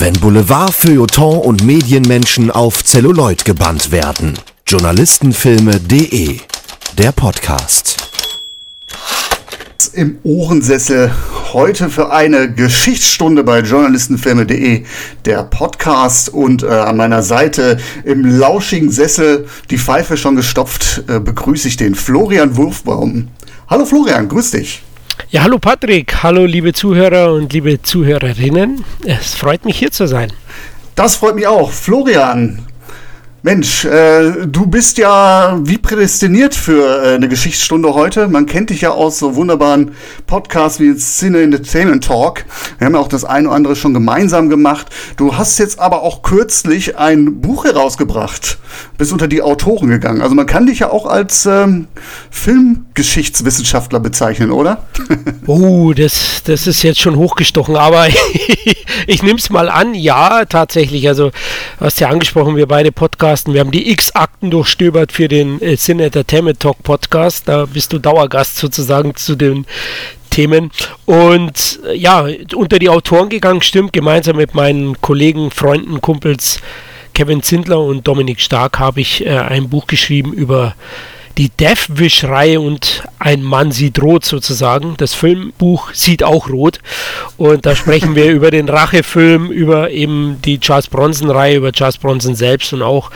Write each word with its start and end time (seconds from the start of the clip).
Wenn 0.00 0.14
Boulevard, 0.14 0.72
Feuilleton 0.72 1.40
und 1.40 1.62
Medienmenschen 1.62 2.50
auf 2.50 2.82
Zelluloid 2.82 3.44
gebannt 3.44 3.92
werden. 3.92 4.32
Journalistenfilme.de 4.66 6.38
Der 6.96 7.12
Podcast. 7.12 7.98
Im 9.92 10.16
Ohrensessel 10.22 11.10
heute 11.52 11.90
für 11.90 12.10
eine 12.12 12.50
Geschichtsstunde 12.50 13.44
bei 13.44 13.60
Journalistenfilme.de 13.60 14.84
der 15.26 15.42
Podcast 15.42 16.30
und 16.30 16.62
äh, 16.62 16.68
an 16.68 16.96
meiner 16.96 17.22
Seite 17.22 17.76
im 18.02 18.24
lauschigen 18.24 18.90
Sessel, 18.90 19.48
die 19.68 19.76
Pfeife 19.76 20.16
schon 20.16 20.34
gestopft, 20.34 21.04
äh, 21.08 21.20
begrüße 21.20 21.68
ich 21.68 21.76
den 21.76 21.94
Florian 21.94 22.56
Wurfbaum. 22.56 23.28
Hallo 23.68 23.84
Florian, 23.84 24.28
grüß 24.28 24.52
dich. 24.52 24.82
Ja, 25.32 25.44
hallo 25.44 25.60
Patrick, 25.60 26.24
hallo 26.24 26.44
liebe 26.44 26.72
Zuhörer 26.72 27.32
und 27.32 27.52
liebe 27.52 27.80
Zuhörerinnen. 27.80 28.84
Es 29.04 29.34
freut 29.34 29.64
mich 29.64 29.78
hier 29.78 29.92
zu 29.92 30.08
sein. 30.08 30.32
Das 30.96 31.14
freut 31.14 31.36
mich 31.36 31.46
auch. 31.46 31.70
Florian, 31.70 32.66
Mensch, 33.42 33.86
äh, 33.86 34.46
du 34.46 34.66
bist 34.66 34.98
ja 34.98 35.58
wie 35.62 35.78
prädestiniert 35.78 36.54
für 36.54 37.02
äh, 37.02 37.14
eine 37.14 37.26
Geschichtsstunde 37.26 37.94
heute. 37.94 38.28
Man 38.28 38.44
kennt 38.44 38.68
dich 38.68 38.82
ja 38.82 38.90
aus 38.90 39.18
so 39.18 39.34
wunderbaren 39.34 39.92
Podcasts 40.26 40.78
wie 40.78 40.94
Cine 40.94 41.40
Entertainment 41.40 42.04
Talk. 42.04 42.44
Wir 42.76 42.84
haben 42.84 42.94
ja 42.94 43.00
auch 43.00 43.08
das 43.08 43.24
eine 43.24 43.48
oder 43.48 43.56
andere 43.56 43.76
schon 43.76 43.94
gemeinsam 43.94 44.50
gemacht. 44.50 44.88
Du 45.16 45.38
hast 45.38 45.58
jetzt 45.58 45.78
aber 45.78 46.02
auch 46.02 46.20
kürzlich 46.20 46.98
ein 46.98 47.40
Buch 47.40 47.64
herausgebracht. 47.64 48.58
Bist 48.98 49.10
unter 49.10 49.26
die 49.26 49.40
Autoren 49.40 49.88
gegangen. 49.88 50.20
Also 50.20 50.34
man 50.34 50.46
kann 50.46 50.66
dich 50.66 50.80
ja 50.80 50.90
auch 50.90 51.06
als 51.06 51.46
ähm, 51.46 51.88
Filmgeschichtswissenschaftler 52.30 54.00
bezeichnen, 54.00 54.50
oder? 54.50 54.84
oh, 55.46 55.94
das, 55.94 56.42
das 56.44 56.66
ist 56.66 56.82
jetzt 56.82 57.00
schon 57.00 57.16
hochgestochen, 57.16 57.76
aber 57.76 58.06
ich 59.06 59.22
nehme 59.22 59.38
es 59.38 59.48
mal 59.48 59.70
an. 59.70 59.94
Ja, 59.94 60.44
tatsächlich. 60.44 61.08
Also, 61.08 61.30
du 61.30 61.84
hast 61.86 62.00
ja 62.00 62.10
angesprochen, 62.10 62.56
wir 62.56 62.66
beide 62.66 62.92
Podcasts 62.92 63.29
podcasten. 63.30 63.54
Wir 63.54 63.60
haben 63.60 63.70
die 63.70 63.92
X-Akten 63.92 64.50
durchstöbert 64.50 65.12
für 65.12 65.28
den 65.28 65.62
äh, 65.62 65.76
Sin 65.76 66.00
Entertainment 66.00 66.58
Talk 66.58 66.82
Podcast. 66.82 67.46
Da 67.46 67.64
bist 67.64 67.92
du 67.92 68.00
Dauergast 68.00 68.56
sozusagen 68.56 69.14
zu 69.14 69.36
den 69.36 69.66
Themen. 70.30 70.72
Und 71.04 71.78
äh, 71.86 71.94
ja, 71.96 72.26
unter 72.56 72.80
die 72.80 72.88
Autoren 72.88 73.28
gegangen, 73.28 73.62
stimmt, 73.62 73.92
gemeinsam 73.92 74.36
mit 74.36 74.54
meinen 74.54 75.00
Kollegen, 75.00 75.52
Freunden, 75.52 76.00
Kumpels 76.00 76.60
Kevin 77.14 77.42
Zindler 77.42 77.80
und 77.80 78.08
Dominik 78.08 78.40
Stark 78.40 78.80
habe 78.80 79.00
ich 79.00 79.24
äh, 79.24 79.38
ein 79.38 79.68
Buch 79.68 79.86
geschrieben 79.86 80.32
über 80.32 80.74
die 81.38 81.50
Death 81.50 81.86
Wish-Reihe 81.88 82.60
und 82.60 83.04
Ein 83.18 83.42
Mann 83.42 83.72
sieht 83.72 84.00
rot 84.02 84.24
sozusagen. 84.24 84.94
Das 84.96 85.14
Filmbuch 85.14 85.92
sieht 85.92 86.22
auch 86.22 86.48
rot. 86.48 86.80
Und 87.36 87.66
da 87.66 87.76
sprechen 87.76 88.14
wir 88.14 88.26
über 88.32 88.50
den 88.50 88.68
Rachefilm, 88.68 89.50
über 89.50 89.90
eben 89.90 90.40
die 90.44 90.58
Charles 90.58 90.88
Bronson-Reihe, 90.88 91.56
über 91.56 91.72
Charles 91.72 91.98
Bronson 91.98 92.34
selbst 92.34 92.72
und 92.72 92.82
auch 92.82 93.10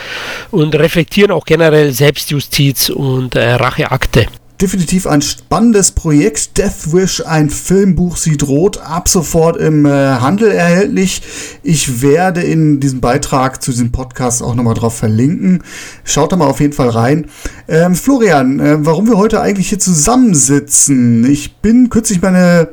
und 0.51 0.75
reflektieren 0.75 1.31
auch 1.31 1.45
generell 1.45 1.91
Selbstjustiz 1.91 2.89
und 2.89 3.35
äh, 3.35 3.53
Racheakte 3.53 4.27
definitiv 4.61 5.07
ein 5.07 5.21
spannendes 5.21 5.91
Projekt. 5.91 6.57
Death 6.57 6.93
Wish, 6.93 7.25
ein 7.25 7.49
Filmbuch, 7.49 8.17
sieht 8.17 8.47
rot, 8.47 8.77
ab 8.77 9.09
sofort 9.09 9.57
im 9.57 9.85
äh, 9.85 9.89
Handel 9.89 10.51
erhältlich. 10.51 11.21
Ich 11.63 12.01
werde 12.01 12.41
in 12.41 12.79
diesem 12.79 13.01
Beitrag 13.01 13.61
zu 13.61 13.71
diesem 13.71 13.91
Podcast 13.91 14.41
auch 14.41 14.55
nochmal 14.55 14.75
drauf 14.75 14.95
verlinken. 14.95 15.63
Schaut 16.03 16.31
da 16.31 16.37
mal 16.37 16.47
auf 16.47 16.59
jeden 16.59 16.73
Fall 16.73 16.89
rein. 16.89 17.27
Ähm, 17.67 17.95
Florian, 17.95 18.59
äh, 18.59 18.85
warum 18.85 19.07
wir 19.07 19.17
heute 19.17 19.41
eigentlich 19.41 19.69
hier 19.69 19.79
zusammensitzen? 19.79 21.25
Ich 21.29 21.57
bin 21.57 21.89
kürzlich 21.89 22.21
meine 22.21 22.69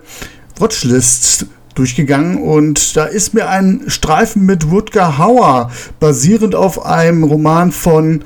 Watchlist 0.58 1.46
durchgegangen 1.74 2.36
und 2.36 2.96
da 2.96 3.06
ist 3.06 3.34
mir 3.34 3.48
ein 3.48 3.84
Streifen 3.86 4.44
mit 4.44 4.70
Woodgar 4.70 5.18
Hauer 5.18 5.70
basierend 6.00 6.54
auf 6.54 6.84
einem 6.84 7.24
Roman 7.24 7.72
von 7.72 8.24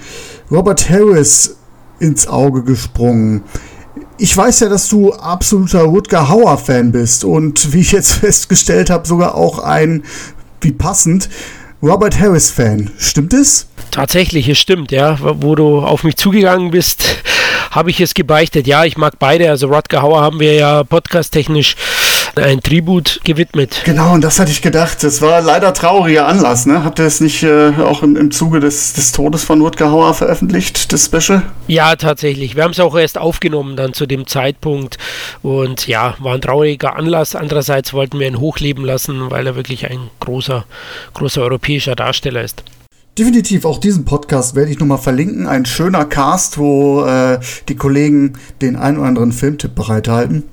Robert 0.51 0.91
Harris 0.91 1.57
ins 2.01 2.27
Auge 2.27 2.63
gesprungen. 2.63 3.43
Ich 4.19 4.37
weiß 4.37 4.61
ja, 4.61 4.69
dass 4.69 4.89
du 4.89 5.13
absoluter 5.13 5.83
Rutger 5.83 6.29
Hauer-Fan 6.29 6.93
bist 6.93 7.25
und 7.25 7.73
wie 7.73 7.81
ich 7.81 7.93
jetzt 7.93 8.13
festgestellt 8.21 8.91
habe, 8.91 9.07
sogar 9.07 9.35
auch 9.35 9.59
ein, 9.59 10.05
wie 10.61 10.73
passend, 10.73 11.29
Robert 11.83 12.19
Harris-Fan. 12.19 12.91
Stimmt 12.99 13.35
es? 13.35 13.69
Tatsächlich, 13.91 14.49
es 14.49 14.59
stimmt, 14.59 14.93
ja. 14.93 15.19
Wo 15.21 15.55
du 15.55 15.79
auf 15.81 16.05
mich 16.05 16.17
zugegangen 16.17 16.71
bist, 16.71 17.23
habe 17.71 17.91
ich 17.91 18.01
es 18.01 18.15
gebeichtet. 18.15 18.67
Ja, 18.67 18.85
ich 18.85 18.97
mag 18.97 19.19
beide. 19.19 19.51
Also 19.51 19.69
Rutger 19.69 20.03
Hauer 20.03 20.23
haben 20.23 20.41
wir 20.41 20.55
ja 20.55 20.85
podcast-technisch 20.85 21.77
ein 22.37 22.61
Tribut 22.61 23.21
gewidmet. 23.25 23.83
Genau, 23.85 24.13
und 24.13 24.23
das 24.23 24.39
hatte 24.39 24.51
ich 24.51 24.63
gedacht. 24.63 25.03
Das 25.03 25.23
war 25.23 25.41
leider 25.41 25.73
trauriger 25.73 26.27
Anlass, 26.27 26.67
ne? 26.67 26.85
Habt 26.85 26.99
ihr 26.99 27.07
es 27.07 27.21
nicht 27.21 27.43
äh, 27.43 27.73
auch 27.79 28.03
im, 28.03 28.17
im 28.17 28.31
Zuge 28.31 28.61
des, 28.61 28.93
des 28.93 29.13
Todes 29.13 29.45
von 29.45 29.61
Rutger 29.61 29.91
Hauer 29.91 30.15
veröffentlicht, 30.15 30.93
das 30.93 31.07
Special? 31.07 31.43
Ja, 31.67 31.97
tatsächlich. 31.97 32.57
Wir 32.57 32.65
haben 32.65 32.73
es 32.73 32.81
auch 32.81 32.97
erst 32.97 33.19
aufgenommen 33.19 33.77
dann 33.77 33.95
zu 33.95 34.07
dem 34.07 34.27
Zeitpunkt 34.27 34.99
und 35.43 35.87
ja, 35.87 36.15
war 36.19 36.35
ein 36.35 36.41
trauriger 36.41 36.97
Anlass. 36.97 37.35
Andererseits 37.35 37.93
wollten 37.95 38.19
wir 38.19 38.27
ihn 38.27 38.41
hochleben 38.41 38.85
lassen, 38.85 39.31
weil 39.31 39.47
er 39.47 39.57
wirklich 39.57 39.91
ein 39.91 40.11
großer, 40.21 40.65
großer 41.15 41.43
europäischer 41.43 41.97
Darsteller 41.97 42.43
ist. 42.43 42.63
Definitiv, 43.19 43.65
auch 43.65 43.79
diesen 43.79 44.05
Podcast 44.05 44.55
werde 44.55 44.71
ich 44.71 44.79
nochmal 44.79 44.99
verlinken. 44.99 45.47
Ein 45.47 45.65
schöner 45.65 46.05
Cast, 46.05 46.59
wo 46.59 47.03
äh, 47.07 47.41
die 47.69 47.77
Kollegen 47.77 48.35
den 48.61 48.77
ein 48.77 48.99
oder 48.99 49.09
anderen 49.09 49.33
Filmtipp 49.33 49.75
bereithalten 49.75 50.45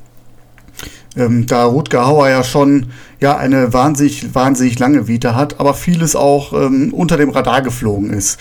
ähm, 1.16 1.46
da 1.46 1.66
Rutger 1.66 2.08
Hauer 2.08 2.30
ja 2.30 2.44
schon 2.44 2.88
ja 3.20 3.38
eine 3.38 3.74
wahnsinnig, 3.74 4.34
wahnsinnig 4.34 4.80
lange 4.80 5.08
Vita 5.08 5.36
hat, 5.36 5.60
aber 5.60 5.74
vieles 5.74 6.16
auch 6.16 6.54
ähm, 6.54 6.94
unter 6.94 7.18
dem 7.18 7.30
Radar 7.30 7.62
geflogen 7.62 8.12
ist. 8.12 8.40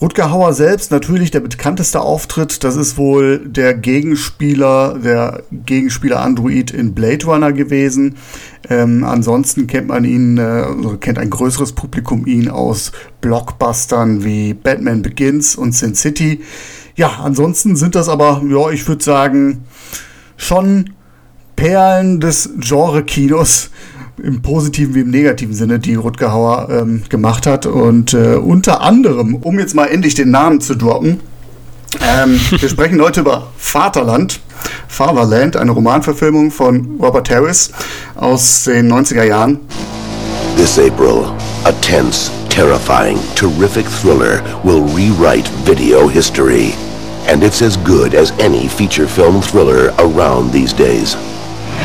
Rutger 0.00 0.30
Hauer 0.30 0.52
selbst 0.52 0.92
natürlich 0.92 1.32
der 1.32 1.40
bekannteste 1.40 2.00
Auftritt, 2.00 2.62
das 2.62 2.76
ist 2.76 2.96
wohl 2.98 3.40
der 3.40 3.74
Gegenspieler, 3.74 4.96
der 5.02 5.42
Gegenspieler 5.50 6.20
Android 6.20 6.70
in 6.70 6.94
Blade 6.94 7.26
Runner 7.26 7.52
gewesen. 7.52 8.14
Ähm, 8.70 9.02
ansonsten 9.02 9.66
kennt 9.66 9.88
man 9.88 10.04
ihn, 10.04 10.38
äh, 10.38 10.42
also 10.42 10.96
kennt 10.98 11.18
ein 11.18 11.30
größeres 11.30 11.72
Publikum 11.72 12.26
ihn 12.26 12.48
aus 12.48 12.92
Blockbustern 13.20 14.22
wie 14.22 14.54
Batman 14.54 15.02
Begins 15.02 15.56
und 15.56 15.72
Sin 15.72 15.96
City. 15.96 16.42
Ja, 16.94 17.18
ansonsten 17.24 17.74
sind 17.74 17.96
das 17.96 18.08
aber, 18.08 18.40
ja, 18.48 18.70
ich 18.70 18.86
würde 18.86 19.02
sagen, 19.02 19.64
schon 20.36 20.90
Perlen 21.58 22.20
des 22.20 22.50
Genre-Kinos 22.60 23.70
im 24.22 24.42
positiven 24.42 24.94
wie 24.94 25.00
im 25.00 25.10
negativen 25.10 25.54
Sinne, 25.54 25.80
die 25.80 25.96
Rutger 25.96 26.32
Hauer 26.32 26.68
ähm, 26.70 27.02
gemacht 27.08 27.48
hat. 27.48 27.66
Und 27.66 28.14
äh, 28.14 28.36
unter 28.36 28.80
anderem, 28.80 29.34
um 29.34 29.58
jetzt 29.58 29.74
mal 29.74 29.86
endlich 29.86 30.14
den 30.14 30.30
Namen 30.30 30.60
zu 30.60 30.76
droppen, 30.76 31.18
ähm, 32.00 32.38
wir 32.50 32.68
sprechen 32.68 33.00
heute 33.00 33.22
über 33.22 33.48
Vaterland, 33.56 34.38
Fatherland, 34.86 35.56
eine 35.56 35.72
Romanverfilmung 35.72 36.52
von 36.52 36.96
Robert 37.00 37.28
Harris 37.28 37.72
aus 38.14 38.62
den 38.62 38.92
90er 38.92 39.24
Jahren. 39.24 39.58
This 40.56 40.78
April, 40.78 41.32
a 41.64 41.72
tense, 41.80 42.30
terrifying, 42.50 43.18
terrific 43.34 43.86
thriller 44.00 44.40
will 44.62 44.84
rewrite 44.94 45.48
video 45.64 46.06
history. 46.06 46.72
And 47.28 47.42
it's 47.42 47.62
as 47.62 47.76
good 47.78 48.14
as 48.14 48.32
any 48.38 48.68
feature 48.68 49.08
film 49.08 49.42
thriller 49.42 49.92
around 49.98 50.52
these 50.52 50.72
days. 50.72 51.16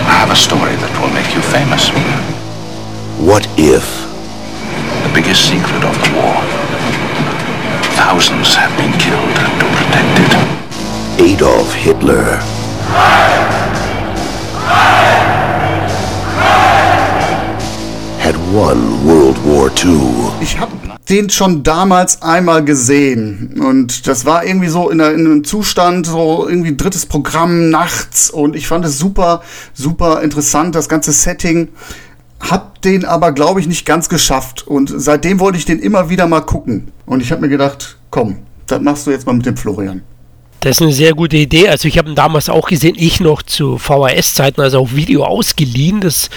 I 0.05 0.13
have 0.19 0.31
a 0.31 0.35
story 0.35 0.75
that 0.75 0.91
will 0.99 1.13
make 1.13 1.33
you 1.35 1.41
famous. 1.41 1.89
What 3.19 3.47
if? 3.57 3.85
The 5.07 5.11
biggest 5.13 5.47
secret 5.47 5.83
of 5.83 5.95
the 5.99 6.09
war. 6.15 6.35
Thousands 7.95 8.55
have 8.55 8.73
been 8.77 8.91
killed 8.99 9.35
to 9.59 9.65
protect 9.79 10.15
it. 10.27 10.33
Adolf 11.21 11.73
Hitler. 11.73 12.39
Ich 20.39 20.59
habe 20.59 20.71
den 21.09 21.31
schon 21.31 21.63
damals 21.63 22.21
einmal 22.21 22.63
gesehen. 22.63 23.59
Und 23.59 24.05
das 24.05 24.25
war 24.25 24.45
irgendwie 24.45 24.67
so 24.67 24.91
in, 24.91 24.99
in, 24.99 25.25
einem 25.25 25.43
Zustand, 25.43 26.05
so 26.05 26.47
irgendwie 26.47 26.77
drittes 26.77 27.07
Programm 27.07 27.71
nachts. 27.71 28.29
Und 28.29 28.55
ich 28.55 28.67
fand 28.67 28.85
es 28.85 28.99
super, 28.99 29.41
super 29.73 30.21
interessant, 30.21 30.75
das 30.75 30.87
ganze 30.87 31.11
Setting. 31.13 31.69
Hab 32.39 32.79
den 32.83 33.05
aber, 33.05 33.31
glaube 33.31 33.59
ich, 33.59 33.67
nicht 33.67 33.87
ganz 33.87 34.07
geschafft. 34.07 34.67
Und 34.67 34.93
seitdem 34.95 35.39
wollte 35.39 35.57
ich 35.57 35.65
den 35.65 35.79
immer 35.79 36.11
wieder 36.11 36.27
mal 36.27 36.41
gucken. 36.41 36.91
Und 37.07 37.21
ich 37.21 37.31
habe 37.31 37.41
mir 37.41 37.49
gedacht, 37.49 37.97
komm, 38.11 38.37
das 38.67 38.81
machst 38.81 39.07
du 39.07 39.11
jetzt 39.11 39.25
mal 39.25 39.33
mit 39.33 39.47
dem 39.47 39.57
Florian. 39.57 40.03
Das 40.63 40.77
ist 40.77 40.81
eine 40.81 40.93
sehr 40.93 41.13
gute 41.13 41.35
Idee. 41.35 41.67
Also 41.67 41.89
ich 41.89 41.97
habe 41.97 42.09
ihn 42.09 42.15
damals 42.15 42.47
auch 42.47 42.69
gesehen, 42.69 42.95
ich 42.97 43.19
noch 43.19 43.43
zu 43.43 43.77
VHS-Zeiten, 43.77 44.61
also 44.61 44.79
auf 44.79 44.95
Video 44.95 45.25
ausgeliehen. 45.25 45.99
Das 45.99 46.29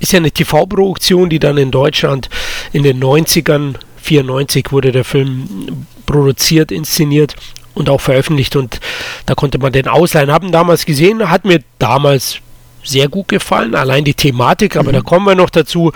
ist 0.00 0.12
ja 0.12 0.20
eine 0.20 0.30
TV-Produktion, 0.30 1.28
die 1.28 1.38
dann 1.38 1.58
in 1.58 1.70
Deutschland 1.70 2.30
in 2.72 2.82
den 2.82 2.98
90ern 2.98 3.74
94 4.00 4.72
wurde 4.72 4.90
der 4.90 5.04
Film 5.04 5.86
produziert, 6.06 6.72
inszeniert 6.72 7.36
und 7.74 7.90
auch 7.90 8.00
veröffentlicht 8.00 8.56
und 8.56 8.80
da 9.26 9.34
konnte 9.34 9.58
man 9.58 9.72
den 9.72 9.86
ausleihen. 9.86 10.32
Haben 10.32 10.50
damals 10.50 10.86
gesehen, 10.86 11.28
hat 11.28 11.44
mir 11.44 11.60
damals 11.78 12.38
sehr 12.82 13.08
gut 13.08 13.28
gefallen, 13.28 13.74
allein 13.74 14.04
die 14.04 14.14
Thematik, 14.14 14.76
aber 14.76 14.90
mhm. 14.90 14.94
da 14.94 15.00
kommen 15.02 15.26
wir 15.26 15.34
noch 15.34 15.50
dazu. 15.50 15.92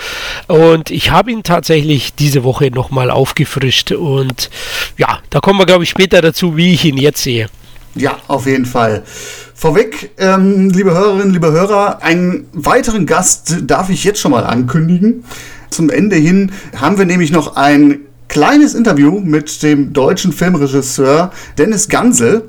Und 0.47 0.91
ich 0.91 1.11
habe 1.11 1.31
ihn 1.33 1.43
tatsächlich 1.43 2.15
diese 2.15 2.45
Woche 2.45 2.71
nochmal 2.71 3.11
aufgefrischt 3.11 3.93
und 3.93 4.51
ja, 4.99 5.21
da 5.31 5.41
kommen 5.41 5.59
wir, 5.59 5.67
glaube 5.67 5.85
ich, 5.85 5.91
später 5.91 6.21
dazu, 6.21 6.59
wie 6.59 6.75
ich 6.75 6.85
ihn 6.85 6.99
jetzt 6.99 7.23
sehe. 7.23 7.49
Ja, 7.95 8.17
auf 8.29 8.47
jeden 8.47 8.67
Fall. 8.67 9.03
Vorweg, 9.55 10.11
ähm, 10.19 10.71
liebe 10.71 10.93
Hörerinnen, 10.93 11.33
liebe 11.33 11.51
Hörer, 11.51 12.03
einen 12.03 12.47
weiteren 12.53 13.07
Gast 13.07 13.57
darf 13.63 13.91
ich 13.91 14.05
jetzt 14.05 14.21
schon 14.21 14.31
mal 14.31 14.45
ankündigen. 14.45 15.25
Zum 15.71 15.91
Ende 15.91 16.17
hin 16.17 16.53
haben 16.77 16.99
wir 16.99 17.05
nämlich 17.05 17.33
noch 17.33 17.57
ein 17.57 18.01
kleines 18.29 18.75
Interview 18.75 19.21
mit 19.21 19.63
dem 19.63 19.93
deutschen 19.93 20.33
Filmregisseur 20.33 21.33
Dennis 21.57 21.89
Gansel. 21.89 22.49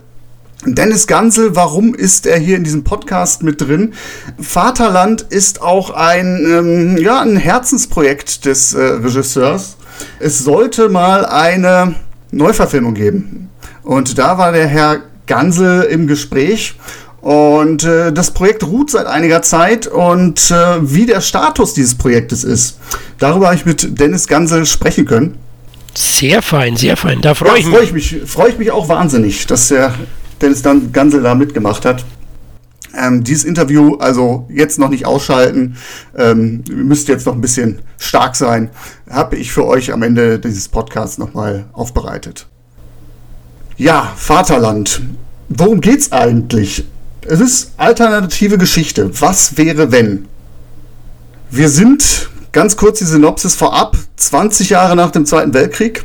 Dennis 0.66 1.08
Gansel, 1.08 1.56
warum 1.56 1.96
ist 1.96 2.26
er 2.26 2.38
hier 2.38 2.58
in 2.58 2.66
diesem 2.66 2.84
Podcast 2.84 3.44
mit 3.44 3.62
drin? 3.62 3.94
Vaterland 4.40 5.22
ist 5.22 5.62
auch 5.62 5.92
ein, 5.92 6.46
ähm, 6.46 6.98
ja, 6.98 7.22
ein 7.22 7.38
Herzensprojekt 7.38 8.46
des 8.46 8.74
äh, 8.74 8.82
Regisseurs. 8.82 9.78
Es 10.20 10.40
sollte 10.40 10.90
mal 10.90 11.26
eine 11.26 11.96
Neuverfilmung 12.32 12.94
geben. 12.94 13.50
Und 13.84 14.18
da 14.18 14.38
war 14.38 14.52
der 14.52 14.68
Herr 14.68 15.02
Gansel 15.30 15.84
im 15.84 16.08
Gespräch. 16.08 16.76
Und 17.22 17.84
äh, 17.84 18.12
das 18.12 18.32
Projekt 18.32 18.66
ruht 18.66 18.92
seit 18.92 19.06
einiger 19.06 19.42
Zeit 19.42 19.88
und 19.88 20.52
äh, 20.52 20.78
wie 20.82 21.06
der 21.06 21.22
Status 21.22 21.74
dieses 21.74 21.96
Projektes 21.96 22.44
ist, 22.44 22.80
darüber 23.18 23.48
habe 23.48 23.56
ich 23.56 23.66
mit 23.66 24.00
Dennis 24.00 24.28
Gansel 24.28 24.66
sprechen 24.66 25.06
können. 25.06 25.38
Sehr 25.94 26.42
fein, 26.42 26.78
sehr 26.78 26.96
fein. 26.96 27.22
Da 27.22 27.36
freue 27.36 27.52
ja, 27.52 27.58
ich, 27.58 27.66
freu 27.66 27.82
ich 27.82 27.94
mich. 27.94 28.22
Freue 28.26 28.50
ich 28.50 28.58
mich 28.58 28.72
auch 28.72 28.88
wahnsinnig, 28.88 29.48
dass 29.48 29.68
der 29.68 29.94
Dennis 30.42 30.62
dann 30.62 30.92
Gansel 30.94 31.22
da 31.22 31.36
mitgemacht 31.36 31.86
hat. 31.86 32.06
Ähm, 32.98 33.24
dieses 33.24 33.44
Interview 33.44 33.96
also 33.98 34.48
jetzt 34.50 34.80
noch 34.80 34.90
nicht 34.90 35.06
ausschalten, 35.06 35.76
ähm, 36.18 36.64
müsst 36.72 37.08
jetzt 37.08 37.26
noch 37.26 37.34
ein 37.34 37.42
bisschen 37.42 37.80
stark 38.00 38.36
sein, 38.36 38.70
habe 39.10 39.36
ich 39.36 39.52
für 39.52 39.66
euch 39.68 39.92
am 39.94 40.02
Ende 40.02 40.40
dieses 40.40 40.70
Podcasts 40.70 41.18
nochmal 41.18 41.66
aufbereitet. 41.74 42.48
Ja, 43.80 44.12
Vaterland. 44.18 45.02
Worum 45.48 45.80
geht's 45.80 46.12
eigentlich? 46.12 46.84
Es 47.26 47.40
ist 47.40 47.72
alternative 47.78 48.58
Geschichte. 48.58 49.10
Was 49.22 49.58
wäre, 49.58 49.94
wenn? 49.94 50.26
Wir 51.50 51.70
sind, 51.70 52.30
ganz 52.52 52.76
kurz 52.76 53.00
die 53.00 53.06
Synopsis 53.06 53.56
vorab, 53.56 53.96
20 54.18 54.70
Jahre 54.70 54.98
nach 54.98 55.12
dem 55.12 55.26
Zweiten 55.26 55.54
Weltkrieg. 55.54 56.04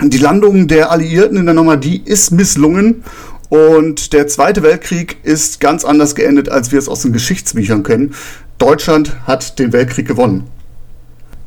Die 0.00 0.18
Landung 0.18 0.68
der 0.68 0.92
Alliierten 0.92 1.36
in 1.36 1.46
der 1.46 1.54
Normandie 1.56 2.00
ist 2.04 2.30
misslungen 2.30 3.02
und 3.48 4.12
der 4.12 4.28
Zweite 4.28 4.62
Weltkrieg 4.62 5.16
ist 5.24 5.58
ganz 5.58 5.84
anders 5.84 6.14
geendet, 6.14 6.48
als 6.48 6.70
wir 6.70 6.78
es 6.78 6.88
aus 6.88 7.02
den 7.02 7.12
Geschichtsbüchern 7.12 7.82
kennen. 7.82 8.14
Deutschland 8.58 9.16
hat 9.26 9.58
den 9.58 9.72
Weltkrieg 9.72 10.06
gewonnen. 10.06 10.44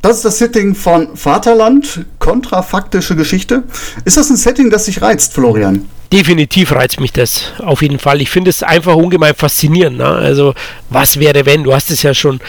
Das 0.04 0.16
ist 0.16 0.24
das 0.26 0.36
Setting 0.36 0.74
von 0.74 1.16
Vaterland, 1.16 2.04
kontrafaktische 2.18 3.16
Geschichte. 3.16 3.62
Ist 4.04 4.18
das 4.18 4.28
ein 4.28 4.36
Setting, 4.36 4.68
das 4.68 4.84
sich 4.84 5.00
reizt, 5.00 5.32
Florian? 5.32 5.88
Definitiv 6.12 6.72
reizt 6.72 7.00
mich 7.00 7.10
das, 7.10 7.54
auf 7.56 7.80
jeden 7.80 7.98
Fall. 7.98 8.20
Ich 8.20 8.28
finde 8.28 8.50
es 8.50 8.62
einfach 8.62 8.96
ungemein 8.96 9.34
faszinierend. 9.34 9.96
Ne? 9.96 10.04
Also, 10.04 10.52
was 10.90 11.18
wäre, 11.18 11.46
wenn? 11.46 11.64
Du 11.64 11.72
hast 11.72 11.90
es 11.90 12.02
ja 12.02 12.12
schon 12.12 12.40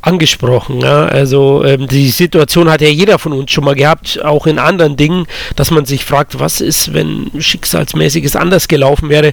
angesprochen. 0.00 0.78
Ne? 0.78 0.88
Also, 0.88 1.62
ähm, 1.64 1.86
die 1.86 2.10
Situation 2.10 2.68
hat 2.68 2.80
ja 2.80 2.88
jeder 2.88 3.20
von 3.20 3.32
uns 3.32 3.52
schon 3.52 3.62
mal 3.62 3.76
gehabt, 3.76 4.20
auch 4.24 4.48
in 4.48 4.58
anderen 4.58 4.96
Dingen, 4.96 5.28
dass 5.54 5.70
man 5.70 5.84
sich 5.84 6.04
fragt, 6.04 6.40
was 6.40 6.60
ist, 6.60 6.94
wenn 6.94 7.30
schicksalsmäßiges 7.38 8.34
anders 8.34 8.66
gelaufen 8.66 9.08
wäre. 9.08 9.32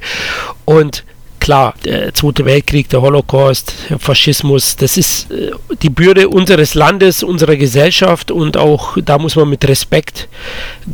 Und 0.65 1.03
klar, 1.41 1.73
der 1.83 2.13
Zweite 2.13 2.45
Weltkrieg, 2.45 2.87
der 2.87 3.01
Holocaust, 3.01 3.73
der 3.89 3.99
Faschismus, 3.99 4.77
das 4.77 4.95
ist 4.95 5.29
äh, 5.31 5.51
die 5.81 5.89
Bürde 5.89 6.29
unseres 6.29 6.75
Landes, 6.75 7.23
unserer 7.23 7.57
Gesellschaft 7.57 8.31
und 8.31 8.55
auch 8.55 8.97
da 9.03 9.17
muss 9.17 9.35
man 9.35 9.49
mit 9.49 9.67
Respekt 9.67 10.29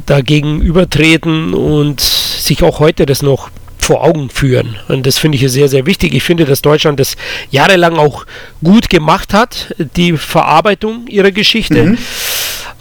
dagegen 0.08 0.62
übertreten 0.62 1.54
und 1.54 2.00
sich 2.00 2.64
auch 2.64 2.80
heute 2.80 3.06
das 3.06 3.22
noch 3.22 3.50
vor 3.78 4.04
Augen 4.04 4.30
führen. 4.30 4.76
Und 4.88 5.06
das 5.06 5.18
finde 5.18 5.38
ich 5.38 5.52
sehr, 5.52 5.70
sehr 5.70 5.86
wichtig. 5.86 6.14
Ich 6.14 6.24
finde, 6.24 6.46
dass 6.46 6.62
Deutschland 6.62 7.00
das 7.00 7.16
jahrelang 7.52 7.98
auch 7.98 8.26
gut 8.64 8.90
gemacht 8.90 9.34
hat, 9.34 9.76
die 9.96 10.18
Verarbeitung 10.18 11.08
ihrer 11.08 11.32
Geschichte. 11.32 11.84
Mhm. 11.84 11.98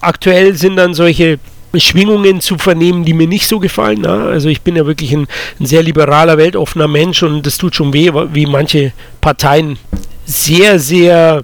Aktuell 0.00 0.54
sind 0.54 0.76
dann 0.76 0.94
solche 0.94 1.38
Schwingungen 1.80 2.40
zu 2.40 2.58
vernehmen, 2.58 3.04
die 3.04 3.14
mir 3.14 3.26
nicht 3.26 3.46
so 3.46 3.58
gefallen. 3.58 4.00
Na? 4.02 4.26
Also 4.26 4.48
ich 4.48 4.62
bin 4.62 4.76
ja 4.76 4.86
wirklich 4.86 5.12
ein, 5.12 5.26
ein, 5.60 5.66
sehr 5.66 5.82
liberaler, 5.82 6.38
weltoffener 6.38 6.88
Mensch 6.88 7.22
und 7.22 7.46
das 7.46 7.58
tut 7.58 7.74
schon 7.74 7.92
weh, 7.92 8.10
wie 8.32 8.46
manche 8.46 8.92
Parteien 9.20 9.78
sehr, 10.24 10.78
sehr 10.78 11.42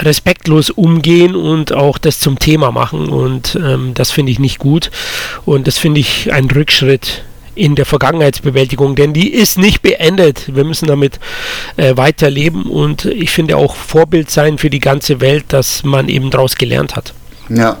respektlos 0.00 0.70
umgehen 0.70 1.36
und 1.36 1.72
auch 1.72 1.98
das 1.98 2.18
zum 2.18 2.38
Thema 2.38 2.72
machen 2.72 3.08
und 3.08 3.56
ähm, 3.62 3.92
das 3.94 4.10
finde 4.10 4.32
ich 4.32 4.40
nicht 4.40 4.58
gut 4.58 4.90
und 5.44 5.68
das 5.68 5.78
finde 5.78 6.00
ich 6.00 6.32
ein 6.32 6.50
Rückschritt 6.50 7.22
in 7.54 7.76
der 7.76 7.86
Vergangenheitsbewältigung, 7.86 8.96
denn 8.96 9.12
die 9.12 9.32
ist 9.32 9.58
nicht 9.58 9.82
beendet. 9.82 10.54
Wir 10.54 10.64
müssen 10.64 10.88
damit 10.88 11.20
äh, 11.76 11.96
weiterleben 11.96 12.64
und 12.64 13.04
ich 13.04 13.30
finde 13.30 13.56
auch 13.56 13.76
Vorbild 13.76 14.30
sein 14.30 14.58
für 14.58 14.70
die 14.70 14.80
ganze 14.80 15.20
Welt, 15.20 15.44
dass 15.48 15.84
man 15.84 16.08
eben 16.08 16.30
daraus 16.30 16.56
gelernt 16.56 16.96
hat. 16.96 17.14
Ja, 17.50 17.76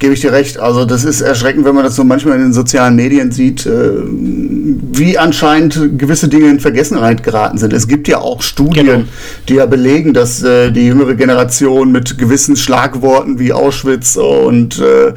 gebe 0.00 0.12
ich 0.12 0.20
dir 0.20 0.32
recht. 0.32 0.58
Also 0.58 0.84
das 0.84 1.04
ist 1.04 1.20
erschreckend, 1.20 1.64
wenn 1.64 1.74
man 1.74 1.84
das 1.84 1.94
so 1.94 2.04
manchmal 2.04 2.36
in 2.36 2.42
den 2.42 2.52
sozialen 2.52 2.96
Medien 2.96 3.30
sieht, 3.30 3.64
äh, 3.64 3.92
wie 4.02 5.16
anscheinend 5.18 5.98
gewisse 5.98 6.28
Dinge 6.28 6.50
in 6.50 6.58
Vergessenheit 6.58 7.22
geraten 7.22 7.58
sind. 7.58 7.72
Es 7.72 7.86
gibt 7.86 8.08
ja 8.08 8.18
auch 8.18 8.42
Studien, 8.42 8.86
genau. 8.86 9.04
die 9.48 9.54
ja 9.54 9.66
belegen, 9.66 10.12
dass 10.12 10.42
äh, 10.42 10.72
die 10.72 10.86
jüngere 10.86 11.14
Generation 11.14 11.92
mit 11.92 12.18
gewissen 12.18 12.56
Schlagworten 12.56 13.38
wie 13.38 13.52
Auschwitz 13.52 14.16
und 14.16 14.80
äh, 14.80 15.12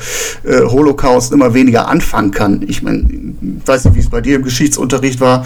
Holocaust 0.45 1.31
immer 1.33 1.53
weniger 1.53 1.87
anfangen 1.87 2.31
kann. 2.31 2.63
Ich 2.67 2.83
meine, 2.83 2.99
ich 3.01 3.67
weiß 3.67 3.85
nicht, 3.85 3.95
wie 3.95 3.99
es 3.99 4.09
bei 4.09 4.21
dir 4.21 4.35
im 4.35 4.43
Geschichtsunterricht 4.43 5.19
war 5.19 5.45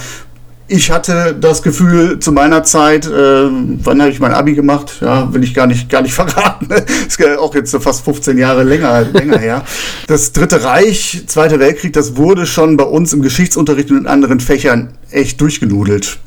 ich 0.71 0.89
hatte 0.89 1.35
das 1.37 1.61
Gefühl 1.63 2.19
zu 2.19 2.31
meiner 2.31 2.63
Zeit, 2.63 3.05
äh, 3.05 3.09
wann 3.11 4.01
habe 4.01 4.09
ich 4.09 4.21
mein 4.21 4.31
Abi 4.33 4.53
gemacht? 4.53 4.99
Ja, 5.01 5.33
will 5.33 5.43
ich 5.43 5.53
gar 5.53 5.67
nicht, 5.67 5.89
gar 5.89 6.01
nicht 6.01 6.13
verraten. 6.15 6.67
ist 7.07 7.19
ja 7.19 7.37
auch 7.39 7.53
jetzt 7.53 7.71
so 7.71 7.81
fast 7.81 8.05
15 8.05 8.37
Jahre 8.37 8.63
länger, 8.63 9.01
länger 9.01 9.37
her. 9.37 9.65
Das 10.07 10.31
Dritte 10.31 10.63
Reich, 10.63 11.23
Zweiter 11.27 11.59
Weltkrieg, 11.59 11.91
das 11.91 12.15
wurde 12.15 12.45
schon 12.45 12.77
bei 12.77 12.85
uns 12.85 13.11
im 13.11 13.21
Geschichtsunterricht 13.21 13.91
und 13.91 13.97
in 13.97 14.07
anderen 14.07 14.39
Fächern 14.39 14.93
echt 15.11 15.41
durchgenudelt. 15.41 16.19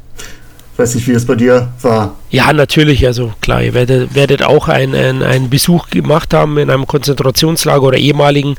Ich 0.75 0.79
weiß 0.81 0.97
nicht, 0.97 1.07
wie 1.07 1.13
es 1.13 1.25
bei 1.25 1.37
dir 1.37 1.69
war. 1.83 2.17
Ja, 2.31 2.53
natürlich. 2.53 3.07
Also 3.07 3.33
klar, 3.41 3.63
ihr 3.63 3.75
werdet, 3.75 4.17
werdet 4.17 4.43
auch 4.43 4.67
einen 4.67 5.23
ein 5.23 5.49
Besuch 5.49 5.89
gemacht 5.89 6.35
haben 6.35 6.59
in 6.59 6.69
einem 6.69 6.89
Konzentrationslager 6.89 7.85
oder 7.85 7.97
ehemaligen. 7.97 8.57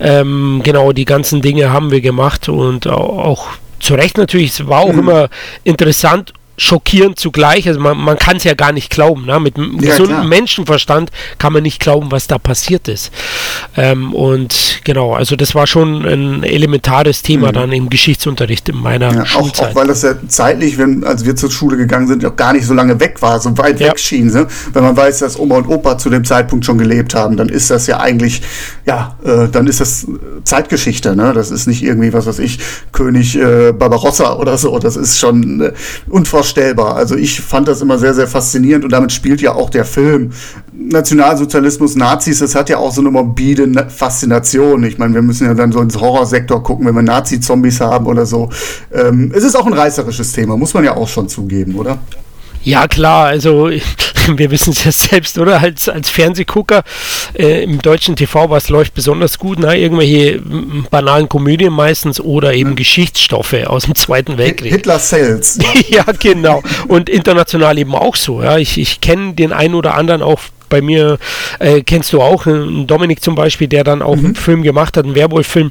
Ähm, 0.00 0.62
genau, 0.64 0.90
die 0.90 1.04
ganzen 1.04 1.42
Dinge 1.42 1.72
haben 1.72 1.92
wir 1.92 2.00
gemacht 2.00 2.48
und 2.48 2.88
auch 2.88 3.46
zu 3.78 3.94
Recht 3.94 4.18
natürlich, 4.18 4.50
es 4.50 4.66
war 4.66 4.80
auch 4.80 4.92
mhm. 4.92 4.98
immer 4.98 5.28
interessant 5.62 6.32
schockierend 6.56 7.18
zugleich. 7.18 7.66
Also 7.68 7.80
man, 7.80 7.98
man 7.98 8.18
kann 8.18 8.36
es 8.36 8.44
ja 8.44 8.54
gar 8.54 8.72
nicht 8.72 8.90
glauben. 8.90 9.26
Ne? 9.26 9.40
Mit 9.40 9.58
ja, 9.58 9.64
gesunden 9.64 10.16
klar. 10.16 10.24
Menschenverstand 10.24 11.10
kann 11.38 11.52
man 11.52 11.62
nicht 11.62 11.80
glauben, 11.80 12.10
was 12.10 12.26
da 12.26 12.38
passiert 12.38 12.88
ist. 12.88 13.10
Ähm, 13.76 14.14
und 14.14 14.80
genau, 14.84 15.14
also 15.14 15.36
das 15.36 15.54
war 15.54 15.66
schon 15.66 16.04
ein 16.04 16.42
elementares 16.44 17.22
Thema 17.22 17.48
mhm. 17.48 17.52
dann 17.52 17.72
im 17.72 17.90
Geschichtsunterricht 17.90 18.68
in 18.68 18.76
meiner 18.76 19.12
ja, 19.12 19.26
Schulzeit. 19.26 19.66
Auch, 19.66 19.70
auch, 19.70 19.74
weil 19.76 19.86
das 19.88 20.02
ja 20.02 20.14
zeitlich, 20.28 20.78
wenn, 20.78 21.04
als 21.04 21.24
wir 21.24 21.34
zur 21.34 21.50
Schule 21.50 21.76
gegangen 21.76 22.06
sind, 22.06 22.24
auch 22.24 22.36
gar 22.36 22.52
nicht 22.52 22.66
so 22.66 22.74
lange 22.74 22.98
weg 23.00 23.20
war, 23.20 23.40
so 23.40 23.56
weit 23.58 23.80
ja. 23.80 23.88
weg 23.88 23.98
schien. 23.98 24.26
Ne? 24.28 24.46
Wenn 24.72 24.82
man 24.82 24.96
weiß, 24.96 25.20
dass 25.20 25.38
Oma 25.38 25.56
und 25.56 25.68
Opa 25.68 25.98
zu 25.98 26.10
dem 26.10 26.24
Zeitpunkt 26.24 26.64
schon 26.64 26.78
gelebt 26.78 27.14
haben, 27.14 27.36
dann 27.36 27.48
ist 27.48 27.70
das 27.70 27.86
ja 27.86 27.98
eigentlich, 27.98 28.42
ja, 28.86 29.18
äh, 29.24 29.48
dann 29.48 29.66
ist 29.66 29.80
das 29.80 30.06
Zeitgeschichte. 30.44 31.16
Ne? 31.16 31.32
Das 31.32 31.50
ist 31.50 31.66
nicht 31.66 31.82
irgendwie, 31.82 32.12
was 32.12 32.26
weiß 32.26 32.38
ich, 32.38 32.58
König 32.92 33.36
äh, 33.36 33.72
Barbarossa 33.72 34.34
oder 34.34 34.56
so. 34.56 34.78
Das 34.78 34.96
ist 34.96 35.18
schon 35.18 35.60
äh, 35.60 35.72
unvorstellbar 36.08 36.43
unvorstellbar. 36.44 36.96
Also 36.96 37.16
ich 37.16 37.40
fand 37.40 37.68
das 37.68 37.80
immer 37.80 37.98
sehr, 37.98 38.14
sehr 38.14 38.26
faszinierend 38.26 38.84
und 38.84 38.92
damit 38.92 39.12
spielt 39.12 39.40
ja 39.40 39.54
auch 39.54 39.70
der 39.70 39.84
Film. 39.84 40.32
Nationalsozialismus, 40.72 41.96
Nazis, 41.96 42.40
das 42.40 42.54
hat 42.54 42.68
ja 42.68 42.78
auch 42.78 42.92
so 42.92 43.00
eine 43.00 43.10
morbide 43.10 43.88
Faszination. 43.88 44.84
Ich 44.84 44.98
meine, 44.98 45.14
wir 45.14 45.22
müssen 45.22 45.46
ja 45.46 45.54
dann 45.54 45.72
so 45.72 45.80
ins 45.80 45.98
Horrorsektor 45.98 46.62
gucken, 46.62 46.86
wenn 46.86 46.94
wir 46.94 47.02
Nazi-Zombies 47.02 47.80
haben 47.80 48.06
oder 48.06 48.26
so. 48.26 48.50
Ähm, 48.92 49.32
es 49.34 49.44
ist 49.44 49.54
auch 49.54 49.66
ein 49.66 49.72
reißerisches 49.72 50.32
Thema, 50.32 50.56
muss 50.56 50.74
man 50.74 50.84
ja 50.84 50.96
auch 50.96 51.08
schon 51.08 51.28
zugeben, 51.28 51.76
oder? 51.76 51.98
Ja, 52.62 52.86
klar, 52.88 53.26
also 53.26 53.70
wir 54.36 54.50
wissen 54.50 54.70
es 54.72 54.84
ja 54.84 54.92
selbst, 54.92 55.38
oder? 55.38 55.60
Als, 55.60 55.88
als 55.88 56.10
Fernsehgucker 56.10 56.84
äh, 57.34 57.62
im 57.62 57.80
deutschen 57.80 58.16
TV, 58.16 58.50
was 58.50 58.68
läuft 58.68 58.94
besonders 58.94 59.38
gut? 59.38 59.58
Na, 59.60 59.74
irgendwelche 59.74 60.40
banalen 60.90 61.28
Komödien 61.28 61.72
meistens 61.72 62.20
oder 62.20 62.54
eben 62.54 62.70
ja. 62.70 62.76
Geschichtsstoffe 62.76 63.54
aus 63.66 63.84
dem 63.84 63.94
Zweiten 63.94 64.38
Weltkrieg. 64.38 64.72
Hitler 64.72 64.98
Sales. 64.98 65.58
ja, 65.88 66.04
genau. 66.18 66.62
Und 66.88 67.08
international 67.08 67.78
eben 67.78 67.94
auch 67.94 68.16
so. 68.16 68.42
Ja. 68.42 68.58
Ich, 68.58 68.78
ich 68.78 69.00
kenne 69.00 69.34
den 69.34 69.52
einen 69.52 69.74
oder 69.74 69.94
anderen 69.94 70.22
auch 70.22 70.40
bei 70.74 70.82
mir 70.82 71.18
äh, 71.60 71.82
kennst 71.82 72.12
du 72.12 72.20
auch, 72.20 72.48
äh, 72.48 72.84
Dominik 72.84 73.22
zum 73.22 73.36
Beispiel, 73.36 73.68
der 73.68 73.84
dann 73.84 74.02
auch 74.02 74.16
mhm. 74.16 74.24
einen 74.24 74.34
Film 74.34 74.62
gemacht 74.64 74.96
hat, 74.96 75.04
einen 75.04 75.14
Werwolf-Film. 75.14 75.70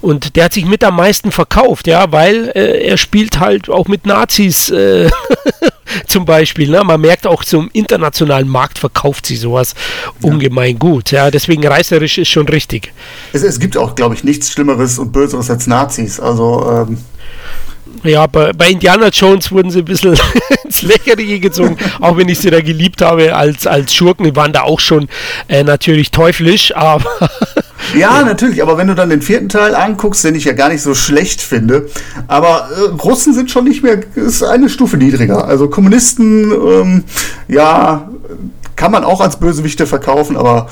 Und 0.00 0.36
der 0.36 0.44
hat 0.44 0.52
sich 0.52 0.64
mit 0.64 0.84
am 0.84 0.94
meisten 0.94 1.32
verkauft, 1.32 1.88
ja, 1.88 2.12
weil 2.12 2.52
äh, 2.54 2.86
er 2.86 2.96
spielt 2.96 3.40
halt 3.40 3.68
auch 3.68 3.88
mit 3.88 4.06
Nazis 4.06 4.70
äh, 4.70 5.10
zum 6.06 6.26
Beispiel. 6.26 6.70
Ne? 6.70 6.80
Man 6.84 7.00
merkt 7.00 7.26
auch 7.26 7.42
zum 7.42 7.70
internationalen 7.72 8.46
Markt 8.46 8.78
verkauft 8.78 9.26
sie 9.26 9.34
sowas 9.34 9.74
ja. 10.22 10.30
ungemein 10.30 10.78
gut. 10.78 11.10
Ja, 11.10 11.32
deswegen 11.32 11.66
reißerisch 11.66 12.18
ist 12.18 12.28
schon 12.28 12.48
richtig. 12.48 12.92
Es, 13.32 13.42
es 13.42 13.58
gibt 13.58 13.76
auch, 13.76 13.96
glaube 13.96 14.14
ich, 14.14 14.22
nichts 14.22 14.52
Schlimmeres 14.52 15.00
und 15.00 15.10
Böseres 15.10 15.50
als 15.50 15.66
Nazis. 15.66 16.20
Also 16.20 16.70
ähm 16.70 16.98
ja, 18.02 18.26
bei, 18.26 18.52
bei, 18.52 18.70
Indiana 18.70 19.08
Jones 19.08 19.50
wurden 19.50 19.70
sie 19.70 19.80
ein 19.80 19.84
bisschen 19.84 20.16
ins 20.64 20.82
Lächerliche 20.82 21.40
gezogen, 21.40 21.76
auch 22.00 22.16
wenn 22.16 22.28
ich 22.28 22.38
sie 22.38 22.50
da 22.50 22.60
geliebt 22.60 23.02
habe 23.02 23.34
als, 23.34 23.66
als 23.66 23.94
Schurken. 23.94 24.24
Die 24.24 24.36
waren 24.36 24.52
da 24.52 24.62
auch 24.62 24.80
schon 24.80 25.08
äh, 25.48 25.64
natürlich 25.64 26.10
teuflisch, 26.10 26.74
aber. 26.74 27.10
ja, 27.98 28.22
natürlich, 28.22 28.62
aber 28.62 28.78
wenn 28.78 28.86
du 28.86 28.94
dann 28.94 29.10
den 29.10 29.22
vierten 29.22 29.48
Teil 29.48 29.74
anguckst, 29.74 30.24
den 30.24 30.34
ich 30.34 30.44
ja 30.44 30.52
gar 30.52 30.68
nicht 30.68 30.82
so 30.82 30.94
schlecht 30.94 31.40
finde, 31.40 31.88
aber 32.28 32.68
äh, 32.76 33.02
Russen 33.02 33.34
sind 33.34 33.50
schon 33.50 33.64
nicht 33.64 33.82
mehr, 33.82 34.00
ist 34.14 34.42
eine 34.42 34.68
Stufe 34.68 34.96
niedriger. 34.96 35.46
Also 35.46 35.68
Kommunisten, 35.68 36.52
ähm, 36.52 37.04
ja, 37.48 38.10
kann 38.76 38.92
man 38.92 39.04
auch 39.04 39.20
als 39.20 39.38
Bösewichte 39.38 39.86
verkaufen, 39.86 40.36
aber 40.36 40.68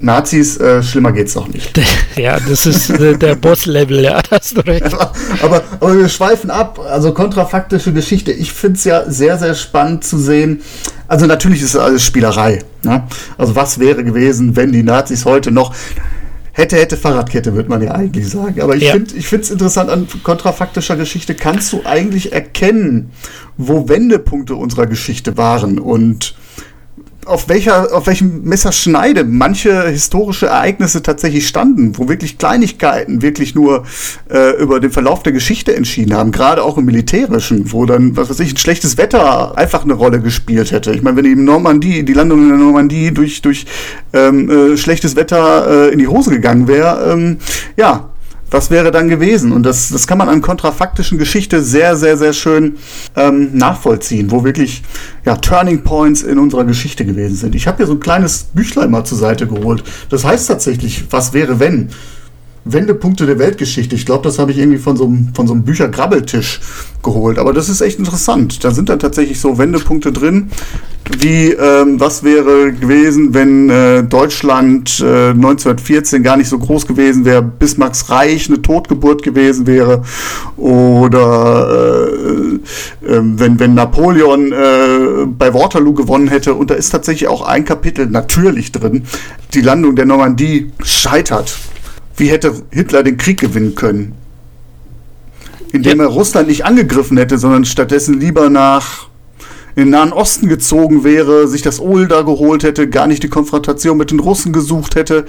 Nazis, 0.00 0.58
äh, 0.58 0.82
schlimmer 0.82 1.12
geht's 1.12 1.34
doch 1.34 1.48
nicht. 1.48 1.78
Ja, 2.16 2.36
das 2.40 2.66
ist 2.66 2.90
äh, 2.90 3.16
der 3.16 3.36
Boss-Level, 3.36 4.00
ja, 4.00 4.20
hast 4.28 4.56
du 4.56 4.60
recht. 4.62 4.92
aber, 5.40 5.62
aber 5.78 5.98
wir 5.98 6.08
schweifen 6.08 6.50
ab, 6.50 6.80
also 6.80 7.14
kontrafaktische 7.14 7.92
Geschichte. 7.92 8.32
Ich 8.32 8.52
finde 8.52 8.76
es 8.76 8.82
ja 8.82 9.08
sehr, 9.08 9.38
sehr 9.38 9.54
spannend 9.54 10.02
zu 10.02 10.18
sehen. 10.18 10.62
Also 11.06 11.26
natürlich 11.26 11.62
ist 11.62 11.74
es 11.74 11.80
alles 11.80 12.02
Spielerei. 12.02 12.64
Ne? 12.82 13.04
Also 13.36 13.54
was 13.54 13.78
wäre 13.78 14.02
gewesen, 14.02 14.56
wenn 14.56 14.72
die 14.72 14.82
Nazis 14.82 15.26
heute 15.26 15.52
noch 15.52 15.72
hätte, 16.58 16.76
hätte 16.76 16.96
Fahrradkette, 16.96 17.54
würde 17.54 17.68
man 17.68 17.82
ja 17.82 17.92
eigentlich 17.92 18.28
sagen. 18.28 18.60
Aber 18.60 18.74
ich 18.74 18.82
ja. 18.82 18.92
finde 18.92 19.14
es 19.14 19.50
interessant 19.50 19.88
an 19.88 20.08
kontrafaktischer 20.24 20.96
Geschichte, 20.96 21.36
kannst 21.36 21.72
du 21.72 21.82
eigentlich 21.84 22.32
erkennen, 22.32 23.10
wo 23.56 23.88
Wendepunkte 23.88 24.56
unserer 24.56 24.86
Geschichte 24.86 25.36
waren 25.36 25.78
und 25.78 26.34
auf 27.28 27.48
welcher, 27.48 27.94
auf 27.94 28.06
welchem 28.06 28.42
Messerschneide 28.44 29.24
manche 29.24 29.88
historische 29.88 30.46
Ereignisse 30.46 31.02
tatsächlich 31.02 31.46
standen, 31.46 31.96
wo 31.98 32.08
wirklich 32.08 32.38
Kleinigkeiten 32.38 33.22
wirklich 33.22 33.54
nur 33.54 33.84
äh, 34.30 34.60
über 34.60 34.80
den 34.80 34.90
Verlauf 34.90 35.22
der 35.22 35.32
Geschichte 35.32 35.76
entschieden 35.76 36.14
haben, 36.14 36.32
gerade 36.32 36.62
auch 36.62 36.78
im 36.78 36.86
Militärischen, 36.86 37.72
wo 37.72 37.86
dann, 37.86 38.16
was 38.16 38.30
weiß 38.30 38.40
ich, 38.40 38.54
ein 38.54 38.56
schlechtes 38.56 38.96
Wetter 38.96 39.56
einfach 39.56 39.84
eine 39.84 39.94
Rolle 39.94 40.20
gespielt 40.20 40.72
hätte. 40.72 40.92
Ich 40.92 41.02
meine, 41.02 41.16
wenn 41.18 41.24
die 41.24 41.36
Normandie, 41.36 42.02
die 42.02 42.14
Landung 42.14 42.42
in 42.42 42.48
der 42.48 42.58
Normandie 42.58 43.12
durch, 43.12 43.42
durch 43.42 43.66
ähm, 44.12 44.50
äh, 44.50 44.76
schlechtes 44.76 45.14
Wetter 45.14 45.88
äh, 45.88 45.92
in 45.92 45.98
die 45.98 46.08
Hose 46.08 46.30
gegangen 46.30 46.66
wäre, 46.66 47.12
ähm, 47.12 47.38
ja, 47.76 48.10
was 48.50 48.70
wäre 48.70 48.90
dann 48.90 49.08
gewesen? 49.08 49.52
Und 49.52 49.64
das, 49.64 49.90
das 49.90 50.06
kann 50.06 50.18
man 50.18 50.28
an 50.28 50.40
kontrafaktischen 50.40 51.18
Geschichte 51.18 51.62
sehr, 51.62 51.96
sehr, 51.96 52.16
sehr 52.16 52.32
schön 52.32 52.76
ähm, 53.16 53.50
nachvollziehen, 53.56 54.30
wo 54.30 54.44
wirklich 54.44 54.82
ja, 55.24 55.36
Turning 55.36 55.82
Points 55.82 56.22
in 56.22 56.38
unserer 56.38 56.64
Geschichte 56.64 57.04
gewesen 57.04 57.36
sind. 57.36 57.54
Ich 57.54 57.66
habe 57.66 57.78
hier 57.78 57.86
so 57.86 57.94
ein 57.94 58.00
kleines 58.00 58.44
Büchlein 58.54 58.90
mal 58.90 59.04
zur 59.04 59.18
Seite 59.18 59.46
geholt. 59.46 59.84
Das 60.10 60.24
heißt 60.24 60.48
tatsächlich, 60.48 61.04
was 61.10 61.32
wäre 61.32 61.60
wenn? 61.60 61.90
Wendepunkte 62.72 63.26
der 63.26 63.38
Weltgeschichte. 63.38 63.94
Ich 63.94 64.06
glaube, 64.06 64.24
das 64.24 64.38
habe 64.38 64.50
ich 64.52 64.58
irgendwie 64.58 64.78
von 64.78 64.96
so 64.96 65.04
einem, 65.04 65.30
von 65.34 65.46
so 65.46 65.54
einem 65.54 65.64
Büchergrabbeltisch 65.64 66.60
geholt. 67.02 67.38
Aber 67.38 67.52
das 67.52 67.68
ist 67.68 67.80
echt 67.80 67.98
interessant. 67.98 68.64
Da 68.64 68.70
sind 68.70 68.88
dann 68.88 68.98
tatsächlich 68.98 69.40
so 69.40 69.58
Wendepunkte 69.58 70.12
drin, 70.12 70.50
wie 71.18 71.52
ähm, 71.52 71.98
was 72.00 72.22
wäre 72.22 72.72
gewesen, 72.72 73.32
wenn 73.32 73.70
äh, 73.70 74.02
Deutschland 74.02 75.00
äh, 75.00 75.30
1914 75.30 76.22
gar 76.22 76.36
nicht 76.36 76.48
so 76.48 76.58
groß 76.58 76.86
gewesen 76.86 77.24
wäre, 77.24 77.42
Bismarcks 77.42 78.10
Reich 78.10 78.48
eine 78.48 78.60
Totgeburt 78.60 79.22
gewesen 79.22 79.66
wäre. 79.66 80.02
Oder 80.56 82.08
äh, 82.10 82.58
äh, 83.06 83.20
wenn, 83.22 83.58
wenn 83.58 83.74
Napoleon 83.74 84.52
äh, 84.52 85.26
bei 85.26 85.54
Waterloo 85.54 85.94
gewonnen 85.94 86.28
hätte. 86.28 86.54
Und 86.54 86.70
da 86.70 86.74
ist 86.74 86.90
tatsächlich 86.90 87.28
auch 87.28 87.42
ein 87.42 87.64
Kapitel 87.64 88.06
natürlich 88.06 88.72
drin. 88.72 89.04
Die 89.54 89.60
Landung 89.62 89.96
der 89.96 90.04
Normandie 90.04 90.72
scheitert 90.82 91.56
wie 92.18 92.28
hätte 92.28 92.54
Hitler 92.70 93.02
den 93.02 93.16
Krieg 93.16 93.40
gewinnen 93.40 93.74
können? 93.74 94.14
Indem 95.72 95.98
ja. 95.98 96.04
er 96.04 96.10
Russland 96.10 96.48
nicht 96.48 96.64
angegriffen 96.64 97.16
hätte, 97.16 97.38
sondern 97.38 97.64
stattdessen 97.64 98.18
lieber 98.18 98.50
nach 98.50 99.08
in 99.76 99.84
den 99.84 99.90
Nahen 99.90 100.12
Osten 100.12 100.48
gezogen 100.48 101.04
wäre, 101.04 101.46
sich 101.46 101.62
das 101.62 101.78
Öl 101.80 102.08
da 102.08 102.22
geholt 102.22 102.64
hätte, 102.64 102.88
gar 102.88 103.06
nicht 103.06 103.22
die 103.22 103.28
Konfrontation 103.28 103.96
mit 103.96 104.10
den 104.10 104.18
Russen 104.18 104.52
gesucht 104.52 104.96
hätte, 104.96 105.24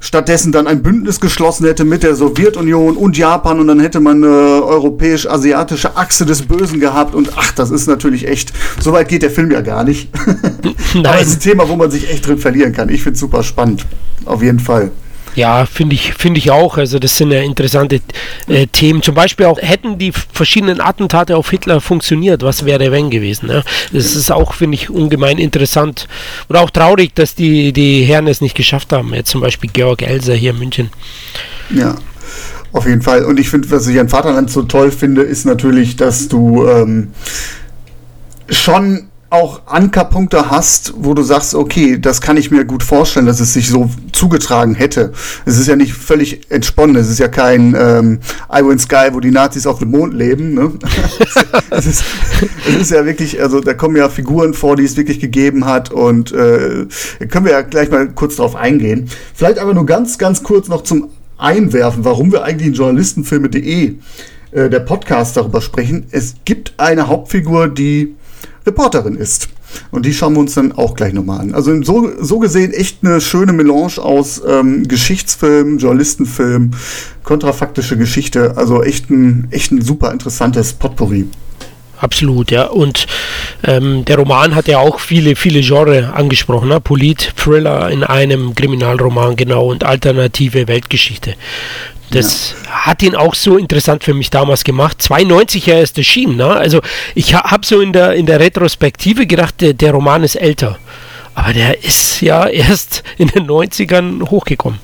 stattdessen 0.00 0.50
dann 0.50 0.66
ein 0.66 0.82
Bündnis 0.82 1.20
geschlossen 1.20 1.66
hätte 1.66 1.84
mit 1.84 2.02
der 2.02 2.14
Sowjetunion 2.14 2.96
und 2.96 3.18
Japan 3.18 3.60
und 3.60 3.66
dann 3.66 3.80
hätte 3.80 4.00
man 4.00 4.24
eine 4.24 4.62
europäisch-asiatische 4.64 5.94
Achse 5.94 6.24
des 6.24 6.42
Bösen 6.42 6.80
gehabt 6.80 7.14
und 7.14 7.32
ach, 7.36 7.52
das 7.52 7.70
ist 7.70 7.86
natürlich 7.86 8.26
echt, 8.28 8.54
so 8.80 8.92
weit 8.92 9.08
geht 9.08 9.22
der 9.22 9.30
Film 9.30 9.50
ja 9.50 9.60
gar 9.60 9.84
nicht. 9.84 10.08
Aber 10.94 11.20
es 11.20 11.28
ist 11.28 11.36
ein 11.36 11.40
Thema, 11.40 11.68
wo 11.68 11.76
man 11.76 11.90
sich 11.90 12.10
echt 12.10 12.26
drin 12.26 12.38
verlieren 12.38 12.72
kann. 12.72 12.88
Ich 12.88 13.02
finde 13.02 13.14
es 13.14 13.20
super 13.20 13.42
spannend, 13.42 13.84
auf 14.24 14.42
jeden 14.42 14.60
Fall. 14.60 14.90
Ja, 15.34 15.66
finde 15.66 15.94
ich, 15.94 16.14
finde 16.14 16.38
ich 16.38 16.50
auch. 16.50 16.78
Also 16.78 16.98
das 16.98 17.16
sind 17.16 17.32
ja 17.32 17.40
interessante 17.40 18.00
äh, 18.46 18.66
Themen. 18.66 19.02
Zum 19.02 19.14
Beispiel 19.14 19.46
auch, 19.46 19.58
hätten 19.60 19.98
die 19.98 20.12
verschiedenen 20.12 20.80
Attentate 20.80 21.36
auf 21.36 21.50
Hitler 21.50 21.80
funktioniert, 21.80 22.42
was 22.42 22.64
wäre 22.64 22.92
wenn 22.92 23.10
gewesen? 23.10 23.46
Ne? 23.46 23.64
Das 23.92 24.14
ist 24.14 24.30
auch, 24.30 24.54
finde 24.54 24.76
ich, 24.76 24.90
ungemein 24.90 25.38
interessant. 25.38 26.06
Und 26.48 26.56
auch 26.56 26.70
traurig, 26.70 27.14
dass 27.14 27.34
die, 27.34 27.72
die 27.72 28.04
Herren 28.04 28.28
es 28.28 28.40
nicht 28.40 28.56
geschafft 28.56 28.92
haben. 28.92 29.12
Jetzt 29.14 29.30
zum 29.30 29.40
Beispiel 29.40 29.70
Georg 29.72 30.02
Elser 30.02 30.34
hier 30.34 30.50
in 30.50 30.58
München. 30.58 30.90
Ja. 31.74 31.96
Auf 32.72 32.86
jeden 32.86 33.02
Fall. 33.02 33.24
Und 33.24 33.38
ich 33.38 33.48
finde, 33.48 33.70
was 33.70 33.86
ich 33.86 34.00
an 34.00 34.08
Vaterland 34.08 34.50
so 34.50 34.62
toll 34.62 34.90
finde, 34.90 35.22
ist 35.22 35.46
natürlich, 35.46 35.94
dass 35.94 36.26
du 36.26 36.66
ähm, 36.66 37.12
schon 38.48 39.08
auch 39.34 39.66
Ankerpunkte 39.66 40.50
hast, 40.50 40.94
wo 40.96 41.12
du 41.12 41.22
sagst, 41.22 41.56
okay, 41.56 41.98
das 41.98 42.20
kann 42.20 42.36
ich 42.36 42.52
mir 42.52 42.64
gut 42.64 42.84
vorstellen, 42.84 43.26
dass 43.26 43.40
es 43.40 43.52
sich 43.52 43.68
so 43.68 43.90
zugetragen 44.12 44.76
hätte. 44.76 45.12
Es 45.44 45.58
ist 45.58 45.66
ja 45.66 45.74
nicht 45.74 45.92
völlig 45.92 46.50
entsponnen, 46.50 46.94
es 46.94 47.10
ist 47.10 47.18
ja 47.18 47.26
kein 47.26 47.74
ähm, 47.76 48.20
I 48.52 48.78
Sky, 48.78 49.08
wo 49.12 49.18
die 49.18 49.32
Nazis 49.32 49.66
auf 49.66 49.80
dem 49.80 49.90
Mond 49.90 50.14
leben. 50.14 50.54
Ne? 50.54 50.72
es, 51.70 51.86
ist, 51.86 52.04
es 52.68 52.74
ist 52.76 52.90
ja 52.92 53.04
wirklich, 53.04 53.42
also 53.42 53.60
da 53.60 53.74
kommen 53.74 53.96
ja 53.96 54.08
Figuren 54.08 54.54
vor, 54.54 54.76
die 54.76 54.84
es 54.84 54.96
wirklich 54.96 55.18
gegeben 55.18 55.66
hat 55.66 55.90
und 55.90 56.30
äh, 56.30 56.86
können 57.28 57.44
wir 57.44 57.52
ja 57.52 57.62
gleich 57.62 57.90
mal 57.90 58.08
kurz 58.10 58.36
drauf 58.36 58.54
eingehen. 58.54 59.10
Vielleicht 59.34 59.58
aber 59.58 59.74
nur 59.74 59.84
ganz, 59.84 60.16
ganz 60.16 60.44
kurz 60.44 60.68
noch 60.68 60.84
zum 60.84 61.08
Einwerfen, 61.38 62.04
warum 62.04 62.30
wir 62.30 62.44
eigentlich 62.44 62.68
in 62.68 62.74
journalistenfilme.de 62.74 63.94
äh, 64.52 64.70
der 64.70 64.80
Podcast 64.80 65.36
darüber 65.36 65.60
sprechen. 65.60 66.06
Es 66.12 66.36
gibt 66.44 66.74
eine 66.76 67.08
Hauptfigur, 67.08 67.66
die 67.66 68.14
Reporterin 68.66 69.16
ist. 69.16 69.48
Und 69.90 70.06
die 70.06 70.14
schauen 70.14 70.34
wir 70.34 70.40
uns 70.40 70.54
dann 70.54 70.72
auch 70.72 70.94
gleich 70.94 71.12
nochmal 71.12 71.40
an. 71.40 71.54
Also 71.54 71.82
so, 71.82 72.10
so 72.20 72.38
gesehen 72.38 72.72
echt 72.72 72.98
eine 73.02 73.20
schöne 73.20 73.52
Melange 73.52 73.98
aus 73.98 74.40
ähm, 74.46 74.86
Geschichtsfilm, 74.86 75.78
Journalistenfilm, 75.78 76.70
kontrafaktische 77.24 77.96
Geschichte. 77.96 78.56
Also 78.56 78.82
echt 78.82 79.10
ein, 79.10 79.48
echt 79.50 79.72
ein 79.72 79.82
super 79.82 80.12
interessantes 80.12 80.72
Potpourri. 80.72 81.26
Absolut, 81.98 82.50
ja. 82.50 82.64
Und 82.66 83.06
ähm, 83.62 84.04
der 84.04 84.18
Roman 84.18 84.54
hat 84.54 84.68
ja 84.68 84.78
auch 84.78 85.00
viele, 85.00 85.36
viele 85.36 85.60
Genre 85.60 86.12
angesprochen. 86.12 86.68
Ne? 86.68 86.80
Polit, 86.80 87.32
Thriller 87.36 87.90
in 87.90 88.04
einem 88.04 88.54
Kriminalroman, 88.54 89.36
genau, 89.36 89.70
und 89.70 89.84
alternative 89.84 90.68
Weltgeschichte. 90.68 91.34
Das 92.14 92.54
ja. 92.64 92.70
hat 92.70 93.02
ihn 93.02 93.14
auch 93.14 93.34
so 93.34 93.56
interessant 93.56 94.04
für 94.04 94.14
mich 94.14 94.30
damals 94.30 94.64
gemacht. 94.64 95.02
92 95.02 95.68
er 95.68 95.82
ist 95.82 95.98
erschienen. 95.98 96.36
Ne? 96.36 96.46
Also 96.46 96.80
ich 97.14 97.34
ha 97.34 97.50
habe 97.50 97.66
so 97.66 97.80
in 97.80 97.92
der, 97.92 98.14
in 98.14 98.26
der 98.26 98.40
Retrospektive 98.40 99.26
gedacht, 99.26 99.60
der, 99.60 99.74
der 99.74 99.92
Roman 99.92 100.22
ist 100.22 100.36
älter. 100.36 100.78
Aber 101.34 101.52
der 101.52 101.82
ist 101.84 102.20
ja 102.20 102.46
erst 102.48 103.02
in 103.18 103.28
den 103.28 103.46
90ern 103.46 104.30
hochgekommen. 104.30 104.78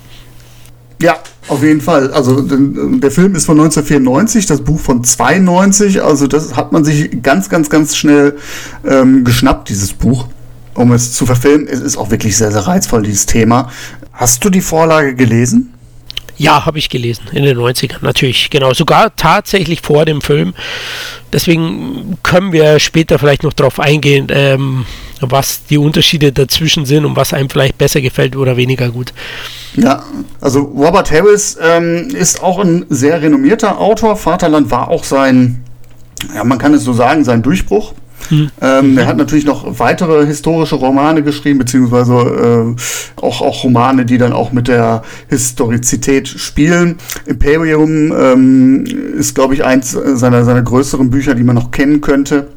Ja, 1.00 1.18
auf 1.48 1.62
jeden 1.62 1.80
Fall. 1.80 2.12
Also 2.12 2.42
der 2.42 3.10
Film 3.10 3.34
ist 3.34 3.46
von 3.46 3.58
1994, 3.58 4.44
das 4.44 4.60
Buch 4.60 4.78
von 4.78 5.02
92. 5.02 6.02
Also 6.02 6.26
das 6.26 6.56
hat 6.56 6.72
man 6.72 6.84
sich 6.84 7.22
ganz, 7.22 7.48
ganz, 7.48 7.70
ganz 7.70 7.96
schnell 7.96 8.36
ähm, 8.86 9.24
geschnappt, 9.24 9.70
dieses 9.70 9.94
Buch, 9.94 10.26
um 10.74 10.92
es 10.92 11.14
zu 11.14 11.24
verfilmen. 11.24 11.68
Es 11.68 11.80
ist 11.80 11.96
auch 11.96 12.10
wirklich 12.10 12.36
sehr, 12.36 12.52
sehr 12.52 12.66
reizvoll, 12.66 13.02
dieses 13.02 13.24
Thema. 13.24 13.70
Hast 14.12 14.44
du 14.44 14.50
die 14.50 14.60
Vorlage 14.60 15.14
gelesen? 15.14 15.72
Ja, 16.40 16.64
habe 16.64 16.78
ich 16.78 16.88
gelesen, 16.88 17.24
in 17.32 17.44
den 17.44 17.58
90ern, 17.58 17.98
natürlich, 18.00 18.48
genau. 18.48 18.72
Sogar 18.72 19.14
tatsächlich 19.14 19.82
vor 19.82 20.06
dem 20.06 20.22
Film. 20.22 20.54
Deswegen 21.34 22.16
können 22.22 22.54
wir 22.54 22.78
später 22.78 23.18
vielleicht 23.18 23.42
noch 23.42 23.52
darauf 23.52 23.78
eingehen, 23.78 24.28
ähm, 24.30 24.86
was 25.20 25.66
die 25.66 25.76
Unterschiede 25.76 26.32
dazwischen 26.32 26.86
sind 26.86 27.04
und 27.04 27.14
was 27.14 27.34
einem 27.34 27.50
vielleicht 27.50 27.76
besser 27.76 28.00
gefällt 28.00 28.36
oder 28.36 28.56
weniger 28.56 28.88
gut. 28.88 29.12
Ja, 29.76 30.02
also 30.40 30.60
Robert 30.60 31.10
Harris 31.10 31.58
ähm, 31.60 32.08
ist 32.08 32.42
auch 32.42 32.58
ein 32.58 32.86
sehr 32.88 33.20
renommierter 33.20 33.78
Autor. 33.78 34.16
Vaterland 34.16 34.70
war 34.70 34.88
auch 34.88 35.04
sein, 35.04 35.62
ja, 36.34 36.42
man 36.42 36.56
kann 36.56 36.72
es 36.72 36.84
so 36.84 36.94
sagen, 36.94 37.22
sein 37.22 37.42
Durchbruch. 37.42 37.92
Mhm. 38.28 38.50
Ähm, 38.60 38.98
er 38.98 39.06
hat 39.06 39.16
natürlich 39.16 39.44
noch 39.44 39.78
weitere 39.78 40.26
historische 40.26 40.76
Romane 40.76 41.22
geschrieben, 41.22 41.58
beziehungsweise 41.58 42.14
äh, 42.14 43.20
auch, 43.22 43.40
auch 43.40 43.64
Romane, 43.64 44.04
die 44.04 44.18
dann 44.18 44.32
auch 44.32 44.52
mit 44.52 44.68
der 44.68 45.02
Historizität 45.28 46.28
spielen. 46.28 46.96
Imperium 47.26 48.12
ähm, 48.12 48.84
ist, 49.18 49.34
glaube 49.34 49.54
ich, 49.54 49.64
eins 49.64 49.92
seiner, 49.92 50.44
seiner 50.44 50.62
größeren 50.62 51.10
Bücher, 51.10 51.34
die 51.34 51.42
man 51.42 51.54
noch 51.56 51.70
kennen 51.70 52.00
könnte. 52.00 52.48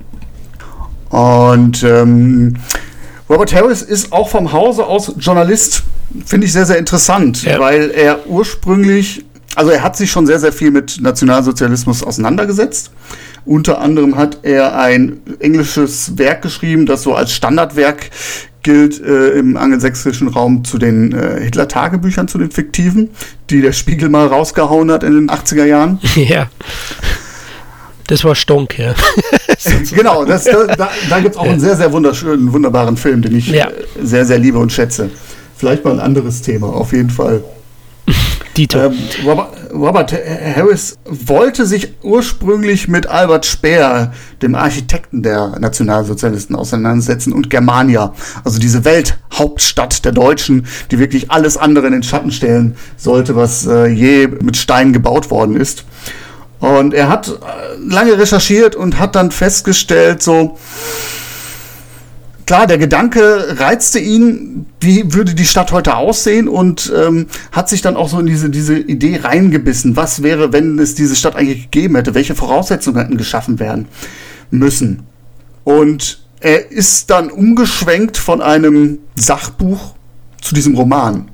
Und 1.09 1.83
ähm, 1.83 2.55
Robert 3.29 3.53
Harris 3.53 3.81
ist 3.81 4.11
auch 4.11 4.29
vom 4.29 4.51
Hause 4.51 4.85
aus 4.85 5.13
Journalist. 5.17 5.83
Finde 6.25 6.45
ich 6.45 6.53
sehr, 6.53 6.65
sehr 6.65 6.77
interessant, 6.77 7.43
ja. 7.43 7.59
weil 7.59 7.91
er 7.91 8.27
ursprünglich, 8.27 9.25
also 9.55 9.71
er 9.71 9.83
hat 9.83 9.95
sich 9.95 10.11
schon 10.11 10.25
sehr, 10.25 10.39
sehr 10.39 10.53
viel 10.53 10.71
mit 10.71 10.99
Nationalsozialismus 11.01 12.03
auseinandergesetzt. 12.03 12.91
Unter 13.45 13.81
anderem 13.81 14.17
hat 14.17 14.39
er 14.43 14.79
ein 14.79 15.19
englisches 15.39 16.17
Werk 16.17 16.41
geschrieben, 16.41 16.85
das 16.85 17.03
so 17.03 17.13
als 17.13 17.33
Standardwerk 17.33 18.09
gilt 18.63 19.01
äh, 19.01 19.31
im 19.31 19.57
angelsächsischen 19.57 20.29
Raum 20.29 20.63
zu 20.63 20.77
den 20.77 21.11
äh, 21.11 21.41
Hitler-Tagebüchern, 21.41 22.27
zu 22.27 22.37
den 22.37 22.49
fiktiven, 22.49 23.09
die 23.49 23.61
der 23.61 23.73
Spiegel 23.73 24.09
mal 24.09 24.27
rausgehauen 24.27 24.89
hat 24.89 25.03
in 25.03 25.13
den 25.13 25.29
80er 25.29 25.65
Jahren. 25.65 25.99
Ja. 26.15 26.47
Das 28.07 28.23
war 28.25 28.35
Stonk, 28.35 28.77
ja. 28.77 28.93
genau, 29.95 30.25
das, 30.25 30.43
da, 30.43 30.89
da, 31.09 31.19
gibt 31.21 31.35
es 31.35 31.37
auch 31.37 31.45
einen 31.45 31.61
sehr, 31.61 31.77
sehr 31.77 31.91
wunderschönen, 31.93 32.51
wunderbaren 32.51 32.97
Film, 32.97 33.21
den 33.21 33.35
ich 33.35 33.47
ja. 33.47 33.69
Äh, 33.69 33.73
sehr, 34.01 34.25
sehr 34.25 34.37
liebe 34.39 34.57
und 34.57 34.73
schätze. 34.73 35.09
Vielleicht 35.55 35.85
mal 35.85 35.93
ein 35.93 35.99
anderes 36.01 36.41
Thema, 36.41 36.67
auf 36.67 36.91
jeden 36.91 37.09
Fall. 37.09 37.43
Ähm, 38.75 38.93
Robert, 39.25 39.49
Robert, 39.73 40.13
Harris 40.13 40.97
wollte 41.05 41.65
sich 41.65 41.93
ursprünglich 42.03 42.87
mit 42.87 43.07
Albert 43.07 43.45
Speer, 43.45 44.13
dem 44.41 44.53
Architekten 44.55 45.23
der 45.23 45.59
Nationalsozialisten, 45.59 46.55
auseinandersetzen 46.55 47.33
und 47.33 47.49
Germania, 47.49 48.13
also 48.43 48.59
diese 48.59 48.85
Welthauptstadt 48.85 50.05
der 50.05 50.11
Deutschen, 50.11 50.67
die 50.91 50.99
wirklich 50.99 51.31
alles 51.31 51.57
andere 51.57 51.87
in 51.87 51.93
den 51.93 52.03
Schatten 52.03 52.31
stellen 52.31 52.75
sollte, 52.95 53.35
was 53.35 53.65
äh, 53.65 53.87
je 53.87 54.27
mit 54.27 54.55
Stein 54.57 54.93
gebaut 54.93 55.31
worden 55.31 55.55
ist. 55.57 55.85
Und 56.59 56.93
er 56.93 57.09
hat 57.09 57.27
äh, 57.27 57.31
lange 57.89 58.17
recherchiert 58.17 58.75
und 58.75 58.99
hat 58.99 59.15
dann 59.15 59.31
festgestellt, 59.31 60.21
so, 60.21 60.57
klar, 62.45 62.67
der 62.67 62.77
Gedanke 62.77 63.59
reizte 63.59 63.99
ihn, 63.99 64.65
wie 64.79 65.13
würde 65.13 65.33
die 65.33 65.45
Stadt 65.45 65.71
heute 65.71 65.95
aussehen 65.95 66.47
und 66.47 66.91
ähm, 66.95 67.27
hat 67.51 67.69
sich 67.69 67.81
dann 67.81 67.95
auch 67.95 68.09
so 68.09 68.19
in 68.19 68.25
diese, 68.25 68.49
diese 68.49 68.77
Idee 68.77 69.19
reingebissen. 69.23 69.95
Was 69.95 70.23
wäre, 70.23 70.53
wenn 70.53 70.79
es 70.79 70.95
diese 70.95 71.15
Stadt 71.15 71.35
eigentlich 71.35 71.71
gegeben 71.71 71.95
hätte? 71.95 72.15
Welche 72.15 72.35
Voraussetzungen 72.35 72.99
hätten 72.99 73.17
geschaffen 73.17 73.59
werden 73.59 73.87
müssen? 74.51 75.03
Und 75.63 76.23
er 76.39 76.71
ist 76.71 77.09
dann 77.09 77.29
umgeschwenkt 77.31 78.17
von 78.17 78.41
einem 78.41 78.99
Sachbuch 79.15 79.95
zu 80.41 80.53
diesem 80.53 80.75
Roman. 80.75 81.31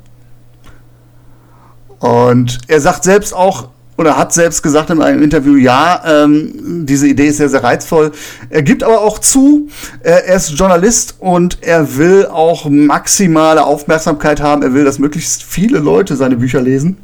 Und 1.99 2.59
er 2.67 2.79
sagt 2.79 3.03
selbst 3.03 3.33
auch, 3.33 3.69
oder 3.99 4.15
hat 4.15 4.31
selbst 4.31 4.63
gesagt 4.63 4.91
in 4.91 5.01
einem 5.01 5.21
Interview, 5.21 5.57
ja, 5.57 6.01
ähm, 6.05 6.85
diese 6.85 7.05
Idee 7.05 7.27
ist 7.27 7.35
sehr, 7.35 7.49
sehr 7.49 7.65
reizvoll. 7.65 8.13
Er 8.49 8.63
gibt 8.63 8.81
aber 8.81 9.01
auch 9.01 9.19
zu, 9.19 9.67
er, 10.01 10.25
er 10.25 10.37
ist 10.37 10.51
Journalist 10.51 11.15
und 11.19 11.57
er 11.59 11.97
will 11.97 12.25
auch 12.25 12.69
maximale 12.69 13.65
Aufmerksamkeit 13.65 14.39
haben. 14.39 14.63
Er 14.63 14.73
will, 14.73 14.85
dass 14.85 14.99
möglichst 14.99 15.43
viele 15.43 15.79
Leute 15.79 16.15
seine 16.15 16.37
Bücher 16.37 16.61
lesen. 16.61 16.95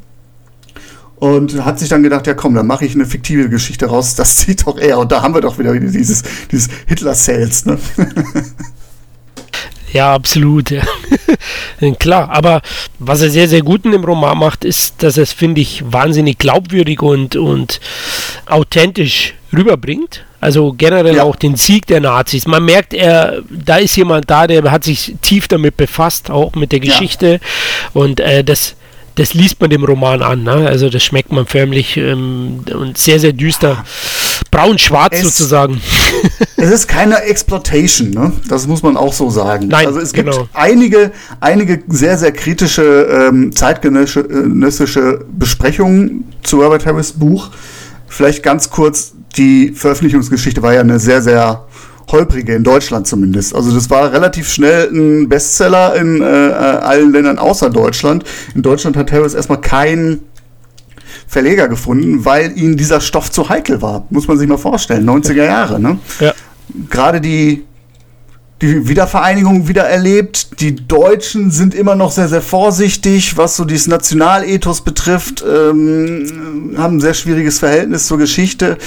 Und 1.17 1.65
hat 1.65 1.79
sich 1.79 1.89
dann 1.89 2.01
gedacht, 2.01 2.27
ja 2.27 2.33
komm, 2.33 2.55
dann 2.55 2.67
mache 2.67 2.85
ich 2.85 2.95
eine 2.95 3.05
fiktive 3.05 3.49
Geschichte 3.49 3.87
raus, 3.87 4.15
das 4.15 4.37
sieht 4.41 4.65
doch 4.65 4.77
er. 4.77 4.97
Und 4.99 5.11
da 5.11 5.21
haben 5.21 5.33
wir 5.33 5.41
doch 5.41 5.59
wieder 5.59 5.77
dieses, 5.77 6.23
dieses 6.49 6.69
Hitler-Sales, 6.87 7.65
ne? 7.65 7.77
Ja, 9.95 10.13
absolut. 10.13 10.71
Ja. 10.71 10.83
Klar, 11.99 12.29
aber 12.29 12.61
was 12.99 13.21
er 13.21 13.29
sehr, 13.29 13.47
sehr 13.47 13.61
gut 13.61 13.85
in 13.85 13.91
dem 13.91 14.03
Roman 14.03 14.37
macht, 14.37 14.65
ist, 14.65 15.01
dass 15.01 15.15
er 15.15 15.23
es, 15.23 15.31
finde 15.31 15.61
ich, 15.61 15.83
wahnsinnig 15.85 16.37
glaubwürdig 16.37 17.01
und, 17.01 17.37
und 17.37 17.79
authentisch 18.45 19.35
rüberbringt. 19.55 20.25
Also 20.41 20.73
generell 20.73 21.15
ja. 21.15 21.23
auch 21.23 21.37
den 21.37 21.55
Sieg 21.55 21.87
der 21.87 22.01
Nazis. 22.01 22.45
Man 22.45 22.65
merkt, 22.65 22.93
er, 22.93 23.41
da 23.49 23.77
ist 23.77 23.95
jemand 23.95 24.29
da, 24.29 24.47
der 24.47 24.69
hat 24.69 24.83
sich 24.83 25.15
tief 25.21 25.47
damit 25.47 25.77
befasst, 25.77 26.29
auch 26.29 26.55
mit 26.55 26.73
der 26.73 26.81
Geschichte. 26.81 27.39
Ja. 27.39 27.39
Und 27.93 28.19
äh, 28.19 28.43
das 28.43 28.75
das 29.15 29.33
liest 29.33 29.61
man 29.61 29.69
dem 29.69 29.83
Roman 29.83 30.21
an. 30.21 30.43
Ne? 30.43 30.67
Also 30.67 30.89
das 30.89 31.03
schmeckt 31.03 31.31
man 31.31 31.45
förmlich 31.45 31.97
ähm, 31.97 32.65
und 32.73 32.97
sehr, 32.97 33.19
sehr 33.19 33.31
düster. 33.34 33.86
Braun-schwarz 34.51 35.21
sozusagen. 35.21 35.81
Es 36.57 36.71
ist 36.71 36.88
keine 36.88 37.21
Exploitation, 37.23 38.11
ne? 38.11 38.31
das 38.49 38.67
muss 38.67 38.81
man 38.81 38.97
auch 38.97 39.13
so 39.13 39.29
sagen. 39.29 39.67
Nein, 39.67 39.88
also 39.88 39.99
es 39.99 40.13
gibt 40.13 40.31
genau. 40.31 40.47
einige, 40.53 41.11
einige 41.39 41.83
sehr, 41.88 42.17
sehr 42.17 42.31
kritische 42.31 43.27
ähm, 43.29 43.55
zeitgenössische 43.55 45.25
Besprechungen 45.31 46.25
zu 46.43 46.61
Robert 46.61 46.85
Harris 46.85 47.13
Buch. 47.13 47.51
Vielleicht 48.07 48.43
ganz 48.43 48.69
kurz, 48.69 49.13
die 49.38 49.73
Veröffentlichungsgeschichte 49.73 50.61
war 50.61 50.73
ja 50.73 50.81
eine 50.81 50.99
sehr, 50.99 51.21
sehr 51.21 51.65
holprige, 52.11 52.55
in 52.55 52.63
Deutschland 52.63 53.07
zumindest. 53.07 53.55
Also 53.55 53.73
das 53.73 53.89
war 53.89 54.11
relativ 54.11 54.49
schnell 54.49 54.89
ein 54.91 55.27
Bestseller 55.29 55.95
in 55.95 56.21
äh, 56.21 56.25
allen 56.25 57.11
Ländern 57.11 57.39
außer 57.39 57.69
Deutschland. 57.69 58.23
In 58.53 58.61
Deutschland 58.61 58.95
hat 58.97 59.11
Harris 59.11 59.33
erstmal 59.33 59.61
keinen 59.61 60.21
Verleger 61.36 61.67
gefunden, 61.67 62.24
weil 62.24 62.58
ihnen 62.58 62.78
dieser 62.78 63.02
Stoff 63.02 63.30
zu 63.30 63.50
heikel 63.50 63.82
war. 63.82 64.08
Muss 64.10 64.26
man 64.26 64.38
sich 64.38 64.48
mal 64.48 64.58
vorstellen. 64.58 65.06
90er 65.06 65.43
Jahre, 65.43 65.82
ne? 65.82 66.00
Ja. 66.21 66.34
Gerade 66.89 67.19
die, 67.19 67.65
die 68.62 68.88
Wiedervereinigung 68.88 69.67
wieder 69.67 69.84
erlebt. 69.84 70.62
Die 70.62 70.78
Deutschen 70.78 71.52
sind 71.52 71.76
immer 71.76 71.95
noch 71.95 72.13
sehr, 72.13 72.30
sehr 72.30 72.41
vorsichtig, 72.41 73.36
was 73.36 73.58
so 73.58 73.65
dieses 73.65 73.88
Nationalethos 73.88 74.80
betrifft, 74.80 75.43
ähm, 75.45 76.74
haben 76.78 76.95
ein 76.95 77.02
sehr 77.02 77.13
schwieriges 77.13 77.60
Verhältnis 77.60 78.08
zur 78.08 78.17
Geschichte. 78.17 78.78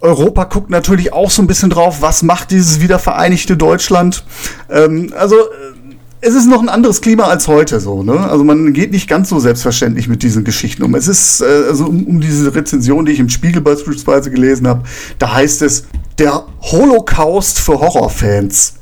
Europa 0.00 0.44
guckt 0.44 0.68
natürlich 0.68 1.12
auch 1.12 1.30
so 1.30 1.42
ein 1.42 1.46
bisschen 1.46 1.70
drauf, 1.70 1.98
was 2.00 2.24
macht 2.24 2.50
dieses 2.50 2.80
wiedervereinigte 2.80 3.56
Deutschland. 3.56 4.24
Ähm, 4.68 5.12
also 5.16 5.36
äh, 5.36 5.79
es 6.22 6.34
ist 6.34 6.46
noch 6.46 6.60
ein 6.60 6.68
anderes 6.68 7.00
Klima 7.00 7.24
als 7.24 7.48
heute 7.48 7.80
so. 7.80 8.02
Ne? 8.02 8.18
Also 8.18 8.44
man 8.44 8.72
geht 8.72 8.92
nicht 8.92 9.08
ganz 9.08 9.30
so 9.30 9.40
selbstverständlich 9.40 10.08
mit 10.08 10.22
diesen 10.22 10.44
Geschichten 10.44 10.82
um. 10.82 10.94
Es 10.94 11.08
ist 11.08 11.40
äh, 11.40 11.68
also 11.68 11.86
um, 11.86 12.04
um 12.06 12.20
diese 12.20 12.54
Rezension, 12.54 13.06
die 13.06 13.12
ich 13.12 13.20
im 13.20 13.30
Spiegel 13.30 13.62
beispielsweise 13.62 14.30
gelesen 14.30 14.68
habe, 14.68 14.82
da 15.18 15.32
heißt 15.32 15.62
es 15.62 15.84
der 16.18 16.44
Holocaust 16.60 17.58
für 17.58 17.80
Horrorfans. 17.80 18.74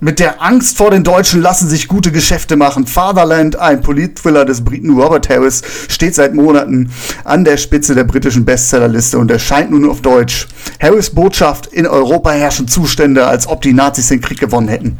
Mit 0.00 0.20
der 0.20 0.40
Angst 0.40 0.76
vor 0.76 0.92
den 0.92 1.02
Deutschen 1.02 1.42
lassen 1.42 1.68
sich 1.68 1.88
gute 1.88 2.12
Geschäfte 2.12 2.54
machen. 2.54 2.86
Fatherland, 2.86 3.56
ein 3.56 3.80
Politthriller 3.80 4.44
des 4.44 4.62
Briten 4.62 4.90
Robert 4.90 5.28
Harris, 5.28 5.62
steht 5.88 6.14
seit 6.14 6.34
Monaten 6.34 6.92
an 7.24 7.44
der 7.44 7.56
Spitze 7.56 7.96
der 7.96 8.04
britischen 8.04 8.44
Bestsellerliste 8.44 9.18
und 9.18 9.28
erscheint 9.28 9.72
nun 9.72 9.90
auf 9.90 10.00
Deutsch. 10.00 10.46
Harris 10.80 11.10
Botschaft, 11.10 11.66
in 11.66 11.84
Europa 11.84 12.30
herrschen 12.30 12.68
Zustände, 12.68 13.26
als 13.26 13.48
ob 13.48 13.60
die 13.62 13.72
Nazis 13.72 14.06
den 14.06 14.20
Krieg 14.20 14.38
gewonnen 14.38 14.68
hätten. 14.68 14.98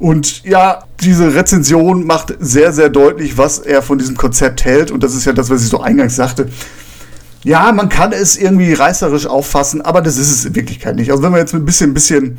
Und 0.00 0.44
ja, 0.44 0.84
diese 1.02 1.34
Rezension 1.34 2.06
macht 2.06 2.34
sehr, 2.40 2.72
sehr 2.72 2.88
deutlich, 2.88 3.36
was 3.36 3.58
er 3.58 3.82
von 3.82 3.98
diesem 3.98 4.16
Konzept 4.16 4.64
hält. 4.64 4.90
Und 4.90 5.02
das 5.02 5.14
ist 5.14 5.26
ja 5.26 5.34
das, 5.34 5.50
was 5.50 5.62
ich 5.62 5.68
so 5.68 5.80
eingangs 5.80 6.16
sagte. 6.16 6.48
Ja, 7.44 7.70
man 7.72 7.90
kann 7.90 8.12
es 8.12 8.38
irgendwie 8.38 8.72
reißerisch 8.72 9.26
auffassen, 9.26 9.82
aber 9.82 10.00
das 10.00 10.16
ist 10.16 10.30
es 10.30 10.46
in 10.46 10.54
Wirklichkeit 10.54 10.96
nicht. 10.96 11.10
Also 11.10 11.22
wenn 11.22 11.30
man 11.30 11.40
jetzt 11.40 11.52
mit 11.52 11.62
ein 11.62 11.66
bisschen, 11.66 11.92
bisschen 11.92 12.38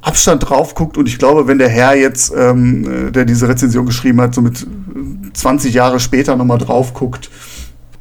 Abstand 0.00 0.48
drauf 0.48 0.74
guckt 0.74 0.96
und 0.96 1.06
ich 1.06 1.18
glaube, 1.18 1.46
wenn 1.46 1.58
der 1.58 1.68
Herr 1.68 1.94
jetzt, 1.94 2.32
ähm, 2.36 3.08
äh, 3.08 3.10
der 3.10 3.26
diese 3.26 3.48
Rezension 3.48 3.84
geschrieben 3.84 4.20
hat, 4.22 4.34
so 4.34 4.40
mit 4.40 4.66
20 5.34 5.74
Jahre 5.74 6.00
später 6.00 6.36
nochmal 6.36 6.58
drauf 6.58 6.94
guckt, 6.94 7.30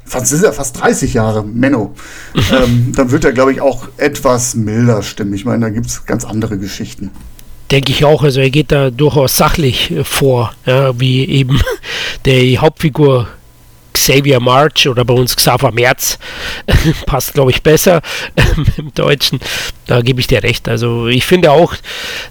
fast 0.06 0.32
ist 0.32 0.44
ja 0.44 0.52
fast 0.54 0.82
30 0.82 1.14
Jahre, 1.14 1.44
Menno, 1.44 1.94
ähm, 2.36 2.94
dann 2.96 3.12
wird 3.12 3.26
er, 3.26 3.34
glaube 3.34 3.52
ich, 3.52 3.60
auch 3.60 3.90
etwas 3.98 4.56
milder 4.56 5.04
stimmen. 5.04 5.34
Ich 5.34 5.44
meine, 5.44 5.66
da 5.66 5.70
gibt 5.70 5.88
es 5.88 6.06
ganz 6.06 6.24
andere 6.24 6.58
Geschichten. 6.58 7.12
Denke 7.72 7.92
ich 7.94 8.04
auch, 8.04 8.24
also 8.24 8.42
er 8.42 8.50
geht 8.50 8.72
da 8.72 8.90
durchaus 8.90 9.38
sachlich 9.38 9.92
äh, 9.92 10.04
vor, 10.04 10.54
ja, 10.66 11.00
wie 11.00 11.26
eben 11.26 11.62
der 12.26 12.62
Hauptfigur 12.62 13.28
Xavier 13.94 14.40
March 14.40 14.88
oder 14.88 15.06
bei 15.06 15.14
uns 15.14 15.36
Xaver 15.36 15.72
Merz 15.72 16.18
passt, 17.06 17.34
glaube 17.34 17.52
ich, 17.52 17.62
besser 17.62 18.02
im 18.78 18.94
Deutschen. 18.94 19.40
Da 19.86 20.02
gebe 20.02 20.20
ich 20.20 20.28
dir 20.28 20.44
recht. 20.44 20.68
Also 20.68 21.08
ich 21.08 21.26
finde 21.26 21.52
auch, 21.52 21.76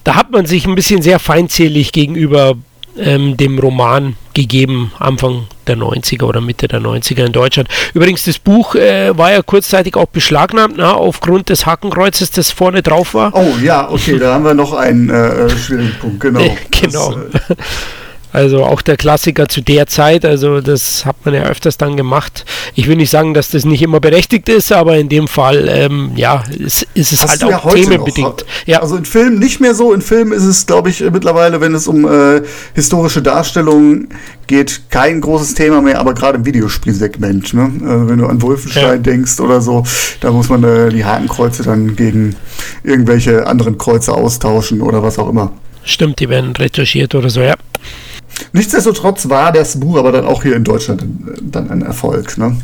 da 0.04 0.14
hat 0.14 0.30
man 0.30 0.46
sich 0.46 0.66
ein 0.66 0.74
bisschen 0.74 1.02
sehr 1.02 1.18
feindselig 1.18 1.92
gegenüber 1.92 2.56
ähm, 2.98 3.36
dem 3.36 3.58
Roman 3.58 4.16
gegeben, 4.34 4.92
Anfang 4.98 5.46
der 5.66 5.76
90er 5.76 6.24
oder 6.24 6.40
Mitte 6.40 6.68
der 6.68 6.80
90er 6.80 7.26
in 7.26 7.32
Deutschland. 7.32 7.68
Übrigens, 7.94 8.24
das 8.24 8.38
Buch 8.38 8.74
äh, 8.74 9.16
war 9.16 9.32
ja 9.32 9.42
kurzzeitig 9.42 9.96
auch 9.96 10.06
beschlagnahmt, 10.06 10.74
na, 10.76 10.94
aufgrund 10.94 11.48
des 11.48 11.66
Hakenkreuzes, 11.66 12.30
das 12.30 12.50
vorne 12.50 12.82
drauf 12.82 13.14
war. 13.14 13.34
Oh 13.34 13.54
ja, 13.62 13.90
okay, 13.90 14.18
da 14.18 14.34
haben 14.34 14.44
wir 14.44 14.54
noch 14.54 14.72
einen 14.72 15.10
äh, 15.10 15.46
äh 15.46 15.50
schwierigen 15.50 15.94
Punkt, 16.00 16.20
genau. 16.20 16.40
genau. 16.70 17.14
Das, 17.32 17.50
äh, 17.50 17.54
Also 18.32 18.64
auch 18.64 18.80
der 18.82 18.96
Klassiker 18.96 19.48
zu 19.48 19.60
der 19.60 19.86
Zeit, 19.86 20.24
also 20.24 20.60
das 20.60 21.04
hat 21.04 21.16
man 21.24 21.34
ja 21.34 21.42
öfters 21.42 21.76
dann 21.78 21.96
gemacht. 21.96 22.44
Ich 22.74 22.86
will 22.86 22.96
nicht 22.96 23.10
sagen, 23.10 23.34
dass 23.34 23.50
das 23.50 23.64
nicht 23.64 23.82
immer 23.82 23.98
berechtigt 24.00 24.48
ist, 24.48 24.70
aber 24.72 24.98
in 24.98 25.08
dem 25.08 25.26
Fall, 25.26 25.68
ähm, 25.68 26.12
ja, 26.14 26.44
ist, 26.56 26.86
ist 26.94 27.12
es 27.12 27.22
Hast 27.22 27.42
halt 27.42 27.44
auch 27.54 27.66
ja 27.66 27.72
themenbedingt. 27.74 28.44
Ja, 28.66 28.80
Also 28.82 28.96
in 28.96 29.04
Filmen 29.04 29.38
nicht 29.40 29.60
mehr 29.60 29.74
so. 29.74 29.92
In 29.92 30.00
Filmen 30.00 30.32
ist 30.32 30.44
es, 30.44 30.66
glaube 30.66 30.90
ich, 30.90 31.00
mittlerweile, 31.00 31.60
wenn 31.60 31.74
es 31.74 31.88
um 31.88 32.06
äh, 32.06 32.42
historische 32.74 33.20
Darstellungen 33.22 34.08
geht, 34.46 34.82
kein 34.90 35.20
großes 35.20 35.54
Thema 35.54 35.80
mehr, 35.80 35.98
aber 35.98 36.14
gerade 36.14 36.38
im 36.38 36.44
Videospielsegment. 36.46 37.52
Ne? 37.54 37.62
Äh, 37.82 38.08
wenn 38.08 38.18
du 38.18 38.26
an 38.26 38.40
Wolfenstein 38.42 38.84
Ja. 38.84 38.96
denkst 38.96 39.40
oder 39.40 39.60
so, 39.60 39.84
da 40.20 40.30
muss 40.30 40.48
man 40.48 40.62
äh, 40.64 40.88
die 40.90 41.04
Hakenkreuze 41.04 41.62
dann 41.62 41.96
gegen 41.96 42.36
irgendwelche 42.84 43.46
anderen 43.46 43.76
Kreuze 43.78 44.12
austauschen 44.14 44.80
oder 44.82 45.02
was 45.02 45.18
auch 45.18 45.28
immer. 45.28 45.52
stimmt, 45.84 46.20
die 46.20 46.28
werden 46.28 46.54
retuschiert 46.56 47.14
oder 47.14 47.30
so, 47.30 47.40
ja. 47.40 47.54
Nichtsdestotrotz 48.52 49.28
war 49.28 49.52
das 49.52 49.78
Buch 49.78 49.96
aber 49.98 50.12
dann 50.12 50.26
auch 50.26 50.42
hier 50.42 50.56
in 50.56 50.64
Deutschland 50.64 51.04
dann 51.42 51.70
ein 51.70 51.82
Erfolg. 51.82 52.38
Ne? 52.38 52.56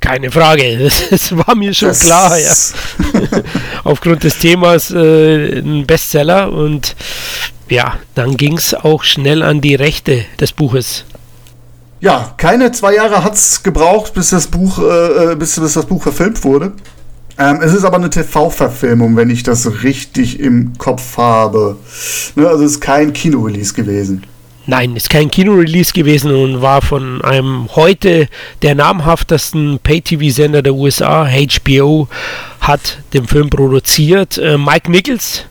Keine 0.00 0.30
Frage, 0.30 0.78
das, 0.82 1.08
das 1.10 1.36
war 1.36 1.54
mir 1.54 1.72
schon 1.74 1.88
Das- 1.88 2.00
klar, 2.00 2.38
ja. 2.38 2.52
Aufgrund 3.84 4.24
des 4.24 4.38
Themas 4.38 4.90
äh, 4.90 5.58
ein 5.60 5.86
Bestseller 5.86 6.52
und 6.52 6.94
ja, 7.68 7.94
dann 8.14 8.36
ging 8.36 8.58
es 8.58 8.74
auch 8.74 9.04
schnell 9.04 9.42
an 9.42 9.60
die 9.60 9.74
Rechte 9.74 10.24
des 10.40 10.52
Buches. 10.52 11.04
Ja, 12.00 12.34
keine 12.36 12.70
zwei 12.72 12.94
Jahre 12.94 13.24
hat 13.24 13.34
es 13.34 13.62
gebraucht, 13.62 14.12
bis 14.12 14.30
das 14.30 14.46
Buch, 14.46 14.78
äh, 14.78 15.32
äh, 15.32 15.36
bis, 15.36 15.58
bis 15.58 15.72
das 15.72 15.86
Buch 15.86 16.02
verfilmt 16.02 16.44
wurde. 16.44 16.72
Ähm, 17.38 17.60
es 17.62 17.72
ist 17.72 17.84
aber 17.84 17.96
eine 17.96 18.10
TV-Verfilmung, 18.10 19.16
wenn 19.16 19.30
ich 19.30 19.42
das 19.42 19.82
richtig 19.82 20.38
im 20.38 20.76
Kopf 20.76 21.16
habe. 21.16 21.76
Ne, 22.36 22.46
also 22.46 22.62
es 22.64 22.72
ist 22.72 22.80
kein 22.80 23.12
Kino-Release 23.14 23.72
gewesen. 23.72 24.22
Nein, 24.66 24.96
ist 24.96 25.10
kein 25.10 25.30
Kino-Release 25.30 25.92
gewesen 25.92 26.34
und 26.34 26.62
war 26.62 26.80
von 26.80 27.20
einem 27.22 27.68
heute 27.76 28.28
der 28.62 28.74
namhaftesten 28.74 29.78
Pay-TV-Sender 29.78 30.62
der 30.62 30.74
USA, 30.74 31.26
HBO, 31.26 32.08
hat 32.60 32.98
den 33.12 33.26
Film 33.26 33.50
produziert. 33.50 34.38
Äh, 34.38 34.56
Mike 34.56 34.90
Nichols 34.90 35.44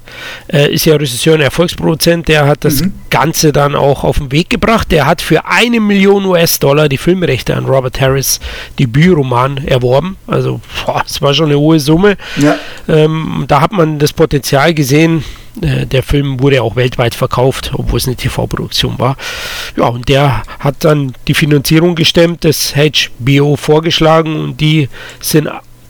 äh, 0.52 0.74
ist 0.74 0.86
ja 0.86 0.96
Regisseur 0.96 1.36
und 1.36 1.42
Erfolgsproduzent, 1.42 2.28
der 2.28 2.48
hat 2.48 2.66
das 2.66 2.82
Ganze 3.12 3.54
dann 3.54 3.76
auch 3.76 4.04
auf 4.04 4.18
den 4.18 4.32
Weg 4.32 4.50
gebracht. 4.50 4.92
Der 4.92 5.06
hat 5.06 5.22
für 5.22 5.46
eine 5.46 5.80
Million 5.80 6.26
US-Dollar 6.26 6.90
die 6.90 6.98
Filmrechte 6.98 7.56
an 7.56 7.66
Robert 7.66 8.02
Harris 8.02 8.40
Debütroman 8.80 9.60
erworben. 9.68 10.18
Also, 10.26 10.60
boah, 10.86 11.04
das 11.04 11.22
war 11.22 11.36
schon 11.36 11.48
eine 11.48 11.60
hohe 11.60 11.80
Summe. 11.80 12.18
Ja. 12.38 12.56
Ähm, 12.88 13.46
da 13.48 13.62
hat 13.62 13.74
man 13.74 14.00
das 14.00 14.12
Potenzial 14.12 14.74
gesehen. 14.74 15.24
Äh, 15.62 15.86
der 15.86 16.04
Film 16.04 16.40
wurde 16.40 16.62
auch 16.62 16.76
weltweit 16.76 17.16
verkauft, 17.16 17.72
obwohl 17.74 17.98
es 17.98 18.08
eine 18.08 18.16
TV-Produktion 18.16 19.00
war. 19.00 19.18
Ja, 19.78 19.86
und 19.86 20.10
der 20.10 20.44
hat 20.60 20.76
dann 20.80 21.14
die 21.28 21.34
Finanzierung 21.34 21.96
gestemmt, 21.96 22.44
das 22.44 22.74
HBO 22.76 23.56
vorgeschlagen 23.56 24.40
und 24.40 24.62
die 24.62 24.90
sind 25.22 25.50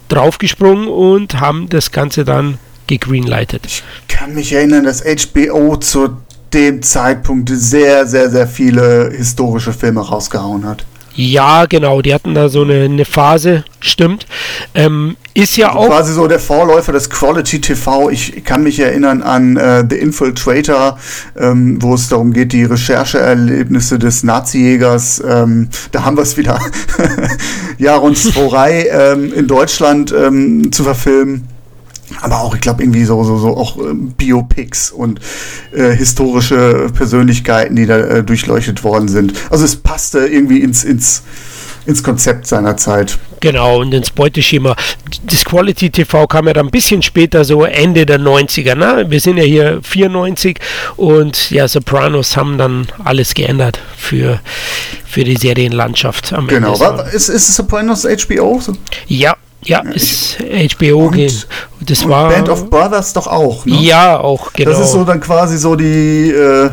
draufgesprungen 0.10 0.88
und 0.88 1.40
haben 1.40 1.70
das 1.70 1.92
Ganze 1.92 2.26
dann 2.26 2.58
gegreenlightet. 2.88 3.66
Ich 3.66 3.84
kann 4.08 4.36
mich 4.36 4.54
erinnern, 4.54 4.84
dass 4.84 5.04
HBO 5.04 5.78
zu 5.78 6.18
dem 6.54 6.82
Zeitpunkt 6.84 7.50
sehr, 7.50 8.06
sehr, 8.06 8.30
sehr 8.30 8.48
viele 8.48 9.12
historische 9.16 9.74
Filme 9.74 10.02
rausgehauen 10.02 10.66
hat. 10.66 10.86
Ja, 11.16 11.66
genau, 11.66 12.02
die 12.02 12.14
hatten 12.14 12.34
da 12.34 12.50
so 12.50 12.64
eine, 12.64 12.86
eine 12.86 13.06
Phase, 13.06 13.64
stimmt. 13.80 14.26
Ähm, 14.74 15.16
ist 15.36 15.58
ja 15.58 15.74
auch. 15.74 15.88
Quasi 15.88 16.14
so 16.14 16.28
der 16.28 16.40
Vorläufer 16.40 16.92
des 16.92 17.10
Quality 17.10 17.62
TV. 17.62 18.10
Ich 18.10 18.44
kann 18.44 18.64
mich 18.64 18.80
erinnern 18.80 19.22
an 19.22 19.58
äh, 19.58 19.84
The 19.88 19.98
Infiltrator, 19.98 20.98
ähm, 21.38 21.82
wo 21.82 21.94
es 21.94 22.10
darum 22.10 22.34
geht, 22.34 22.52
die 22.52 22.64
Rechercheerlebnisse 22.64 24.00
des 24.00 24.24
Nazi-Jägers. 24.24 25.24
Ähm, 25.28 25.70
da 25.92 26.04
haben 26.04 26.18
wir 26.18 26.24
es 26.24 26.38
wieder. 26.38 26.60
Jaron 27.78 28.16
Zvorei 28.16 28.88
ähm, 28.92 29.32
in 29.34 29.48
Deutschland 29.48 30.12
ähm, 30.12 30.72
zu 30.72 30.84
verfilmen. 30.84 31.48
Aber 32.22 32.42
auch, 32.42 32.56
ich 32.56 32.62
glaube, 32.62 32.84
irgendwie 32.84 33.06
so, 33.06 33.24
so, 33.24 33.38
so 33.38 33.58
auch 33.58 33.78
ähm, 33.78 34.12
Biopics 34.18 34.92
und 34.92 35.20
äh, 35.74 35.92
historische 35.96 36.88
Persönlichkeiten, 36.94 37.76
die 37.76 37.86
da 37.86 37.98
äh, 37.98 38.24
durchleuchtet 38.24 38.84
worden 38.84 39.08
sind. 39.08 39.34
Also 39.50 39.66
es 39.66 39.76
passte 39.76 40.20
irgendwie 40.28 40.60
ins, 40.60 40.84
ins, 40.84 41.24
ins 41.86 42.02
Konzept 42.04 42.48
seiner 42.48 42.78
Zeit. 42.78 43.18
Genau, 43.42 43.82
und 43.82 43.94
ins 43.94 44.10
Beuteschema. 44.12 44.74
Das 45.26 45.44
Quality 45.44 45.90
TV 45.90 46.28
kam 46.28 46.48
ja 46.48 46.54
dann 46.54 46.68
ein 46.68 46.72
bisschen 46.72 47.02
später, 47.02 47.44
so 47.44 47.66
Ende 47.66 48.06
der 48.06 48.20
90er. 48.20 48.76
Ne? 48.76 49.06
Wir 49.10 49.20
sind 49.20 49.36
ja 49.36 49.44
hier 49.44 49.80
94 49.84 50.60
und 50.96 51.52
ja, 51.52 51.68
Sopranos 51.68 52.38
haben 52.38 52.58
dann 52.58 52.88
alles 53.04 53.34
geändert 53.34 53.82
für, 53.98 54.40
für 55.06 55.26
die 55.26 55.36
Serienlandschaft 55.36 56.32
am 56.32 56.48
Genau. 56.48 56.74
Ende. 56.74 56.80
War, 56.80 57.14
ist, 57.14 57.28
ist 57.28 57.54
Sopranos 57.54 58.06
HBO? 58.06 58.62
Ja, 59.08 59.36
ja, 59.66 59.80
ist 59.82 60.38
HBO. 60.40 61.08
Und- 61.08 61.48
das 61.86 62.04
Und 62.04 62.12
war. 62.12 62.30
Band 62.30 62.48
of 62.48 62.70
Brothers 62.70 63.12
doch 63.12 63.28
auch, 63.28 63.66
ne? 63.66 63.76
Ja, 63.82 64.18
auch, 64.20 64.54
genau. 64.54 64.72
Das 64.72 64.80
ist 64.80 64.94
so 64.94 65.04
dann 65.04 65.20
quasi 65.20 65.58
so 65.58 65.76
die 65.76 66.30
äh, 66.32 66.70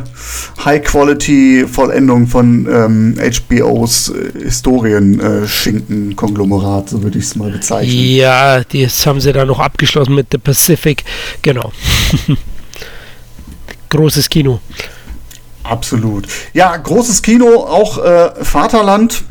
High-Quality-Vollendung 0.64 2.28
von 2.28 2.68
ähm, 2.70 3.16
HBOs 3.20 4.10
äh, 4.10 4.30
Historien-Schinken-Konglomerat, 4.44 6.90
so 6.90 7.02
würde 7.02 7.18
ich 7.18 7.24
es 7.24 7.34
mal 7.34 7.50
bezeichnen. 7.50 7.92
Ja, 7.92 8.62
das 8.62 9.04
haben 9.06 9.20
sie 9.20 9.32
dann 9.32 9.48
noch 9.48 9.58
abgeschlossen 9.58 10.14
mit 10.14 10.28
The 10.30 10.38
Pacific. 10.38 11.02
Genau. 11.42 11.72
Großes 13.88 14.28
Kino. 14.28 14.60
Absolut. 15.64 16.26
Ja, 16.52 16.76
großes 16.76 17.20
Kino, 17.22 17.64
auch 17.64 17.98
äh, 18.02 18.30
Vaterland. 18.44 19.22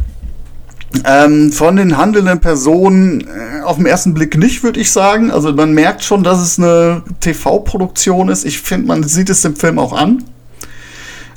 Ähm, 1.06 1.52
von 1.52 1.76
den 1.76 1.98
handelnden 1.98 2.40
Personen 2.40 3.22
äh, 3.22 3.62
auf 3.64 3.78
den 3.78 3.86
ersten 3.86 4.16
Blick 4.16 4.38
nicht, 4.38 4.64
würde 4.64 4.80
ich 4.80 4.92
sagen. 4.92 5.30
Also 5.30 5.54
man 5.54 5.74
merkt 5.74 6.04
schon, 6.04 6.24
dass 6.24 6.40
es 6.40 6.58
eine 6.58 7.04
TV-Produktion 7.20 8.30
ist. 8.30 8.44
Ich 8.44 8.60
finde, 8.60 8.88
man 8.88 9.04
sieht 9.04 9.30
es 9.30 9.42
dem 9.42 9.56
Film 9.56 9.78
auch 9.78 9.94
an. 9.94 10.24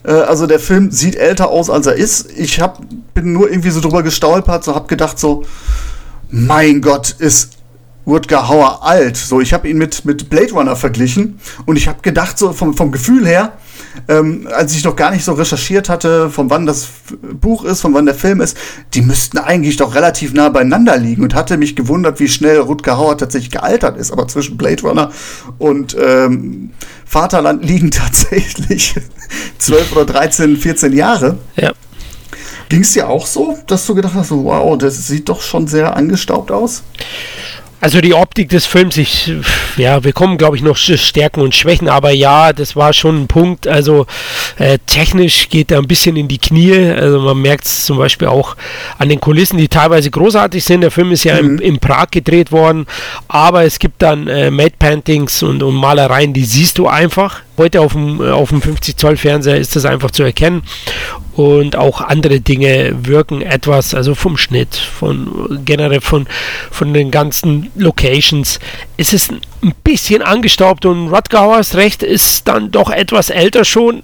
Äh, 0.04 0.12
also 0.12 0.46
der 0.46 0.58
Film 0.58 0.90
sieht 0.90 1.16
älter 1.16 1.50
aus, 1.50 1.68
als 1.68 1.86
er 1.86 1.94
ist. 1.94 2.30
Ich 2.36 2.60
hab, 2.60 2.80
bin 3.14 3.32
nur 3.32 3.50
irgendwie 3.50 3.70
so 3.70 3.80
drüber 3.80 4.02
gestolpert, 4.02 4.64
so 4.64 4.74
hab 4.74 4.88
gedacht 4.88 5.18
so, 5.18 5.44
mein 6.30 6.80
Gott, 6.80 7.14
ist 7.18 7.58
Rutger 8.06 8.48
Hauer 8.48 8.82
alt. 8.82 9.16
So, 9.16 9.40
ich 9.40 9.52
habe 9.52 9.68
ihn 9.68 9.78
mit, 9.78 10.04
mit 10.04 10.28
Blade 10.28 10.52
Runner 10.52 10.76
verglichen 10.76 11.38
und 11.66 11.76
ich 11.76 11.88
habe 11.88 12.00
gedacht, 12.02 12.38
so 12.38 12.52
vom, 12.52 12.74
vom 12.74 12.90
Gefühl 12.90 13.26
her, 13.26 13.52
ähm, 14.09 14.48
als 14.52 14.74
ich 14.74 14.85
noch 14.85 14.96
gar 14.96 15.11
nicht 15.11 15.24
so 15.24 15.33
recherchiert 15.33 15.88
hatte, 15.88 16.31
von 16.31 16.50
wann 16.50 16.66
das 16.66 16.88
Buch 17.40 17.64
ist, 17.64 17.81
von 17.81 17.94
wann 17.94 18.07
der 18.07 18.14
Film 18.14 18.40
ist, 18.40 18.57
die 18.94 19.02
müssten 19.02 19.38
eigentlich 19.38 19.76
doch 19.76 19.94
relativ 19.94 20.33
nah 20.33 20.48
beieinander 20.48 20.96
liegen 20.96 21.22
und 21.22 21.35
hatte 21.35 21.57
mich 21.57 21.76
gewundert, 21.76 22.20
wie 22.20 22.28
schnell 22.28 22.59
Rutger 22.59 22.96
Hauer 22.96 23.18
tatsächlich 23.18 23.50
gealtert 23.50 23.96
ist. 23.96 24.12
Aber 24.12 24.28
zwischen 24.28 24.57
Blade 24.57 24.83
Runner 24.83 25.11
und 25.59 25.96
ähm, 26.00 26.70
Vaterland 27.05 27.64
liegen 27.64 27.90
tatsächlich 27.92 28.94
12 29.59 29.92
oder 29.92 30.07
13, 30.07 30.57
14 30.57 30.92
Jahre. 30.92 31.38
Ja. 31.57 31.72
Ging 32.68 32.81
es 32.81 32.92
dir 32.94 33.09
auch 33.09 33.26
so, 33.26 33.59
dass 33.66 33.85
du 33.87 33.94
gedacht 33.94 34.14
hast, 34.14 34.31
wow, 34.31 34.78
das 34.78 35.07
sieht 35.07 35.28
doch 35.28 35.42
schon 35.42 35.66
sehr 35.66 35.94
angestaubt 35.94 36.50
aus? 36.50 36.83
Also 37.82 38.00
die 38.00 38.14
Optik 38.14 38.48
des 38.48 38.64
Films, 38.64 38.96
ich, 38.96 39.32
ja, 39.76 40.04
wir 40.04 40.12
kommen, 40.12 40.38
glaube 40.38 40.56
ich, 40.56 40.62
noch 40.62 40.78
zu 40.78 40.96
Stärken 40.96 41.40
und 41.40 41.52
Schwächen, 41.52 41.88
aber 41.88 42.12
ja, 42.12 42.52
das 42.52 42.76
war 42.76 42.92
schon 42.92 43.22
ein 43.22 43.26
Punkt. 43.26 43.66
Also 43.66 44.06
äh, 44.56 44.78
technisch 44.86 45.48
geht 45.48 45.72
er 45.72 45.78
ein 45.78 45.88
bisschen 45.88 46.14
in 46.14 46.28
die 46.28 46.38
Knie. 46.38 46.92
Also 46.92 47.18
man 47.18 47.42
merkt 47.42 47.64
es 47.64 47.84
zum 47.84 47.98
Beispiel 47.98 48.28
auch 48.28 48.56
an 48.98 49.08
den 49.08 49.18
Kulissen, 49.20 49.58
die 49.58 49.66
teilweise 49.66 50.12
großartig 50.12 50.62
sind. 50.62 50.82
Der 50.82 50.92
Film 50.92 51.10
ist 51.10 51.24
ja 51.24 51.36
in, 51.38 51.58
in 51.58 51.80
Prag 51.80 52.12
gedreht 52.12 52.52
worden, 52.52 52.86
aber 53.26 53.64
es 53.64 53.80
gibt 53.80 54.00
dann 54.00 54.28
äh, 54.28 54.52
Made 54.52 54.74
Paintings 54.78 55.42
und, 55.42 55.64
und 55.64 55.74
Malereien, 55.74 56.32
die 56.32 56.44
siehst 56.44 56.78
du 56.78 56.86
einfach. 56.86 57.40
Heute 57.58 57.80
auf 57.80 57.94
dem, 57.94 58.20
äh, 58.20 58.30
auf 58.30 58.50
dem 58.50 58.62
50 58.62 58.96
Zoll 58.96 59.16
Fernseher 59.16 59.56
ist 59.56 59.74
das 59.74 59.86
einfach 59.86 60.12
zu 60.12 60.22
erkennen. 60.22 60.62
Und 61.34 61.76
auch 61.76 62.02
andere 62.02 62.40
Dinge 62.40 62.94
wirken 63.06 63.40
etwas, 63.40 63.94
also 63.94 64.14
vom 64.14 64.36
Schnitt, 64.36 64.74
von 64.74 65.62
generell 65.64 66.00
von, 66.00 66.26
von 66.70 66.92
den 66.92 67.10
ganzen 67.10 67.70
Locations. 67.74 68.58
Es 68.96 69.12
ist 69.12 69.32
ein 69.62 69.75
bisschen 69.85 70.22
angestaubt 70.22 70.87
und 70.87 71.09
Rutger 71.09 71.51
hast 71.53 71.77
recht, 71.77 72.03
ist 72.03 72.48
dann 72.48 72.70
doch 72.70 72.90
etwas 72.90 73.31
älter 73.31 73.64
schon. 73.64 74.03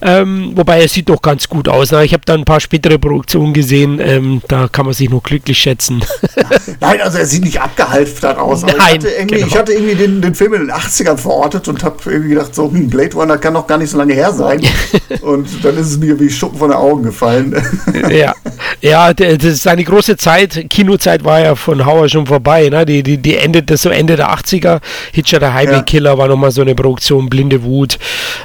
Ähm, 0.00 0.52
wobei 0.54 0.80
er 0.82 0.88
sieht 0.88 1.08
doch 1.08 1.22
ganz 1.22 1.48
gut 1.48 1.68
aus. 1.68 1.90
Ne? 1.90 2.04
Ich 2.04 2.12
habe 2.12 2.22
dann 2.24 2.40
ein 2.40 2.44
paar 2.44 2.60
spätere 2.60 2.98
Produktionen 2.98 3.52
gesehen, 3.52 4.00
ähm, 4.00 4.42
da 4.48 4.68
kann 4.68 4.84
man 4.86 4.94
sich 4.94 5.10
nur 5.10 5.22
glücklich 5.22 5.58
schätzen. 5.58 6.04
Nein, 6.80 7.00
also 7.00 7.18
er 7.18 7.26
sieht 7.26 7.44
nicht 7.44 7.60
abgehalftert 7.60 8.38
aus. 8.38 8.62
Nein, 8.62 8.74
ich 8.76 8.82
hatte 8.82 9.08
irgendwie, 9.08 9.34
genau. 9.36 9.46
ich 9.46 9.56
hatte 9.56 9.72
irgendwie 9.72 9.94
den, 9.94 10.22
den 10.22 10.34
Film 10.34 10.54
in 10.54 10.60
den 10.66 10.70
80ern 10.72 11.16
verortet 11.16 11.68
und 11.68 11.82
habe 11.82 11.96
irgendwie 12.06 12.30
gedacht, 12.30 12.54
so, 12.54 12.70
hm, 12.70 12.88
Blade 12.88 13.14
Runner 13.14 13.38
kann 13.38 13.54
doch 13.54 13.66
gar 13.66 13.78
nicht 13.78 13.90
so 13.90 13.98
lange 13.98 14.14
her 14.14 14.32
sein. 14.32 14.60
und 15.22 15.64
dann 15.64 15.76
ist 15.76 15.88
es 15.88 15.98
mir 15.98 16.18
wie 16.20 16.30
Schuppen 16.30 16.58
von 16.58 16.70
den 16.70 16.78
Augen 16.78 17.02
gefallen. 17.02 17.54
ja, 18.10 18.34
Ja, 18.80 19.14
das 19.14 19.62
seine 19.62 19.82
große 19.82 20.16
Zeit, 20.18 20.66
Kinozeit 20.68 21.24
war 21.24 21.40
ja 21.40 21.54
von 21.54 21.86
Hauer 21.86 22.08
schon 22.08 22.26
vorbei. 22.26 22.68
Ne? 22.68 22.84
Die, 22.84 23.02
die, 23.02 23.16
die 23.16 23.36
endete 23.36 23.76
so 23.76 23.88
Ende 23.88 24.16
der 24.16 24.30
80er. 24.30 24.80
Hitcher 25.12 25.38
der 25.38 25.54
Highway 25.54 25.82
Killer 25.82 26.18
war 26.18 26.26
nochmal 26.28 26.50
so 26.50 26.60
eine 26.62 26.74
Produktion, 26.74 27.30
Blinde 27.30 27.62
Wut. 27.62 27.98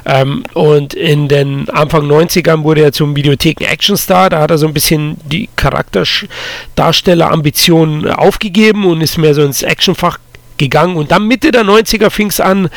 Ähm, 0.04 0.44
und 0.54 0.94
in 0.94 1.26
den 1.28 1.68
Anfang 1.70 2.06
90ern 2.06 2.62
wurde 2.62 2.82
er 2.82 2.92
zum 2.92 3.16
Videotheken-Actionstar. 3.16 4.30
Da 4.30 4.40
hat 4.40 4.50
er 4.50 4.58
so 4.58 4.66
ein 4.66 4.74
bisschen 4.74 5.16
die 5.24 5.48
Charakterdarsteller-Ambitionen 5.56 8.10
aufgegeben 8.10 8.86
und 8.86 9.00
ist 9.00 9.18
mehr 9.18 9.34
so 9.34 9.42
ins 9.42 9.62
Actionfach 9.62 10.18
gegangen. 10.58 10.96
Und 10.96 11.10
dann 11.10 11.26
Mitte 11.26 11.50
der 11.50 11.64
90er 11.64 12.10
fing 12.10 12.28
es 12.28 12.40
an, 12.40 12.70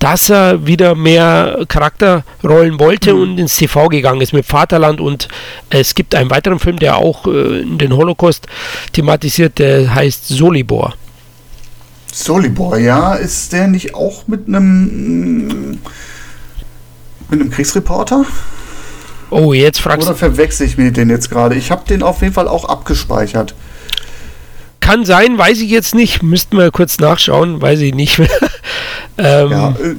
dass 0.00 0.30
er 0.30 0.66
wieder 0.66 0.94
mehr 0.94 1.64
Charakterrollen 1.68 2.80
wollte 2.80 3.14
mhm. 3.14 3.20
und 3.20 3.38
ins 3.38 3.56
TV 3.56 3.88
gegangen 3.88 4.22
ist 4.22 4.32
mit 4.32 4.46
Vaterland 4.46 5.00
und 5.00 5.28
es 5.68 5.94
gibt 5.94 6.14
einen 6.14 6.30
weiteren 6.30 6.58
Film, 6.58 6.78
der 6.78 6.96
auch 6.96 7.26
äh, 7.26 7.62
den 7.64 7.94
Holocaust 7.94 8.46
thematisiert, 8.92 9.58
der 9.58 9.94
heißt 9.94 10.26
Solibor. 10.26 10.94
Solibor, 12.16 12.78
ja, 12.78 13.14
ist 13.14 13.52
der 13.52 13.68
nicht 13.68 13.94
auch 13.94 14.26
mit 14.26 14.48
einem 14.48 15.78
mit 17.30 17.40
einem 17.40 17.50
Kriegsreporter? 17.50 18.24
Oh, 19.30 19.52
jetzt 19.52 19.80
fragst 19.80 20.06
du. 20.06 20.10
Oder 20.10 20.18
verwechsel 20.18 20.66
ich 20.66 20.76
mir 20.76 20.90
den 20.90 21.08
jetzt 21.08 21.30
gerade? 21.30 21.54
Ich 21.54 21.70
habe 21.70 21.84
den 21.88 22.02
auf 22.02 22.20
jeden 22.22 22.34
Fall 22.34 22.48
auch 22.48 22.64
abgespeichert. 22.64 23.54
Kann 24.80 25.04
sein, 25.04 25.38
weiß 25.38 25.60
ich 25.60 25.70
jetzt 25.70 25.94
nicht. 25.94 26.22
Müssten 26.22 26.56
wir 26.58 26.70
kurz 26.72 26.98
nachschauen, 26.98 27.62
weiß 27.62 27.80
ich 27.80 27.94
nicht 27.94 28.18
mehr. 28.18 28.28
ähm, 29.18 29.50
ja, 29.50 29.68
äh, 29.70 29.94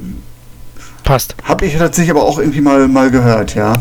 passt. 1.03 1.35
Habe 1.43 1.65
ich 1.65 1.77
tatsächlich 1.77 2.11
aber 2.11 2.23
auch 2.23 2.39
irgendwie 2.39 2.61
mal, 2.61 2.87
mal 2.89 3.09
gehört, 3.09 3.55
ja. 3.55 3.73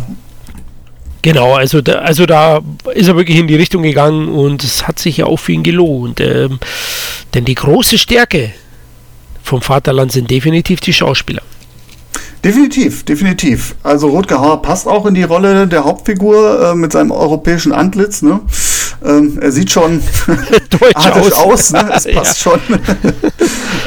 Genau, 1.23 1.55
also 1.55 1.83
da, 1.83 1.99
also 1.99 2.25
da 2.25 2.61
ist 2.95 3.09
er 3.09 3.17
wirklich 3.17 3.39
in 3.39 3.47
die 3.47 3.57
Richtung 3.57 3.83
gegangen 3.83 4.29
und 4.29 4.65
es 4.65 4.89
hat 4.89 4.99
sich 4.99 5.19
ja 5.19 5.27
auch 5.27 5.37
für 5.37 5.53
ihn 5.53 5.63
gelohnt. 5.63 6.21
Ähm, 6.21 6.59
denn 7.35 7.45
die 7.45 7.55
große 7.55 7.99
Stärke 7.99 8.53
vom 9.43 9.61
Vaterland 9.61 10.13
sind 10.13 10.31
definitiv 10.31 10.81
die 10.81 10.93
Schauspieler. 10.93 11.43
Definitiv, 12.43 13.05
definitiv. 13.05 13.75
Also 13.83 14.09
Rutger 14.09 14.41
Hauer 14.41 14.63
passt 14.63 14.87
auch 14.87 15.05
in 15.05 15.15
die 15.15 15.25
Rolle 15.25 15.67
der 15.67 15.85
Hauptfigur 15.85 16.71
äh, 16.71 16.75
mit 16.75 16.93
seinem 16.93 17.11
europäischen 17.11 17.73
Antlitz. 17.73 18.23
Ne? 18.23 18.41
Ähm, 19.05 19.39
er 19.41 19.53
sieht 19.53 19.71
schon 19.71 20.01
deutsch 20.71 21.07
aus. 21.13 21.33
aus 21.33 21.73
ne? 21.73 21.91
Es 21.95 22.05
passt 22.15 22.41
schon. 22.41 22.61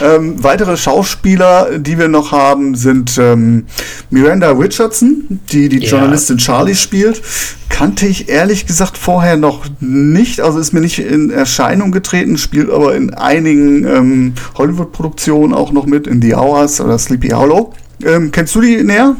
ähm, 0.03 0.43
weitere 0.43 0.77
Schauspieler, 0.77 1.79
die 1.79 1.97
wir 1.97 2.09
noch 2.09 2.31
haben, 2.31 2.75
sind 2.75 3.17
ähm, 3.17 3.65
Miranda 4.11 4.51
Richardson, 4.51 5.39
die 5.51 5.69
die 5.69 5.79
ja. 5.79 5.89
Journalistin 5.89 6.37
Charlie 6.37 6.75
spielt. 6.75 7.23
Kannte 7.69 8.05
ich 8.05 8.29
ehrlich 8.29 8.67
gesagt 8.67 8.99
vorher 8.99 9.35
noch 9.35 9.65
nicht, 9.79 10.41
also 10.41 10.59
ist 10.59 10.73
mir 10.73 10.81
nicht 10.81 10.99
in 10.99 11.31
Erscheinung 11.31 11.91
getreten, 11.91 12.37
spielt 12.37 12.69
aber 12.69 12.95
in 12.95 13.15
einigen 13.15 13.83
ähm, 13.87 14.33
Hollywood-Produktionen 14.55 15.55
auch 15.55 15.71
noch 15.71 15.87
mit, 15.87 16.05
in 16.05 16.21
The 16.21 16.35
Hours 16.35 16.79
oder 16.79 16.99
Sleepy 16.99 17.29
Hollow. 17.29 17.73
Ähm, 18.05 18.31
kennst 18.31 18.55
du 18.55 18.61
die 18.61 18.83
näher? 18.83 19.15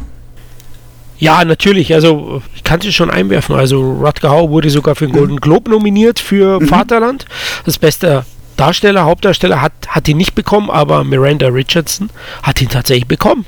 Ja, 1.18 1.46
natürlich. 1.46 1.94
Also 1.94 2.42
ich 2.56 2.64
kann 2.64 2.82
sie 2.82 2.92
schon 2.92 3.10
einwerfen. 3.10 3.56
Also 3.56 3.82
Rutger 3.82 4.30
Hauer 4.30 4.50
wurde 4.50 4.70
sogar 4.70 4.96
für 4.96 5.08
den 5.08 5.14
Golden 5.14 5.38
Globe 5.38 5.72
nominiert 5.72 6.20
für 6.20 6.60
mhm. 6.60 6.68
Vaterland. 6.68 7.26
Das 7.66 7.78
beste 7.78 8.26
Darsteller, 8.58 9.06
Hauptdarsteller 9.06 9.62
hat, 9.62 9.74
hat 9.88 10.08
ihn 10.08 10.18
nicht 10.18 10.36
bekommen, 10.36 10.70
aber 10.70 11.04
Miranda 11.04 11.48
Richardson 11.48 12.10
hat 12.44 12.62
ihn 12.62 12.70
tatsächlich 12.70 13.08
bekommen. 13.08 13.46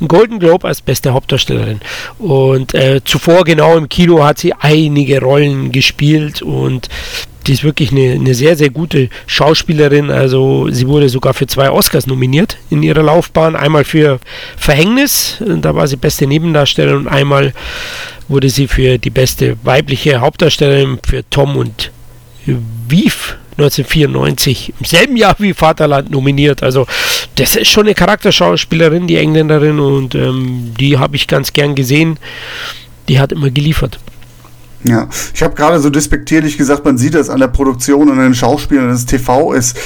Ein 0.00 0.08
Golden 0.08 0.38
Globe 0.38 0.66
als 0.66 0.80
beste 0.80 1.12
Hauptdarstellerin. 1.12 1.80
Und 2.18 2.74
äh, 2.74 3.00
zuvor 3.04 3.44
genau 3.44 3.76
im 3.76 3.88
Kino 3.88 4.24
hat 4.24 4.38
sie 4.38 4.54
einige 4.54 5.20
Rollen 5.20 5.70
gespielt 5.70 6.42
und 6.42 6.88
die 7.48 7.54
ist 7.54 7.64
wirklich 7.64 7.90
eine, 7.90 8.12
eine 8.12 8.34
sehr, 8.34 8.56
sehr 8.56 8.68
gute 8.68 9.08
Schauspielerin. 9.26 10.10
Also 10.10 10.68
sie 10.70 10.86
wurde 10.86 11.08
sogar 11.08 11.32
für 11.32 11.46
zwei 11.46 11.70
Oscars 11.70 12.06
nominiert 12.06 12.58
in 12.68 12.82
ihrer 12.82 13.02
Laufbahn. 13.02 13.56
Einmal 13.56 13.84
für 13.84 14.20
Verhängnis, 14.56 15.38
da 15.40 15.74
war 15.74 15.88
sie 15.88 15.96
beste 15.96 16.26
Nebendarstellerin 16.26 16.98
und 16.98 17.08
einmal 17.08 17.54
wurde 18.28 18.50
sie 18.50 18.68
für 18.68 18.98
die 18.98 19.10
beste 19.10 19.56
weibliche 19.62 20.20
Hauptdarstellerin 20.20 20.98
für 21.06 21.28
Tom 21.30 21.56
und 21.56 21.90
Viv 22.44 23.36
1994 23.52 24.74
im 24.78 24.84
selben 24.84 25.16
Jahr 25.16 25.34
wie 25.38 25.54
Vaterland 25.54 26.10
nominiert. 26.10 26.62
Also 26.62 26.86
das 27.36 27.56
ist 27.56 27.70
schon 27.70 27.86
eine 27.86 27.94
Charakterschauspielerin, 27.94 29.06
die 29.06 29.16
Engländerin 29.16 29.80
und 29.80 30.14
ähm, 30.14 30.74
die 30.78 30.98
habe 30.98 31.16
ich 31.16 31.26
ganz 31.26 31.52
gern 31.52 31.74
gesehen. 31.74 32.18
Die 33.08 33.18
hat 33.18 33.32
immer 33.32 33.50
geliefert. 33.50 33.98
Ja, 34.84 35.08
ich 35.34 35.42
habe 35.42 35.54
gerade 35.54 35.80
so 35.80 35.90
despektierlich 35.90 36.56
gesagt, 36.56 36.84
man 36.84 36.98
sieht 36.98 37.14
das 37.14 37.30
an 37.30 37.40
der 37.40 37.48
Produktion 37.48 38.08
und 38.08 38.18
an 38.18 38.24
den 38.24 38.34
Schauspielern, 38.34 38.88
dass 38.88 39.00
es 39.00 39.06
TV 39.06 39.52
ist. 39.52 39.76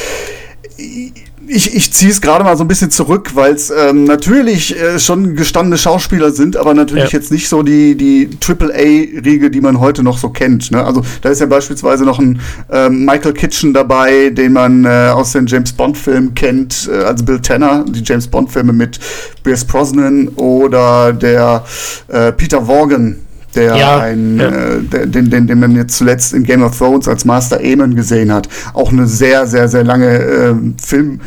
Ich, 1.49 1.75
ich 1.75 1.93
ziehe 1.93 2.11
es 2.11 2.21
gerade 2.21 2.45
mal 2.45 2.57
so 2.57 2.65
ein 2.65 2.69
bisschen 2.69 2.91
zurück, 2.91 3.33
weil 3.35 3.55
es 3.55 3.71
ähm, 3.71 4.05
natürlich 4.05 4.79
äh, 4.79 4.99
schon 4.99 5.35
gestandene 5.35 5.77
Schauspieler 5.77 6.31
sind, 6.31 6.57
aber 6.57 6.73
natürlich 6.73 7.13
ja. 7.13 7.19
jetzt 7.19 7.31
nicht 7.31 7.49
so 7.49 7.63
die, 7.63 7.95
die 7.95 8.31
AAA-Riege, 8.41 9.51
die 9.51 9.61
man 9.61 9.81
heute 9.81 10.03
noch 10.03 10.19
so 10.19 10.31
kennt. 10.31 10.71
Ne? 10.71 10.83
Also 10.83 11.03
da 11.21 11.31
ist 11.31 11.41
ja 11.41 11.47
beispielsweise 11.47 12.05
noch 12.05 12.19
ein 12.19 12.41
äh, 12.71 12.89
Michael 12.89 13.35
Kitchen 13.35 13.75
dabei, 13.75 14.31
den 14.31 14.53
man 14.53 14.85
äh, 14.85 15.11
aus 15.13 15.33
den 15.33 15.47
James 15.47 15.73
Bond-Filmen 15.73 16.35
kennt, 16.35 16.89
äh, 16.91 17.05
also 17.05 17.25
Bill 17.25 17.41
Tanner, 17.41 17.85
die 17.87 18.03
James 18.03 18.29
Bond-Filme 18.29 18.73
mit 18.73 18.99
Pierce 19.43 19.65
Brosnan 19.65 20.29
oder 20.29 21.13
der 21.13 21.65
äh, 22.09 22.33
Peter 22.33 22.67
Vaughan, 22.67 23.17
der 23.55 23.77
ja, 23.77 24.01
ein, 24.01 24.39
ja. 24.39 24.49
Äh, 24.49 25.07
den, 25.07 25.31
den, 25.31 25.47
den 25.47 25.61
man 25.61 25.77
jetzt 25.77 25.97
zuletzt 25.97 26.33
in 26.33 26.45
Game 26.45 26.63
of 26.63 26.77
Thrones 26.77 27.09
als 27.09 27.25
Master 27.25 27.59
Aemon 27.59 27.95
gesehen 27.95 28.33
hat, 28.33 28.49
auch 28.75 28.93
eine 28.93 29.07
sehr, 29.07 29.47
sehr, 29.47 29.69
sehr 29.69 29.85
lange 29.85 30.07
äh, 30.07 30.55
Film. 30.83 31.21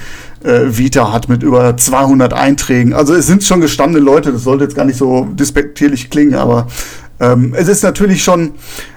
Äh, 0.44 0.78
Vita 0.78 1.12
hat 1.12 1.28
mit 1.28 1.42
über 1.42 1.76
200 1.76 2.34
Einträgen. 2.34 2.94
Also 2.94 3.16
es 3.16 3.26
sind 3.28 3.44
schon 3.44 3.62
gestandene 3.62 4.04
Leute, 4.04 4.32
das 4.32 4.44
sollte 4.44 4.64
jetzt 4.64 4.76
gar 4.76 4.86
nicht 4.86 4.98
so 4.98 5.26
despektierlich 5.26 6.10
klingen, 6.10 6.36
aber 6.36 6.68
ähm, 7.20 7.54
es 7.58 7.68
ist 7.68 7.84
natürlich 7.84 8.24
schon 8.24 8.52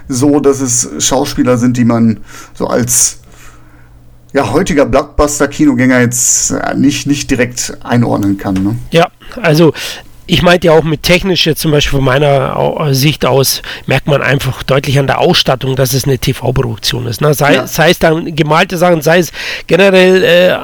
so, 0.07 0.39
dass 0.39 0.59
es 0.59 0.89
Schauspieler 0.99 1.57
sind, 1.57 1.77
die 1.77 1.85
man 1.85 2.19
so 2.53 2.67
als 2.67 3.19
ja, 4.33 4.51
heutiger 4.51 4.85
Blockbuster-Kinogänger 4.85 6.01
jetzt 6.01 6.51
äh, 6.51 6.75
nicht, 6.75 7.07
nicht 7.07 7.31
direkt 7.31 7.77
einordnen 7.83 8.37
kann. 8.37 8.55
Ne? 8.55 8.75
Ja, 8.91 9.07
also 9.41 9.73
ich 10.29 10.43
meinte 10.43 10.67
ja 10.67 10.73
auch 10.73 10.83
mit 10.83 11.01
technisch 11.03 11.47
jetzt 11.47 11.59
zum 11.59 11.71
Beispiel 11.71 11.97
von 11.97 12.05
meiner 12.05 12.93
Sicht 12.93 13.25
aus 13.25 13.63
merkt 13.87 14.07
man 14.07 14.21
einfach 14.21 14.61
deutlich 14.61 14.99
an 14.99 15.07
der 15.07 15.19
Ausstattung, 15.19 15.75
dass 15.75 15.93
es 15.93 16.03
eine 16.03 16.19
TV-Produktion 16.19 17.07
ist. 17.07 17.21
Ne? 17.21 17.33
Sei, 17.33 17.55
ja. 17.55 17.67
sei, 17.67 17.89
es 17.89 17.99
dann 17.99 18.35
gemalte 18.35 18.77
Sachen, 18.77 19.01
sei 19.01 19.19
es 19.19 19.31
generell 19.65 20.23
äh, 20.23 20.57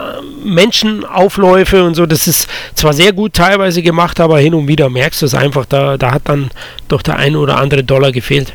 Menschenaufläufe 0.43 1.83
und 1.83 1.95
so, 1.95 2.05
das 2.05 2.27
ist 2.27 2.47
zwar 2.75 2.93
sehr 2.93 3.11
gut 3.11 3.33
teilweise 3.33 3.81
gemacht, 3.81 4.19
aber 4.19 4.37
hin 4.39 4.53
und 4.53 4.67
wieder 4.67 4.89
merkst 4.89 5.23
du 5.23 5.25
es 5.25 5.33
einfach, 5.33 5.65
da, 5.65 5.97
da 5.97 6.11
hat 6.11 6.23
dann 6.25 6.51
doch 6.87 7.01
der 7.01 7.17
ein 7.17 7.35
oder 7.35 7.57
andere 7.57 7.83
Dollar 7.83 8.11
gefehlt. 8.11 8.53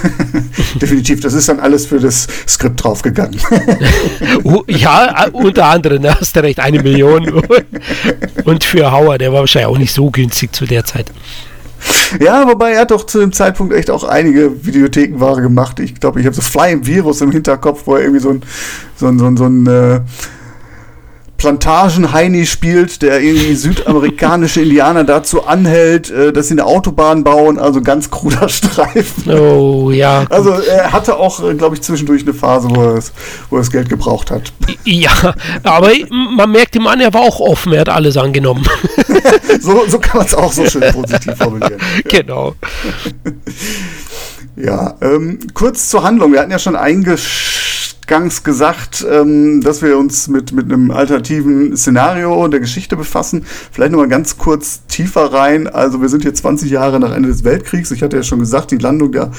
Definitiv, 0.80 1.20
das 1.20 1.34
ist 1.34 1.48
dann 1.48 1.60
alles 1.60 1.86
für 1.86 1.98
das 1.98 2.26
Skript 2.46 2.82
draufgegangen. 2.82 3.38
ja, 4.68 5.26
unter 5.32 5.66
anderem, 5.66 6.02
da 6.02 6.18
hast 6.20 6.36
du 6.36 6.42
recht, 6.42 6.60
eine 6.60 6.82
Million. 6.82 7.42
Und 8.44 8.64
für 8.64 8.90
Hauer, 8.90 9.18
der 9.18 9.32
war 9.32 9.40
wahrscheinlich 9.40 9.68
auch 9.68 9.78
nicht 9.78 9.92
so 9.92 10.10
günstig 10.10 10.54
zu 10.54 10.64
der 10.66 10.84
Zeit. 10.84 11.06
Ja, 12.20 12.46
wobei 12.46 12.72
er 12.72 12.82
hat 12.82 12.90
doch 12.90 13.06
zu 13.06 13.18
dem 13.18 13.32
Zeitpunkt 13.32 13.74
echt 13.74 13.90
auch 13.90 14.04
einige 14.04 14.64
Videothekenware 14.64 15.42
gemacht. 15.42 15.80
Ich 15.80 15.98
glaube, 15.98 16.20
ich 16.20 16.26
habe 16.26 16.34
so 16.34 16.42
Flying 16.42 16.86
Virus 16.86 17.20
im 17.20 17.32
Hinterkopf, 17.32 17.82
wo 17.86 17.96
er 17.96 18.02
irgendwie 18.02 18.20
so 18.20 18.30
ein, 18.30 18.42
so 18.96 19.08
ein, 19.08 19.18
so 19.18 19.26
ein, 19.26 19.36
so 19.36 19.46
ein 19.46 19.66
äh, 19.66 20.00
Plantagen-Heini 21.42 22.46
spielt, 22.46 23.02
der 23.02 23.20
irgendwie 23.20 23.56
südamerikanische 23.56 24.60
Indianer 24.62 25.02
dazu 25.02 25.44
anhält, 25.44 26.08
äh, 26.08 26.32
dass 26.32 26.46
sie 26.46 26.54
eine 26.54 26.66
Autobahn 26.66 27.24
bauen, 27.24 27.58
also 27.58 27.82
ganz 27.82 28.10
kruder 28.10 28.48
Streifen. 28.48 29.32
Oh, 29.32 29.90
ja. 29.90 30.24
Also 30.30 30.52
er 30.52 30.92
hatte 30.92 31.16
auch, 31.16 31.42
äh, 31.42 31.54
glaube 31.54 31.74
ich, 31.74 31.82
zwischendurch 31.82 32.22
eine 32.22 32.32
Phase, 32.32 32.68
wo 32.70 32.80
er, 32.80 33.02
wo 33.50 33.56
er 33.56 33.58
das 33.58 33.72
Geld 33.72 33.88
gebraucht 33.88 34.30
hat. 34.30 34.52
Ja, 34.84 35.34
aber 35.64 35.90
man 36.36 36.52
merkt 36.52 36.76
dem 36.76 36.84
Mann, 36.84 37.00
er 37.00 37.12
war 37.12 37.22
auch 37.22 37.40
offen, 37.40 37.72
er 37.72 37.80
hat 37.80 37.88
alles 37.88 38.16
angenommen. 38.16 38.64
so, 39.60 39.84
so 39.88 39.98
kann 39.98 40.18
man 40.18 40.26
es 40.26 40.34
auch 40.34 40.52
so 40.52 40.64
schön 40.66 40.82
positiv 40.92 41.36
formulieren. 41.36 41.80
Genau. 42.04 42.54
Ja, 44.54 44.94
ähm, 45.00 45.40
kurz 45.54 45.88
zur 45.88 46.04
Handlung. 46.04 46.32
Wir 46.32 46.38
hatten 46.40 46.52
ja 46.52 46.60
schon 46.60 46.76
eingangs 48.12 48.44
gesagt, 48.44 49.06
ähm, 49.10 49.62
dass 49.62 49.80
wir 49.80 49.96
uns 49.96 50.28
mit, 50.28 50.52
mit 50.52 50.66
einem 50.66 50.90
alternativen 50.90 51.74
Szenario 51.76 52.46
der 52.48 52.60
Geschichte 52.60 52.94
befassen. 52.94 53.46
Vielleicht 53.70 53.92
nochmal 53.92 54.08
ganz 54.08 54.36
kurz 54.36 54.86
tiefer 54.86 55.32
rein. 55.32 55.66
Also 55.66 56.02
wir 56.02 56.10
sind 56.10 56.22
hier 56.22 56.34
20 56.34 56.70
Jahre 56.70 57.00
nach 57.00 57.12
Ende 57.12 57.30
des 57.30 57.42
Weltkriegs. 57.42 57.90
Ich 57.90 58.02
hatte 58.02 58.18
ja 58.18 58.22
schon 58.22 58.38
gesagt, 58.38 58.70
die 58.70 58.76
Landung 58.76 59.12
der 59.12 59.30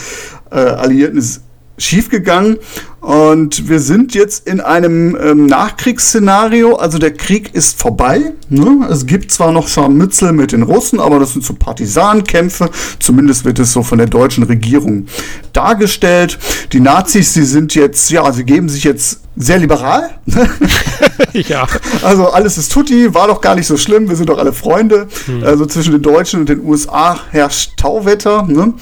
äh, 0.50 0.56
Alliierten 0.56 1.20
ist 1.20 1.42
schiefgegangen 1.78 2.58
und 3.04 3.68
wir 3.68 3.82
sind 3.82 4.16
jetzt 4.16 4.48
in 4.48 4.62
einem 4.62 5.18
ähm, 5.22 5.46
Nachkriegsszenario. 5.46 6.76
Also 6.76 7.00
der 7.00 7.14
Krieg 7.14 7.54
ist 7.54 7.78
vorbei. 7.78 8.32
Ne? 8.48 8.88
Es 8.90 9.06
gibt 9.06 9.30
zwar 9.30 9.52
noch 9.52 9.68
Scharmützel 9.68 10.32
mit 10.32 10.54
den 10.54 10.64
Russen, 10.64 11.02
aber 11.02 11.20
das 11.20 11.34
sind 11.34 11.44
so 11.44 11.54
Partisanenkämpfe. 11.54 12.70
Zumindest 13.00 13.44
wird 13.44 13.60
es 13.60 13.74
so 13.74 13.84
von 13.84 13.98
der 13.98 14.08
deutschen 14.08 14.46
Regierung 14.46 15.08
dargestellt. 15.52 16.40
Die 16.72 16.80
Nazis, 16.80 17.34
die 17.34 17.44
sind 17.44 17.76
jetzt, 17.76 18.10
ja, 18.10 18.32
sie 18.32 18.46
geben 18.46 18.70
sich 18.70 18.86
jetzt 18.86 19.20
sehr 19.36 19.58
liberal. 19.58 20.12
ja. 21.34 21.68
Also 22.04 22.30
alles 22.30 22.58
ist 22.58 22.72
tutti, 22.72 23.14
war 23.14 23.28
doch 23.28 23.42
gar 23.42 23.56
nicht 23.56 23.68
so 23.68 23.76
schlimm, 23.76 24.08
wir 24.08 24.16
sind 24.16 24.30
doch 24.30 24.38
alle 24.38 24.54
Freunde. 24.54 25.08
Hm. 25.26 25.44
Also 25.44 25.66
zwischen 25.66 25.92
den 25.92 26.02
Deutschen 26.02 26.40
und 26.42 26.50
den 26.50 26.64
USA 26.64 27.20
herrscht 27.32 27.76
Tauwetter. 27.76 28.44
Ne? 28.44 28.74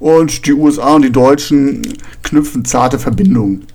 Und 0.00 0.46
die 0.46 0.52
USA 0.52 0.94
und 0.94 1.02
die 1.02 1.12
Deutschen 1.12 1.82
knüpfen 2.22 2.64
zarte 2.64 2.98
Verbindungen. 2.98 3.66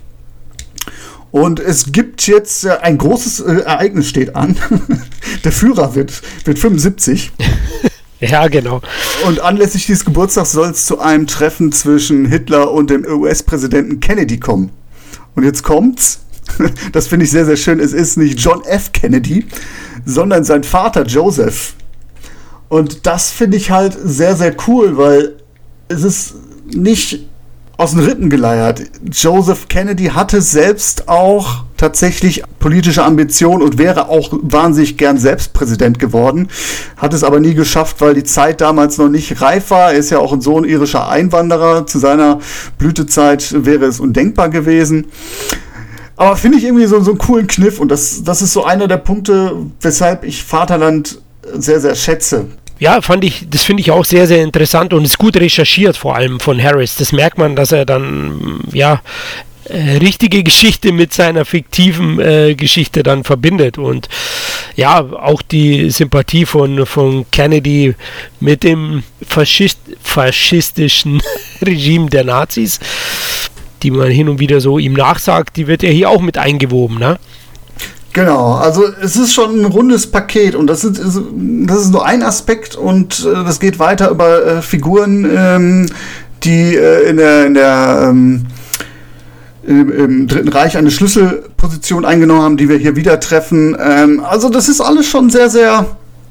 Und 1.31 1.59
es 1.59 1.91
gibt 1.91 2.27
jetzt 2.27 2.63
äh, 2.63 2.77
ein 2.81 2.99
großes 2.99 3.39
äh, 3.39 3.53
Ereignis 3.61 4.07
steht 4.07 4.35
an. 4.35 4.55
Der 5.43 5.51
Führer 5.51 5.95
wird, 5.95 6.21
wird 6.45 6.59
75. 6.59 7.31
Ja, 8.19 8.47
genau. 8.47 8.81
Und 9.27 9.41
anlässlich 9.41 9.85
dieses 9.85 10.05
Geburtstags 10.05 10.53
soll 10.53 10.69
es 10.69 10.85
zu 10.85 11.01
einem 11.01 11.27
Treffen 11.27 11.73
zwischen 11.73 12.25
Hitler 12.25 12.71
und 12.71 12.89
dem 12.89 13.03
US-Präsidenten 13.05 13.99
Kennedy 13.99 14.39
kommen. 14.39 14.69
Und 15.35 15.43
jetzt 15.43 15.63
kommt's. 15.63 16.21
Das 16.93 17.07
finde 17.07 17.25
ich 17.25 17.31
sehr, 17.31 17.45
sehr 17.45 17.57
schön. 17.57 17.81
Es 17.81 17.91
ist 17.91 18.15
nicht 18.15 18.39
John 18.39 18.63
F. 18.63 18.93
Kennedy, 18.93 19.45
sondern 20.05 20.45
sein 20.45 20.63
Vater 20.63 21.05
Joseph. 21.05 21.73
Und 22.69 23.05
das 23.05 23.29
finde 23.29 23.57
ich 23.57 23.71
halt 23.71 23.97
sehr, 24.01 24.37
sehr 24.37 24.55
cool, 24.67 24.95
weil 24.95 25.35
es 25.93 26.03
ist 26.03 26.35
nicht 26.65 27.27
aus 27.77 27.91
den 27.91 28.01
Rippen 28.01 28.29
geleiert. 28.29 28.81
Joseph 29.11 29.67
Kennedy 29.67 30.05
hatte 30.05 30.41
selbst 30.41 31.09
auch 31.09 31.63
tatsächlich 31.77 32.43
politische 32.59 33.03
Ambitionen 33.03 33.61
und 33.61 33.77
wäre 33.77 34.09
auch 34.09 34.29
wahnsinnig 34.41 34.97
gern 34.97 35.17
selbst 35.17 35.53
Präsident 35.53 35.99
geworden, 35.99 36.47
hat 36.97 37.13
es 37.13 37.23
aber 37.23 37.39
nie 37.39 37.55
geschafft, 37.55 37.99
weil 37.99 38.13
die 38.13 38.23
Zeit 38.23 38.61
damals 38.61 38.97
noch 38.97 39.09
nicht 39.09 39.41
reif 39.41 39.71
war. 39.71 39.91
Er 39.91 39.99
ist 39.99 40.11
ja 40.11 40.19
auch 40.19 40.31
ein 40.31 40.41
Sohn 40.41 40.63
irischer 40.63 41.09
Einwanderer. 41.09 41.85
Zu 41.85 41.99
seiner 41.99 42.39
Blütezeit 42.77 43.65
wäre 43.65 43.85
es 43.85 43.99
undenkbar 43.99 44.49
gewesen. 44.49 45.07
Aber 46.15 46.37
finde 46.37 46.59
ich 46.59 46.63
irgendwie 46.63 46.85
so, 46.85 47.01
so 47.01 47.11
einen 47.11 47.17
coolen 47.17 47.47
Kniff 47.47 47.79
und 47.79 47.89
das, 47.89 48.23
das 48.23 48.41
ist 48.41 48.53
so 48.53 48.63
einer 48.63 48.87
der 48.87 48.97
Punkte, 48.97 49.57
weshalb 49.81 50.23
ich 50.23 50.43
Vaterland 50.43 51.19
sehr, 51.57 51.81
sehr 51.81 51.95
schätze 51.95 52.45
ja, 52.83 53.01
fand 53.01 53.23
ich, 53.23 53.45
das 53.49 53.63
finde 53.63 53.79
ich 53.79 53.91
auch 53.91 54.03
sehr, 54.03 54.27
sehr 54.27 54.43
interessant 54.43 54.93
und 54.93 55.05
ist 55.05 55.17
gut 55.17 55.37
recherchiert, 55.37 55.95
vor 55.95 56.17
allem 56.17 56.41
von 56.41 56.61
Harris. 56.61 56.95
Das 56.97 57.13
merkt 57.13 57.37
man, 57.37 57.55
dass 57.55 57.71
er 57.71 57.85
dann, 57.85 58.59
ja, 58.73 59.01
äh, 59.69 59.99
richtige 59.99 60.43
Geschichte 60.43 60.91
mit 60.91 61.13
seiner 61.13 61.45
fiktiven 61.45 62.19
äh, 62.19 62.55
Geschichte 62.55 63.01
dann 63.01 63.23
verbindet 63.23 63.77
und 63.77 64.09
ja, 64.75 64.99
auch 64.99 65.41
die 65.41 65.91
Sympathie 65.91 66.45
von, 66.45 66.85
von 66.85 67.25
Kennedy 67.31 67.95
mit 68.41 68.63
dem 68.63 69.03
Faschist, 69.25 69.79
faschistischen 70.01 71.21
Regime 71.61 72.09
der 72.09 72.25
Nazis, 72.25 72.81
die 73.81 73.91
man 73.91 74.11
hin 74.11 74.27
und 74.27 74.41
wieder 74.41 74.59
so 74.59 74.77
ihm 74.77 74.91
nachsagt, 74.91 75.55
die 75.55 75.67
wird 75.67 75.83
ja 75.83 75.89
hier 75.89 76.09
auch 76.09 76.21
mit 76.21 76.37
eingewoben, 76.37 76.99
ne? 76.99 77.17
Genau, 78.13 78.53
also 78.53 78.85
es 79.01 79.15
ist 79.15 79.33
schon 79.33 79.59
ein 79.59 79.65
rundes 79.65 80.05
Paket 80.05 80.53
und 80.53 80.67
das 80.67 80.83
ist, 80.83 80.99
das 80.99 81.81
ist 81.81 81.91
nur 81.91 82.05
ein 82.05 82.21
Aspekt 82.21 82.75
und 82.75 83.25
äh, 83.25 83.43
das 83.43 83.59
geht 83.59 83.79
weiter 83.79 84.11
über 84.11 84.45
äh, 84.45 84.61
Figuren, 84.61 85.27
ähm, 85.35 85.85
die 86.43 86.75
äh, 86.75 87.09
in 87.09 87.17
der, 87.17 87.47
in 87.47 87.53
der 87.55 88.07
ähm, 88.09 88.45
im, 89.65 89.91
im, 89.91 90.27
Dritten 90.27 90.49
Reich 90.49 90.77
eine 90.77 90.91
Schlüsselposition 90.91 92.05
eingenommen 92.05 92.43
haben, 92.43 92.57
die 92.57 92.69
wir 92.69 92.77
hier 92.77 92.95
wieder 92.95 93.19
treffen. 93.19 93.75
Ähm, 93.79 94.23
also 94.23 94.49
das 94.49 94.69
ist 94.69 94.79
alles 94.79 95.07
schon 95.07 95.31
sehr, 95.31 95.49
sehr 95.49 95.87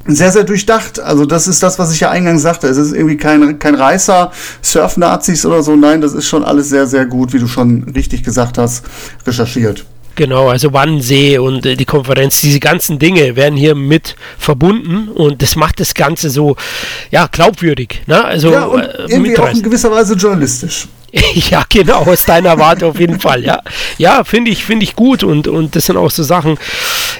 sehr, 0.07 0.33
sehr 0.33 0.45
durchdacht. 0.45 1.01
Also 1.01 1.27
das 1.27 1.47
ist 1.47 1.63
das, 1.63 1.79
was 1.79 1.93
ich 1.93 2.01
ja 2.01 2.11
eingangs 2.11 2.43
sagte. 2.43 2.67
Es 2.67 2.77
ist 2.77 2.93
irgendwie 2.93 3.17
kein, 3.17 3.59
kein 3.59 3.75
Reißer, 3.75 4.33
Surf-Nazis 4.61 5.47
oder 5.47 5.63
so. 5.63 5.77
Nein, 5.77 6.01
das 6.01 6.13
ist 6.13 6.27
schon 6.27 6.45
alles 6.45 6.69
sehr, 6.69 6.87
sehr 6.87 7.07
gut, 7.07 7.33
wie 7.33 7.39
du 7.39 7.47
schon 7.47 7.85
richtig 7.95 8.25
gesagt 8.25 8.59
hast, 8.59 8.85
recherchiert. 9.27 9.85
Genau, 10.15 10.49
also 10.49 10.73
Wannsee 10.73 11.39
und 11.39 11.65
äh, 11.65 11.77
die 11.77 11.85
Konferenz, 11.85 12.41
diese 12.41 12.61
ganzen 12.61 12.99
Dinge 12.99 13.35
werden 13.37 13.57
hier 13.57 13.75
mit 13.75 14.15
verbunden 14.39 15.09
und 15.09 15.41
das 15.41 15.57
macht 15.57 15.81
das 15.81 15.95
Ganze 15.95 16.29
so, 16.29 16.57
ja, 17.11 17.29
glaubwürdig. 17.31 18.03
Ne? 18.07 18.23
Also, 18.23 18.53
ja, 18.53 18.65
und 18.65 18.83
äh, 18.83 19.07
irgendwie 19.09 19.39
auch 19.39 19.49
in 19.49 19.63
gewisser 19.63 19.91
Weise 19.91 20.15
journalistisch. 20.15 20.87
ja, 21.35 21.65
genau, 21.69 22.05
aus 22.05 22.25
deiner 22.25 22.59
Warte 22.59 22.87
auf 22.87 22.99
jeden 22.99 23.21
Fall, 23.21 23.45
ja. 23.45 23.61
Ja, 23.99 24.25
finde 24.25 24.51
ich, 24.51 24.65
finde 24.65 24.85
ich 24.85 24.97
gut 24.97 25.23
und, 25.23 25.47
und 25.47 25.77
das 25.77 25.87
sind 25.87 25.97
auch 25.97 26.11
so 26.11 26.23
Sachen, 26.23 26.59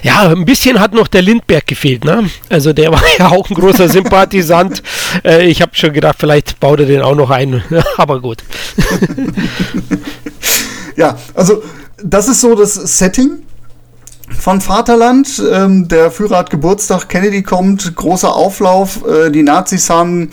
ja, 0.01 0.29
ein 0.29 0.45
bisschen 0.45 0.79
hat 0.79 0.93
noch 0.93 1.07
der 1.07 1.21
Lindberg 1.21 1.67
gefehlt, 1.67 2.03
ne? 2.03 2.29
Also 2.49 2.73
der 2.73 2.91
war 2.91 3.03
ja 3.19 3.29
auch 3.29 3.49
ein 3.49 3.53
großer 3.53 3.89
Sympathisant. 3.89 4.81
Äh, 5.23 5.47
ich 5.47 5.61
habe 5.61 5.71
schon 5.75 5.93
gedacht, 5.93 6.17
vielleicht 6.19 6.59
baut 6.59 6.79
er 6.79 6.85
den 6.87 7.01
auch 7.01 7.15
noch 7.15 7.29
ein, 7.29 7.63
aber 7.97 8.19
gut. 8.19 8.39
ja, 10.95 11.17
also 11.35 11.61
das 12.03 12.27
ist 12.27 12.41
so 12.41 12.55
das 12.55 12.75
Setting 12.75 13.39
von 14.39 14.61
Vaterland. 14.61 15.41
Ähm, 15.51 15.87
der 15.87 16.11
Führer 16.11 16.37
hat 16.37 16.49
Geburtstag, 16.49 17.09
Kennedy 17.09 17.43
kommt, 17.43 17.95
großer 17.95 18.33
Auflauf. 18.33 19.05
Äh, 19.07 19.31
die 19.31 19.43
Nazis 19.43 19.89
haben 19.89 20.31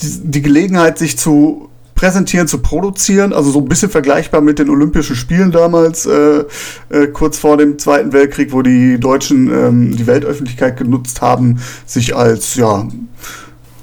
die, 0.00 0.20
die, 0.24 0.42
Gelegenheit, 0.42 0.98
sich 0.98 1.18
zu 1.18 1.70
präsentieren, 1.94 2.48
zu 2.48 2.58
produzieren. 2.58 3.32
Also 3.32 3.50
so 3.50 3.60
ein 3.60 3.68
bisschen 3.68 3.90
vergleichbar 3.90 4.40
mit 4.40 4.58
den 4.58 4.68
Olympischen 4.68 5.16
Spielen 5.16 5.52
damals, 5.52 6.06
äh, 6.06 6.44
äh, 6.90 7.06
kurz 7.08 7.38
vor 7.38 7.56
dem 7.56 7.78
Zweiten 7.78 8.12
Weltkrieg, 8.12 8.52
wo 8.52 8.62
die 8.62 9.00
Deutschen 9.00 9.50
ähm, 9.50 9.96
die 9.96 10.06
Weltöffentlichkeit 10.06 10.76
genutzt 10.76 11.22
haben, 11.22 11.60
sich 11.86 12.14
als 12.14 12.54
ja 12.56 12.86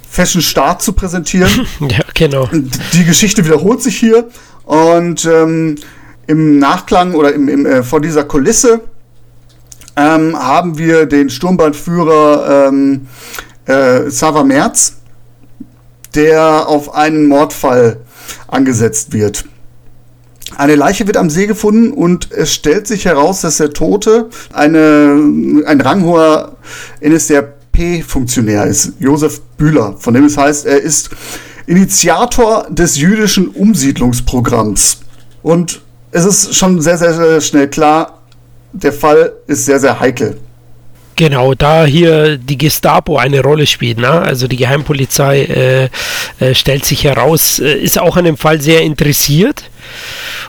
Fashion-Staat 0.10 0.84
zu 0.84 0.94
präsentieren. 0.94 1.50
ja, 1.80 2.04
genau. 2.14 2.48
Die 2.94 3.04
Geschichte 3.04 3.44
wiederholt 3.44 3.82
sich 3.82 3.98
hier 3.98 4.30
und 4.66 5.26
ähm, 5.26 5.76
im 6.28 6.60
Nachklang 6.60 7.14
oder 7.14 7.34
im, 7.34 7.50
im, 7.50 7.66
äh, 7.66 7.84
vor 7.84 8.02
dieser 8.02 8.24
Kulisse 8.24 8.82
ähm, 9.96 10.38
haben 10.38 10.78
wir 10.78 11.06
den 11.06 11.30
Sturmbandführer 11.30 12.68
ähm, 12.68 13.08
äh, 13.66 14.10
Sava 14.10 14.44
Merz, 14.44 14.98
der 16.16 16.68
auf 16.68 16.94
einen 16.94 17.28
Mordfall 17.28 17.98
angesetzt 18.48 19.14
wird. 19.14 19.46
Eine 20.56 20.76
Leiche 20.76 21.08
wird 21.08 21.18
am 21.18 21.30
See 21.30 21.48
gefunden 21.48 21.92
und 21.92 22.32
es 22.32 22.54
stellt 22.54 22.88
sich 22.88 23.06
heraus, 23.06 23.42
dass 23.42 23.58
der 23.58 23.72
Tote 23.72 24.30
eine, 24.52 25.64
ein 25.66 25.82
ranghoher 25.82 26.58
NSDAP-Funktionär 27.02 28.66
ist, 28.66 28.94
Josef 29.00 29.42
Bühler, 29.58 29.96
von 29.98 30.14
dem 30.14 30.26
es 30.26 30.38
heißt, 30.38 30.66
er 30.66 30.80
ist 30.80 31.10
Initiator 31.66 32.68
des 32.70 32.98
jüdischen 32.98 33.48
Umsiedlungsprogramms. 33.48 35.00
Und 35.42 35.82
es 36.14 36.26
ist 36.26 36.56
schon 36.56 36.80
sehr, 36.80 36.98
sehr, 36.98 37.14
sehr 37.14 37.42
schnell 37.42 37.68
klar, 37.68 38.22
der 38.72 38.94
Fall 38.94 39.34
ist 39.48 39.66
sehr, 39.66 39.80
sehr 39.80 40.00
heikel. 40.00 40.38
Genau, 41.16 41.54
da 41.54 41.86
hier 41.86 42.38
die 42.38 42.58
Gestapo 42.58 43.18
eine 43.18 43.42
Rolle 43.42 43.68
spielt, 43.68 44.00
ne? 44.00 44.10
also 44.10 44.48
die 44.48 44.58
Geheimpolizei 44.58 45.44
äh, 45.44 45.90
äh, 46.40 46.56
stellt 46.56 46.86
sich 46.86 47.04
heraus, 47.04 47.60
äh, 47.60 47.74
ist 47.74 48.00
auch 48.00 48.18
an 48.18 48.26
dem 48.26 48.38
Fall 48.38 48.62
sehr 48.62 48.82
interessiert. 48.82 49.64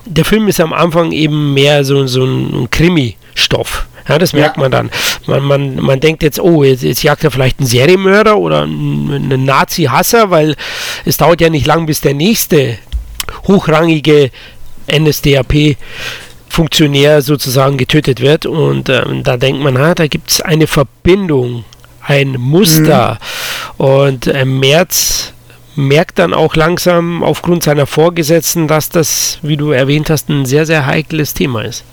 Der 0.06 0.24
Film 0.24 0.48
ist 0.48 0.60
am 0.60 0.72
Anfang 0.72 1.12
eben 1.12 1.52
mehr 1.52 1.84
so, 1.84 2.06
so 2.06 2.24
ein 2.24 2.68
Krimi-Stoff. 2.70 3.86
Ja, 4.08 4.18
das 4.18 4.34
merkt 4.34 4.56
ja. 4.56 4.62
man 4.62 4.70
dann. 4.70 4.90
Man, 5.26 5.42
man, 5.42 5.76
man 5.76 6.00
denkt 6.00 6.22
jetzt, 6.22 6.38
oh, 6.38 6.62
jetzt, 6.62 6.82
jetzt 6.82 7.02
jagt 7.02 7.24
er 7.24 7.30
vielleicht 7.30 7.58
einen 7.58 7.68
Serienmörder 7.68 8.36
oder 8.36 8.62
einen, 8.62 9.10
einen 9.10 9.44
Nazi-Hasser, 9.44 10.30
weil 10.30 10.56
es 11.04 11.16
dauert 11.16 11.40
ja 11.40 11.48
nicht 11.48 11.66
lang, 11.66 11.86
bis 11.86 12.02
der 12.02 12.14
nächste 12.14 12.78
hochrangige 13.46 14.30
NSDAP 14.90 15.76
Funktionär 16.48 17.20
sozusagen 17.20 17.76
getötet 17.78 18.20
wird 18.20 18.46
und 18.46 18.88
ähm, 18.88 19.24
da 19.24 19.36
denkt 19.36 19.60
man, 19.60 19.76
ha, 19.76 19.94
da 19.94 20.06
gibt 20.06 20.30
es 20.30 20.40
eine 20.40 20.68
Verbindung, 20.68 21.64
ein 22.00 22.36
Muster 22.38 23.18
mhm. 23.78 23.84
und 23.84 24.26
äh, 24.28 24.44
Merz 24.44 25.32
merkt 25.74 26.20
dann 26.20 26.32
auch 26.32 26.54
langsam 26.54 27.24
aufgrund 27.24 27.64
seiner 27.64 27.86
Vorgesetzten, 27.86 28.68
dass 28.68 28.88
das, 28.88 29.38
wie 29.42 29.56
du 29.56 29.72
erwähnt 29.72 30.10
hast, 30.10 30.28
ein 30.28 30.46
sehr, 30.46 30.66
sehr 30.66 30.86
heikles 30.86 31.34
Thema 31.34 31.62
ist. 31.62 31.84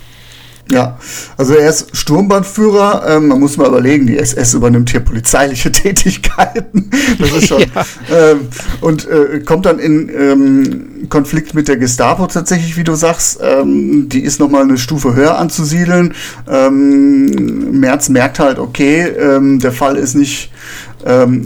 Ja, 0.69 0.97
also 1.38 1.56
er 1.56 1.69
ist 1.69 1.95
Sturmbandführer. 1.95 3.04
Ähm, 3.08 3.28
man 3.28 3.39
muss 3.39 3.58
mal 3.58 3.67
überlegen, 3.67 4.08
die 4.08 4.17
SS 4.17 4.54
übernimmt 4.54 4.89
hier 4.89 5.02
polizeiliche 5.02 5.71
Tätigkeiten. 5.71 6.89
Das 7.19 7.32
ist 7.32 7.47
schon. 7.47 7.62
ja. 7.62 7.86
ähm, 8.32 8.47
und 8.80 9.08
äh, 9.08 9.39
kommt 9.41 9.65
dann 9.65 9.80
in 9.80 10.10
ähm, 10.10 11.10
Konflikt 11.10 11.54
mit 11.54 11.67
der 11.67 11.78
Gestapo 11.78 12.28
tatsächlich, 12.28 12.78
wie 12.78 12.84
du 12.84 12.95
sagst. 12.95 13.39
Ähm, 13.41 14.08
die 14.08 14.21
ist 14.21 14.39
nochmal 14.39 14.63
eine 14.63 14.78
Stufe 14.78 15.13
höher 15.13 15.38
anzusiedeln. 15.38 16.13
Ähm, 16.50 17.80
Merz 17.80 18.08
merkt 18.10 18.39
halt, 18.39 18.60
okay, 18.60 19.08
ähm, 19.08 19.60
der 19.60 19.71
Fall 19.71 19.95
ist 19.97 20.15
nicht 20.15 20.52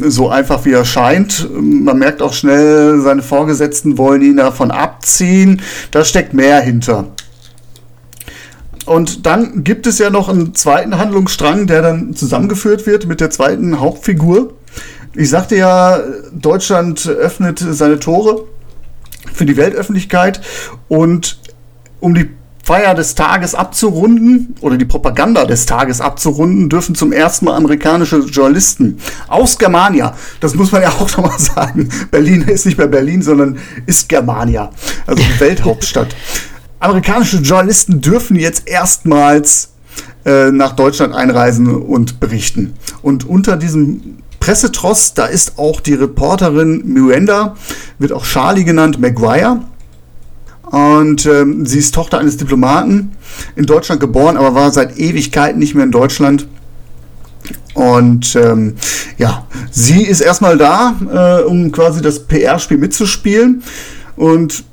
so 0.07 0.27
einfach 0.27 0.65
wie 0.65 0.73
er 0.73 0.83
scheint. 0.83 1.49
Man 1.49 1.97
merkt 1.97 2.21
auch 2.21 2.33
schnell, 2.33 2.99
seine 2.99 3.21
Vorgesetzten 3.21 3.97
wollen 3.97 4.21
ihn 4.21 4.35
davon 4.35 4.69
abziehen. 4.69 5.61
Da 5.91 6.03
steckt 6.03 6.33
mehr 6.33 6.59
hinter. 6.59 7.14
Und 8.85 9.25
dann 9.25 9.63
gibt 9.63 9.87
es 9.87 9.97
ja 9.97 10.09
noch 10.09 10.29
einen 10.29 10.53
zweiten 10.53 10.97
Handlungsstrang, 10.97 11.67
der 11.67 11.81
dann 11.81 12.15
zusammengeführt 12.15 12.85
wird 12.85 13.07
mit 13.07 13.19
der 13.19 13.31
zweiten 13.31 13.79
Hauptfigur. 13.79 14.53
Ich 15.15 15.29
sagte 15.29 15.55
ja, 15.55 15.99
Deutschland 16.33 17.07
öffnet 17.07 17.59
seine 17.59 17.99
Tore 17.99 18.45
für 19.33 19.45
die 19.45 19.57
Weltöffentlichkeit 19.57 20.41
und 20.87 21.39
um 21.99 22.13
die 22.13 22.29
Feier 22.65 22.95
des 22.95 23.13
Tages 23.13 23.53
abzurunden 23.53 24.55
oder 24.59 24.75
die 24.77 24.85
Propaganda 24.85 25.45
des 25.45 25.67
Tages 25.67 26.01
abzurunden, 26.01 26.67
dürfen 26.67 26.95
zum 26.95 27.13
ersten 27.13 27.45
Mal 27.45 27.55
amerikanische 27.55 28.17
Journalisten 28.17 28.97
aus 29.27 29.59
Germania, 29.59 30.15
das 30.39 30.55
muss 30.55 30.71
man 30.71 30.81
ja 30.81 30.89
auch 30.89 31.15
nochmal 31.15 31.37
sagen, 31.37 31.89
Berlin 32.09 32.41
ist 32.41 32.65
nicht 32.65 32.79
mehr 32.79 32.87
Berlin, 32.87 33.21
sondern 33.21 33.59
ist 33.85 34.09
Germania, 34.09 34.71
also 35.05 35.21
die 35.21 35.39
Welthauptstadt. 35.39 36.15
Amerikanische 36.79 37.37
Journalisten 37.37 38.01
dürfen 38.01 38.35
jetzt 38.35 38.67
erstmals 38.67 39.69
äh, 40.25 40.51
nach 40.51 40.73
Deutschland 40.73 41.13
einreisen 41.13 41.67
und 41.67 42.19
berichten. 42.19 42.73
Und 43.01 43.27
unter 43.27 43.57
diesem 43.57 44.17
Pressetross, 44.39 45.13
da 45.13 45.25
ist 45.25 45.57
auch 45.57 45.79
die 45.79 45.93
Reporterin 45.93 46.83
Miranda, 46.85 47.55
wird 47.97 48.11
auch 48.11 48.25
Charlie 48.25 48.63
genannt, 48.63 48.99
Maguire 48.99 49.61
und 50.63 51.25
ähm, 51.25 51.65
sie 51.65 51.79
ist 51.79 51.93
Tochter 51.93 52.19
eines 52.19 52.37
Diplomaten, 52.37 53.11
in 53.55 53.65
Deutschland 53.65 54.01
geboren, 54.01 54.35
aber 54.35 54.55
war 54.55 54.71
seit 54.71 54.97
Ewigkeiten 54.97 55.59
nicht 55.59 55.75
mehr 55.75 55.83
in 55.83 55.91
Deutschland. 55.91 56.47
Und 57.73 58.35
ähm, 58.35 58.75
ja, 59.17 59.45
sie 59.69 60.03
ist 60.03 60.21
erstmal 60.21 60.57
da, 60.57 60.95
äh, 61.11 61.43
um 61.43 61.71
quasi 61.71 62.01
das 62.01 62.25
PR-Spiel 62.27 62.77
mitzuspielen. 62.77 63.63
Und 64.15 64.63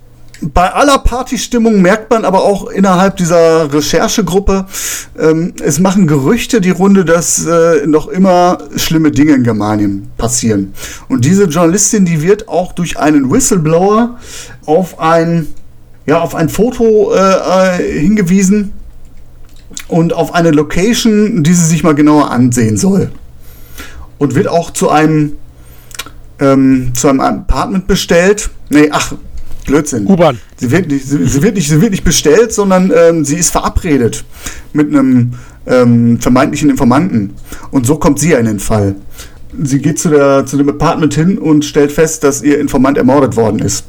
bei 0.43 0.73
aller 0.73 0.99
Partystimmung 0.99 1.81
merkt 1.83 2.11
man 2.11 2.25
aber 2.25 2.43
auch 2.43 2.69
innerhalb 2.69 3.17
dieser 3.17 3.73
Recherchegruppe, 3.73 4.67
ähm, 5.19 5.55
es 5.63 5.79
machen 5.79 6.07
Gerüchte 6.07 6.61
die 6.61 6.71
Runde, 6.71 7.05
dass 7.05 7.47
äh, 7.47 7.87
noch 7.87 8.09
immer 8.09 8.59
schlimme 8.77 9.11
Dinge 9.11 9.35
in 9.35 9.45
Germanien 9.45 10.11
passieren. 10.19 10.75
Und 11.09 11.25
diese 11.25 11.45
Journalistin, 11.45 12.05
die 12.05 12.23
wird 12.23 12.49
auch 12.49 12.73
durch 12.73 12.99
einen 12.99 13.31
Whistleblower 13.31 14.19
auf 14.67 14.99
ein 14.99 15.47
ja, 16.07 16.21
auf 16.21 16.35
ein 16.35 16.49
Foto 16.49 17.15
äh, 17.15 18.01
hingewiesen 18.01 18.73
und 19.89 20.13
auf 20.13 20.35
eine 20.35 20.51
Location, 20.51 21.43
die 21.43 21.53
sie 21.53 21.65
sich 21.65 21.85
mal 21.85 21.95
genauer 21.95 22.31
ansehen 22.31 22.77
soll. 22.77 23.11
Und 24.19 24.35
wird 24.35 24.49
auch 24.49 24.71
zu 24.71 24.91
einem, 24.91 25.35
ähm, 26.39 26.93
zu 26.95 27.09
einem 27.09 27.21
Apartment 27.21 27.87
bestellt. 27.87 28.51
Nee, 28.69 28.89
ach, 28.91 29.15
Blödsinn. 29.65 30.07
U-Bahn. 30.07 30.39
Sie 30.57 30.71
wird 30.71 30.89
nicht, 30.89 31.07
sie, 31.07 31.27
sie, 31.27 31.43
wird 31.43 31.55
nicht, 31.55 31.69
sie 31.69 31.81
wird 31.81 31.91
nicht 31.93 32.05
bestellt, 32.05 32.53
sondern 32.53 32.93
ähm, 32.97 33.25
sie 33.25 33.37
ist 33.37 33.51
verabredet 33.51 34.25
mit 34.73 34.89
einem 34.89 35.35
ähm, 35.67 36.19
vermeintlichen 36.21 36.71
Informanten. 36.71 37.35
Und 37.71 37.87
so 37.87 37.97
kommt 37.97 38.19
sie 38.19 38.33
in 38.33 38.47
den 38.47 38.59
Fall. 38.61 38.97
Sie 39.63 39.79
geht 39.81 39.99
zu, 39.99 40.09
der, 40.09 40.47
zu 40.47 40.57
dem 40.57 40.69
Apartment 40.71 41.15
hin 41.15 41.39
und 41.39 41.65
stellt 41.65 41.93
fest, 41.93 42.25
dass 42.25 42.43
ihr 42.43 42.59
Informant 42.59 42.97
ermordet 42.99 43.37
worden 43.37 43.59
ist. 43.61 43.85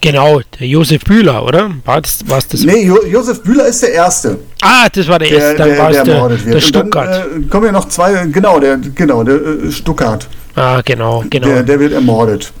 Genau, 0.00 0.40
der 0.60 0.66
Josef 0.68 1.02
Bühler, 1.02 1.44
oder? 1.44 1.72
War 1.84 2.00
das, 2.00 2.20
war's 2.28 2.46
das? 2.46 2.62
Nee, 2.62 2.84
jo 2.86 3.04
Josef 3.04 3.42
Bühler 3.42 3.66
ist 3.66 3.82
der 3.82 3.92
Erste. 3.94 4.38
Ah, 4.62 4.86
das 4.92 5.08
war 5.08 5.18
der, 5.18 5.28
der 5.28 5.38
Erste, 5.38 5.56
dann 5.56 5.68
der, 5.70 5.78
war 5.78 5.90
der 5.90 6.04
der, 6.04 6.14
ermordet 6.14 6.38
wird. 6.44 6.46
der 6.46 6.54
Und 6.54 6.62
dann, 6.62 6.82
Stuttgart. 6.82 7.26
äh, 7.36 7.42
kommen 7.48 7.66
ja 7.66 7.72
noch 7.72 7.88
zwei, 7.88 8.26
genau, 8.26 8.60
der, 8.60 8.76
genau, 8.94 9.24
der 9.24 9.34
äh, 9.34 9.72
Stuttgart. 9.72 10.28
ah, 10.54 10.80
genau, 10.84 11.24
genau. 11.28 11.48
Der, 11.48 11.62
der 11.64 11.80
wird 11.80 11.92
ermordet. 11.94 12.52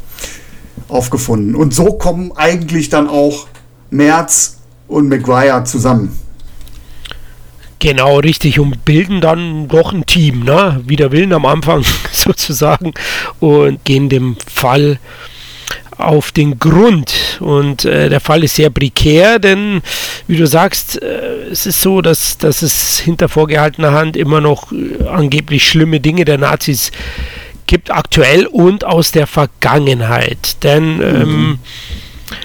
Aufgefunden. 0.88 1.54
Und 1.54 1.74
so 1.74 1.94
kommen 1.94 2.32
eigentlich 2.36 2.88
dann 2.88 3.08
auch 3.08 3.46
Merz 3.90 4.58
und 4.86 5.08
Maguire 5.08 5.64
zusammen. 5.64 6.18
Genau, 7.78 8.18
richtig. 8.18 8.58
Und 8.58 8.84
bilden 8.84 9.20
dann 9.20 9.68
doch 9.68 9.92
ein 9.92 10.04
Team, 10.04 10.44
ne? 10.44 10.80
Wider 10.84 11.12
Willen 11.12 11.32
am 11.32 11.46
Anfang 11.46 11.84
sozusagen. 12.12 12.92
Und 13.38 13.84
gehen 13.84 14.08
dem 14.08 14.36
Fall 14.52 14.98
auf 15.98 16.32
den 16.32 16.58
Grund. 16.58 17.38
Und 17.40 17.84
äh, 17.84 18.08
der 18.08 18.20
Fall 18.20 18.44
ist 18.44 18.56
sehr 18.56 18.70
prekär, 18.70 19.38
denn 19.38 19.82
wie 20.26 20.36
du 20.36 20.46
sagst, 20.46 21.02
äh, 21.02 21.48
es 21.50 21.66
ist 21.66 21.82
so, 21.82 22.00
dass, 22.00 22.38
dass 22.38 22.62
es 22.62 23.00
hinter 23.00 23.28
vorgehaltener 23.28 23.92
Hand 23.92 24.16
immer 24.16 24.40
noch 24.40 24.72
äh, 24.72 25.04
angeblich 25.06 25.68
schlimme 25.68 26.00
Dinge 26.00 26.24
der 26.24 26.38
Nazis 26.38 26.90
gibt, 26.90 27.47
aktuell 27.90 28.46
und 28.46 28.84
aus 28.84 29.12
der 29.12 29.26
Vergangenheit. 29.26 30.62
Denn 30.62 31.00
ähm, 31.02 31.58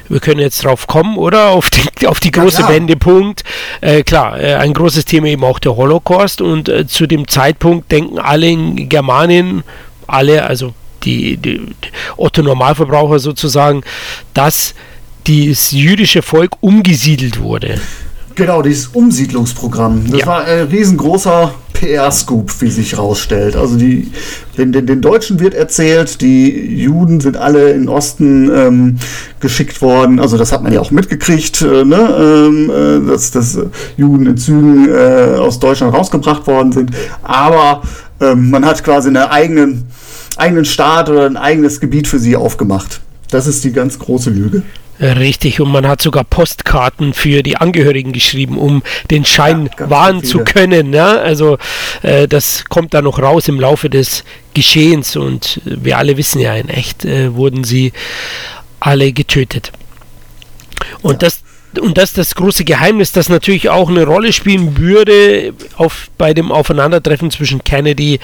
wir 0.09 0.19
können 0.19 0.39
jetzt 0.39 0.63
drauf 0.63 0.87
kommen, 0.87 1.17
oder? 1.17 1.49
Auf 1.49 1.69
die, 1.69 2.07
auf 2.07 2.19
die 2.19 2.31
große 2.31 2.57
klar. 2.57 2.69
Wendepunkt. 2.69 3.43
Äh, 3.81 4.03
klar, 4.03 4.39
äh, 4.39 4.55
ein 4.55 4.73
großes 4.73 5.05
Thema 5.05 5.27
eben 5.27 5.43
auch 5.43 5.59
der 5.59 5.75
Holocaust 5.75 6.41
und 6.41 6.69
äh, 6.69 6.87
zu 6.87 7.07
dem 7.07 7.27
Zeitpunkt 7.27 7.91
denken 7.91 8.19
alle 8.19 8.47
in 8.47 8.89
Germanien, 8.89 9.63
alle, 10.07 10.45
also 10.45 10.73
die, 11.03 11.37
die, 11.37 11.59
die 11.59 11.89
Otto 12.17 12.41
Normalverbraucher 12.41 13.19
sozusagen, 13.19 13.81
dass 14.33 14.73
das 15.25 15.71
jüdische 15.71 16.21
Volk 16.21 16.57
umgesiedelt 16.61 17.39
wurde. 17.39 17.79
Genau, 18.35 18.61
dieses 18.61 18.87
Umsiedlungsprogramm. 18.87 20.05
Das 20.09 20.21
Ja. 20.21 20.25
war 20.27 20.43
ein 20.45 20.67
riesengroßer 20.67 21.53
PR-Scoop, 21.73 22.61
wie 22.61 22.69
sich 22.69 22.93
herausstellt. 22.93 23.55
Also 23.55 23.75
die, 23.75 24.11
den, 24.57 24.71
den, 24.71 24.87
den 24.87 25.01
Deutschen 25.01 25.39
wird 25.39 25.53
erzählt, 25.53 26.21
die 26.21 26.49
Juden 26.81 27.19
sind 27.19 27.37
alle 27.37 27.71
in 27.71 27.81
den 27.81 27.89
Osten 27.89 28.49
ähm, 28.55 28.97
geschickt 29.39 29.81
worden. 29.81 30.19
Also 30.19 30.37
das 30.37 30.51
hat 30.51 30.63
man 30.63 30.71
ja 30.73 30.79
auch 30.79 30.91
mitgekriegt, 30.91 31.61
äh, 31.61 31.83
ne? 31.83 32.49
ähm, 32.49 32.69
äh, 32.69 33.11
dass, 33.11 33.31
dass 33.31 33.59
Juden 33.97 34.27
in 34.27 34.37
Zügen 34.37 34.87
äh, 34.89 35.35
aus 35.37 35.59
Deutschland 35.59 35.93
rausgebracht 35.93 36.47
worden 36.47 36.71
sind. 36.71 36.91
Aber 37.21 37.81
ähm, 38.21 38.49
man 38.49 38.65
hat 38.65 38.83
quasi 38.83 39.09
einen 39.09 39.17
eigenen, 39.17 39.85
eigenen 40.37 40.65
Staat 40.65 41.09
oder 41.09 41.25
ein 41.25 41.37
eigenes 41.37 41.79
Gebiet 41.79 42.07
für 42.07 42.19
sie 42.19 42.35
aufgemacht. 42.35 43.01
Das 43.33 43.47
ist 43.47 43.63
die 43.63 43.71
ganz 43.71 43.97
große 43.97 44.29
Lüge. 44.29 44.61
Richtig, 44.99 45.59
und 45.59 45.71
man 45.71 45.87
hat 45.87 46.01
sogar 46.01 46.23
Postkarten 46.23 47.13
für 47.13 47.41
die 47.41 47.57
Angehörigen 47.57 48.13
geschrieben, 48.13 48.59
um 48.59 48.83
den 49.09 49.25
Schein 49.25 49.69
Ja, 49.79 49.89
wahren 49.89 50.23
zu 50.23 50.39
können. 50.43 50.93
Ja? 50.93 51.17
Also 51.17 51.57
äh, 52.03 52.27
das 52.27 52.65
kommt 52.65 52.93
dann 52.93 53.05
noch 53.05 53.17
raus 53.19 53.47
im 53.47 53.59
Laufe 53.59 53.89
des 53.89 54.23
Geschehens 54.53 55.15
und 55.15 55.61
wir 55.65 55.97
alle 55.97 56.15
wissen 56.15 56.39
ja, 56.39 56.53
in 56.53 56.69
echt 56.69 57.05
äh, 57.05 57.33
wurden 57.33 57.63
sie 57.63 57.91
alle 58.79 59.11
getötet. 59.13 59.71
Und 61.01 61.23
das 61.23 61.41
und 61.81 61.97
das 61.97 62.09
ist 62.09 62.17
das 62.19 62.35
große 62.35 62.65
Geheimnis, 62.65 63.13
das 63.13 63.29
natürlich 63.29 63.69
auch 63.69 63.89
eine 63.89 64.05
Rolle 64.05 64.31
spielen 64.31 64.77
würde 64.77 65.55
auf, 65.75 66.11
bei 66.19 66.35
dem 66.35 66.51
Aufeinandertreffen 66.51 67.31
zwischen 67.31 67.63
Kennedy 67.63 68.19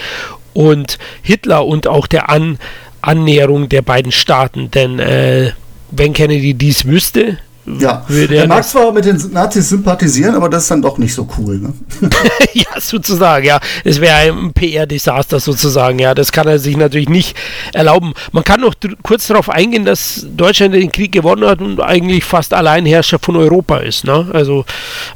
und 0.54 1.00
Hitler 1.24 1.66
und 1.66 1.88
auch 1.88 2.06
der 2.06 2.30
An 2.30 2.60
Annäherung 3.02 3.70
der 3.70 3.82
beiden 3.82 4.12
Staaten. 4.12 4.72
Denn 4.72 5.00
äh, 5.00 5.52
wenn 5.92 6.14
Kennedy 6.14 6.54
dies 6.54 6.86
wüsste, 6.86 7.38
Ja, 7.78 8.04
würde 8.08 8.36
er 8.36 8.42
er 8.44 8.48
mag 8.48 8.64
zwar 8.64 8.92
mit 8.92 9.06
den 9.06 9.18
Nazis 9.32 9.70
sympathisieren, 9.70 10.36
aber 10.36 10.50
das 10.50 10.64
ist 10.64 10.72
dann 10.72 10.82
doch 10.82 10.98
nicht 10.98 11.14
so 11.14 11.28
cool. 11.38 11.60
Ne? 11.60 11.74
ja, 12.54 12.80
sozusagen, 12.80 13.46
ja. 13.46 13.60
Es 13.84 14.02
wäre 14.02 14.32
ein 14.32 14.54
PR-Desaster 14.54 15.40
sozusagen, 15.40 16.00
ja. 16.00 16.16
Das 16.16 16.32
kann 16.32 16.48
er 16.48 16.58
sich 16.58 16.78
natürlich 16.78 17.10
nicht 17.10 17.38
erlauben. 17.74 18.14
Man 18.32 18.44
kann 18.44 18.62
noch 18.62 18.74
kurz 19.04 19.28
darauf 19.28 19.50
eingehen, 19.50 19.86
dass 19.86 20.26
Deutschland 20.36 20.74
den 20.74 20.92
Krieg 20.92 21.12
gewonnen 21.12 21.48
hat 21.48 21.62
und 21.62 21.80
eigentlich 21.80 22.24
fast 22.24 22.54
Alleinherrscher 22.54 23.20
von 23.20 23.36
Europa 23.36 23.78
ist, 23.78 24.04
ne? 24.04 24.28
Also 24.34 24.66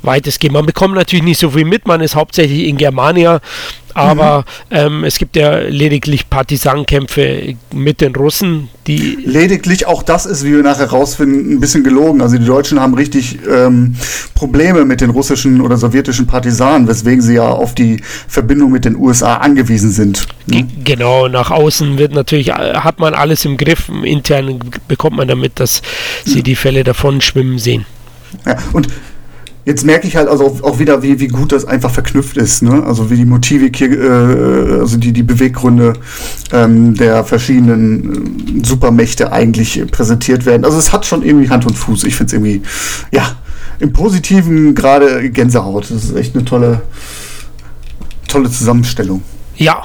weitestgehend. 0.03 0.53
Man 0.53 0.65
bekommt 0.65 0.95
natürlich 0.95 1.25
nicht 1.25 1.39
so 1.39 1.51
viel 1.51 1.65
mit, 1.65 1.87
man 1.87 2.01
ist 2.01 2.15
hauptsächlich 2.15 2.67
in 2.67 2.77
Germania, 2.77 3.39
aber 3.93 4.45
ähm, 4.71 5.03
es 5.03 5.17
gibt 5.17 5.35
ja 5.35 5.59
lediglich 5.59 6.29
Partisankämpfe 6.29 7.55
mit 7.73 8.01
den 8.01 8.15
Russen, 8.15 8.69
die 8.87 9.17
Lediglich 9.25 9.85
auch 9.85 10.03
das 10.03 10.25
ist, 10.25 10.43
wie 10.43 10.53
wir 10.53 10.63
nachher 10.63 10.89
rausfinden, 10.89 11.53
ein 11.53 11.59
bisschen 11.59 11.83
gelogen. 11.83 12.21
Also 12.21 12.37
die 12.37 12.45
Deutschen 12.45 12.79
haben 12.79 12.93
richtig 12.95 13.39
ähm, 13.49 13.95
Probleme 14.35 14.83
mit 14.83 14.99
den 14.99 15.09
russischen 15.09 15.61
oder 15.61 15.77
sowjetischen 15.77 16.27
Partisanen, 16.27 16.87
weswegen 16.87 17.21
sie 17.21 17.35
ja 17.35 17.47
auf 17.47 17.75
die 17.75 18.01
Verbindung 18.27 18.71
mit 18.71 18.83
den 18.83 18.97
USA 18.97 19.37
angewiesen 19.37 19.91
sind. 19.91 20.27
Ne? 20.47 20.67
Genau, 20.83 21.29
nach 21.29 21.51
außen 21.51 21.97
wird 21.97 22.13
natürlich, 22.13 22.49
äh, 22.49 22.75
hat 22.75 22.99
man 22.99 23.13
alles 23.13 23.45
im 23.45 23.55
Griff, 23.55 23.89
intern 24.03 24.59
bekommt 24.87 25.15
man 25.15 25.27
damit, 25.27 25.59
dass 25.59 25.81
sie 26.25 26.43
die 26.43 26.55
Fälle 26.55 26.83
davon 26.83 27.21
schwimmen 27.21 27.59
sehen. 27.59 27.85
Ja, 28.45 28.57
und 28.73 28.87
jetzt 29.65 29.85
merke 29.85 30.07
ich 30.07 30.15
halt 30.15 30.27
also 30.27 30.59
auch- 30.61 30.79
wieder, 30.79 31.01
wie, 31.03 31.19
wie 31.19 31.27
gut 31.27 31.51
das 31.51 31.65
einfach 31.65 31.91
verknüpft 31.91 32.37
ist. 32.37 32.61
Ne? 32.63 32.83
Also 32.83 33.09
wie 33.09 33.15
die 33.15 33.25
Motivik 33.25 33.77
hier, 33.77 33.91
äh, 33.91 34.79
also 34.79 34.97
die, 34.97 35.13
die 35.13 35.23
Beweggründe 35.23 35.93
ähm, 36.51 36.95
der 36.95 37.23
verschiedenen 37.23 38.61
äh, 38.61 38.65
Supermächte 38.65 39.31
eigentlich 39.31 39.81
präsentiert 39.91 40.45
werden. 40.45 40.65
Also 40.65 40.77
es 40.77 40.91
hat 40.91 41.05
schon 41.05 41.23
irgendwie 41.23 41.49
Hand 41.49 41.65
und 41.65 41.75
Fuß. 41.77 42.03
Ich 42.03 42.15
finde 42.15 42.27
es 42.27 42.33
irgendwie, 42.33 42.61
ja, 43.11 43.35
im 43.79 43.91
Positiven 43.93 44.75
gerade 44.75 45.29
Gänsehaut. 45.29 45.89
Das 45.89 46.03
ist 46.03 46.15
echt 46.15 46.35
eine 46.35 46.45
tolle, 46.45 46.81
tolle 48.27 48.49
Zusammenstellung. 48.49 49.21
Ja, 49.55 49.83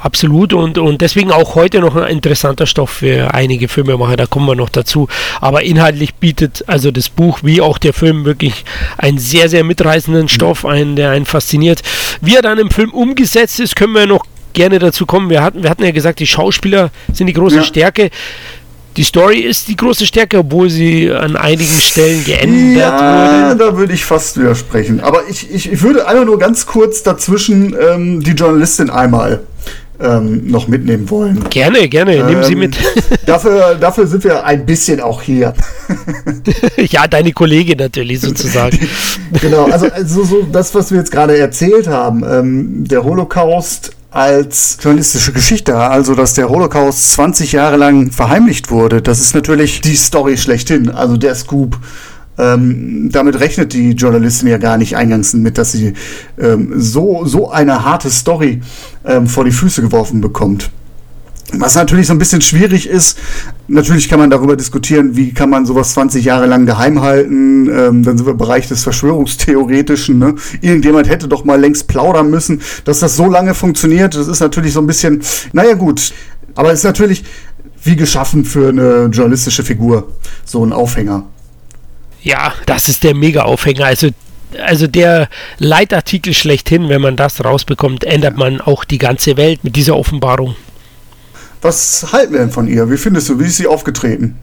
absolut. 0.00 0.52
Und, 0.52 0.78
und 0.78 1.00
deswegen 1.00 1.30
auch 1.30 1.54
heute 1.54 1.80
noch 1.80 1.96
ein 1.96 2.08
interessanter 2.08 2.66
Stoff 2.66 2.90
für 2.90 3.34
einige 3.34 3.68
Filmemacher, 3.68 4.16
da 4.16 4.26
kommen 4.26 4.46
wir 4.46 4.54
noch 4.54 4.68
dazu. 4.68 5.08
Aber 5.40 5.62
inhaltlich 5.62 6.14
bietet 6.14 6.64
also 6.66 6.90
das 6.90 7.08
Buch 7.08 7.40
wie 7.42 7.60
auch 7.60 7.78
der 7.78 7.92
Film 7.92 8.24
wirklich 8.24 8.64
einen 8.96 9.18
sehr, 9.18 9.48
sehr 9.48 9.64
mitreißenden 9.64 10.28
Stoff, 10.28 10.64
einen, 10.64 10.96
der 10.96 11.10
einen 11.10 11.26
fasziniert. 11.26 11.82
Wie 12.20 12.36
er 12.36 12.42
dann 12.42 12.58
im 12.58 12.70
Film 12.70 12.90
umgesetzt 12.90 13.60
ist, 13.60 13.76
können 13.76 13.92
wir 13.92 14.06
noch 14.06 14.24
gerne 14.52 14.78
dazu 14.78 15.06
kommen. 15.06 15.30
Wir 15.30 15.42
hatten, 15.42 15.62
wir 15.62 15.70
hatten 15.70 15.84
ja 15.84 15.90
gesagt, 15.90 16.20
die 16.20 16.26
Schauspieler 16.26 16.90
sind 17.12 17.26
die 17.26 17.32
große 17.32 17.56
ja. 17.56 17.62
Stärke. 17.62 18.10
Die 18.96 19.04
Story 19.04 19.38
ist 19.38 19.68
die 19.68 19.76
große 19.76 20.06
Stärke, 20.06 20.38
obwohl 20.38 20.70
sie 20.70 21.12
an 21.12 21.36
einigen 21.36 21.72
Stellen 21.80 22.24
geändert 22.24 23.00
ja, 23.00 23.50
wurde. 23.50 23.56
da 23.56 23.76
würde 23.76 23.92
ich 23.92 24.04
fast 24.04 24.36
widersprechen. 24.36 24.98
Aber 24.98 25.20
ich, 25.30 25.48
ich, 25.52 25.70
ich 25.70 25.82
würde 25.82 26.08
einfach 26.08 26.24
nur 26.24 26.38
ganz 26.40 26.66
kurz 26.66 27.04
dazwischen 27.04 27.76
ähm, 27.80 28.20
die 28.20 28.32
Journalistin 28.32 28.90
einmal 28.90 29.44
ähm, 30.00 30.46
noch 30.46 30.68
mitnehmen 30.68 31.08
wollen. 31.10 31.48
Gerne, 31.50 31.88
gerne, 31.88 32.16
ähm, 32.16 32.26
nehmen 32.26 32.44
Sie 32.44 32.52
ähm, 32.52 32.58
mit. 32.60 32.76
dafür, 33.26 33.74
dafür 33.74 34.06
sind 34.06 34.24
wir 34.24 34.44
ein 34.44 34.64
bisschen 34.64 35.00
auch 35.00 35.22
hier. 35.22 35.54
ja, 36.76 37.06
deine 37.06 37.32
Kollegin 37.32 37.78
natürlich 37.78 38.20
sozusagen. 38.20 38.78
genau, 39.40 39.64
also, 39.64 39.86
also 39.90 40.24
so 40.24 40.42
das, 40.42 40.74
was 40.74 40.90
wir 40.90 40.98
jetzt 40.98 41.10
gerade 41.10 41.36
erzählt 41.36 41.88
haben, 41.88 42.22
ähm, 42.24 42.84
der 42.86 43.04
Holocaust 43.04 43.92
als 44.10 44.78
journalistische 44.80 45.32
Geschichte, 45.32 45.76
also 45.76 46.14
dass 46.14 46.34
der 46.34 46.48
Holocaust 46.48 47.12
20 47.12 47.52
Jahre 47.52 47.76
lang 47.76 48.10
verheimlicht 48.10 48.70
wurde, 48.70 49.02
das 49.02 49.20
ist 49.20 49.34
natürlich 49.34 49.80
die 49.82 49.96
Story 49.96 50.38
schlechthin, 50.38 50.90
also 50.90 51.16
der 51.16 51.34
Scoop. 51.34 51.78
Ähm, 52.38 53.10
damit 53.10 53.40
rechnet 53.40 53.72
die 53.72 53.92
Journalistin 53.92 54.48
ja 54.48 54.58
gar 54.58 54.78
nicht 54.78 54.96
eingangs 54.96 55.34
mit, 55.34 55.58
dass 55.58 55.72
sie 55.72 55.94
ähm, 56.38 56.72
so, 56.76 57.24
so 57.24 57.50
eine 57.50 57.84
harte 57.84 58.10
Story 58.10 58.60
ähm, 59.04 59.26
vor 59.26 59.44
die 59.44 59.50
Füße 59.50 59.82
geworfen 59.82 60.20
bekommt. 60.20 60.70
Was 61.54 61.76
natürlich 61.76 62.06
so 62.08 62.12
ein 62.12 62.18
bisschen 62.18 62.42
schwierig 62.42 62.86
ist, 62.86 63.18
natürlich 63.68 64.10
kann 64.10 64.18
man 64.18 64.28
darüber 64.28 64.54
diskutieren, 64.54 65.16
wie 65.16 65.32
kann 65.32 65.48
man 65.48 65.64
sowas 65.64 65.94
20 65.94 66.22
Jahre 66.22 66.46
lang 66.46 66.66
geheim 66.66 67.00
halten. 67.00 67.68
Ähm, 67.68 68.02
dann 68.02 68.18
sind 68.18 68.26
wir 68.26 68.32
im 68.32 68.38
Bereich 68.38 68.68
des 68.68 68.82
Verschwörungstheoretischen. 68.82 70.18
Ne? 70.18 70.34
Irgendjemand 70.60 71.08
hätte 71.08 71.26
doch 71.26 71.44
mal 71.44 71.58
längst 71.58 71.88
plaudern 71.88 72.28
müssen, 72.28 72.60
dass 72.84 72.98
das 72.98 73.16
so 73.16 73.26
lange 73.30 73.54
funktioniert. 73.54 74.14
Das 74.14 74.28
ist 74.28 74.40
natürlich 74.40 74.74
so 74.74 74.80
ein 74.80 74.86
bisschen, 74.86 75.22
naja 75.52 75.72
gut, 75.72 76.12
aber 76.54 76.70
es 76.70 76.80
ist 76.80 76.84
natürlich 76.84 77.24
wie 77.82 77.96
geschaffen 77.96 78.44
für 78.44 78.68
eine 78.68 79.06
journalistische 79.06 79.62
Figur, 79.62 80.12
so 80.44 80.64
ein 80.64 80.72
Aufhänger. 80.74 81.24
Ja, 82.22 82.52
das 82.66 82.88
ist 82.88 83.04
der 83.04 83.14
Mega-Aufhänger. 83.14 83.86
Also 83.86 84.08
also 84.64 84.86
der 84.86 85.28
Leitartikel 85.58 86.34
schlechthin, 86.34 86.88
wenn 86.88 87.02
man 87.02 87.16
das 87.16 87.44
rausbekommt, 87.44 88.04
ändert 88.04 88.36
man 88.36 88.60
auch 88.60 88.84
die 88.84 88.98
ganze 88.98 89.36
Welt 89.36 89.62
mit 89.62 89.76
dieser 89.76 89.96
Offenbarung. 89.96 90.56
Was 91.60 92.12
halten 92.12 92.32
wir 92.32 92.40
denn 92.40 92.50
von 92.50 92.68
ihr? 92.68 92.90
Wie 92.90 92.96
findest 92.96 93.28
du, 93.28 93.38
wie 93.38 93.44
ist 93.44 93.56
sie 93.56 93.66
aufgetreten? 93.66 94.38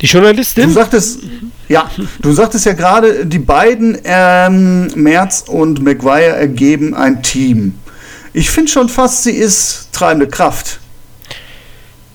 Die 0.00 0.06
Journalistin? 0.06 0.68
Du 0.68 0.74
sagtest, 0.74 1.20
ja, 1.68 1.90
du 2.20 2.32
sagtest 2.32 2.66
ja 2.66 2.72
gerade, 2.72 3.26
die 3.26 3.38
beiden, 3.38 3.98
ähm, 4.04 4.90
Merz 4.94 5.44
und 5.46 5.82
McGuire, 5.82 6.36
ergeben 6.36 6.94
ein 6.94 7.22
Team. 7.22 7.74
Ich 8.32 8.50
finde 8.50 8.70
schon 8.70 8.88
fast, 8.88 9.24
sie 9.24 9.32
ist 9.32 9.88
treibende 9.92 10.28
Kraft 10.28 10.78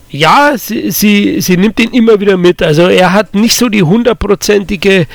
ja, 0.10 0.54
sie, 0.56 0.92
sie, 0.92 1.42
sie 1.42 1.58
nimmt 1.58 1.80
ihn 1.80 1.92
immer 1.92 2.20
wieder 2.20 2.38
mit. 2.38 2.62
Also 2.62 2.84
er 2.84 3.14
hat 3.14 3.36
nicht 3.36 3.56
so 3.56 3.70
die 3.70 3.84
hundertprozentige 3.84 5.08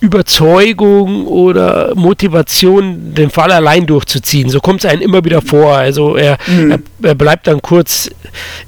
Überzeugung 0.00 1.26
oder 1.26 1.92
Motivation, 1.94 3.14
den 3.14 3.30
Fall 3.30 3.50
allein 3.50 3.86
durchzuziehen. 3.86 4.48
So 4.48 4.60
kommt 4.60 4.84
es 4.84 4.90
einem 4.90 5.02
immer 5.02 5.24
wieder 5.24 5.42
vor. 5.42 5.76
Also 5.76 6.16
er, 6.16 6.38
mhm. 6.46 6.70
er, 6.70 6.78
er, 7.02 7.14
bleibt 7.14 7.46
dann 7.46 7.60
kurz 7.60 8.10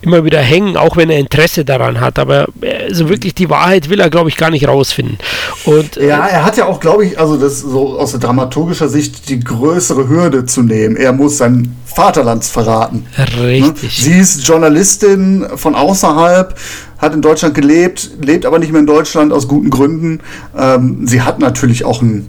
immer 0.02 0.24
wieder 0.24 0.40
hängen, 0.40 0.76
auch 0.76 0.96
wenn 0.96 1.08
er 1.08 1.18
Interesse 1.18 1.64
daran 1.64 2.00
hat. 2.00 2.18
Aber 2.18 2.46
also 2.88 3.08
wirklich 3.08 3.34
die 3.34 3.48
Wahrheit 3.48 3.88
will 3.88 4.00
er, 4.00 4.10
glaube 4.10 4.28
ich, 4.28 4.36
gar 4.36 4.50
nicht 4.50 4.66
rausfinden. 4.66 5.18
Und, 5.64 5.96
ja, 5.96 6.26
er 6.26 6.44
hat 6.44 6.56
ja 6.56 6.66
auch, 6.66 6.80
glaube 6.80 7.06
ich, 7.06 7.18
also 7.18 7.36
das 7.36 7.60
so 7.60 7.98
aus 7.98 8.10
der 8.10 8.20
dramaturgischer 8.20 8.88
Sicht 8.88 9.28
die 9.28 9.40
größere 9.40 10.08
Hürde 10.08 10.46
zu 10.46 10.62
nehmen. 10.62 10.96
Er 10.96 11.12
muss 11.12 11.38
sein 11.38 11.76
Vaterland 11.94 12.44
verraten. 12.44 13.06
Richtig. 13.40 13.82
Ne? 13.82 14.04
Sie 14.04 14.18
ist 14.18 14.46
Journalistin 14.46 15.46
von 15.60 15.74
außerhalb, 15.74 16.54
hat 16.98 17.14
in 17.14 17.22
Deutschland 17.22 17.54
gelebt, 17.54 18.10
lebt 18.20 18.46
aber 18.46 18.58
nicht 18.58 18.72
mehr 18.72 18.80
in 18.80 18.86
Deutschland 18.86 19.32
aus 19.32 19.48
guten 19.48 19.70
Gründen. 19.70 20.20
Ähm, 20.56 21.06
sie 21.06 21.22
hat 21.22 21.38
natürlich 21.38 21.84
auch 21.84 22.02
ein 22.02 22.28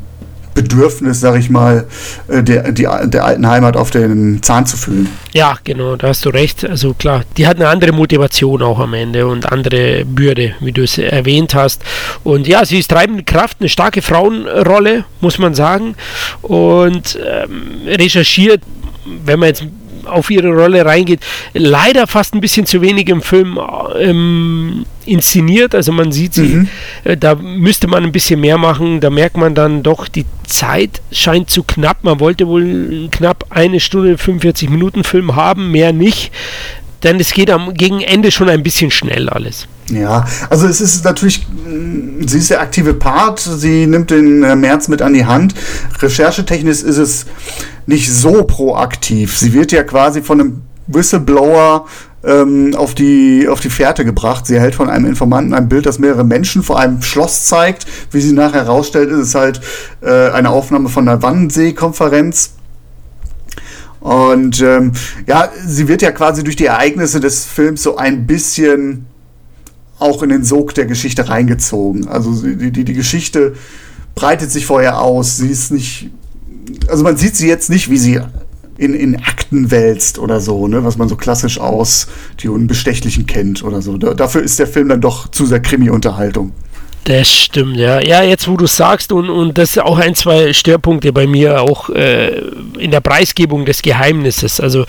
Bedürfnis, 0.54 1.22
sag 1.22 1.40
ich 1.40 1.50
mal, 1.50 1.88
äh, 2.28 2.44
der, 2.44 2.72
die, 2.72 2.84
der 2.84 3.24
alten 3.24 3.48
Heimat 3.48 3.78
auf 3.78 3.90
den 3.90 4.44
Zahn 4.44 4.66
zu 4.66 4.76
fühlen. 4.76 5.10
Ja, 5.34 5.56
genau, 5.64 5.96
da 5.96 6.10
hast 6.10 6.26
du 6.26 6.30
recht. 6.30 6.68
Also 6.68 6.94
klar, 6.94 7.24
die 7.38 7.48
hat 7.48 7.58
eine 7.58 7.70
andere 7.70 7.94
Motivation 7.94 8.62
auch 8.62 8.80
am 8.80 8.94
Ende 8.94 9.28
und 9.28 9.52
andere 9.52 10.04
Bürde, 10.06 10.56
wie 10.60 10.72
du 10.72 10.84
es 10.84 10.98
erwähnt 10.98 11.56
hast. 11.56 11.82
Und 12.24 12.48
ja, 12.48 12.66
sie 12.66 12.80
ist 12.80 12.92
treibende 12.92 13.24
Kraft, 13.24 13.58
eine 13.60 13.70
starke 13.70 14.02
Frauenrolle, 14.02 15.06
muss 15.22 15.38
man 15.38 15.54
sagen. 15.54 15.96
Und 16.42 17.18
ähm, 17.26 17.88
recherchiert, 17.88 18.62
wenn 19.26 19.40
man 19.40 19.50
jetzt 19.50 19.64
auf 20.06 20.30
ihre 20.30 20.49
Rolle 20.49 20.86
reingeht, 20.86 21.22
leider 21.54 22.08
fast 22.08 22.34
ein 22.34 22.41
bisschen 22.41 22.66
zu 22.66 22.82
wenig 22.82 23.10
im 23.10 23.22
Film 23.22 23.60
ähm, 23.99 24.86
inszeniert. 25.06 25.76
Also 25.76 25.91
man 25.91 26.12
sieht 26.12 26.34
sie, 26.34 26.43
mhm. 26.43 26.70
äh, 27.04 27.18
da 27.18 27.36
müsste 27.36 27.88
man 27.88 28.04
ein 28.04 28.12
bisschen 28.12 28.39
mehr 28.39 28.58
machen. 28.58 28.99
Da 28.99 29.10
merkt 29.10 29.38
man 29.38 29.56
dann 29.56 29.84
doch, 29.84 30.08
die 30.08 30.26
Zeit 30.45 31.02
scheint 31.12 31.49
zu 31.49 31.64
knapp. 31.64 32.04
Man 32.04 32.20
wollte 32.20 32.47
wohl 32.47 33.10
knapp 33.12 33.45
eine 33.49 33.80
Stunde 33.80 34.18
45 34.18 34.70
Minuten 34.70 35.04
Film 35.04 35.36
haben, 35.36 35.72
mehr 35.72 35.93
nicht. 35.93 36.32
Denn 37.04 37.20
es 37.20 37.34
geht 37.34 37.49
am 37.49 37.74
gegen 37.74 38.02
Ende 38.02 38.32
schon 38.32 38.49
ein 38.49 38.64
bisschen 38.64 38.91
schnell 38.91 39.28
alles. 39.30 39.68
Ja, 39.92 40.26
also 40.50 40.68
es 40.68 40.80
ist 40.80 41.04
natürlich, 41.04 41.46
mm, 41.48 42.26
sie 42.26 42.38
ist 42.38 42.50
der 42.50 42.62
aktive 42.62 42.94
Part, 42.94 43.39
sie 43.39 43.88
nimmt 43.88 44.10
den 44.10 44.42
äh, 44.44 44.56
März 44.56 44.88
mit 44.88 45.02
an 45.02 45.14
die 45.14 45.26
Hand. 45.26 45.54
Recherchetechnisch 46.00 46.82
ist 46.82 46.98
es 46.98 47.26
nicht 47.86 48.12
so 48.12 48.44
proaktiv. 48.44 49.38
Sie 49.38 49.54
wird 49.54 49.72
ja 49.72 49.84
quasi 49.84 50.22
von 50.22 50.39
einem 50.39 50.62
Whistleblower 50.88 51.88
ähm, 52.24 52.74
auf, 52.76 52.96
die, 52.96 53.48
auf 53.50 53.60
die 53.60 53.70
Fährte 53.70 54.06
gebracht. 54.06 54.46
Sie 54.46 54.56
erhält 54.56 54.76
von 54.76 54.89
einem 54.89 55.06
Informanten 55.06 55.54
ein 55.54 55.68
Bild, 55.68 55.86
das 55.86 56.00
mehrere 56.00 56.24
Menschen 56.24 56.64
vor 56.64 56.80
einem 56.80 57.02
Schloss 57.02 57.46
zeigt. 57.46 57.86
Wie 58.12 58.22
sie 58.22 58.32
nachher 58.32 58.66
herausstellt, 58.66 59.10
ist 59.10 59.20
es 59.20 59.36
halt 59.36 59.60
äh, 60.02 60.30
eine 60.30 60.52
Aufnahme 60.52 60.88
von 60.88 61.08
einer 61.08 61.22
Wannsee-Konferenz. 61.22 62.52
Und 64.00 64.62
ähm, 64.62 64.94
ja, 65.28 65.50
sie 65.66 65.88
wird 65.88 66.02
ja 66.02 66.12
quasi 66.12 66.44
durch 66.44 66.56
die 66.56 66.66
Ereignisse 66.66 67.20
des 67.20 67.46
Films 67.46 67.84
so 67.84 67.98
ein 67.98 68.26
bisschen 68.26 69.06
auch 70.02 70.24
in 70.24 70.30
den 70.30 70.43
Sog 70.43 70.74
der 70.76 70.86
Geschichte 70.86 71.30
reingezogen. 71.30 72.08
Also 72.08 72.34
die, 72.41 72.72
die, 72.72 72.84
die 72.84 72.93
Geschichte 72.93 73.54
breitet 74.16 74.52
sich 74.52 74.66
vorher 74.66 74.99
aus. 74.99 75.38
Sie 75.38 75.47
ist 75.47 75.72
nicht 75.72 76.10
also 76.88 77.04
man 77.04 77.18
sieht 77.18 77.36
sie 77.36 77.47
jetzt 77.47 77.70
nicht, 77.70 77.89
wie 77.89 77.97
sie 77.97 78.20
in, 78.78 78.93
in 78.93 79.16
Akten 79.18 79.72
wälzt 79.72 80.18
oder 80.18 80.39
so, 80.39 80.68
ne, 80.68 80.84
was 80.84 80.97
man 80.97 81.08
so 81.08 81.16
klassisch 81.16 81.60
aus 81.60 82.08
die 82.39 82.47
Unbestechlichen 82.47 83.26
kennt 83.26 83.64
oder 83.64 83.82
so. 83.82 83.97
Da, 83.97 84.14
dafür 84.14 84.41
ist 84.41 84.60
der 84.60 84.68
Film 84.68 84.89
dann 84.89 85.02
doch 85.02 85.28
zu 85.30 85.45
sehr 85.45 85.60
Krimi-Unterhaltung. 85.60 86.52
Das 87.04 87.34
stimmt, 87.34 87.78
ja. 87.78 87.99
Ja, 87.99 88.22
jetzt 88.22 88.47
wo 88.47 88.58
du 88.58 88.68
sagst, 88.68 89.12
und, 89.12 89.30
und 89.30 89.58
das 89.58 89.72
ist 89.72 89.80
auch 89.80 89.97
ein, 89.97 90.14
zwei 90.14 90.54
Störpunkte 90.54 91.12
bei 91.12 91.26
mir, 91.26 91.62
auch 91.62 91.89
äh, 91.89 92.30
in 92.78 92.91
der 92.91 93.02
Preisgebung 93.02 93.66
des 93.66 93.82
Geheimnisses. 93.82 94.60
Also 94.60 94.86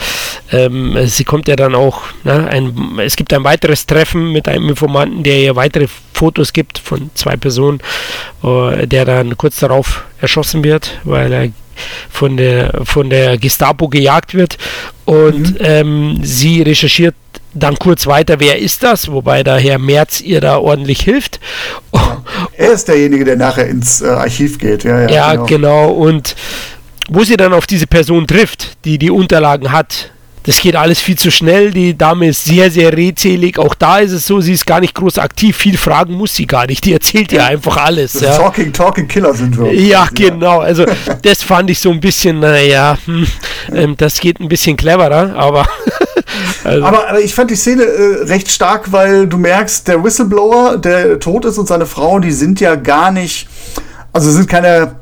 ähm, 0.50 0.96
sie 1.06 1.24
kommt 1.24 1.48
ja 1.48 1.56
dann 1.56 1.74
auch, 1.74 2.02
ne, 2.24 2.46
ein, 2.48 2.98
es 2.98 3.16
gibt 3.16 3.32
ein 3.32 3.44
weiteres 3.44 3.86
Treffen 3.86 4.30
mit 4.30 4.46
einem 4.46 4.68
Informanten, 4.68 5.22
der 5.22 5.38
ihr 5.38 5.56
weitere 5.56 5.86
Fotos 6.12 6.52
gibt 6.52 6.78
von 6.78 7.10
zwei 7.14 7.36
Personen, 7.36 7.80
äh, 8.44 8.86
der 8.86 9.06
dann 9.06 9.38
kurz 9.38 9.60
darauf 9.60 10.04
erschossen 10.20 10.62
wird, 10.62 11.00
weil 11.04 11.32
er 11.32 11.48
von 12.10 12.36
der, 12.36 12.82
von 12.84 13.08
der 13.08 13.38
Gestapo 13.38 13.88
gejagt 13.88 14.34
wird. 14.34 14.58
Und 15.06 15.58
mhm. 15.58 15.66
ähm, 15.66 16.18
sie 16.22 16.60
recherchiert 16.60 17.14
dann 17.55 17.78
kurz 17.78 18.07
weiter, 18.07 18.40
wer 18.40 18.59
ist 18.59 18.82
das, 18.82 19.11
wobei 19.11 19.42
der 19.42 19.59
Herr 19.59 19.78
Merz 19.78 20.20
ihr 20.20 20.40
da 20.40 20.59
ordentlich 20.59 21.03
hilft. 21.03 21.40
Er 22.57 22.72
ist 22.72 22.88
derjenige, 22.88 23.24
der 23.24 23.36
nachher 23.36 23.66
ins 23.66 24.00
äh, 24.00 24.07
Archiv 24.07 24.59
geht. 24.59 24.84
Ja, 24.84 25.03
ja, 25.03 25.11
ja 25.11 25.32
genau. 25.32 25.46
genau. 25.46 25.90
Und 25.90 26.34
wo 27.09 27.24
sie 27.24 27.36
dann 27.36 27.53
auf 27.53 27.66
diese 27.66 27.86
Person 27.86 28.26
trifft, 28.26 28.84
die 28.84 28.98
die 28.98 29.11
Unterlagen 29.11 29.72
hat, 29.72 30.12
das 30.44 30.61
geht 30.61 30.74
alles 30.74 31.00
viel 31.00 31.16
zu 31.16 31.30
schnell. 31.30 31.70
Die 31.70 31.96
Dame 31.96 32.28
ist 32.28 32.44
sehr, 32.44 32.70
sehr 32.70 32.96
redselig. 32.96 33.59
Auch 33.59 33.74
da 33.74 33.98
ist 33.98 34.12
es 34.12 34.26
so, 34.26 34.40
sie 34.40 34.53
ist 34.53 34.66
gar 34.66 34.80
nicht 34.80 34.94
groß 34.94 35.18
aktiv. 35.18 35.57
Viel 35.57 35.76
fragen 35.76 36.14
muss 36.14 36.34
sie 36.34 36.46
gar 36.46 36.66
nicht. 36.66 36.84
Die 36.84 36.92
erzählt 36.92 37.30
ja 37.30 37.46
einfach 37.46 37.76
alles. 37.76 38.20
Ja. 38.20 38.36
Talking, 38.36 38.72
Talking 38.72 39.07
Killer 39.07 39.34
sind 39.34 39.57
wir. 39.57 39.72
Ja, 39.72 40.09
genau. 40.12 40.61
Also 40.61 40.84
das 41.22 41.42
fand 41.42 41.70
ich 41.70 41.78
so 41.78 41.90
ein 41.90 42.00
bisschen, 42.00 42.40
naja, 42.40 42.98
hm, 43.05 43.26
ähm, 43.72 43.96
das 43.96 44.18
geht 44.18 44.40
ein 44.40 44.48
bisschen 44.48 44.76
cleverer, 44.76 45.34
aber. 45.36 45.66
Also. 46.64 46.84
aber, 46.84 47.09
aber, 47.09 47.20
ich 47.20 47.34
fand 47.34 47.50
die 47.50 47.57
Szene 47.57 47.84
äh, 47.84 48.22
recht 48.24 48.50
stark, 48.50 48.92
weil 48.92 49.26
du 49.26 49.38
merkst, 49.38 49.88
der 49.88 50.03
Whistleblower, 50.03 50.78
der 50.78 51.18
tot 51.18 51.44
ist 51.44 51.59
und 51.59 51.68
seine 51.68 51.86
Frau, 51.86 52.18
die 52.18 52.32
sind 52.32 52.61
ja 52.61 52.74
gar 52.74 53.11
nicht, 53.11 53.48
also 54.12 54.30
sind 54.30 54.48
keine 54.48 54.96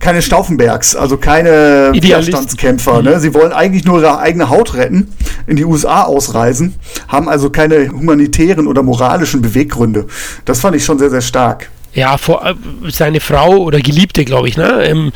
keine 0.00 0.22
Stauffenbergs, 0.22 0.96
also 0.96 1.18
keine 1.18 1.90
Widerstandskämpfer. 1.92 3.02
Ne? 3.02 3.20
Sie 3.20 3.34
wollen 3.34 3.52
eigentlich 3.52 3.84
nur 3.84 4.00
ihre 4.00 4.18
eigene 4.18 4.48
Haut 4.48 4.74
retten, 4.74 5.12
in 5.46 5.56
die 5.56 5.64
USA 5.64 6.04
ausreisen, 6.04 6.74
haben 7.06 7.28
also 7.28 7.50
keine 7.50 7.90
humanitären 7.90 8.66
oder 8.66 8.82
moralischen 8.82 9.42
Beweggründe. 9.42 10.06
Das 10.46 10.60
fand 10.60 10.74
ich 10.74 10.84
schon 10.84 10.98
sehr, 10.98 11.10
sehr 11.10 11.20
stark. 11.20 11.68
Ja, 11.92 12.18
vor, 12.18 12.44
äh, 12.46 12.54
seine 12.90 13.20
Frau 13.20 13.56
oder 13.58 13.80
Geliebte, 13.80 14.24
glaube 14.24 14.48
ich, 14.48 14.56
ne? 14.56 14.84
Ähm, 14.84 15.12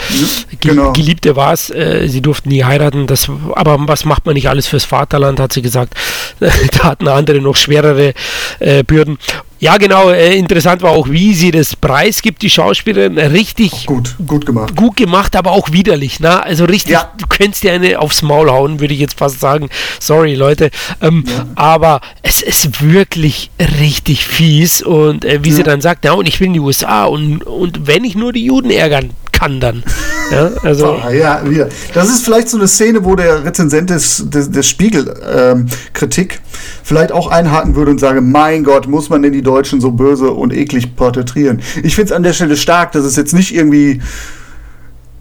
genau. 0.61 0.93
Geliebte 0.93 1.37
war 1.37 1.53
es, 1.53 1.71
äh, 1.71 2.09
sie 2.09 2.21
durften 2.21 2.49
nie 2.49 2.65
heiraten, 2.65 3.07
das, 3.07 3.31
aber 3.55 3.77
was 3.81 4.05
macht 4.05 4.27
man 4.27 4.35
nicht 4.35 4.49
alles 4.49 4.67
fürs 4.67 4.85
Vaterland, 4.85 5.39
hat 5.39 5.53
sie 5.53 5.63
gesagt. 5.63 5.95
da 6.41 6.85
hatten 6.85 7.07
andere 7.09 7.41
noch 7.41 7.57
schwerere 7.57 8.13
äh, 8.59 8.83
Bürden. 8.83 9.19
Ja, 9.65 9.79
genau. 9.79 10.11
Äh, 10.11 10.37
interessant 10.37 10.83
war 10.83 10.91
auch, 10.91 11.09
wie 11.09 11.33
sie 11.33 11.51
das 11.51 11.75
Preis 11.75 12.21
gibt, 12.21 12.43
die 12.43 12.51
Schauspielerin. 12.51 13.17
Richtig 13.17 13.87
gut, 13.87 14.15
gut 14.27 14.45
gemacht. 14.45 14.77
Gut 14.77 14.95
gemacht, 14.95 15.35
aber 15.37 15.53
auch 15.53 15.73
widerlich. 15.73 16.21
Ne? 16.21 16.43
Also 16.43 16.67
richtig, 16.67 16.93
ja. 16.93 17.11
du 17.17 17.27
könntest 17.27 17.63
dir 17.63 17.73
eine 17.73 17.99
aufs 17.99 18.21
Maul 18.21 18.51
hauen, 18.51 18.81
würde 18.81 18.93
ich 18.93 19.01
jetzt 19.01 19.19
fast 19.19 19.41
sagen. 19.41 19.71
Sorry, 20.01 20.35
Leute. 20.35 20.71
Ähm, 21.01 21.25
ja. 21.27 21.47
Aber 21.55 22.03
es 22.21 22.43
ist 22.43 22.83
wirklich 22.83 23.51
richtig 23.81 24.27
fies. 24.27 24.83
Und 24.83 25.25
äh, 25.25 25.43
wie 25.43 25.49
ja. 25.49 25.55
sie 25.57 25.63
dann 25.63 25.81
sagt, 25.81 26.05
ja, 26.05 26.13
und 26.13 26.29
ich 26.29 26.41
will 26.41 26.49
in 26.49 26.53
die 26.53 26.61
USA 26.61 27.07
und, 27.07 27.43
und 27.43 27.87
wenn 27.87 28.05
ich 28.05 28.17
nur 28.17 28.35
die 28.35 28.45
Juden 28.45 28.69
ärgern 28.71 29.15
dann. 29.49 29.83
Ja, 30.31 30.51
also. 30.63 30.99
Ah, 31.05 31.11
ja, 31.11 31.43
wieder. 31.49 31.69
Das 31.93 32.09
ist 32.09 32.25
vielleicht 32.25 32.49
so 32.49 32.57
eine 32.57 32.67
Szene, 32.67 33.05
wo 33.05 33.15
der 33.15 33.45
Rezensent 33.45 33.91
des, 33.91 34.25
des, 34.31 34.51
des 34.51 34.67
Spiegel-Kritik 34.67 36.33
ähm, 36.33 36.41
vielleicht 36.83 37.13
auch 37.13 37.29
einhaken 37.29 37.77
würde 37.77 37.91
und 37.91 38.01
sage, 38.01 38.23
mein 38.23 38.65
Gott, 38.65 38.89
muss 38.89 39.11
man 39.11 39.21
denn 39.21 39.35
die 39.35 39.43
Deutschen 39.43 39.83
so 39.83 39.91
böse 39.91 40.31
und 40.31 40.55
eklig 40.55 40.97
porträtieren? 40.97 41.61
Ich 41.83 41.95
finde 41.95 42.11
es 42.11 42.17
an 42.17 42.23
der 42.23 42.33
Stelle 42.33 42.57
stark, 42.57 42.93
dass 42.93 43.05
es 43.05 43.17
jetzt 43.17 43.35
nicht 43.35 43.55
irgendwie 43.55 44.01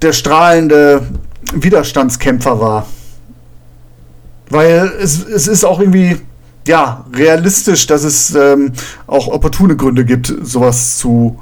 der 0.01 0.13
strahlende 0.13 1.05
Widerstandskämpfer 1.53 2.59
war. 2.59 2.87
Weil 4.49 4.91
es, 5.01 5.25
es 5.25 5.47
ist 5.47 5.63
auch 5.63 5.79
irgendwie, 5.79 6.17
ja, 6.67 7.05
realistisch, 7.13 7.87
dass 7.87 8.03
es 8.03 8.35
ähm, 8.35 8.71
auch 9.07 9.27
opportune 9.27 9.75
Gründe 9.75 10.05
gibt, 10.05 10.33
sowas 10.43 10.97
zu 10.97 11.39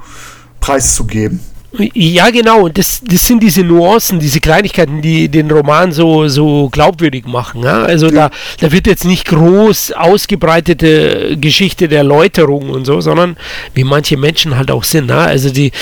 preiszugeben. 0.60 1.40
Ja, 1.78 2.28
genau. 2.30 2.64
Und 2.66 2.76
das, 2.76 3.00
das 3.02 3.26
sind 3.26 3.42
diese 3.42 3.64
Nuancen, 3.64 4.20
diese 4.20 4.40
Kleinigkeiten, 4.40 5.00
die 5.00 5.28
den 5.28 5.50
Roman 5.50 5.90
so, 5.90 6.28
so 6.28 6.68
glaubwürdig 6.68 7.24
machen. 7.24 7.62
Ja? 7.62 7.82
Also 7.82 8.06
ja. 8.06 8.28
Da, 8.28 8.30
da 8.60 8.72
wird 8.72 8.86
jetzt 8.86 9.06
nicht 9.06 9.26
groß 9.26 9.92
ausgebreitete 9.92 11.38
Geschichte 11.40 11.88
der 11.88 12.04
Läuterung 12.04 12.68
und 12.68 12.84
so, 12.84 13.00
sondern 13.00 13.36
wie 13.74 13.84
manche 13.84 14.18
Menschen 14.18 14.56
halt 14.56 14.70
auch 14.70 14.84
sind. 14.84 15.08
Ja? 15.08 15.24
Also 15.24 15.48
die, 15.48 15.72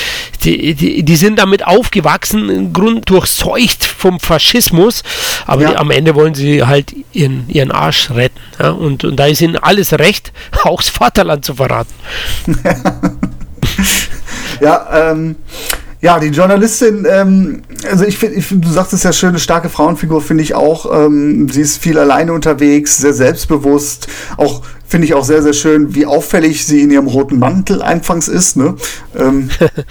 die, 0.45 0.75
die, 0.75 1.03
die 1.03 1.17
sind 1.17 1.41
damit 1.41 1.67
aufgewachsen, 1.67 2.49
im 2.51 2.73
Grund 2.73 3.11
durchseucht 3.11 3.85
vom 3.85 4.21
Faschismus, 4.21 5.03
aber 5.47 5.63
ja. 5.63 5.71
die, 5.71 5.77
am 5.77 5.91
Ende 5.91 6.15
wollen 6.15 6.35
sie 6.35 6.65
halt 6.65 6.95
ihren, 7.13 7.49
ihren 7.49 7.73
Arsch 7.73 8.11
retten. 8.13 8.39
Ja? 8.61 8.71
Und, 8.71 9.03
und 9.03 9.17
da 9.17 9.27
ist 9.27 9.41
ihnen 9.41 9.57
alles 9.57 9.93
recht, 9.95 10.33
auch 10.63 10.81
das 10.81 10.91
Vaterland 10.91 11.45
zu 11.45 11.55
verraten. 11.55 11.93
ja, 14.61 15.11
ähm, 15.11 15.37
ja, 16.03 16.19
die 16.19 16.29
Journalistin, 16.29 17.07
ähm, 17.09 17.63
also 17.91 18.05
ich 18.05 18.17
finde, 18.17 18.41
find, 18.41 18.65
du 18.65 18.71
sagst 18.71 18.95
es 18.95 19.03
ja 19.03 19.13
schöne, 19.13 19.39
starke 19.39 19.69
Frauenfigur, 19.69 20.23
finde 20.23 20.43
ich 20.43 20.55
auch. 20.55 20.91
Ähm, 21.05 21.49
sie 21.51 21.61
ist 21.61 21.77
viel 21.77 21.99
alleine 21.99 22.33
unterwegs, 22.33 22.97
sehr 22.97 23.13
selbstbewusst. 23.13 24.09
Auch 24.39 24.63
finde 24.87 25.07
ich 25.07 25.15
auch 25.15 25.25
sehr, 25.25 25.43
sehr 25.43 25.53
schön, 25.53 25.95
wie 25.95 26.07
auffällig 26.07 26.65
sie 26.65 26.83
in 26.83 26.91
ihrem 26.91 27.07
roten 27.07 27.39
Mantel 27.39 27.83
anfangs 27.83 28.29
ist. 28.29 28.57
Ne? 28.57 28.77
Ähm, 29.15 29.51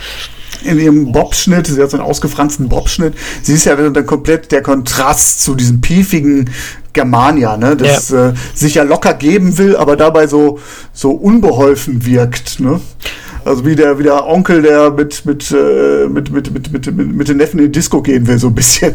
in 0.64 0.80
ihrem 0.80 1.12
Bobschnitt, 1.12 1.68
sie 1.68 1.82
hat 1.82 1.92
so 1.92 1.98
einen 1.98 2.06
ausgefransten 2.06 2.70
Bobschnitt. 2.70 3.14
Sie 3.44 3.54
ist 3.54 3.66
ja 3.66 3.76
dann 3.76 4.06
komplett 4.06 4.52
der 4.52 4.64
Kontrast 4.64 5.42
zu 5.42 5.54
diesem 5.54 5.80
piefigen 5.80 6.50
Germania, 6.92 7.56
ne? 7.56 7.78
das 7.78 8.10
ja. 8.10 8.30
äh, 8.30 8.34
sich 8.56 8.76
ja 8.76 8.84
locker 8.84 9.14
geben 9.14 9.60
will, 9.60 9.76
aber 9.76 9.96
dabei 9.96 10.26
so, 10.26 10.60
so 10.92 11.12
unbeholfen 11.12 12.06
wirkt. 12.06 12.60
Ne? 12.60 12.82
Also 13.50 13.66
wie 13.66 13.76
der, 13.76 13.98
wie 13.98 14.04
der 14.04 14.28
Onkel, 14.28 14.62
der 14.62 14.92
mit, 14.92 15.26
mit, 15.26 15.50
äh, 15.50 16.08
mit, 16.08 16.30
mit, 16.30 16.54
mit, 16.54 16.72
mit, 16.72 16.86
mit, 16.86 17.16
mit 17.16 17.28
den 17.28 17.38
Neffen 17.38 17.60
in 17.60 17.66
die 17.66 17.72
Disco 17.72 18.00
gehen 18.00 18.28
will, 18.28 18.38
so 18.38 18.50
ein 18.50 18.54
bisschen. 18.54 18.94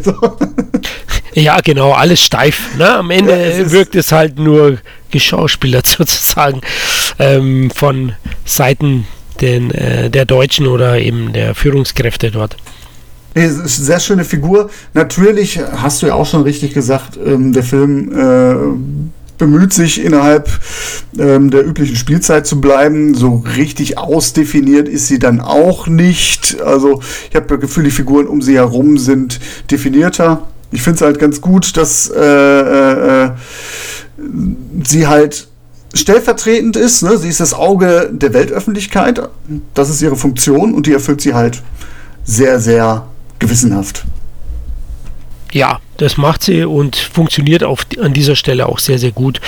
ja, 1.34 1.58
genau, 1.60 1.90
alles 1.90 2.20
steif. 2.20 2.76
Ne? 2.78 2.88
Am 2.88 3.10
Ende 3.10 3.32
ja, 3.32 3.36
es 3.36 3.72
wirkt 3.72 3.96
es 3.96 4.12
halt 4.12 4.38
nur 4.38 4.78
geschauspielert 5.10 5.86
sozusagen 5.98 6.60
ähm, 7.18 7.72
von 7.74 8.12
Seiten 8.44 9.08
den, 9.40 9.72
äh, 9.72 10.08
der 10.08 10.24
Deutschen 10.24 10.68
oder 10.68 11.00
eben 11.00 11.32
der 11.32 11.56
Führungskräfte 11.56 12.30
dort. 12.30 12.56
Nee, 13.34 13.48
sehr 13.48 13.98
schöne 13.98 14.24
Figur. 14.24 14.70
Natürlich 14.92 15.58
hast 15.58 16.00
du 16.00 16.06
ja 16.06 16.14
auch 16.14 16.26
schon 16.26 16.42
richtig 16.42 16.74
gesagt, 16.74 17.16
ähm, 17.16 17.52
der 17.52 17.64
Film 17.64 18.12
äh, 18.12 19.14
bemüht 19.38 19.72
sich 19.72 20.02
innerhalb 20.02 20.48
ähm, 21.18 21.50
der 21.50 21.66
üblichen 21.66 21.96
Spielzeit 21.96 22.46
zu 22.46 22.60
bleiben. 22.60 23.14
So 23.14 23.44
richtig 23.56 23.98
ausdefiniert 23.98 24.88
ist 24.88 25.08
sie 25.08 25.18
dann 25.18 25.40
auch 25.40 25.86
nicht. 25.86 26.60
Also 26.60 27.00
ich 27.30 27.36
habe 27.36 27.46
das 27.46 27.60
Gefühl, 27.60 27.84
die 27.84 27.90
Figuren 27.90 28.26
um 28.26 28.42
sie 28.42 28.54
herum 28.54 28.98
sind 28.98 29.40
definierter. 29.70 30.46
Ich 30.70 30.82
finde 30.82 30.96
es 30.96 31.02
halt 31.02 31.18
ganz 31.18 31.40
gut, 31.40 31.76
dass 31.76 32.10
äh, 32.10 32.20
äh, 32.20 33.30
sie 34.84 35.06
halt 35.06 35.48
stellvertretend 35.94 36.76
ist. 36.76 37.02
Ne? 37.02 37.16
Sie 37.16 37.28
ist 37.28 37.40
das 37.40 37.54
Auge 37.54 38.10
der 38.12 38.34
Weltöffentlichkeit. 38.34 39.28
Das 39.74 39.90
ist 39.90 40.02
ihre 40.02 40.16
Funktion 40.16 40.74
und 40.74 40.86
die 40.86 40.92
erfüllt 40.92 41.20
sie 41.20 41.34
halt 41.34 41.62
sehr, 42.24 42.58
sehr 42.58 43.06
gewissenhaft. 43.38 44.04
Ja, 45.54 45.78
das 45.98 46.16
macht 46.16 46.42
sie 46.42 46.64
und 46.64 46.96
funktioniert 46.96 47.62
auf, 47.62 47.86
an 48.02 48.12
dieser 48.12 48.34
Stelle 48.34 48.68
auch 48.68 48.80
sehr, 48.80 48.98
sehr 48.98 49.12
gut. 49.12 49.40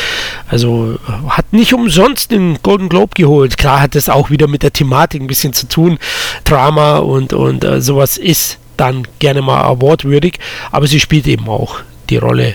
Also 0.48 1.00
hat 1.28 1.52
nicht 1.52 1.74
umsonst 1.74 2.30
den 2.30 2.58
Golden 2.62 2.88
Globe 2.88 3.10
geholt. 3.16 3.58
Klar 3.58 3.80
hat 3.80 3.96
das 3.96 4.08
auch 4.08 4.30
wieder 4.30 4.46
mit 4.46 4.62
der 4.62 4.72
Thematik 4.72 5.20
ein 5.20 5.26
bisschen 5.26 5.52
zu 5.52 5.66
tun. 5.66 5.98
Drama 6.44 6.98
und, 6.98 7.32
und 7.32 7.64
äh, 7.64 7.80
sowas 7.80 8.18
ist 8.18 8.58
dann 8.76 9.02
gerne 9.18 9.42
mal 9.42 9.62
awardwürdig, 9.62 10.38
aber 10.70 10.86
sie 10.86 11.00
spielt 11.00 11.26
eben 11.26 11.48
auch 11.48 11.80
die 12.08 12.18
Rolle 12.18 12.54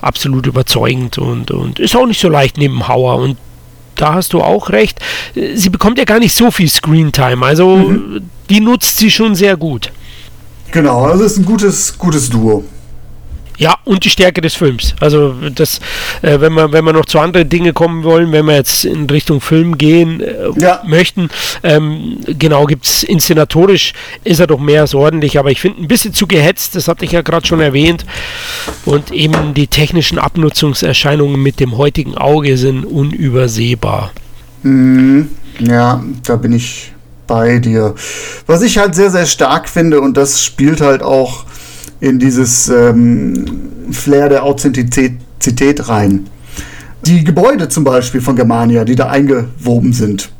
absolut 0.00 0.46
überzeugend 0.46 1.18
und, 1.18 1.50
und 1.50 1.78
ist 1.78 1.94
auch 1.96 2.06
nicht 2.06 2.20
so 2.20 2.30
leicht 2.30 2.56
neben 2.56 2.88
Hauer 2.88 3.16
und 3.16 3.36
da 3.96 4.14
hast 4.14 4.32
du 4.32 4.40
auch 4.40 4.70
recht. 4.70 5.00
Sie 5.34 5.68
bekommt 5.68 5.98
ja 5.98 6.04
gar 6.04 6.18
nicht 6.18 6.34
so 6.34 6.50
viel 6.50 6.68
Screentime, 6.70 7.44
also 7.44 7.76
mhm. 7.76 8.30
die 8.48 8.60
nutzt 8.60 8.96
sie 8.96 9.10
schon 9.10 9.34
sehr 9.34 9.58
gut. 9.58 9.92
Genau, 10.70 11.04
also 11.04 11.24
ist 11.24 11.36
ein 11.36 11.44
gutes, 11.44 11.98
gutes 11.98 12.30
Duo. 12.30 12.64
Ja, 13.58 13.76
und 13.84 14.04
die 14.04 14.10
Stärke 14.10 14.40
des 14.40 14.54
Films. 14.54 14.94
Also 15.00 15.34
das, 15.54 15.80
äh, 16.22 16.40
wenn 16.40 16.52
wir 16.52 16.72
wenn 16.72 16.84
wir 16.84 16.92
noch 16.92 17.06
zu 17.06 17.18
anderen 17.18 17.48
Dingen 17.48 17.72
kommen 17.72 18.04
wollen, 18.04 18.32
wenn 18.32 18.46
wir 18.46 18.54
jetzt 18.54 18.84
in 18.84 19.08
Richtung 19.08 19.40
Film 19.40 19.78
gehen 19.78 20.20
äh, 20.20 20.48
ja. 20.56 20.82
möchten, 20.86 21.28
ähm, 21.62 22.18
genau 22.26 22.66
gibt 22.66 22.86
es 22.86 23.02
inszenatorisch 23.02 23.92
ist 24.24 24.40
er 24.40 24.46
doch 24.46 24.58
mehr 24.58 24.82
als 24.82 24.94
ordentlich, 24.94 25.38
aber 25.38 25.50
ich 25.50 25.60
finde 25.60 25.82
ein 25.82 25.88
bisschen 25.88 26.12
zu 26.12 26.26
gehetzt. 26.26 26.74
Das 26.74 26.88
hatte 26.88 27.04
ich 27.04 27.12
ja 27.12 27.22
gerade 27.22 27.46
schon 27.46 27.60
erwähnt 27.60 28.04
und 28.84 29.10
eben 29.10 29.54
die 29.54 29.68
technischen 29.68 30.18
Abnutzungserscheinungen 30.18 31.42
mit 31.42 31.60
dem 31.60 31.76
heutigen 31.76 32.16
Auge 32.16 32.56
sind 32.58 32.84
unübersehbar. 32.84 34.12
Mhm. 34.62 35.30
Ja, 35.58 36.02
da 36.24 36.36
bin 36.36 36.52
ich 36.52 36.92
bei 37.26 37.58
dir. 37.58 37.94
Was 38.46 38.62
ich 38.62 38.78
halt 38.78 38.94
sehr 38.94 39.10
sehr 39.10 39.26
stark 39.26 39.68
finde 39.68 40.00
und 40.00 40.16
das 40.16 40.44
spielt 40.44 40.80
halt 40.80 41.02
auch 41.02 41.44
in 42.00 42.18
dieses 42.18 42.68
ähm, 42.68 43.44
Flair 43.90 44.28
der 44.28 44.44
Authentizität 44.44 45.88
rein. 45.88 46.26
Die 47.04 47.24
Gebäude 47.24 47.68
zum 47.68 47.84
Beispiel 47.84 48.20
von 48.20 48.36
Germania, 48.36 48.84
die 48.84 48.96
da 48.96 49.08
eingewoben 49.08 49.92
sind, 49.92 50.30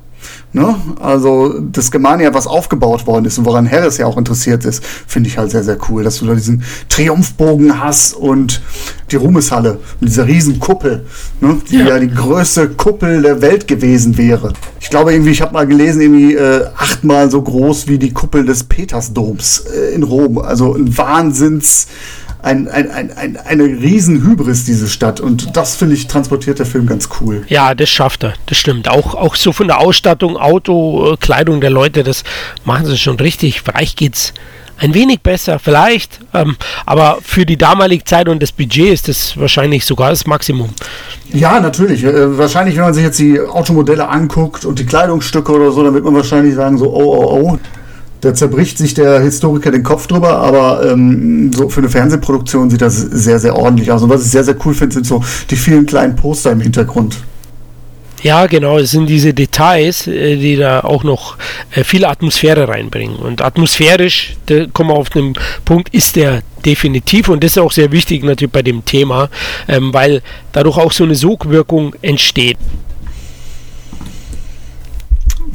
Ne? 0.57 0.75
Also 1.01 1.61
das 1.61 1.91
Germania, 1.91 2.33
was 2.33 2.47
aufgebaut 2.47 3.07
worden 3.07 3.27
ist 3.27 3.37
und 3.37 3.45
woran 3.45 3.71
Harris 3.71 3.99
ja 3.99 4.07
auch 4.07 4.17
interessiert 4.17 4.65
ist, 4.65 4.83
finde 4.83 5.29
ich 5.29 5.37
halt 5.37 5.51
sehr, 5.51 5.63
sehr 5.63 5.77
cool, 5.91 6.03
dass 6.03 6.19
du 6.19 6.27
da 6.27 6.35
diesen 6.35 6.63
Triumphbogen 6.89 7.79
hast 7.79 8.15
und 8.15 8.63
die 9.11 9.17
Ruhmeshalle 9.17 9.79
mit 10.01 10.09
dieser 10.09 10.27
riesen 10.27 10.59
Kuppel, 10.59 11.05
ne? 11.43 11.59
die 11.71 11.77
ja. 11.77 11.89
ja. 11.89 11.99
die 11.99 12.09
größte 12.09 12.71
Kuppel 12.71 13.21
der 13.21 13.43
Welt 13.43 13.69
gewesen 13.69 14.17
wäre. 14.17 14.55
Ich 14.81 14.89
glaube 14.89 15.13
irgendwie, 15.13 15.33
ich 15.33 15.43
habe 15.43 15.53
mal 15.53 15.67
gelesen, 15.67 16.01
irgendwie 16.01 16.37
äh, 16.37 16.65
achtmal 16.75 17.31
so 17.31 17.43
groß 17.43 17.87
wie 17.89 17.99
die 17.99 18.15
Kuppel 18.15 18.47
des 18.47 18.65
Petersdoms 18.65 19.59
äh, 19.59 19.95
in 19.95 20.05
Rom. 20.05 20.39
Also 20.39 20.75
ein 20.75 20.97
Wahnsinns 20.97 21.87
ein, 22.47 22.69
ein, 22.69 22.91
ein, 22.91 23.11
ein, 23.17 23.37
eine 23.37 23.65
riesen 23.65 24.23
Hybris, 24.23 24.65
diese 24.65 24.87
Stadt. 24.89 25.19
Und 25.19 25.57
das, 25.57 25.75
finde 25.75 25.97
ich, 25.97 26.07
transportiert 26.07 26.61
der 26.61 26.67
Film 26.67 26.87
ganz 26.87 27.09
cool. 27.21 27.45
Ja, 27.49 27.75
das 27.75 27.91
schafft 27.91 28.23
er. 28.23 28.35
Das 28.47 28.57
stimmt. 28.57 28.89
Auch, 28.89 29.15
auch 29.17 29.35
so 29.35 29.53
von 29.53 29.67
der 29.67 29.81
Ausstattung, 29.81 30.37
Auto, 30.37 31.13
äh, 31.13 31.17
Kleidung 31.17 31.61
der 31.61 31.71
Leute, 31.71 32.05
das 32.05 32.23
machen 32.65 32.87
sie 32.87 32.97
schon 32.97 33.17
richtig. 33.17 33.63
Vielleicht 33.63 33.97
geht's 33.97 34.33
ein 34.79 34.95
wenig 34.95 35.23
besser, 35.23 35.59
vielleicht. 35.59 36.21
Ähm, 36.35 36.57
aber 36.85 37.19
für 37.21 37.45
die 37.45 37.57
damalige 37.57 38.05
Zeit 38.05 38.29
und 38.29 38.41
das 38.41 38.53
Budget 38.53 38.93
ist 38.93 39.09
das 39.09 39.37
wahrscheinlich 39.37 39.85
sogar 39.85 40.11
das 40.11 40.25
Maximum. 40.27 40.71
Ja, 41.33 41.59
natürlich. 41.59 42.05
Äh, 42.05 42.39
wahrscheinlich, 42.39 42.77
wenn 42.77 42.85
man 42.85 42.95
sich 42.95 43.03
jetzt 43.03 43.19
die 43.19 43.41
Automodelle 43.41 44.09
anguckt 44.09 44.65
und 44.65 44.79
die 44.79 44.87
Kleidungsstücke 44.87 45.51
oder 45.51 45.73
so, 45.73 45.83
dann 45.83 45.95
wird 45.95 46.05
man 46.05 46.15
wahrscheinlich 46.15 46.55
sagen 46.55 46.79
so, 46.79 46.95
oh, 46.95 47.17
oh, 47.17 47.41
oh. 47.41 47.59
Da 48.21 48.35
zerbricht 48.35 48.79
sich 48.79 48.95
der 48.95 49.21
Historiker 49.21 49.71
den 49.71 49.83
Kopf 49.83 50.07
drüber, 50.07 50.39
aber 50.39 50.91
ähm, 50.91 51.53
so 51.53 51.69
für 51.69 51.81
eine 51.81 51.89
Fernsehproduktion 51.89 52.71
sieht 52.71 52.81
das 52.81 52.97
sehr, 52.97 53.39
sehr 53.39 53.57
ordentlich 53.57 53.91
aus. 53.93 54.03
Und 54.03 54.11
was 54.11 54.25
ich 54.25 54.31
sehr, 54.31 54.45
sehr 54.45 54.57
cool 54.65 54.75
finde, 54.75 54.95
sind 54.95 55.07
so 55.07 55.23
die 55.51 55.57
vielen 55.57 55.87
kleinen 55.87 56.17
Poster 56.17 56.53
im 56.53 56.61
Hintergrund. 56.61 57.19
Ja, 58.23 58.47
genau, 58.47 58.79
es 58.79 58.91
sind 58.91 59.07
diese 59.07 59.35
Details, 59.35 60.07
äh, 60.07 60.37
die 60.37 60.57
da 60.57 60.81
auch 60.81 61.05
noch 61.05 61.37
äh, 61.73 61.85
viel 61.85 62.05
Atmosphäre 62.05 62.69
reinbringen. 62.69 63.17
Und 63.17 63.43
atmosphärisch, 63.43 64.37
da 64.47 64.67
kommen 64.67 64.91
wir 64.91 64.97
auf 64.97 65.11
den 65.11 65.35
Punkt, 65.65 65.95
ist 65.95 66.17
der 66.17 66.43
definitiv 66.65 67.29
und 67.29 67.45
das 67.45 67.53
ist 67.53 67.59
auch 67.59 67.73
sehr 67.73 67.93
wichtig 67.93 68.25
natürlich 68.25 68.53
bei 68.53 68.63
dem 68.63 68.85
Thema, 68.85 69.29
ähm, 69.69 69.93
weil 69.93 70.23
dadurch 70.53 70.79
auch 70.79 70.93
so 70.93 71.05
eine 71.05 71.15
Sogwirkung 71.15 71.95
entsteht. 72.03 72.57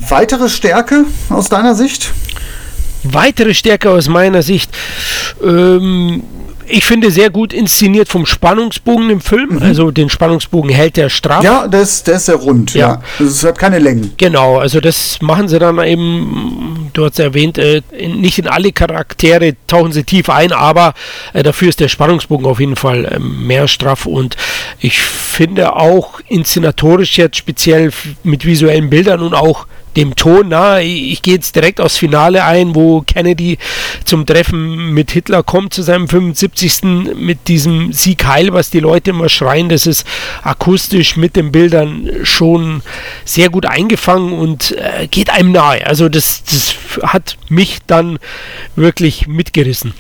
Weitere 0.09 0.47
Stärke 0.47 1.05
aus 1.30 1.49
deiner 1.49 1.76
Sicht? 1.76 2.12
Weitere 3.04 3.54
Stärke 3.54 3.89
aus 3.89 4.08
meiner 4.08 4.41
Sicht. 4.41 4.72
Ähm, 5.43 6.24
ich 6.72 6.86
finde 6.86 7.12
sehr 7.12 7.30
gut 7.30 7.54
inszeniert 7.54 8.08
vom 8.08 8.26
Spannungsbogen 8.26 9.10
im 9.10 9.22
Film. 9.22 9.56
Mhm. 9.56 9.62
Also 9.62 9.91
den 9.91 10.10
Spannungsbogen 10.10 10.72
hält 10.72 10.97
er 10.97 11.10
straff. 11.10 11.43
Ja, 11.43 11.68
der 11.68 11.82
ist, 11.82 12.08
der 12.08 12.16
ist 12.16 12.26
sehr 12.26 12.36
rund. 12.36 12.74
Ja. 12.74 13.02
ja. 13.20 13.26
Es 13.26 13.43
hat 13.43 13.58
keine 13.58 13.80
Längen. 13.80 14.14
Genau, 14.18 14.58
also 14.58 14.80
das 14.80 15.22
machen 15.22 15.47
sie 15.47 15.60
dann 15.60 15.84
eben, 15.84 16.89
du 16.93 17.06
hast 17.06 17.20
erwähnt, 17.20 17.58
äh, 17.58 17.82
in, 17.91 18.22
nicht 18.22 18.39
in 18.39 18.47
alle 18.47 18.72
Charaktere 18.72 19.56
tauchen 19.68 19.91
sie 19.91 20.04
tief 20.04 20.30
ein, 20.30 20.52
aber 20.52 20.93
äh, 21.34 21.43
dafür 21.43 21.70
ist 21.70 21.80
der 21.80 21.89
Spannungsbogen 21.89 22.45
auf 22.45 22.60
jeden 22.60 22.76
Fall 22.76 23.06
äh, 23.06 23.20
mehr 23.20 23.68
straff 23.68 24.06
und 24.06 24.38
ich 24.80 24.99
finde 24.99 25.76
auch 25.76 26.22
inszenatorisch 26.28 27.18
jetzt 27.18 27.38
speziell 27.38 27.91
mit 28.24 28.45
visuellen 28.45 28.89
Bildern 28.89 29.22
und 29.22 29.34
auch 29.34 29.68
dem 29.96 30.16
Ton. 30.16 30.50
Na, 30.50 30.82
ich, 30.82 31.12
ich 31.12 31.22
gehe 31.22 31.36
jetzt 31.36 31.56
direkt 31.56 31.82
aufs 31.82 31.98
Finale 31.98 32.44
ein, 32.44 32.76
wo 32.76 33.02
Kennedy 33.02 33.58
zum 34.06 34.26
Treffen 34.26 34.94
mit 34.94 35.12
Hitler 35.12 35.44
kommt, 35.44 35.74
zu 35.74 35.82
seinem 35.82 36.08
75. 36.08 36.84
mit 37.16 37.48
diesem 37.48 37.94
Sieg 37.94 38.26
Heil, 38.26 38.54
was 38.54 38.70
die 38.70 38.80
Leute 38.80 39.12
immer 39.12 39.30
schreien. 39.30 39.70
Das 39.70 39.88
ist 39.88 40.06
akustisch 40.44 41.18
mit 41.18 41.36
den 41.36 41.52
Bildern 41.52 42.10
schon 42.24 42.82
sehr 43.26 43.50
gut 43.50 43.66
eingefangen 43.66 44.34
und 44.34 44.72
äh, 44.72 45.08
geht 45.08 45.30
einem 45.30 45.52
nahe. 45.52 45.86
Also 45.86 46.10
das, 46.10 46.44
das 46.44 46.76
hat 47.04 47.38
mich 47.50 47.80
dann 47.88 48.20
wirklich 48.76 49.28
mitgerissen. 49.28 49.94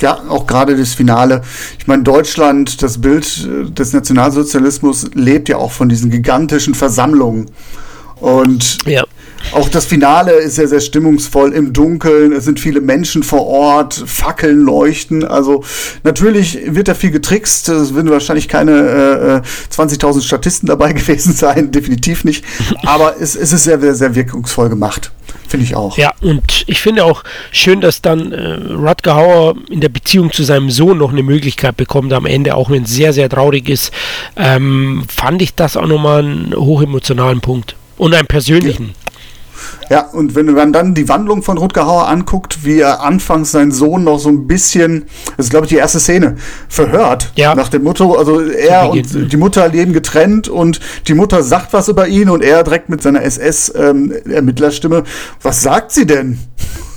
Ja, 0.00 0.20
auch 0.28 0.46
gerade 0.46 0.76
das 0.76 0.94
Finale. 0.94 1.42
Ich 1.78 1.86
meine, 1.86 2.04
Deutschland, 2.04 2.82
das 2.82 3.00
Bild 3.00 3.48
des 3.76 3.92
Nationalsozialismus 3.92 5.10
lebt 5.14 5.48
ja 5.48 5.56
auch 5.56 5.72
von 5.72 5.88
diesen 5.88 6.10
gigantischen 6.10 6.74
Versammlungen. 6.74 7.50
Und 8.20 8.78
ja. 8.86 9.04
Auch 9.52 9.68
das 9.68 9.86
Finale 9.86 10.32
ist 10.32 10.56
sehr, 10.56 10.68
sehr 10.68 10.80
stimmungsvoll 10.80 11.52
im 11.52 11.72
Dunkeln. 11.72 12.32
Es 12.32 12.44
sind 12.44 12.60
viele 12.60 12.80
Menschen 12.80 13.22
vor 13.22 13.46
Ort, 13.46 13.94
Fackeln 13.94 14.60
leuchten. 14.60 15.24
Also 15.24 15.64
natürlich 16.04 16.58
wird 16.66 16.88
da 16.88 16.94
viel 16.94 17.10
getrickst. 17.10 17.68
Es 17.68 17.94
würden 17.94 18.10
wahrscheinlich 18.10 18.48
keine 18.48 19.42
äh, 19.44 19.74
20.000 19.74 20.22
Statisten 20.22 20.66
dabei 20.66 20.92
gewesen 20.94 21.32
sein, 21.32 21.70
definitiv 21.70 22.24
nicht. 22.24 22.44
Aber 22.84 23.16
es, 23.20 23.36
es 23.36 23.52
ist 23.52 23.64
sehr, 23.64 23.80
sehr, 23.80 23.94
sehr 23.94 24.14
wirkungsvoll 24.14 24.68
gemacht. 24.68 25.12
Finde 25.46 25.64
ich 25.64 25.74
auch. 25.74 25.96
Ja, 25.96 26.12
und 26.20 26.64
ich 26.66 26.80
finde 26.80 27.04
auch 27.04 27.24
schön, 27.52 27.80
dass 27.80 28.02
dann 28.02 28.32
äh, 28.32 28.72
Rutger 28.74 29.14
Hauer 29.14 29.54
in 29.70 29.80
der 29.80 29.88
Beziehung 29.88 30.30
zu 30.30 30.42
seinem 30.44 30.70
Sohn 30.70 30.98
noch 30.98 31.10
eine 31.10 31.22
Möglichkeit 31.22 31.76
bekommt 31.76 32.12
am 32.12 32.26
Ende, 32.26 32.54
auch 32.54 32.70
wenn 32.70 32.82
es 32.82 32.90
sehr, 32.90 33.14
sehr 33.14 33.30
traurig 33.30 33.68
ist. 33.68 33.92
Ähm, 34.36 35.04
fand 35.08 35.40
ich 35.40 35.54
das 35.54 35.76
auch 35.76 35.86
nochmal 35.86 36.20
einen 36.20 36.54
hochemotionalen 36.54 37.40
Punkt. 37.40 37.76
Und 37.96 38.14
einen 38.14 38.28
persönlichen. 38.28 38.94
Ja. 39.90 40.02
Und 40.02 40.34
wenn 40.34 40.46
man 40.46 40.72
dann 40.72 40.94
die 40.94 41.08
Wandlung 41.08 41.42
von 41.42 41.58
Rutger 41.58 41.86
Hauer 41.86 42.08
anguckt, 42.08 42.64
wie 42.64 42.80
er 42.80 43.00
anfangs 43.02 43.52
seinen 43.52 43.72
Sohn 43.72 44.04
noch 44.04 44.18
so 44.18 44.28
ein 44.28 44.46
bisschen, 44.46 45.06
das 45.36 45.46
ist 45.46 45.50
glaube 45.50 45.66
ich 45.66 45.70
die 45.70 45.76
erste 45.76 46.00
Szene, 46.00 46.36
verhört. 46.68 47.32
Ja. 47.36 47.54
Nach 47.54 47.68
dem 47.68 47.84
Motto, 47.84 48.14
also 48.14 48.40
er 48.40 48.90
und 48.90 49.32
die 49.32 49.36
Mutter 49.36 49.68
leben 49.68 49.92
getrennt 49.92 50.48
und 50.48 50.80
die 51.06 51.14
Mutter 51.14 51.42
sagt 51.42 51.72
was 51.72 51.88
über 51.88 52.08
ihn 52.08 52.28
und 52.30 52.42
er 52.42 52.64
direkt 52.64 52.88
mit 52.88 53.02
seiner 53.02 53.22
SS-Ermittlerstimme, 53.22 54.98
ähm, 54.98 55.04
was 55.42 55.62
sagt 55.62 55.92
sie 55.92 56.06
denn? 56.06 56.38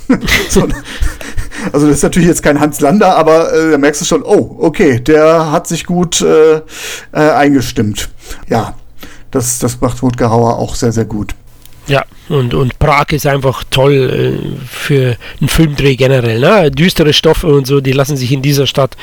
so, 0.50 0.66
also 1.72 1.86
das 1.86 1.96
ist 1.96 2.02
natürlich 2.02 2.28
jetzt 2.28 2.42
kein 2.42 2.60
Hans 2.60 2.80
Lander, 2.80 3.16
aber 3.16 3.52
äh, 3.52 3.70
da 3.72 3.78
merkst 3.78 4.00
du 4.00 4.04
schon, 4.04 4.22
oh, 4.22 4.56
okay, 4.60 5.00
der 5.00 5.52
hat 5.52 5.66
sich 5.66 5.86
gut 5.86 6.20
äh, 6.20 6.56
äh, 6.56 6.62
eingestimmt. 7.12 8.10
Ja, 8.48 8.74
das, 9.30 9.58
das 9.58 9.80
macht 9.80 10.02
Rutger 10.02 10.30
Hauer 10.30 10.58
auch 10.58 10.74
sehr, 10.74 10.92
sehr 10.92 11.04
gut. 11.04 11.34
Ja, 11.88 12.04
und, 12.28 12.54
und 12.54 12.78
Prag 12.78 13.06
ist 13.10 13.26
einfach 13.26 13.64
toll 13.70 14.38
äh, 14.40 14.66
für 14.66 15.16
einen 15.40 15.48
Filmdreh 15.48 15.96
generell. 15.96 16.40
Ne? 16.40 16.70
Düstere 16.70 17.12
Stoffe 17.12 17.48
und 17.48 17.66
so, 17.66 17.80
die 17.80 17.92
lassen 17.92 18.16
sich 18.16 18.32
in 18.32 18.42
dieser 18.42 18.66
Stadt 18.66 18.96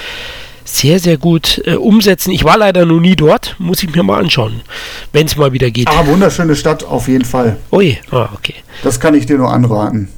sehr, 0.64 1.00
sehr 1.00 1.18
gut 1.18 1.62
äh, 1.66 1.76
umsetzen. 1.76 2.32
Ich 2.32 2.44
war 2.44 2.58
leider 2.58 2.86
noch 2.86 3.00
nie 3.00 3.16
dort, 3.16 3.56
muss 3.60 3.84
ich 3.84 3.94
mir 3.94 4.04
mal 4.04 4.20
anschauen, 4.20 4.62
wenn 5.12 5.26
es 5.26 5.36
mal 5.36 5.52
wieder 5.52 5.72
geht. 5.72 5.88
Ah, 5.90 6.06
wunderschöne 6.06 6.56
Stadt 6.56 6.84
auf 6.84 7.08
jeden 7.08 7.26
Fall. 7.26 7.58
Ui, 7.72 7.98
ah, 8.12 8.30
okay. 8.34 8.56
Das 8.84 9.00
kann 9.00 9.14
ich 9.14 9.26
dir 9.26 9.38
nur 9.38 9.52
anraten. 9.52 10.10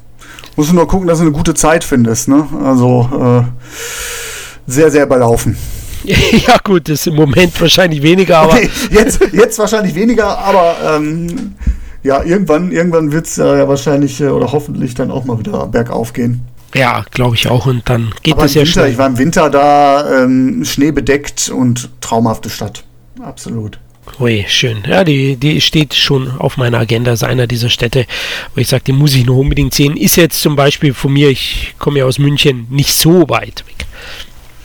Musst 0.54 0.70
du 0.70 0.74
nur 0.74 0.86
gucken, 0.86 1.08
dass 1.08 1.18
du 1.18 1.24
eine 1.24 1.32
gute 1.32 1.54
Zeit 1.54 1.82
findest. 1.82 2.28
Ne? 2.28 2.46
Also 2.62 3.08
äh, 3.46 4.70
sehr, 4.70 4.90
sehr 4.90 5.04
überlaufen. 5.04 5.56
ja 6.04 6.56
gut, 6.62 6.88
das 6.88 7.00
ist 7.00 7.06
im 7.06 7.14
Moment 7.14 7.58
wahrscheinlich 7.60 8.02
weniger, 8.02 8.38
aber... 8.38 8.54
Okay, 8.54 8.70
jetzt, 8.90 9.20
jetzt 9.32 9.58
wahrscheinlich 9.58 9.94
weniger, 9.94 10.38
aber... 10.38 10.76
Ähm, 10.96 11.54
ja, 12.02 12.22
irgendwann, 12.22 12.72
irgendwann 12.72 13.12
wird 13.12 13.26
es 13.26 13.36
ja 13.36 13.68
wahrscheinlich 13.68 14.20
äh, 14.20 14.28
oder 14.28 14.52
hoffentlich 14.52 14.94
dann 14.94 15.10
auch 15.10 15.24
mal 15.24 15.38
wieder 15.38 15.66
bergauf 15.66 16.12
gehen. 16.12 16.42
Ja, 16.74 17.04
glaube 17.10 17.36
ich 17.36 17.48
auch. 17.48 17.66
Und 17.66 17.88
dann 17.88 18.12
geht 18.22 18.34
Aber 18.34 18.42
das 18.42 18.54
ja 18.54 18.64
schnell. 18.64 18.90
Ich 18.90 18.98
war 18.98 19.06
im 19.06 19.18
Winter 19.18 19.50
da, 19.50 20.22
ähm, 20.22 20.64
schneebedeckt 20.64 21.50
und 21.50 21.90
traumhafte 22.00 22.48
Stadt. 22.48 22.84
Absolut. 23.20 23.78
Ui, 24.18 24.44
schön. 24.48 24.82
Ja, 24.86 25.04
die, 25.04 25.36
die 25.36 25.60
steht 25.60 25.94
schon 25.94 26.30
auf 26.38 26.56
meiner 26.56 26.78
Agenda, 26.78 27.12
ist 27.12 27.22
einer 27.22 27.46
dieser 27.46 27.68
Städte, 27.68 28.06
wo 28.54 28.60
ich 28.60 28.68
sage, 28.68 28.84
die 28.84 28.92
muss 28.92 29.14
ich 29.14 29.24
noch 29.26 29.36
unbedingt 29.36 29.74
sehen. 29.74 29.96
Ist 29.96 30.16
jetzt 30.16 30.40
zum 30.40 30.56
Beispiel 30.56 30.92
von 30.92 31.12
mir, 31.12 31.28
ich 31.30 31.74
komme 31.78 32.00
ja 32.00 32.04
aus 32.04 32.18
München, 32.18 32.66
nicht 32.70 32.94
so 32.94 33.28
weit 33.28 33.64
weg. 33.68 33.86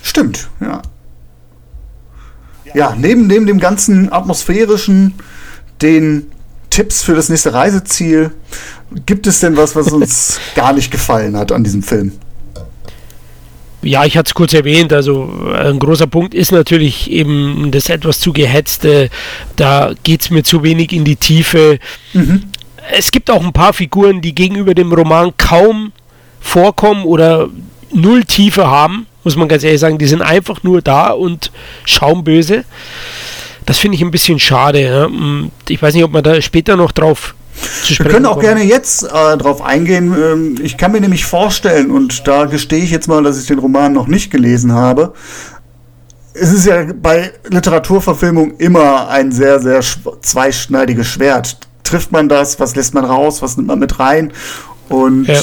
Stimmt, 0.01 0.49
ja. 0.59 0.81
Ja, 2.73 2.95
neben, 2.97 3.27
neben 3.27 3.45
dem 3.45 3.59
ganzen 3.59 4.11
atmosphärischen, 4.11 5.13
den 5.81 6.31
Tipps 6.77 7.01
für 7.01 7.15
das 7.15 7.27
nächste 7.27 7.55
Reiseziel. 7.55 8.29
Gibt 9.07 9.25
es 9.25 9.39
denn 9.39 9.57
was, 9.57 9.75
was 9.75 9.91
uns 9.91 10.39
gar 10.55 10.73
nicht 10.73 10.91
gefallen 10.91 11.35
hat 11.35 11.51
an 11.51 11.63
diesem 11.63 11.81
Film? 11.81 12.11
Ja, 13.81 14.05
ich 14.05 14.15
hatte 14.15 14.27
es 14.27 14.35
kurz 14.35 14.53
erwähnt, 14.53 14.93
also 14.93 15.27
ein 15.55 15.79
großer 15.79 16.05
Punkt 16.05 16.35
ist 16.35 16.51
natürlich 16.51 17.09
eben 17.09 17.71
das 17.71 17.89
etwas 17.89 18.19
zu 18.19 18.31
gehetzte, 18.31 19.09
da 19.55 19.93
geht 20.03 20.21
es 20.21 20.29
mir 20.29 20.43
zu 20.43 20.61
wenig 20.61 20.93
in 20.93 21.03
die 21.03 21.15
Tiefe. 21.15 21.79
Mhm. 22.13 22.43
Es 22.95 23.09
gibt 23.11 23.31
auch 23.31 23.43
ein 23.43 23.53
paar 23.53 23.73
Figuren, 23.73 24.21
die 24.21 24.35
gegenüber 24.35 24.75
dem 24.75 24.93
Roman 24.93 25.33
kaum 25.35 25.93
vorkommen 26.39 27.05
oder 27.05 27.49
null 27.91 28.23
Tiefe 28.23 28.67
haben, 28.67 29.07
muss 29.23 29.35
man 29.35 29.47
ganz 29.47 29.63
ehrlich 29.63 29.81
sagen, 29.81 29.97
die 29.97 30.05
sind 30.05 30.21
einfach 30.21 30.61
nur 30.61 30.83
da 30.83 31.09
und 31.09 31.51
schaumböse. 31.85 32.65
Das 33.67 33.77
finde 33.77 33.95
ich 33.95 34.01
ein 34.01 34.11
bisschen 34.11 34.39
schade. 34.39 34.81
Ja. 34.81 35.07
Mm, 35.07 35.51
ich 35.67 35.79
weiß 35.79 35.93
nicht, 35.93 36.03
ob 36.03 36.11
man 36.11 36.23
da 36.23 36.41
später 36.41 36.75
noch 36.75 36.91
drauf 36.91 37.35
zu 37.83 37.93
sprechen 37.93 38.05
Wir 38.05 38.11
können 38.13 38.25
auch 38.25 38.39
gerne 38.39 38.63
jetzt 38.63 39.03
äh, 39.03 39.37
drauf 39.37 39.61
eingehen. 39.61 40.15
Ähm, 40.17 40.55
ich 40.63 40.77
kann 40.77 40.93
mir 40.93 41.01
nämlich 41.01 41.25
vorstellen, 41.25 41.91
und 41.91 42.27
da 42.27 42.45
gestehe 42.45 42.83
ich 42.83 42.91
jetzt 42.91 43.07
mal, 43.07 43.21
dass 43.23 43.39
ich 43.39 43.45
den 43.45 43.59
Roman 43.59 43.91
noch 43.91 44.07
nicht 44.07 44.31
gelesen 44.31 44.71
habe. 44.71 45.13
Es 46.33 46.53
ist 46.53 46.65
ja 46.65 46.85
bei 46.93 47.33
Literaturverfilmung 47.49 48.57
immer 48.57 49.09
ein 49.09 49.33
sehr, 49.33 49.59
sehr 49.59 49.81
zweischneidiges 50.21 51.07
Schwert. 51.07 51.57
Trifft 51.83 52.13
man 52.13 52.29
das? 52.29 52.59
Was 52.61 52.75
lässt 52.75 52.93
man 52.93 53.03
raus? 53.03 53.41
Was 53.41 53.57
nimmt 53.57 53.67
man 53.67 53.79
mit 53.79 53.99
rein? 53.99 54.31
Und 54.87 55.25
ja. 55.25 55.41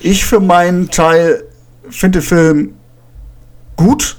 ich 0.00 0.24
für 0.24 0.40
meinen 0.40 0.90
Teil 0.90 1.44
finde 1.90 2.20
den 2.20 2.26
Film 2.26 2.74
gut, 3.76 4.16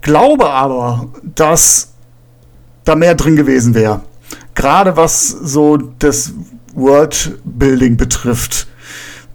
glaube 0.00 0.50
aber, 0.50 1.12
dass 1.22 1.93
da 2.84 2.94
mehr 2.94 3.14
drin 3.14 3.36
gewesen 3.36 3.74
wäre. 3.74 4.02
Gerade 4.54 4.96
was 4.96 5.28
so 5.28 5.76
das 5.76 6.32
Worldbuilding 6.74 7.96
betrifft. 7.96 8.66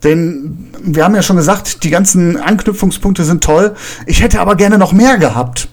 Denn 0.04 0.70
wir 0.82 1.04
haben 1.04 1.16
ja 1.16 1.22
schon 1.22 1.36
gesagt, 1.36 1.84
die 1.84 1.90
ganzen 1.90 2.38
Anknüpfungspunkte 2.38 3.24
sind 3.24 3.44
toll. 3.44 3.76
Ich 4.06 4.22
hätte 4.22 4.40
aber 4.40 4.56
gerne 4.56 4.78
noch 4.78 4.94
mehr 4.94 5.18
gehabt. 5.18 5.68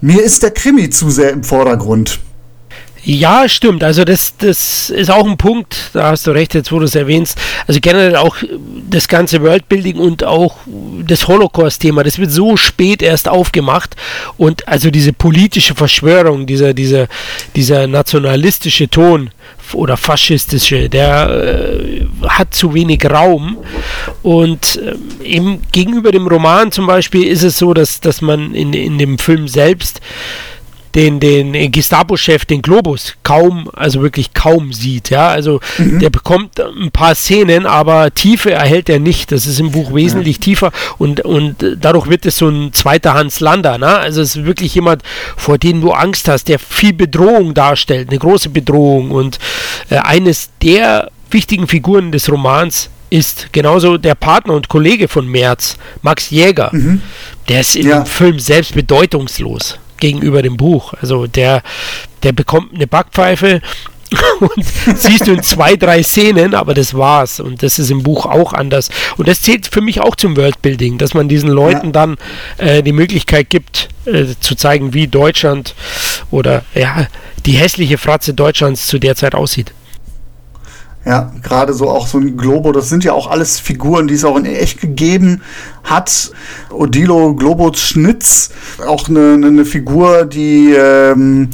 Mir 0.00 0.22
ist 0.22 0.42
der 0.42 0.50
Krimi 0.50 0.90
zu 0.90 1.10
sehr 1.10 1.30
im 1.30 1.44
Vordergrund. 1.44 2.20
Ja, 3.10 3.48
stimmt. 3.48 3.82
Also 3.84 4.04
das, 4.04 4.36
das 4.36 4.90
ist 4.90 5.10
auch 5.10 5.26
ein 5.26 5.38
Punkt, 5.38 5.92
da 5.94 6.10
hast 6.10 6.26
du 6.26 6.30
recht, 6.30 6.52
jetzt 6.52 6.70
wo 6.70 6.78
du 6.78 6.84
es 6.84 6.94
erwähnst. 6.94 7.38
Also 7.66 7.80
generell 7.80 8.16
auch 8.16 8.36
das 8.90 9.08
ganze 9.08 9.40
Worldbuilding 9.40 9.96
und 9.96 10.24
auch 10.24 10.58
das 10.66 11.26
Holocaust-Thema, 11.26 12.04
das 12.04 12.18
wird 12.18 12.30
so 12.30 12.58
spät 12.58 13.00
erst 13.00 13.26
aufgemacht. 13.26 13.96
Und 14.36 14.68
also 14.68 14.90
diese 14.90 15.14
politische 15.14 15.74
Verschwörung, 15.74 16.44
dieser, 16.44 16.74
dieser, 16.74 17.08
dieser 17.56 17.86
nationalistische 17.86 18.90
Ton 18.90 19.30
oder 19.72 19.96
faschistische, 19.96 20.90
der 20.90 21.30
äh, 21.30 22.06
hat 22.28 22.54
zu 22.54 22.74
wenig 22.74 23.06
Raum. 23.06 23.56
Und 24.22 24.78
ähm, 24.84 25.24
eben 25.24 25.62
gegenüber 25.72 26.12
dem 26.12 26.26
Roman 26.26 26.72
zum 26.72 26.86
Beispiel 26.86 27.26
ist 27.26 27.42
es 27.42 27.56
so, 27.56 27.72
dass, 27.72 28.00
dass 28.00 28.20
man 28.20 28.54
in, 28.54 28.74
in 28.74 28.98
dem 28.98 29.16
Film 29.16 29.48
selbst 29.48 30.02
den, 30.94 31.20
den 31.20 31.70
Gestapo-Chef, 31.70 32.44
den 32.44 32.62
Globus, 32.62 33.14
kaum, 33.22 33.70
also 33.74 34.02
wirklich 34.02 34.34
kaum 34.34 34.72
sieht. 34.72 35.10
Ja, 35.10 35.28
also 35.28 35.60
mhm. 35.76 35.98
der 35.98 36.10
bekommt 36.10 36.60
ein 36.60 36.90
paar 36.90 37.14
Szenen, 37.14 37.66
aber 37.66 38.12
Tiefe 38.14 38.52
erhält 38.52 38.88
er 38.88 38.98
nicht. 38.98 39.32
Das 39.32 39.46
ist 39.46 39.60
im 39.60 39.70
Buch 39.70 39.94
wesentlich 39.94 40.36
ja. 40.36 40.42
tiefer 40.42 40.72
und, 40.98 41.20
und 41.20 41.56
dadurch 41.78 42.08
wird 42.08 42.26
es 42.26 42.38
so 42.38 42.48
ein 42.48 42.72
zweiter 42.72 43.14
Hans 43.14 43.40
Lander. 43.40 43.78
Ne? 43.78 43.86
Also 43.86 44.22
es 44.22 44.36
ist 44.36 44.44
wirklich 44.44 44.74
jemand, 44.74 45.02
vor 45.36 45.58
dem 45.58 45.80
du 45.80 45.92
Angst 45.92 46.28
hast, 46.28 46.48
der 46.48 46.58
viel 46.58 46.92
Bedrohung 46.92 47.54
darstellt, 47.54 48.08
eine 48.10 48.18
große 48.18 48.48
Bedrohung 48.48 49.10
und 49.10 49.38
äh, 49.90 49.96
eines 49.96 50.50
der 50.62 51.10
wichtigen 51.30 51.68
Figuren 51.68 52.12
des 52.12 52.30
Romans 52.30 52.90
ist 53.10 53.52
genauso 53.52 53.96
der 53.96 54.14
Partner 54.14 54.54
und 54.54 54.68
Kollege 54.68 55.08
von 55.08 55.26
Merz, 55.26 55.76
Max 56.02 56.30
Jäger. 56.30 56.70
Mhm. 56.72 57.02
Der 57.48 57.60
ist 57.60 57.76
im 57.76 57.88
ja. 57.88 58.04
Film 58.04 58.38
selbst 58.38 58.74
bedeutungslos 58.74 59.78
gegenüber 59.98 60.42
dem 60.42 60.56
Buch. 60.56 60.94
Also 61.00 61.26
der, 61.26 61.62
der 62.22 62.32
bekommt 62.32 62.74
eine 62.74 62.86
Backpfeife 62.86 63.60
und 64.40 64.64
siehst 64.96 65.26
du 65.26 65.32
in 65.32 65.42
zwei, 65.42 65.76
drei 65.76 66.02
Szenen, 66.02 66.54
aber 66.54 66.74
das 66.74 66.94
war's. 66.94 67.40
Und 67.40 67.62
das 67.62 67.78
ist 67.78 67.90
im 67.90 68.02
Buch 68.02 68.26
auch 68.26 68.52
anders. 68.52 68.90
Und 69.16 69.28
das 69.28 69.42
zählt 69.42 69.66
für 69.66 69.80
mich 69.80 70.00
auch 70.00 70.16
zum 70.16 70.36
Worldbuilding, 70.36 70.98
dass 70.98 71.14
man 71.14 71.28
diesen 71.28 71.50
Leuten 71.50 71.86
ja. 71.86 71.92
dann 71.92 72.16
äh, 72.56 72.82
die 72.82 72.92
Möglichkeit 72.92 73.50
gibt, 73.50 73.88
äh, 74.06 74.26
zu 74.40 74.54
zeigen, 74.54 74.94
wie 74.94 75.08
Deutschland 75.08 75.74
oder 76.30 76.64
ja, 76.74 77.06
die 77.44 77.52
hässliche 77.52 77.98
Fratze 77.98 78.34
Deutschlands 78.34 78.86
zu 78.86 78.98
der 78.98 79.14
Zeit 79.14 79.34
aussieht. 79.34 79.72
Ja, 81.08 81.32
gerade 81.42 81.72
so 81.72 81.88
auch 81.88 82.06
so 82.06 82.18
ein 82.18 82.36
Globo, 82.36 82.70
das 82.70 82.90
sind 82.90 83.02
ja 83.02 83.14
auch 83.14 83.28
alles 83.28 83.58
Figuren, 83.58 84.08
die 84.08 84.14
es 84.14 84.26
auch 84.26 84.36
in 84.36 84.44
echt 84.44 84.78
gegeben 84.78 85.40
hat. 85.82 86.32
Odilo 86.68 87.34
Globo 87.34 87.72
Schnitz, 87.72 88.50
auch 88.86 89.08
eine, 89.08 89.40
eine 89.42 89.64
Figur, 89.64 90.26
die 90.26 90.74
ähm, 90.74 91.48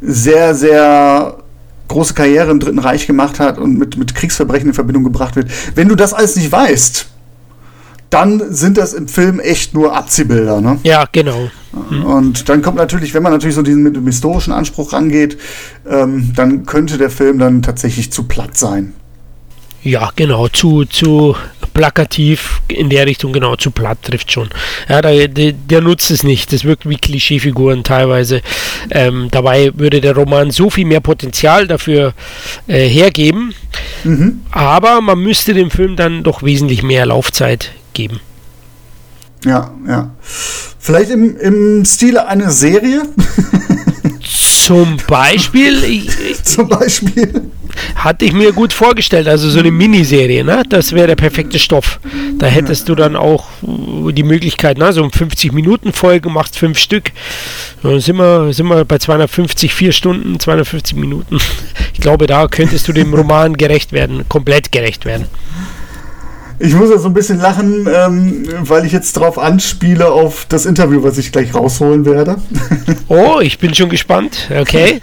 sehr, 0.00 0.54
sehr 0.54 1.36
große 1.88 2.14
Karriere 2.14 2.50
im 2.50 2.60
Dritten 2.60 2.78
Reich 2.78 3.06
gemacht 3.06 3.40
hat 3.40 3.58
und 3.58 3.78
mit, 3.78 3.98
mit 3.98 4.14
Kriegsverbrechen 4.14 4.68
in 4.68 4.74
Verbindung 4.74 5.04
gebracht 5.04 5.36
wird. 5.36 5.50
Wenn 5.74 5.88
du 5.88 5.96
das 5.96 6.14
alles 6.14 6.36
nicht 6.36 6.50
weißt, 6.50 7.06
dann 8.14 8.54
sind 8.54 8.78
das 8.78 8.92
im 8.92 9.08
Film 9.08 9.40
echt 9.40 9.74
nur 9.74 9.96
Abziehbilder. 9.96 10.60
Ne? 10.60 10.78
Ja, 10.84 11.06
genau. 11.10 11.50
Mhm. 11.90 12.04
Und 12.04 12.48
dann 12.48 12.62
kommt 12.62 12.76
natürlich, 12.76 13.12
wenn 13.12 13.24
man 13.24 13.32
natürlich 13.32 13.56
so 13.56 13.62
diesen 13.62 13.82
mit 13.82 13.96
dem 13.96 14.06
historischen 14.06 14.52
Anspruch 14.52 14.92
rangeht, 14.92 15.36
ähm, 15.88 16.32
dann 16.36 16.64
könnte 16.64 16.96
der 16.96 17.10
Film 17.10 17.40
dann 17.40 17.62
tatsächlich 17.62 18.12
zu 18.12 18.24
platt 18.24 18.56
sein. 18.56 18.92
Ja, 19.82 20.10
genau, 20.14 20.48
zu, 20.48 20.84
zu 20.84 21.36
plakativ 21.74 22.62
in 22.68 22.88
der 22.88 23.06
Richtung, 23.06 23.32
genau, 23.32 23.56
zu 23.56 23.72
platt 23.72 23.98
trifft 24.02 24.30
schon. 24.30 24.48
Ja, 24.88 25.02
der, 25.02 25.28
der, 25.28 25.80
nutzt 25.82 26.10
es 26.10 26.22
nicht. 26.22 26.52
Das 26.52 26.64
wirkt 26.64 26.88
wie 26.88 26.96
Klischeefiguren 26.96 27.82
teilweise. 27.82 28.42
Ähm, 28.90 29.28
dabei 29.32 29.72
würde 29.74 30.00
der 30.00 30.14
Roman 30.14 30.52
so 30.52 30.70
viel 30.70 30.86
mehr 30.86 31.00
Potenzial 31.00 31.66
dafür 31.66 32.14
äh, 32.68 32.88
hergeben. 32.88 33.54
Mhm. 34.04 34.42
Aber 34.52 35.00
man 35.00 35.18
müsste 35.18 35.52
dem 35.52 35.70
Film 35.70 35.96
dann 35.96 36.22
doch 36.22 36.44
wesentlich 36.44 36.82
mehr 36.84 37.04
Laufzeit 37.04 37.72
geben. 37.94 38.20
Ja, 39.44 39.72
ja. 39.86 40.10
Vielleicht 40.78 41.10
im, 41.10 41.36
im 41.36 41.84
Stile 41.84 42.26
einer 42.26 42.50
Serie? 42.50 43.02
Zum 44.64 44.96
Beispiel. 45.06 45.82
Ich, 45.84 46.42
Zum 46.42 46.68
Beispiel. 46.68 47.50
Hatte 47.96 48.24
ich 48.24 48.32
mir 48.32 48.52
gut 48.52 48.72
vorgestellt, 48.72 49.28
also 49.28 49.50
so 49.50 49.58
eine 49.58 49.70
Miniserie, 49.70 50.44
ne? 50.44 50.62
Das 50.68 50.92
wäre 50.92 51.08
der 51.08 51.16
perfekte 51.16 51.58
Stoff. 51.58 52.00
Da 52.38 52.46
hättest 52.46 52.88
du 52.88 52.94
dann 52.94 53.16
auch 53.16 53.46
die 53.62 54.22
Möglichkeit, 54.22 54.78
ne? 54.78 54.92
So 54.92 55.02
um 55.02 55.12
50 55.12 55.52
Minuten 55.52 55.92
Folge, 55.92 56.30
machst 56.30 56.56
fünf 56.56 56.78
Stück. 56.78 57.12
Dann 57.82 58.00
sind 58.00 58.16
wir, 58.16 58.52
sind 58.52 58.68
wir 58.68 58.84
bei 58.84 58.98
250, 58.98 59.74
vier 59.74 59.92
Stunden, 59.92 60.38
250 60.38 60.96
Minuten. 60.96 61.38
Ich 61.92 62.00
glaube, 62.00 62.26
da 62.26 62.46
könntest 62.48 62.88
du 62.88 62.92
dem 62.92 63.12
Roman 63.12 63.56
gerecht 63.56 63.92
werden, 63.92 64.24
komplett 64.28 64.72
gerecht 64.72 65.04
werden. 65.04 65.26
Ich 66.64 66.74
muss 66.74 66.88
ja 66.88 66.96
so 66.96 67.08
ein 67.08 67.12
bisschen 67.12 67.40
lachen, 67.40 67.86
ähm, 67.94 68.46
weil 68.60 68.86
ich 68.86 68.92
jetzt 68.92 69.18
darauf 69.18 69.38
anspiele 69.38 70.10
auf 70.10 70.46
das 70.48 70.64
Interview, 70.64 71.02
was 71.02 71.18
ich 71.18 71.30
gleich 71.30 71.54
rausholen 71.54 72.06
werde. 72.06 72.36
Oh, 73.08 73.40
ich 73.40 73.58
bin 73.58 73.74
schon 73.74 73.90
gespannt. 73.90 74.50
Okay. 74.50 75.02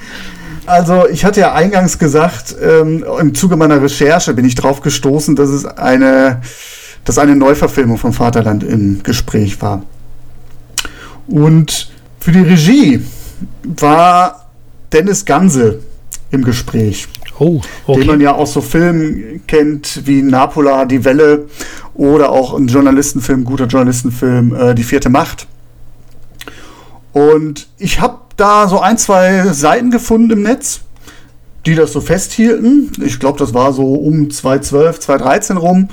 Also 0.66 1.08
ich 1.08 1.24
hatte 1.24 1.40
ja 1.40 1.54
eingangs 1.54 2.00
gesagt, 2.00 2.56
ähm, 2.62 3.06
im 3.20 3.36
Zuge 3.36 3.58
meiner 3.58 3.80
Recherche 3.80 4.34
bin 4.34 4.44
ich 4.44 4.56
drauf 4.56 4.82
gestoßen, 4.82 5.36
dass 5.36 5.50
es 5.50 5.66
eine, 5.66 6.42
dass 7.06 7.20
eine 7.20 7.36
Neuverfilmung 7.36 8.00
von 8.00 8.12
Vaterland 8.12 8.64
im 8.64 9.04
Gespräch 9.04 9.62
war. 9.62 9.84
Und 11.28 11.92
für 12.20 12.32
die 12.32 12.42
Regie 12.42 13.06
war 13.64 14.50
Dennis 14.92 15.26
Gansel 15.26 15.84
im 16.32 16.44
Gespräch. 16.44 17.08
Oh, 17.42 17.60
okay. 17.88 18.02
Den 18.02 18.08
man 18.08 18.22
ja 18.22 18.36
aus 18.36 18.54
so 18.54 18.62
Filmen 18.62 19.42
kennt 19.48 20.06
wie 20.06 20.22
Napola, 20.22 20.86
Die 20.86 21.04
Welle 21.04 21.48
oder 21.96 22.30
auch 22.30 22.54
ein 22.54 22.68
Journalistenfilm, 22.68 23.46
guter 23.46 23.66
Journalistenfilm, 23.66 24.54
äh, 24.54 24.76
Die 24.76 24.84
vierte 24.84 25.10
Macht. 25.10 25.48
Und 27.14 27.68
ich 27.80 28.00
habe 28.00 28.20
da 28.38 28.68
so 28.68 28.80
ein, 28.80 29.00
zwei 29.00 29.48
Seiten 29.54 29.90
gefunden 29.90 30.30
im 30.30 30.44
Netz, 30.44 30.82
die 31.66 31.74
das 31.74 31.94
so 31.94 32.00
festhielten. 32.00 32.92
Ich 33.04 33.20
glaube, 33.20 33.40
das 33.40 33.56
war 33.56 33.74
so 33.74 33.96
um 33.96 34.30
2012, 34.30 35.00
2013 35.00 35.58
rum. 35.58 35.90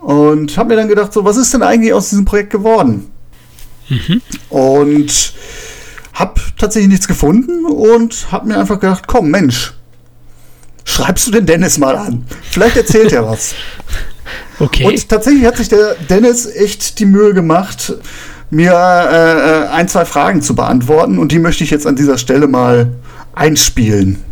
Und 0.00 0.56
habe 0.56 0.70
mir 0.70 0.76
dann 0.76 0.88
gedacht, 0.88 1.12
so, 1.12 1.22
was 1.22 1.36
ist 1.36 1.52
denn 1.52 1.62
eigentlich 1.62 1.92
aus 1.92 2.08
diesem 2.08 2.24
Projekt 2.24 2.48
geworden? 2.48 3.10
Mhm. 3.90 4.22
Und 4.48 5.34
habe 6.14 6.40
tatsächlich 6.56 6.88
nichts 6.88 7.08
gefunden 7.08 7.66
und 7.66 8.32
habe 8.32 8.48
mir 8.48 8.58
einfach 8.58 8.80
gedacht, 8.80 9.04
komm, 9.06 9.30
Mensch, 9.30 9.74
schreibst 10.88 11.26
du 11.26 11.30
den 11.30 11.46
Dennis 11.46 11.78
mal 11.78 11.96
an. 11.96 12.24
Vielleicht 12.50 12.76
erzählt 12.76 13.12
er 13.12 13.26
was. 13.26 13.54
Okay. 14.60 14.84
Und 14.84 15.08
tatsächlich 15.08 15.46
hat 15.46 15.56
sich 15.56 15.68
der 15.68 15.94
Dennis 16.10 16.44
echt 16.44 16.98
die 16.98 17.06
Mühe 17.06 17.32
gemacht, 17.32 17.94
mir 18.50 18.72
äh, 18.72 19.68
ein, 19.72 19.88
zwei 19.88 20.04
Fragen 20.04 20.42
zu 20.42 20.54
beantworten 20.54 21.18
und 21.18 21.32
die 21.32 21.38
möchte 21.38 21.64
ich 21.64 21.70
jetzt 21.70 21.86
an 21.86 21.96
dieser 21.96 22.18
Stelle 22.18 22.46
mal 22.46 22.92
einspielen. 23.34 24.22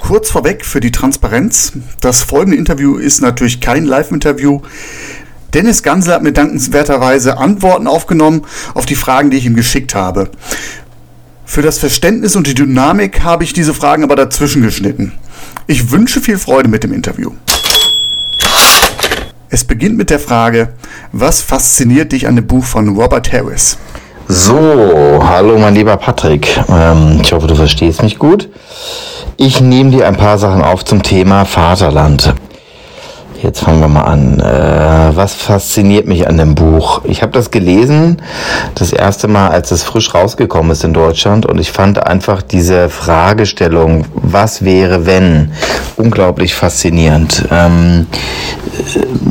Kurz 0.00 0.30
vorweg 0.30 0.64
für 0.64 0.80
die 0.80 0.90
Transparenz. 0.90 1.72
Das 2.00 2.22
folgende 2.22 2.56
Interview 2.56 2.96
ist 2.96 3.20
natürlich 3.20 3.60
kein 3.60 3.84
Live-Interview. 3.84 4.62
Dennis 5.54 5.84
Gansel 5.84 6.14
hat 6.14 6.22
mir 6.22 6.32
dankenswerterweise 6.32 7.38
Antworten 7.38 7.86
aufgenommen 7.86 8.42
auf 8.74 8.86
die 8.86 8.96
Fragen, 8.96 9.30
die 9.30 9.36
ich 9.36 9.46
ihm 9.46 9.54
geschickt 9.54 9.94
habe. 9.94 10.30
Für 11.44 11.62
das 11.62 11.78
Verständnis 11.78 12.36
und 12.36 12.46
die 12.46 12.54
Dynamik 12.54 13.22
habe 13.22 13.44
ich 13.44 13.52
diese 13.52 13.74
Fragen 13.74 14.02
aber 14.02 14.16
dazwischen 14.16 14.62
geschnitten. 14.62 15.12
Ich 15.66 15.90
wünsche 15.90 16.20
viel 16.20 16.38
Freude 16.38 16.68
mit 16.68 16.82
dem 16.82 16.92
Interview. 16.92 17.32
Es 19.50 19.64
beginnt 19.64 19.96
mit 19.96 20.10
der 20.10 20.18
Frage, 20.18 20.70
was 21.12 21.40
fasziniert 21.40 22.12
dich 22.12 22.26
an 22.26 22.34
dem 22.34 22.46
Buch 22.46 22.64
von 22.64 22.96
Robert 22.96 23.32
Harris? 23.32 23.78
So, 24.26 25.22
hallo 25.22 25.58
mein 25.58 25.74
lieber 25.74 25.96
Patrick. 25.96 26.60
Ähm, 26.68 27.20
ich 27.22 27.32
hoffe, 27.32 27.46
du 27.46 27.54
verstehst 27.54 28.02
mich 28.02 28.18
gut. 28.18 28.48
Ich 29.36 29.60
nehme 29.60 29.90
dir 29.90 30.08
ein 30.08 30.16
paar 30.16 30.38
Sachen 30.38 30.62
auf 30.62 30.84
zum 30.84 31.02
Thema 31.02 31.44
Vaterland. 31.44 32.34
Jetzt 33.44 33.60
fangen 33.60 33.80
wir 33.80 33.88
mal 33.88 34.04
an. 34.04 34.40
Äh, 34.40 35.14
was 35.14 35.34
fasziniert 35.34 36.06
mich 36.06 36.26
an 36.26 36.38
dem 36.38 36.54
Buch? 36.54 37.02
Ich 37.04 37.20
habe 37.20 37.32
das 37.32 37.50
gelesen, 37.50 38.22
das 38.74 38.90
erste 38.90 39.28
Mal, 39.28 39.50
als 39.50 39.70
es 39.70 39.82
frisch 39.82 40.14
rausgekommen 40.14 40.72
ist 40.72 40.82
in 40.82 40.94
Deutschland, 40.94 41.44
und 41.44 41.60
ich 41.60 41.70
fand 41.70 42.06
einfach 42.06 42.40
diese 42.40 42.88
Fragestellung, 42.88 44.06
was 44.14 44.64
wäre, 44.64 45.04
wenn, 45.04 45.52
unglaublich 45.98 46.54
faszinierend. 46.54 47.46
Ähm, 47.50 48.06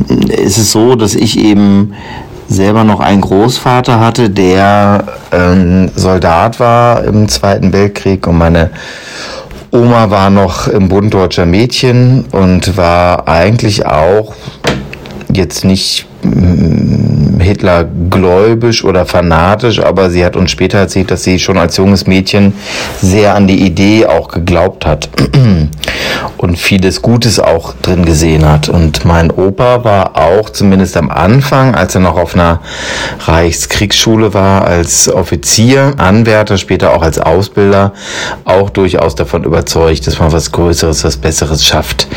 äh, 0.08 0.42
ist 0.42 0.58
es 0.58 0.70
so, 0.70 0.94
dass 0.94 1.16
ich 1.16 1.36
eben 1.36 1.94
selber 2.46 2.84
noch 2.84 3.00
einen 3.00 3.20
Großvater 3.20 3.98
hatte, 3.98 4.30
der 4.30 5.06
ähm, 5.32 5.90
Soldat 5.96 6.60
war 6.60 7.02
im 7.02 7.28
Zweiten 7.28 7.72
Weltkrieg 7.72 8.28
und 8.28 8.38
meine 8.38 8.70
Oma 9.74 10.08
war 10.08 10.30
noch 10.30 10.68
im 10.68 10.88
Bund 10.88 11.12
deutscher 11.12 11.46
Mädchen 11.46 12.26
und 12.30 12.76
war 12.76 13.26
eigentlich 13.26 13.84
auch 13.84 14.32
jetzt 15.32 15.64
nicht 15.64 16.06
mm, 16.22 17.13
Hitler 17.40 17.84
gläubisch 17.84 18.84
oder 18.84 19.06
fanatisch, 19.06 19.80
aber 19.80 20.10
sie 20.10 20.24
hat 20.24 20.36
uns 20.36 20.50
später 20.50 20.78
erzählt, 20.78 21.10
dass 21.10 21.24
sie 21.24 21.38
schon 21.38 21.58
als 21.58 21.76
junges 21.76 22.06
Mädchen 22.06 22.54
sehr 23.00 23.34
an 23.34 23.46
die 23.46 23.64
Idee 23.64 24.06
auch 24.06 24.28
geglaubt 24.28 24.86
hat. 24.86 25.08
und 26.36 26.58
vieles 26.58 27.02
Gutes 27.02 27.40
auch 27.40 27.74
drin 27.82 28.04
gesehen 28.04 28.48
hat. 28.48 28.68
Und 28.68 29.04
mein 29.04 29.30
Opa 29.30 29.84
war 29.84 30.16
auch 30.16 30.50
zumindest 30.50 30.96
am 30.96 31.10
Anfang, 31.10 31.74
als 31.74 31.94
er 31.94 32.00
noch 32.00 32.16
auf 32.16 32.34
einer 32.34 32.60
Reichskriegsschule 33.26 34.34
war, 34.34 34.64
als 34.64 35.08
Offizier, 35.08 35.94
Anwärter, 35.96 36.58
später 36.58 36.92
auch 36.92 37.02
als 37.02 37.18
Ausbilder, 37.18 37.92
auch 38.44 38.70
durchaus 38.70 39.14
davon 39.14 39.44
überzeugt, 39.44 40.06
dass 40.06 40.18
man 40.18 40.32
was 40.32 40.52
Größeres, 40.52 41.04
was 41.04 41.16
Besseres 41.16 41.64
schafft. 41.64 42.08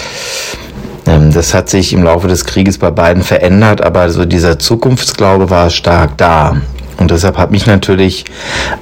Ähm, 1.07 1.31
das 1.31 1.53
hat 1.53 1.69
sich 1.69 1.93
im 1.93 2.03
Laufe 2.03 2.27
des 2.27 2.45
Krieges 2.45 2.77
bei 2.77 2.91
beiden 2.91 3.23
verändert, 3.23 3.81
aber 3.81 4.09
so 4.09 4.25
dieser 4.25 4.59
Zukunftsglaube 4.59 5.49
war 5.49 5.69
stark 5.69 6.17
da. 6.17 6.61
Und 6.97 7.11
deshalb 7.11 7.37
hat 7.37 7.51
mich 7.51 7.67
natürlich 7.67 8.25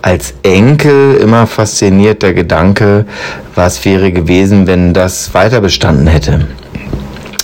als 0.01 0.34
Enkel 0.43 1.15
immer 1.15 1.47
fasziniert 1.47 2.23
der 2.23 2.34
Gedanke, 2.34 3.05
was 3.55 3.84
wäre 3.86 4.11
gewesen, 4.11 4.67
wenn 4.67 4.93
das 4.93 5.34
weiter 5.34 5.61
bestanden 5.61 6.07
hätte. 6.07 6.47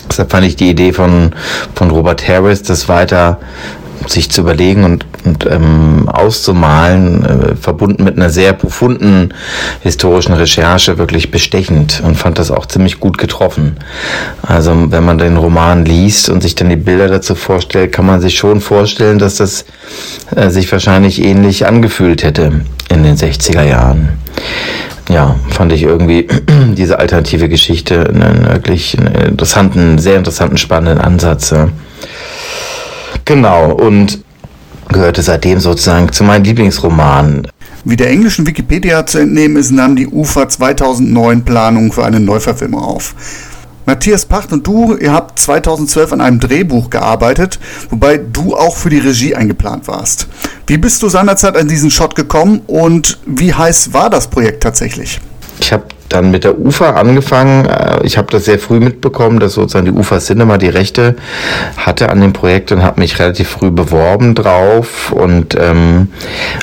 Deshalb 0.09 0.32
fand 0.32 0.45
ich 0.45 0.55
die 0.55 0.69
Idee 0.69 0.93
von, 0.93 1.32
von 1.75 1.89
Robert 1.89 2.27
Harris, 2.27 2.63
das 2.63 2.89
weiter 2.89 3.39
sich 4.08 4.32
zu 4.32 4.41
überlegen 4.41 4.84
und, 4.84 5.06
und 5.26 5.45
ähm, 5.45 6.10
auszumalen, 6.10 7.26
äh, 7.26 7.56
verbunden 7.56 8.04
mit 8.04 8.18
einer 8.18 8.30
sehr 8.30 8.54
profunden 8.54 9.34
historischen 9.82 10.34
Recherche, 10.34 10.97
wirklich 10.97 11.32
bestechend 11.32 12.02
und 12.06 12.16
fand 12.16 12.39
das 12.39 12.52
auch 12.52 12.66
ziemlich 12.66 12.99
gut 12.99 13.18
getroffen. 13.18 13.78
Also 14.41 14.91
wenn 14.91 15.06
man 15.06 15.18
den 15.18 15.38
Roman 15.38 15.86
liest 15.86 16.30
und 16.30 16.41
sich 16.41 16.56
dann 16.56 16.70
die 16.70 16.76
Bilder 16.76 17.08
dazu 17.08 17.36
vorstellt, 17.36 17.91
kann 17.91 18.06
man 18.06 18.22
sich 18.22 18.38
schon 18.38 18.62
vorstellen, 18.62 19.20
dass 19.20 19.36
das 19.36 19.66
äh, 20.36 20.49
sich 20.49 20.72
wahrscheinlich 20.72 21.24
ähnlich 21.24 21.66
angefühlt 21.66 22.24
hätte 22.24 22.62
in 22.89 23.04
den 23.04 23.16
60er 23.16 23.64
Jahren 23.64 24.10
ja, 25.10 25.36
fand 25.49 25.74
ich 25.74 25.84
irgendwie 25.84 26.28
diese 26.74 26.99
alternative 26.99 27.49
Geschichte 27.49 28.08
einen 28.08 28.47
wirklich 28.47 28.97
interessanten, 28.97 29.97
sehr 29.99 30.18
interessanten, 30.18 30.58
spannenden 30.58 30.99
Ansatz. 30.99 31.52
Ja. 31.52 31.70
Genau, 33.26 33.72
und 33.72 34.24
gehörte 34.89 35.22
seitdem 35.22 35.59
sozusagen 35.59 36.11
zu 36.11 36.24
meinen 36.24 36.43
Lieblingsromanen. 36.43 37.47
Wie 37.84 37.95
der 37.95 38.09
englischen 38.09 38.45
Wikipedia 38.45 39.05
zu 39.05 39.19
entnehmen 39.19 39.57
ist, 39.57 39.72
nahm 39.72 39.95
die 39.95 40.07
UFA 40.07 40.47
2009 40.47 41.43
Planungen 41.43 41.91
für 41.91 42.05
eine 42.05 42.19
Neuverfilmung 42.19 42.82
auf. 42.82 43.15
Matthias 43.86 44.26
Pacht 44.26 44.53
und 44.53 44.67
du, 44.67 44.95
ihr 44.95 45.11
habt 45.11 45.39
2012 45.39 46.13
an 46.13 46.22
einem 46.22 46.39
Drehbuch 46.39 46.91
gearbeitet, 46.91 47.59
wobei 47.89 48.17
du 48.17 48.55
auch 48.55 48.76
für 48.76 48.91
die 48.91 48.99
Regie 48.99 49.36
eingeplant 49.36 49.88
warst. 49.88 50.28
Wie 50.67 50.78
bist 50.78 51.01
du 51.01 51.09
seinerzeit 51.09 51.57
an 51.57 51.67
diesen 51.67 51.89
Shot 51.89 52.15
gekommen 52.15 52.61
und 52.67 53.19
wie 53.26 53.53
heiß 53.53 53.93
war 53.93 54.11
das 54.11 54.28
Projekt 54.28 54.61
tatsächlich? 54.61 55.19
Ich 55.62 55.72
habe 55.72 55.84
dann 56.09 56.32
mit 56.32 56.43
der 56.43 56.59
UFA 56.59 56.91
angefangen. 56.91 57.66
Äh, 57.66 58.03
ich 58.03 58.18
habe 58.18 58.28
das 58.32 58.45
sehr 58.45 58.59
früh 58.59 58.80
mitbekommen, 58.80 59.39
dass 59.39 59.53
sozusagen 59.53 59.86
die 59.86 59.91
UFA 59.91 60.20
Cinema 60.20 60.57
die 60.57 60.70
Rechte 60.70 61.16
hatte 61.78 62.09
an 62.09 62.22
dem 62.22 62.34
Projekt 62.34 62.72
und 62.72 62.84
habe 62.84 62.99
mich 62.99 63.20
relativ 63.20 63.49
früh 63.49 63.72
beworben 63.72 64.36
drauf 64.36 65.12
und 65.12 65.55
ähm, 65.59 66.09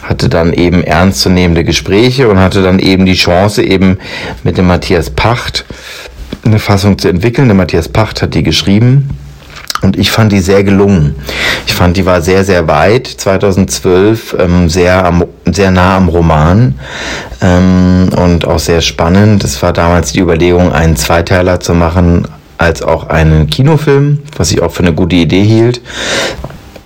hatte 0.02 0.28
dann 0.28 0.52
eben 0.52 0.82
ernstzunehmende 0.82 1.64
Gespräche 1.64 2.28
und 2.28 2.38
hatte 2.38 2.62
dann 2.62 2.78
eben 2.78 3.06
die 3.06 3.14
Chance 3.14 3.62
eben 3.62 3.98
mit 4.42 4.58
dem 4.58 4.66
Matthias 4.66 5.10
Pacht 5.10 5.64
eine 6.44 6.58
Fassung 6.58 6.98
zu 6.98 7.08
entwickeln. 7.08 7.48
Der 7.48 7.56
Matthias 7.56 7.88
Pacht 7.88 8.22
hat 8.22 8.34
die 8.34 8.42
geschrieben 8.42 9.10
und 9.82 9.96
ich 9.96 10.10
fand 10.10 10.32
die 10.32 10.40
sehr 10.40 10.64
gelungen. 10.64 11.14
Ich 11.66 11.74
fand, 11.74 11.96
die 11.96 12.04
war 12.04 12.20
sehr, 12.20 12.44
sehr 12.44 12.66
weit, 12.66 13.06
2012, 13.06 14.36
ähm, 14.38 14.68
sehr, 14.68 15.04
am, 15.04 15.24
sehr 15.46 15.70
nah 15.70 15.96
am 15.96 16.08
Roman 16.08 16.78
ähm, 17.40 18.10
und 18.16 18.46
auch 18.46 18.58
sehr 18.58 18.80
spannend. 18.80 19.44
Es 19.44 19.62
war 19.62 19.72
damals 19.72 20.12
die 20.12 20.20
Überlegung, 20.20 20.72
einen 20.72 20.96
Zweiteiler 20.96 21.60
zu 21.60 21.74
machen, 21.74 22.26
als 22.58 22.82
auch 22.82 23.08
einen 23.08 23.48
Kinofilm, 23.48 24.18
was 24.36 24.50
ich 24.50 24.60
auch 24.62 24.72
für 24.72 24.82
eine 24.82 24.92
gute 24.92 25.16
Idee 25.16 25.44
hielt. 25.44 25.80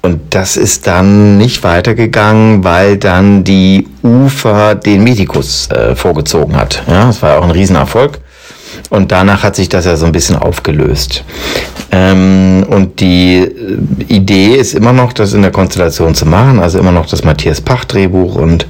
Und 0.03 0.21
das 0.31 0.57
ist 0.57 0.87
dann 0.87 1.39
nicht 1.39 1.63
weitergegangen, 1.63 2.65
weil 2.65 2.99
dann 2.99 3.45
die 3.45 3.87
UFA 4.03 4.75
den 4.75 5.05
Medikus 5.05 5.71
äh, 5.71 5.95
vorgezogen 5.95 6.57
hat. 6.57 6.83
Ja, 6.89 7.07
das 7.07 7.23
war 7.23 7.39
auch 7.39 7.45
ein 7.45 7.53
Riesenerfolg. 7.53 8.19
Und 8.93 9.11
danach 9.11 9.43
hat 9.43 9.57
sich 9.57 9.71
das 9.71 9.87
ja 9.87 9.97
so 9.97 10.05
ein 10.05 10.13
bisschen 10.13 10.37
aufgelöst. 10.37 11.25
Ähm, 11.91 12.67
und 12.69 13.01
die 13.01 13.39
äh, 13.39 14.15
Idee 14.15 14.57
ist 14.57 14.75
immer 14.75 14.93
noch, 14.93 15.15
das 15.15 15.33
in 15.33 15.41
der 15.41 15.51
Konstellation 15.51 16.15
zu 16.15 16.27
machen, 16.27 16.61
also 16.61 16.79
immer 16.79 16.93
noch 16.93 17.07
das 17.07 17.25
Matthias 17.25 17.63
Pach 17.63 17.87
Drehbuch 17.87 18.35
und 18.35 18.67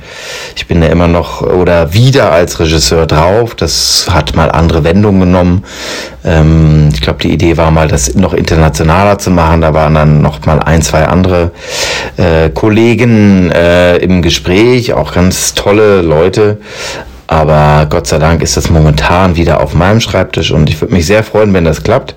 ich 0.54 0.68
bin 0.68 0.80
da 0.80 0.86
immer 0.86 1.08
noch 1.08 1.42
oder 1.42 1.92
wieder 1.92 2.30
als 2.30 2.60
Regisseur 2.60 3.06
drauf. 3.06 3.56
Das 3.56 4.06
hat 4.12 4.36
mal 4.36 4.52
andere 4.52 4.84
Wendungen 4.84 5.22
genommen. 5.22 5.64
Ähm, 6.24 6.90
ich 6.94 7.00
glaube, 7.00 7.18
die 7.20 7.32
Idee 7.32 7.56
war 7.56 7.72
mal, 7.72 7.88
das 7.88 8.14
noch 8.14 8.32
internationaler 8.32 9.18
zu 9.18 9.32
machen. 9.32 9.60
Da 9.60 9.74
waren 9.74 9.94
dann 9.94 10.22
noch 10.22 10.46
mal 10.46 10.60
ein, 10.60 10.82
zwei 10.82 11.04
andere 11.04 11.50
äh, 12.16 12.48
Kollegen 12.50 13.50
äh, 13.50 13.96
im 13.96 14.22
Gespräch, 14.22 14.92
auch 14.92 15.14
ganz 15.14 15.54
tolle 15.54 16.00
Leute. 16.00 16.58
Aber 17.32 17.86
Gott 17.88 18.06
sei 18.06 18.18
Dank 18.18 18.42
ist 18.42 18.58
das 18.58 18.68
momentan 18.68 19.36
wieder 19.36 19.62
auf 19.62 19.72
meinem 19.72 20.00
Schreibtisch 20.00 20.50
und 20.50 20.68
ich 20.68 20.78
würde 20.82 20.92
mich 20.92 21.06
sehr 21.06 21.24
freuen, 21.24 21.54
wenn 21.54 21.64
das 21.64 21.82
klappt. 21.82 22.14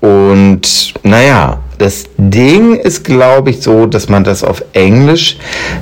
Und 0.00 0.94
naja, 1.04 1.60
das 1.78 2.06
Ding 2.16 2.74
ist, 2.74 3.04
glaube 3.04 3.50
ich, 3.50 3.62
so, 3.62 3.86
dass 3.86 4.08
man 4.08 4.24
das 4.24 4.42
auf 4.42 4.64
Englisch 4.72 5.36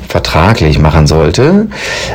vertraglich 0.07 0.79
machen 0.79 1.07
sollte. 1.07 1.69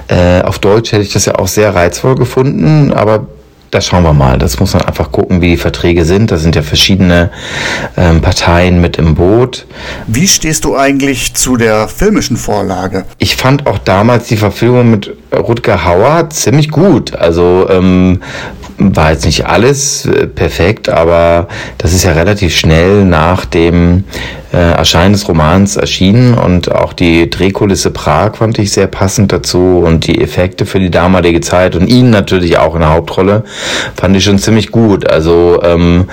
Äh, 0.08 0.44
auf 0.44 0.60
Deutsch 0.60 0.92
hätte 0.92 1.02
ich 1.02 1.14
das 1.14 1.26
ja 1.26 1.34
auch 1.34 1.48
sehr 1.48 1.74
reizvoll 1.74 2.14
gefunden, 2.14 2.94
aber 2.94 3.26
das 3.72 3.88
schauen 3.88 4.04
wir 4.04 4.14
mal. 4.14 4.38
Das 4.38 4.60
muss 4.60 4.74
man 4.74 4.84
einfach 4.84 5.12
gucken, 5.12 5.42
wie 5.42 5.52
die 5.52 5.58
Verträge 5.58 6.06
sind. 6.06 6.32
Da 6.32 6.38
sind 6.38 6.56
ja 6.56 6.62
verschiedene 6.62 7.32
ähm, 7.98 8.22
Parteien 8.22 8.82
mit 8.82 8.98
im 8.98 9.16
Boot. 9.16 9.66
Wie 10.08 10.28
stehst 10.28 10.66
du 10.66 10.76
eigentlich 10.76 11.34
zu 11.34 11.58
der 11.58 11.88
filmischen 11.88 12.38
Vorlage? 12.38 13.06
Ich 13.18 13.36
fand 13.36 13.68
auch 13.68 13.78
damals 13.78 14.28
die 14.28 14.38
Verfilmung 14.38 14.92
mit 14.92 15.16
Rutger 15.34 15.86
Hauer 15.86 16.30
ziemlich 16.30 16.70
gut. 16.70 17.16
Also 17.16 17.68
ähm, 17.70 18.22
war 18.78 19.12
jetzt 19.12 19.26
nicht 19.26 19.46
alles 19.46 20.06
äh, 20.06 20.28
perfekt, 20.28 20.90
aber 20.90 21.48
das 21.78 21.94
ist 21.94 22.04
ja 22.04 22.12
relativ 22.12 22.56
schnell 22.56 23.06
nach 23.06 23.46
dem 23.46 24.04
äh, 24.54 24.58
Erscheinen 24.58 25.14
des 25.14 25.28
Romans 25.28 25.78
erschienen 25.78 26.34
und 26.34 26.72
auch 26.72 26.94
die 26.94 27.30
Drehkulisse 27.30 27.92
Prag 27.92 28.36
fand 28.36 28.60
ich 28.60 28.72
sehr 28.72 28.88
passend 28.88 29.32
dazu 29.32 29.84
und 29.86 30.08
die 30.08 30.22
Effekte 30.22 30.66
für 30.66 30.80
die 30.80 30.92
damalige 30.92 31.42
Zeit 31.42 31.76
und 31.76 31.88
ihn 31.88 32.10
natürlich 32.10 32.58
auch 32.58 32.76
in 32.76 32.82
der 32.82 32.92
Hauptrolle 32.92 33.44
fand 33.96 34.16
ich 34.16 34.24
schon 34.24 34.40
ziemlich 34.40 34.72
gut. 34.72 35.10
Also 35.10 35.62
ähm, 35.64 36.06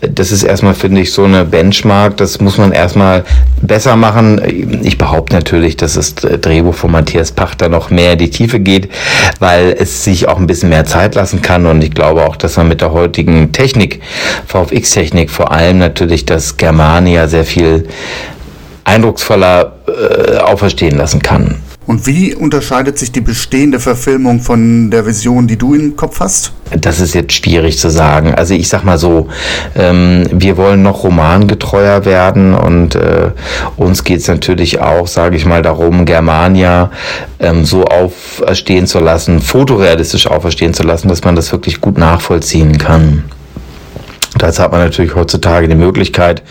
das 0.00 0.32
ist 0.32 0.42
erstmal, 0.42 0.74
finde 0.74 1.00
ich, 1.00 1.12
so 1.12 1.24
eine 1.24 1.44
Benchmark, 1.44 2.16
das 2.16 2.40
muss 2.40 2.58
man 2.58 2.72
erstmal 2.72 3.24
besser 3.62 3.96
machen. 3.96 4.80
Ich 4.82 4.98
behaupte 4.98 5.34
natürlich, 5.34 5.76
dass 5.76 5.94
das 5.94 6.14
Drehbuch 6.14 6.74
von 6.74 6.92
Matthias 6.92 7.32
Pachter 7.32 7.68
noch 7.68 7.90
mehr 7.90 8.12
in 8.12 8.18
die 8.18 8.30
Tiefe 8.30 8.60
geht, 8.60 8.90
weil 9.38 9.74
es 9.78 10.04
sich 10.04 10.28
auch 10.28 10.38
ein 10.38 10.46
bisschen 10.46 10.68
mehr 10.68 10.84
Zeit 10.84 11.14
lassen 11.14 11.42
kann 11.42 11.66
und 11.66 11.82
ich 11.82 11.92
glaube 11.92 12.26
auch, 12.26 12.36
dass 12.36 12.56
man 12.56 12.68
mit 12.68 12.80
der 12.80 12.92
heutigen 12.92 13.52
Technik, 13.52 14.00
VFX-Technik, 14.46 15.30
vor 15.30 15.52
allem 15.52 15.78
natürlich 15.78 16.26
das 16.26 16.56
Germania 16.56 17.28
sehr 17.28 17.44
viel 17.44 17.88
eindrucksvoller 18.84 19.72
äh, 19.86 20.38
auferstehen 20.38 20.96
lassen 20.96 21.22
kann. 21.22 21.60
Und 21.90 22.06
wie 22.06 22.36
unterscheidet 22.36 23.00
sich 23.00 23.10
die 23.10 23.20
bestehende 23.20 23.80
Verfilmung 23.80 24.38
von 24.38 24.92
der 24.92 25.06
Vision, 25.06 25.48
die 25.48 25.56
du 25.56 25.74
im 25.74 25.96
Kopf 25.96 26.20
hast? 26.20 26.52
Das 26.70 27.00
ist 27.00 27.14
jetzt 27.14 27.32
schwierig 27.32 27.80
zu 27.80 27.90
sagen. 27.90 28.32
Also 28.32 28.54
ich 28.54 28.68
sag 28.68 28.84
mal 28.84 28.96
so, 28.96 29.26
ähm, 29.74 30.24
wir 30.30 30.56
wollen 30.56 30.82
noch 30.82 31.02
romangetreuer 31.02 32.04
werden 32.04 32.54
und 32.54 32.94
äh, 32.94 33.32
uns 33.76 34.04
geht 34.04 34.20
es 34.20 34.28
natürlich 34.28 34.80
auch, 34.80 35.08
sage 35.08 35.34
ich 35.34 35.46
mal, 35.46 35.62
darum, 35.62 36.04
Germania 36.04 36.92
ähm, 37.40 37.64
so 37.64 37.82
auferstehen 37.86 38.86
zu 38.86 39.00
lassen, 39.00 39.40
fotorealistisch 39.40 40.28
auferstehen 40.28 40.74
zu 40.74 40.84
lassen, 40.84 41.08
dass 41.08 41.24
man 41.24 41.34
das 41.34 41.50
wirklich 41.50 41.80
gut 41.80 41.98
nachvollziehen 41.98 42.78
kann. 42.78 43.24
Dazu 44.38 44.62
hat 44.62 44.70
man 44.70 44.80
natürlich 44.80 45.16
heutzutage 45.16 45.66
die 45.66 45.74
Möglichkeit. 45.74 46.42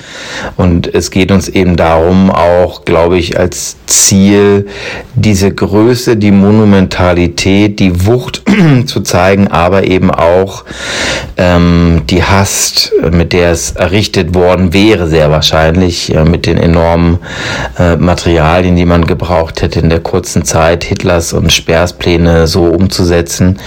Und 0.57 0.93
es 0.93 1.11
geht 1.11 1.31
uns 1.31 1.47
eben 1.47 1.77
darum, 1.77 2.29
auch, 2.29 2.83
glaube 2.83 3.17
ich, 3.17 3.39
als 3.39 3.77
Ziel, 3.85 4.67
diese 5.15 5.53
Größe, 5.53 6.17
die 6.17 6.31
Monumentalität, 6.31 7.79
die 7.79 8.05
Wucht 8.05 8.43
zu 8.85 9.01
zeigen, 9.01 9.47
aber 9.47 9.85
eben 9.85 10.11
auch 10.11 10.65
ähm, 11.37 12.01
die 12.09 12.23
Hast, 12.23 12.91
mit 13.11 13.31
der 13.31 13.51
es 13.51 13.71
errichtet 13.71 14.35
worden 14.35 14.73
wäre, 14.73 15.07
sehr 15.07 15.31
wahrscheinlich, 15.31 16.13
äh, 16.13 16.25
mit 16.25 16.45
den 16.47 16.57
enormen 16.57 17.19
äh, 17.77 17.95
Materialien, 17.95 18.75
die 18.75 18.85
man 18.85 19.05
gebraucht 19.05 19.61
hätte 19.61 19.79
in 19.79 19.89
der 19.89 20.01
kurzen 20.01 20.43
Zeit, 20.43 20.83
Hitlers 20.83 21.31
und 21.31 21.51
Sperrspläne 21.51 22.45
so 22.45 22.65
umzusetzen. 22.65 23.57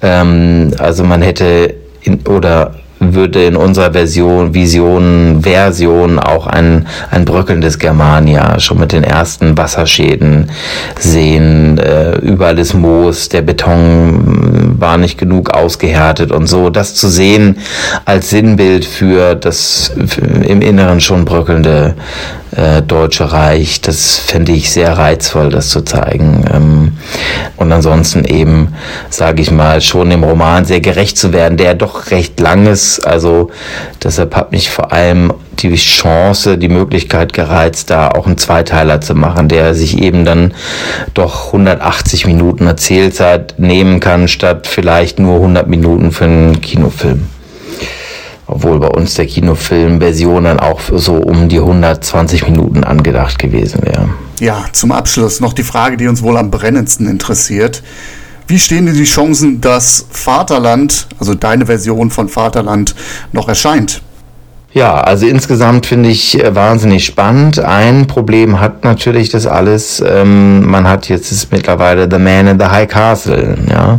Ähm, 0.00 0.72
also 0.78 1.04
man 1.04 1.20
hätte 1.20 1.74
in, 2.02 2.20
oder 2.26 2.74
würde 3.00 3.44
in 3.44 3.56
unserer 3.56 3.92
Version, 3.92 4.54
Vision, 4.54 5.40
Version 5.42 6.18
auch 6.18 6.46
ein, 6.46 6.86
ein 7.10 7.24
bröckelndes 7.24 7.78
Germania 7.78 8.60
schon 8.60 8.78
mit 8.78 8.92
den 8.92 9.04
ersten 9.04 9.56
Wasserschäden 9.56 10.50
sehen. 10.98 11.78
Äh, 11.78 12.18
überall 12.18 12.58
ist 12.58 12.74
Moos, 12.74 13.30
der 13.30 13.42
Beton 13.42 14.76
war 14.78 14.98
nicht 14.98 15.18
genug 15.18 15.50
ausgehärtet 15.50 16.30
und 16.30 16.46
so. 16.46 16.70
Das 16.70 16.94
zu 16.94 17.08
sehen 17.08 17.58
als 18.04 18.30
Sinnbild 18.30 18.84
für 18.84 19.34
das 19.34 19.92
für 20.06 20.20
im 20.20 20.60
Inneren 20.60 21.00
schon 21.00 21.24
bröckelnde 21.24 21.94
äh, 22.56 22.82
Deutsche 22.82 23.32
Reich, 23.32 23.80
das 23.80 24.18
fände 24.18 24.52
ich 24.52 24.70
sehr 24.70 24.96
reizvoll, 24.96 25.50
das 25.50 25.68
zu 25.68 25.82
zeigen. 25.82 26.44
Ähm, 26.52 26.92
und 27.56 27.72
ansonsten 27.72 28.24
eben, 28.24 28.74
sage 29.08 29.42
ich 29.42 29.50
mal, 29.50 29.80
schon 29.80 30.10
dem 30.10 30.24
Roman 30.24 30.64
sehr 30.64 30.80
gerecht 30.80 31.18
zu 31.18 31.32
werden, 31.32 31.56
der 31.56 31.74
doch 31.74 32.10
recht 32.10 32.40
lang 32.40 32.66
ist. 32.66 33.00
Also 33.00 33.50
deshalb 34.02 34.34
hat 34.34 34.52
mich 34.52 34.70
vor 34.70 34.92
allem 34.92 35.32
die 35.58 35.74
Chance, 35.74 36.58
die 36.58 36.68
Möglichkeit 36.68 37.32
gereizt, 37.32 37.90
da 37.90 38.08
auch 38.08 38.26
einen 38.26 38.38
Zweiteiler 38.38 39.00
zu 39.00 39.14
machen, 39.14 39.48
der 39.48 39.74
sich 39.74 39.98
eben 39.98 40.24
dann 40.24 40.54
doch 41.14 41.46
180 41.46 42.26
Minuten 42.26 42.66
Erzählzeit 42.66 43.54
nehmen 43.58 44.00
kann, 44.00 44.26
statt 44.26 44.66
vielleicht 44.66 45.18
nur 45.18 45.36
100 45.36 45.68
Minuten 45.68 46.12
für 46.12 46.24
einen 46.24 46.60
Kinofilm 46.60 47.28
obwohl 48.50 48.80
bei 48.80 48.88
uns 48.88 49.14
der 49.14 49.26
Kinofilmversion 49.26 50.44
dann 50.44 50.60
auch 50.60 50.80
so 50.92 51.14
um 51.14 51.48
die 51.48 51.58
120 51.58 52.44
Minuten 52.46 52.82
angedacht 52.82 53.38
gewesen 53.38 53.82
wäre. 53.82 54.08
Ja, 54.40 54.64
zum 54.72 54.90
Abschluss 54.90 55.40
noch 55.40 55.52
die 55.52 55.62
Frage, 55.62 55.96
die 55.96 56.08
uns 56.08 56.22
wohl 56.22 56.36
am 56.36 56.50
brennendsten 56.50 57.08
interessiert. 57.08 57.82
Wie 58.48 58.58
stehen 58.58 58.86
dir 58.86 58.92
die 58.92 59.04
Chancen, 59.04 59.60
dass 59.60 60.06
Vaterland, 60.10 61.06
also 61.20 61.34
deine 61.34 61.66
Version 61.66 62.10
von 62.10 62.28
Vaterland, 62.28 62.96
noch 63.32 63.48
erscheint? 63.48 64.02
Ja, 64.72 64.94
also 65.00 65.26
insgesamt 65.26 65.86
finde 65.86 66.10
ich 66.10 66.40
äh, 66.40 66.54
wahnsinnig 66.54 67.04
spannend. 67.04 67.58
Ein 67.58 68.06
Problem 68.06 68.60
hat 68.60 68.84
natürlich 68.84 69.28
das 69.28 69.46
alles. 69.46 70.00
Ähm, 70.06 70.64
man 70.64 70.86
hat 70.86 71.08
jetzt 71.08 71.32
ist 71.32 71.50
mittlerweile 71.50 72.08
The 72.08 72.18
Man 72.18 72.46
in 72.46 72.60
the 72.60 72.66
High 72.66 72.88
Castle, 72.88 73.56
ja. 73.68 73.98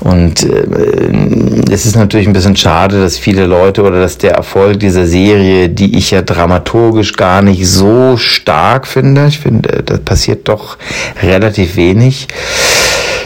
Und 0.00 0.44
äh, 0.44 1.72
es 1.72 1.86
ist 1.86 1.96
natürlich 1.96 2.26
ein 2.26 2.34
bisschen 2.34 2.54
schade, 2.54 3.00
dass 3.00 3.16
viele 3.16 3.46
Leute 3.46 3.82
oder 3.82 3.98
dass 3.98 4.18
der 4.18 4.32
Erfolg 4.32 4.78
dieser 4.78 5.06
Serie, 5.06 5.70
die 5.70 5.96
ich 5.96 6.10
ja 6.10 6.20
dramaturgisch 6.20 7.14
gar 7.14 7.40
nicht 7.40 7.66
so 7.66 8.18
stark 8.18 8.86
finde, 8.86 9.26
ich 9.28 9.38
finde, 9.38 9.82
das 9.82 10.00
passiert 10.00 10.48
doch 10.48 10.76
relativ 11.22 11.76
wenig. 11.76 12.28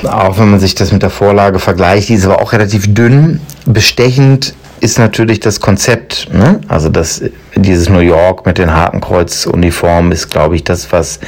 Auch 0.05 0.39
wenn 0.39 0.51
man 0.53 0.61
sich 0.61 0.77
das 0.77 0.93
mit 0.93 1.03
der 1.03 1.11
Vorlage 1.11 1.59
vergleicht, 1.59 2.09
die 2.09 2.15
ist 2.15 2.25
aber 2.25 2.41
auch 2.41 2.53
relativ 2.53 2.95
dünn. 2.95 3.41
Bestechend 3.67 4.55
ist 4.83 4.99
natürlich 4.99 5.39
das 5.39 5.61
Konzept, 5.61 6.29
ne? 6.33 6.61
also 6.67 6.89
das, 6.89 7.23
dieses 7.57 7.89
New 7.89 8.01
York 8.01 8.47
mit 8.47 8.59
den 8.59 8.75
Hakenkreuz-Uniformen 8.75 10.13
ist, 10.13 10.31
glaube 10.31 10.57
ich, 10.57 10.65
das, 10.65 10.93
was 10.93 11.21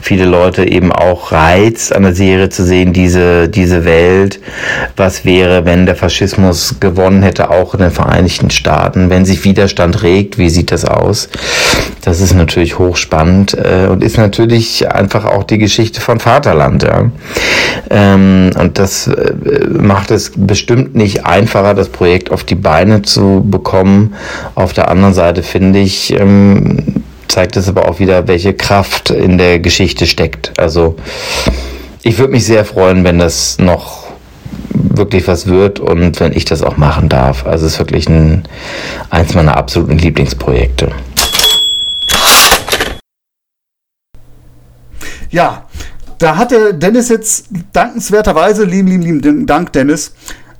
viele 0.00 0.24
Leute 0.24 0.68
eben 0.68 0.92
auch 0.92 1.32
reizt, 1.32 1.94
an 1.94 2.02
der 2.02 2.14
Serie 2.14 2.48
zu 2.48 2.64
sehen, 2.64 2.92
diese, 2.92 3.48
diese 3.48 3.84
Welt. 3.84 4.40
Was 4.96 5.24
wäre, 5.24 5.64
wenn 5.64 5.86
der 5.86 5.96
Faschismus 5.96 6.76
gewonnen 6.80 7.22
hätte, 7.22 7.50
auch 7.50 7.74
in 7.74 7.80
den 7.80 7.90
Vereinigten 7.90 8.50
Staaten, 8.50 9.10
wenn 9.10 9.24
sich 9.24 9.44
Widerstand 9.44 10.02
regt, 10.02 10.38
wie 10.38 10.50
sieht 10.50 10.70
das 10.70 10.84
aus? 10.84 11.28
Das 12.02 12.20
ist 12.20 12.34
natürlich 12.34 12.78
hochspannend 12.78 13.54
äh, 13.54 13.86
und 13.86 14.02
ist 14.02 14.18
natürlich 14.18 14.90
einfach 14.90 15.24
auch 15.24 15.44
die 15.44 15.58
Geschichte 15.58 16.00
von 16.00 16.20
Vaterland. 16.20 16.82
Ja? 16.82 17.10
Ähm, 17.90 18.50
und 18.58 18.78
das 18.78 19.06
äh, 19.06 19.34
macht 19.68 20.10
es 20.10 20.32
bestimmt 20.34 20.94
nicht 20.94 21.26
einfacher, 21.26 21.74
das 21.74 21.88
Projekt 21.88 22.30
auf 22.30 22.44
die 22.44 22.54
Beine 22.54 23.02
zu 23.02 23.44
bekommen. 23.44 24.14
Auf 24.54 24.72
der 24.72 24.90
anderen 24.90 25.14
Seite 25.14 25.42
finde 25.42 25.71
ich, 25.74 26.12
ähm, 26.12 27.04
zeigt 27.28 27.56
es 27.56 27.68
aber 27.68 27.88
auch 27.88 27.98
wieder, 27.98 28.28
welche 28.28 28.54
Kraft 28.54 29.10
in 29.10 29.38
der 29.38 29.58
Geschichte 29.58 30.06
steckt. 30.06 30.58
Also 30.58 30.96
ich 32.02 32.18
würde 32.18 32.32
mich 32.32 32.44
sehr 32.44 32.64
freuen, 32.64 33.04
wenn 33.04 33.18
das 33.18 33.58
noch 33.58 34.02
wirklich 34.70 35.26
was 35.26 35.46
wird 35.46 35.80
und 35.80 36.20
wenn 36.20 36.32
ich 36.32 36.44
das 36.44 36.62
auch 36.62 36.76
machen 36.76 37.08
darf. 37.08 37.46
Also 37.46 37.66
es 37.66 37.74
ist 37.74 37.78
wirklich 37.78 38.08
ein, 38.08 38.42
eins 39.10 39.34
meiner 39.34 39.56
absoluten 39.56 39.98
Lieblingsprojekte. 39.98 40.90
Ja, 45.30 45.66
da 46.18 46.36
hatte 46.36 46.74
Dennis 46.74 47.08
jetzt 47.08 47.46
dankenswerterweise, 47.72 48.64
lieben, 48.64 48.88
lieben, 48.88 49.20
lieben 49.20 49.46
Dank, 49.46 49.72
Dennis, 49.72 50.14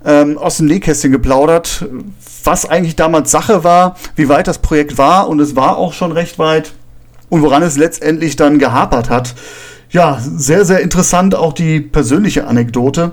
ähm, 0.05 0.39
aus 0.39 0.59
dem 0.59 0.67
Nähkästchen 0.67 1.13
geplaudert, 1.13 1.87
was 2.45 2.69
eigentlich 2.69 2.97
damals 2.97 3.31
Sache 3.31 3.65
war, 3.65 3.97
wie 4.17 4.29
weit 4.29 4.49
das 4.49 4.59
Projekt 4.59 4.99
war 4.99 5.29
und 5.29 5.41
es 5.41 5.57
war 5.57 5.77
auch 5.77 5.93
schon 5.93 6.13
recht 6.13 6.39
weit 6.39 6.73
und 7.29 7.43
woran 7.43 7.63
es 7.63 7.77
letztendlich 7.77 8.37
dann 8.37 8.59
gehapert 8.59 9.11
hat. 9.11 9.35
Ja, 9.91 10.19
sehr, 10.21 10.65
sehr 10.65 10.81
interessant 10.81 11.35
auch 11.35 11.53
die 11.53 11.81
persönliche 11.81 12.47
Anekdote. 12.47 13.13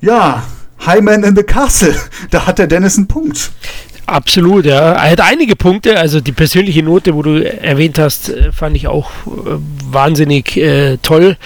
Ja, 0.00 0.42
Highman 0.84 1.22
in 1.22 1.36
the 1.36 1.42
Castle, 1.42 1.94
da 2.30 2.46
hat 2.46 2.58
der 2.58 2.66
Dennis 2.66 2.96
einen 2.96 3.08
Punkt. 3.08 3.52
Absolut, 4.06 4.66
ja. 4.66 4.92
Er 4.92 5.10
hat 5.12 5.20
einige 5.20 5.56
Punkte, 5.56 5.98
also 5.98 6.20
die 6.20 6.32
persönliche 6.32 6.82
Note, 6.82 7.14
wo 7.14 7.22
du 7.22 7.42
erwähnt 7.42 7.98
hast, 7.98 8.28
äh, 8.28 8.52
fand 8.52 8.76
ich 8.76 8.86
auch 8.86 9.10
äh, 9.26 9.56
wahnsinnig 9.90 10.56
äh, 10.56 10.98
toll, 10.98 11.36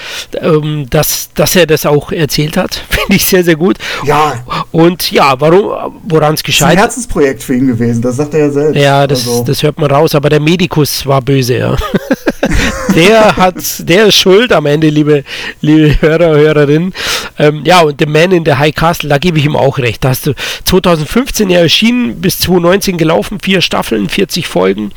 ähm, 0.41 0.87
dass, 0.91 1.31
dass 1.35 1.55
er 1.55 1.67
das 1.67 1.87
auch 1.87 2.11
erzählt 2.11 2.57
hat. 2.57 2.75
Finde 2.89 3.15
ich 3.15 3.25
sehr, 3.25 3.45
sehr 3.45 3.57
gut. 3.57 3.79
Ja. 4.05 4.43
Und 4.73 5.11
ja, 5.13 5.41
warum, 5.41 6.01
woran 6.05 6.35
es 6.35 6.43
gescheitert 6.43 6.73
ist. 6.73 6.79
ein 6.79 6.83
Herzensprojekt 6.83 7.43
für 7.43 7.55
ihn 7.55 7.69
gewesen, 7.69 8.03
das 8.03 8.17
sagt 8.17 8.35
er 8.35 8.41
ja 8.41 8.51
selbst. 8.51 8.81
Ja, 8.81 9.07
das, 9.07 9.21
also. 9.21 9.45
das 9.45 9.63
hört 9.63 9.79
man 9.79 9.91
raus, 9.91 10.15
aber 10.15 10.29
der 10.29 10.41
Medikus 10.41 11.07
war 11.07 11.23
böse, 11.23 11.59
ja. 11.59 11.77
der 12.95 13.37
hat, 13.37 13.89
der 13.89 14.07
ist 14.07 14.17
schuld 14.17 14.53
am 14.53 14.67
Ende, 14.67 14.89
liebe, 14.89 15.25
liebe 15.61 16.01
Hörer, 16.01 16.37
Hörerinnen. 16.37 16.93
Ähm, 17.39 17.63
ja, 17.65 17.81
und 17.83 18.01
The 18.01 18.07
Man 18.07 18.33
in 18.33 18.45
the 18.45 18.55
High 18.55 18.75
Castle, 18.75 19.09
da 19.09 19.19
gebe 19.19 19.39
ich 19.39 19.45
ihm 19.45 19.57
auch 19.57 19.79
recht. 19.79 20.05
Da 20.05 20.11
hast 20.11 20.27
du 20.27 20.35
2015 20.65 21.51
ja 21.51 21.61
erschienen, 21.61 22.21
bis 22.21 22.39
2019 22.49 22.97
gelaufen, 22.97 23.39
vier 23.41 23.61
Staffeln, 23.61 24.09
40 24.09 24.49
Folgen. 24.49 24.93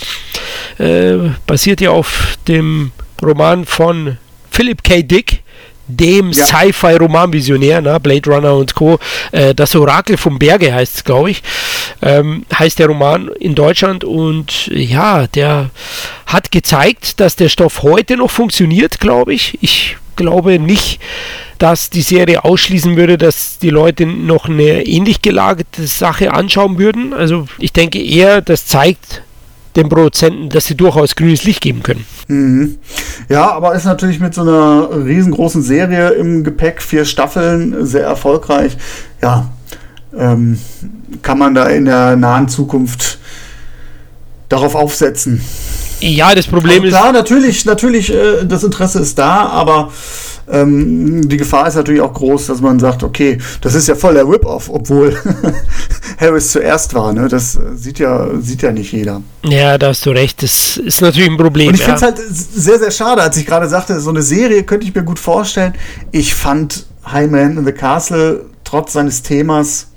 Äh, 0.78 1.18
basiert 1.46 1.82
ja 1.82 1.92
auf 1.92 2.38
dem 2.48 2.92
Roman 3.22 3.66
von 3.66 4.18
Philip 4.50 4.84
K. 4.84 5.04
Dick 5.04 5.44
dem 5.88 6.32
ja. 6.32 6.46
Sci-Fi-Roman-Visionär, 6.46 7.82
ne? 7.82 8.00
Blade 8.00 8.30
Runner 8.30 8.56
und 8.56 8.76
Co. 8.76 9.00
Äh, 9.32 9.54
das 9.54 9.76
Orakel 9.76 10.18
vom 10.18 10.40
Berge 10.40 10.74
heißt 10.74 10.96
es, 10.96 11.04
glaube 11.04 11.32
ich, 11.32 11.44
ähm, 12.02 12.46
heißt 12.58 12.80
der 12.80 12.88
Roman 12.88 13.30
in 13.40 13.56
Deutschland 13.56 14.04
und 14.04 14.68
ja, 14.68 15.28
der 15.28 15.70
hat 16.26 16.52
gezeigt, 16.52 17.20
dass 17.20 17.36
der 17.36 17.50
Stoff 17.50 17.84
heute 17.84 18.16
noch 18.16 18.32
funktioniert, 18.32 19.00
glaube 19.00 19.34
ich. 19.34 19.58
Ich 19.62 19.98
glaube 20.16 20.60
nicht, 20.60 21.02
dass 21.62 21.92
die 21.92 22.02
Serie 22.02 22.44
ausschließen 22.44 22.98
würde, 22.98 23.20
dass 23.20 23.60
die 23.60 23.70
Leute 23.70 24.08
noch 24.08 24.50
eine 24.50 24.84
ähnlich 24.88 25.22
gelagerte 25.22 25.86
Sache 25.86 26.34
anschauen 26.34 26.80
würden. 26.80 27.14
Also 27.14 27.46
ich 27.60 27.72
denke 27.72 28.04
eher, 28.04 28.42
das 28.42 28.66
zeigt 28.66 29.22
den 29.76 29.88
Produzenten, 29.88 30.50
dass 30.50 30.66
sie 30.66 30.76
durchaus 30.76 31.16
grünes 31.16 31.44
Licht 31.44 31.62
geben 31.62 31.84
können. 31.84 32.04
Mhm. 32.28 32.78
Ja, 33.30 33.52
aber 33.52 33.76
ist 33.76 33.86
natürlich 33.86 34.20
mit 34.20 34.34
so 34.34 34.42
einer 34.42 34.90
riesengroßen 35.06 35.62
Serie 35.62 36.10
im 36.10 36.44
Gepäck, 36.44 36.82
vier 36.82 37.06
Staffeln, 37.06 37.86
sehr 37.86 38.06
erfolgreich. 38.06 38.76
Ja, 39.22 39.52
ähm, 40.18 40.58
kann 41.22 41.38
man 41.38 41.54
da 41.54 41.68
in 41.68 41.86
der 41.86 42.16
nahen 42.16 42.50
Zukunft 42.50 43.20
darauf 44.50 44.74
aufsetzen. 44.74 45.42
Ja, 46.00 46.34
das 46.34 46.48
Problem 46.48 46.82
also 46.82 46.88
klar, 46.88 47.02
ist. 47.02 47.04
Klar, 47.04 47.14
natürlich, 47.14 47.66
natürlich, 47.66 48.12
äh, 48.12 48.46
das 48.46 48.64
Interesse 48.64 49.00
ist 49.00 49.20
da, 49.20 49.46
aber 49.46 49.92
ähm, 50.52 51.28
die 51.28 51.38
Gefahr 51.38 51.68
ist 51.68 51.76
natürlich 51.76 52.02
auch 52.02 52.14
groß, 52.14 52.48
dass 52.48 52.62
man 52.62 52.80
sagt, 52.80 53.04
okay, 53.04 53.38
das 53.62 53.74
ist 53.74 53.88
ja 53.88 53.96
voll 53.96 54.16
der 54.16 54.28
Rip-Off, 54.28 54.70
obwohl 54.70 55.18
Harris 56.20 56.52
zuerst 56.52 56.94
war. 56.94 57.14
Ne? 57.14 57.28
Das 57.28 57.58
sieht 57.76 58.00
ja, 58.00 58.28
sieht 58.40 58.62
ja 58.62 58.72
nicht 58.72 58.92
jeder. 58.92 59.22
Ja, 59.44 59.78
da 59.78 59.88
hast 59.88 60.06
du 60.06 60.12
recht. 60.12 60.44
Das 60.44 60.78
ist 60.78 61.02
natürlich 61.02 61.30
ein 61.30 61.38
Problem. 61.38 61.70
Und 61.70 61.76
ich 61.76 61.82
ja. 61.82 61.96
finde 61.96 61.98
es 61.98 62.04
halt 62.04 62.18
sehr, 62.20 62.80
sehr 62.80 62.92
schade, 62.92 63.22
als 63.22 63.38
ich 63.38 63.46
gerade 63.46 63.68
sagte, 63.70 64.00
so 64.00 64.10
eine 64.10 64.22
Serie 64.22 64.64
könnte 64.64 64.86
ich 64.86 64.94
mir 64.94 65.04
gut 65.04 65.20
vorstellen. 65.20 65.74
Ich 66.12 66.36
fand 66.36 66.86
High 67.06 67.32
Man 67.32 67.58
in 67.58 67.66
the 67.66 67.72
Castle 67.72 68.46
trotz 68.64 68.94
seines 68.94 69.24
Themas 69.24 69.88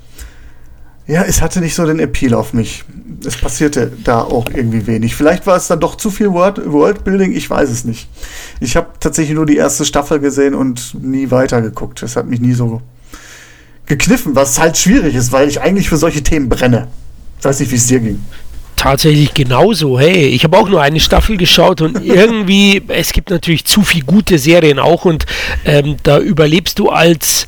ja, 1.07 1.21
es 1.21 1.41
hatte 1.41 1.59
nicht 1.59 1.75
so 1.75 1.85
den 1.85 1.99
Appeal 1.99 2.33
auf 2.33 2.53
mich. 2.53 2.83
Es 3.25 3.37
passierte 3.37 3.91
da 4.03 4.21
auch 4.21 4.45
irgendwie 4.53 4.87
wenig. 4.87 5.15
Vielleicht 5.15 5.45
war 5.47 5.57
es 5.57 5.67
dann 5.67 5.79
doch 5.79 5.95
zu 5.95 6.11
viel 6.11 6.31
World 6.31 6.61
Worldbuilding, 6.65 7.33
ich 7.35 7.49
weiß 7.49 7.69
es 7.69 7.83
nicht. 7.83 8.07
Ich 8.59 8.75
habe 8.75 8.87
tatsächlich 8.99 9.35
nur 9.35 9.45
die 9.45 9.57
erste 9.57 9.85
Staffel 9.85 10.19
gesehen 10.19 10.55
und 10.55 10.95
nie 11.01 11.31
weitergeguckt. 11.31 12.03
Es 12.03 12.15
hat 12.15 12.27
mich 12.27 12.39
nie 12.39 12.53
so 12.53 12.81
gekniffen, 13.85 14.35
was 14.35 14.59
halt 14.59 14.77
schwierig 14.77 15.15
ist, 15.15 15.31
weil 15.31 15.47
ich 15.47 15.61
eigentlich 15.61 15.89
für 15.89 15.97
solche 15.97 16.23
Themen 16.23 16.49
brenne. 16.49 16.87
Ich 17.39 17.45
weiß 17.45 17.59
nicht, 17.59 17.71
wie 17.71 17.75
es 17.75 17.87
dir 17.87 17.99
ging. 17.99 18.19
Tatsächlich 18.75 19.33
genauso. 19.33 19.99
Hey, 19.99 20.27
ich 20.27 20.43
habe 20.43 20.57
auch 20.57 20.67
nur 20.67 20.81
eine 20.81 20.99
Staffel 20.99 21.37
geschaut 21.37 21.81
und 21.81 21.99
irgendwie, 22.05 22.81
es 22.87 23.13
gibt 23.13 23.29
natürlich 23.29 23.65
zu 23.65 23.81
viele 23.81 24.05
gute 24.05 24.37
Serien 24.37 24.79
auch 24.79 25.05
und 25.05 25.25
ähm, 25.65 25.97
da 26.03 26.19
überlebst 26.19 26.79
du 26.79 26.89
als 26.89 27.47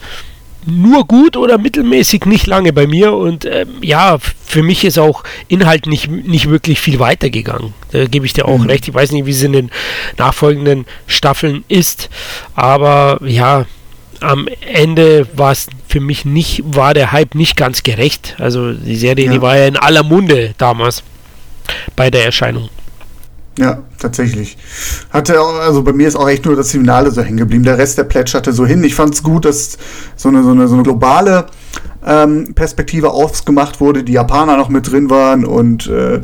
nur 0.67 1.05
gut 1.05 1.37
oder 1.37 1.57
mittelmäßig 1.57 2.25
nicht 2.25 2.47
lange 2.47 2.73
bei 2.73 2.87
mir 2.87 3.13
und 3.13 3.45
ähm, 3.45 3.69
ja, 3.81 4.17
für 4.45 4.63
mich 4.63 4.83
ist 4.83 4.99
auch 4.99 5.23
Inhalt 5.47 5.87
nicht, 5.87 6.09
nicht 6.09 6.49
wirklich 6.49 6.79
viel 6.79 6.99
weitergegangen. 6.99 7.73
Da 7.91 8.05
gebe 8.05 8.25
ich 8.25 8.33
dir 8.33 8.47
auch 8.47 8.59
mhm. 8.59 8.69
recht. 8.69 8.87
Ich 8.87 8.93
weiß 8.93 9.11
nicht, 9.11 9.25
wie 9.25 9.31
es 9.31 9.43
in 9.43 9.53
den 9.53 9.71
nachfolgenden 10.17 10.85
Staffeln 11.07 11.63
ist, 11.67 12.09
aber 12.55 13.19
ja, 13.23 13.65
am 14.19 14.47
Ende 14.61 15.27
war 15.35 15.51
es 15.51 15.67
für 15.87 15.99
mich 15.99 16.25
nicht, 16.25 16.63
war 16.65 16.93
der 16.93 17.11
Hype 17.11 17.35
nicht 17.35 17.55
ganz 17.55 17.83
gerecht. 17.83 18.35
Also 18.39 18.73
die 18.73 18.95
Serie, 18.95 19.25
ja. 19.25 19.31
die 19.31 19.41
war 19.41 19.57
ja 19.57 19.67
in 19.67 19.77
aller 19.77 20.03
Munde 20.03 20.53
damals 20.57 21.03
bei 21.95 22.09
der 22.09 22.25
Erscheinung. 22.25 22.69
Ja, 23.57 23.79
tatsächlich. 23.97 24.57
Hatte 25.09 25.39
also 25.39 25.81
bei 25.81 25.91
mir 25.91 26.07
ist 26.07 26.15
auch 26.15 26.29
echt 26.29 26.45
nur 26.45 26.55
das 26.55 26.71
Finale 26.71 27.11
so 27.11 27.21
hängen 27.21 27.37
geblieben. 27.37 27.63
Der 27.63 27.77
Rest 27.77 27.97
der 27.97 28.03
plätscherte 28.03 28.53
so 28.53 28.65
hin. 28.65 28.83
Ich 28.83 28.93
fand 28.93 29.15
es 29.15 29.23
gut, 29.23 29.45
dass 29.45 29.77
so 30.15 30.29
eine, 30.29 30.43
so 30.43 30.51
eine, 30.51 30.67
so 30.67 30.75
eine 30.75 30.83
globale 30.83 31.47
ähm, 32.05 32.53
Perspektive 32.53 33.09
aufgemacht 33.09 33.81
wurde, 33.81 34.03
die 34.03 34.13
Japaner 34.13 34.57
noch 34.57 34.69
mit 34.69 34.91
drin 34.91 35.09
waren 35.09 35.43
und 35.43 35.87
äh, 35.87 36.17
äh 36.17 36.21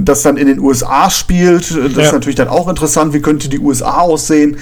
das 0.00 0.22
dann 0.22 0.36
in 0.36 0.46
den 0.46 0.60
USA 0.60 1.08
spielt. 1.08 1.70
Das 1.70 1.94
ja. 1.94 2.02
ist 2.02 2.12
natürlich 2.12 2.36
dann 2.36 2.48
auch 2.48 2.68
interessant. 2.68 3.14
Wie 3.14 3.22
könnte 3.22 3.48
die 3.48 3.58
USA 3.58 4.00
aussehen? 4.00 4.58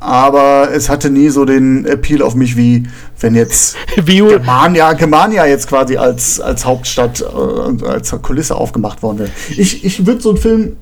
aber 0.00 0.70
es 0.72 0.88
hatte 0.88 1.10
nie 1.10 1.28
so 1.28 1.44
den 1.44 1.84
Appeal 1.84 2.22
auf 2.22 2.34
mich, 2.34 2.56
wie 2.56 2.84
wenn 3.20 3.34
jetzt 3.34 3.76
Germania, 4.06 4.94
Germania 4.94 5.44
jetzt 5.44 5.68
quasi 5.68 5.98
als, 5.98 6.40
als 6.40 6.64
Hauptstadt, 6.64 7.20
äh, 7.20 7.86
als 7.86 8.10
Kulisse 8.22 8.56
aufgemacht 8.56 9.02
worden 9.02 9.18
wäre. 9.18 9.30
Ich, 9.50 9.84
ich 9.84 10.06
würde 10.06 10.22
so 10.22 10.30
einen 10.30 10.38
Film, 10.38 10.76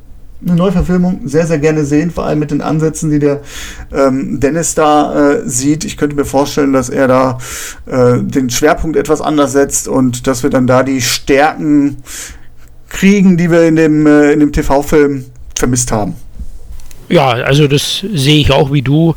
eine 0.44 0.54
Neuverfilmung, 0.54 1.22
sehr, 1.24 1.46
sehr 1.46 1.58
gerne 1.58 1.84
sehen, 1.84 2.10
vor 2.10 2.24
allem 2.24 2.38
mit 2.38 2.50
den 2.50 2.60
Ansätzen, 2.60 3.10
die 3.10 3.18
der 3.18 3.40
ähm, 3.92 4.38
Dennis 4.38 4.74
da 4.74 5.32
äh, 5.32 5.48
sieht. 5.48 5.84
Ich 5.84 5.96
könnte 5.96 6.14
mir 6.14 6.24
vorstellen, 6.24 6.72
dass 6.72 6.88
er 6.88 7.08
da 7.08 7.38
äh, 7.86 8.18
den 8.22 8.48
Schwerpunkt 8.48 8.96
etwas 8.96 9.20
anders 9.20 9.52
setzt 9.52 9.88
und 9.88 10.26
dass 10.26 10.42
wir 10.42 10.50
dann 10.50 10.66
da 10.66 10.82
die 10.82 11.02
Stärken 11.02 11.96
kriegen, 12.88 13.36
die 13.36 13.50
wir 13.50 13.66
in 13.66 13.76
dem, 13.76 14.06
äh, 14.06 14.36
dem 14.36 14.52
TV-Film 14.52 15.24
vermisst 15.56 15.90
haben. 15.92 16.14
Ja, 17.08 17.28
also 17.30 17.68
das 17.68 18.04
sehe 18.12 18.40
ich 18.40 18.52
auch 18.52 18.70
wie 18.70 18.82
du. 18.82 19.14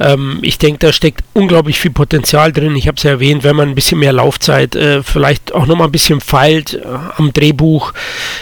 Ähm, 0.00 0.38
ich 0.40 0.58
denke, 0.58 0.78
da 0.78 0.92
steckt 0.92 1.22
unglaublich 1.34 1.78
viel 1.78 1.90
Potenzial 1.90 2.52
drin. 2.52 2.74
Ich 2.74 2.88
habe 2.88 2.96
es 2.96 3.02
ja 3.02 3.10
erwähnt, 3.10 3.44
wenn 3.44 3.54
man 3.54 3.68
ein 3.68 3.74
bisschen 3.74 3.98
mehr 3.98 4.14
Laufzeit, 4.14 4.74
äh, 4.74 5.02
vielleicht 5.02 5.52
auch 5.52 5.66
nochmal 5.66 5.88
ein 5.88 5.92
bisschen 5.92 6.20
feilt 6.20 6.74
äh, 6.74 6.86
am 7.16 7.32
Drehbuch. 7.32 7.92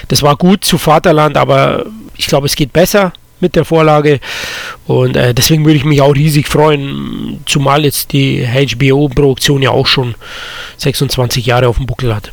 Das 0.06 0.22
war 0.22 0.36
gut 0.36 0.64
zu 0.64 0.78
Vaterland, 0.78 1.36
aber 1.36 1.86
ich 2.22 2.28
glaube, 2.28 2.46
es 2.46 2.56
geht 2.56 2.72
besser 2.72 3.12
mit 3.40 3.56
der 3.56 3.64
Vorlage. 3.64 4.20
Und 4.86 5.16
äh, 5.16 5.34
deswegen 5.34 5.64
würde 5.64 5.76
ich 5.76 5.84
mich 5.84 6.00
auch 6.00 6.14
riesig 6.14 6.48
freuen, 6.48 7.40
zumal 7.44 7.84
jetzt 7.84 8.12
die 8.12 8.46
HBO-Produktion 8.46 9.60
ja 9.62 9.70
auch 9.70 9.86
schon 9.86 10.14
26 10.78 11.44
Jahre 11.44 11.68
auf 11.68 11.76
dem 11.76 11.86
Buckel 11.86 12.14
hat. 12.14 12.32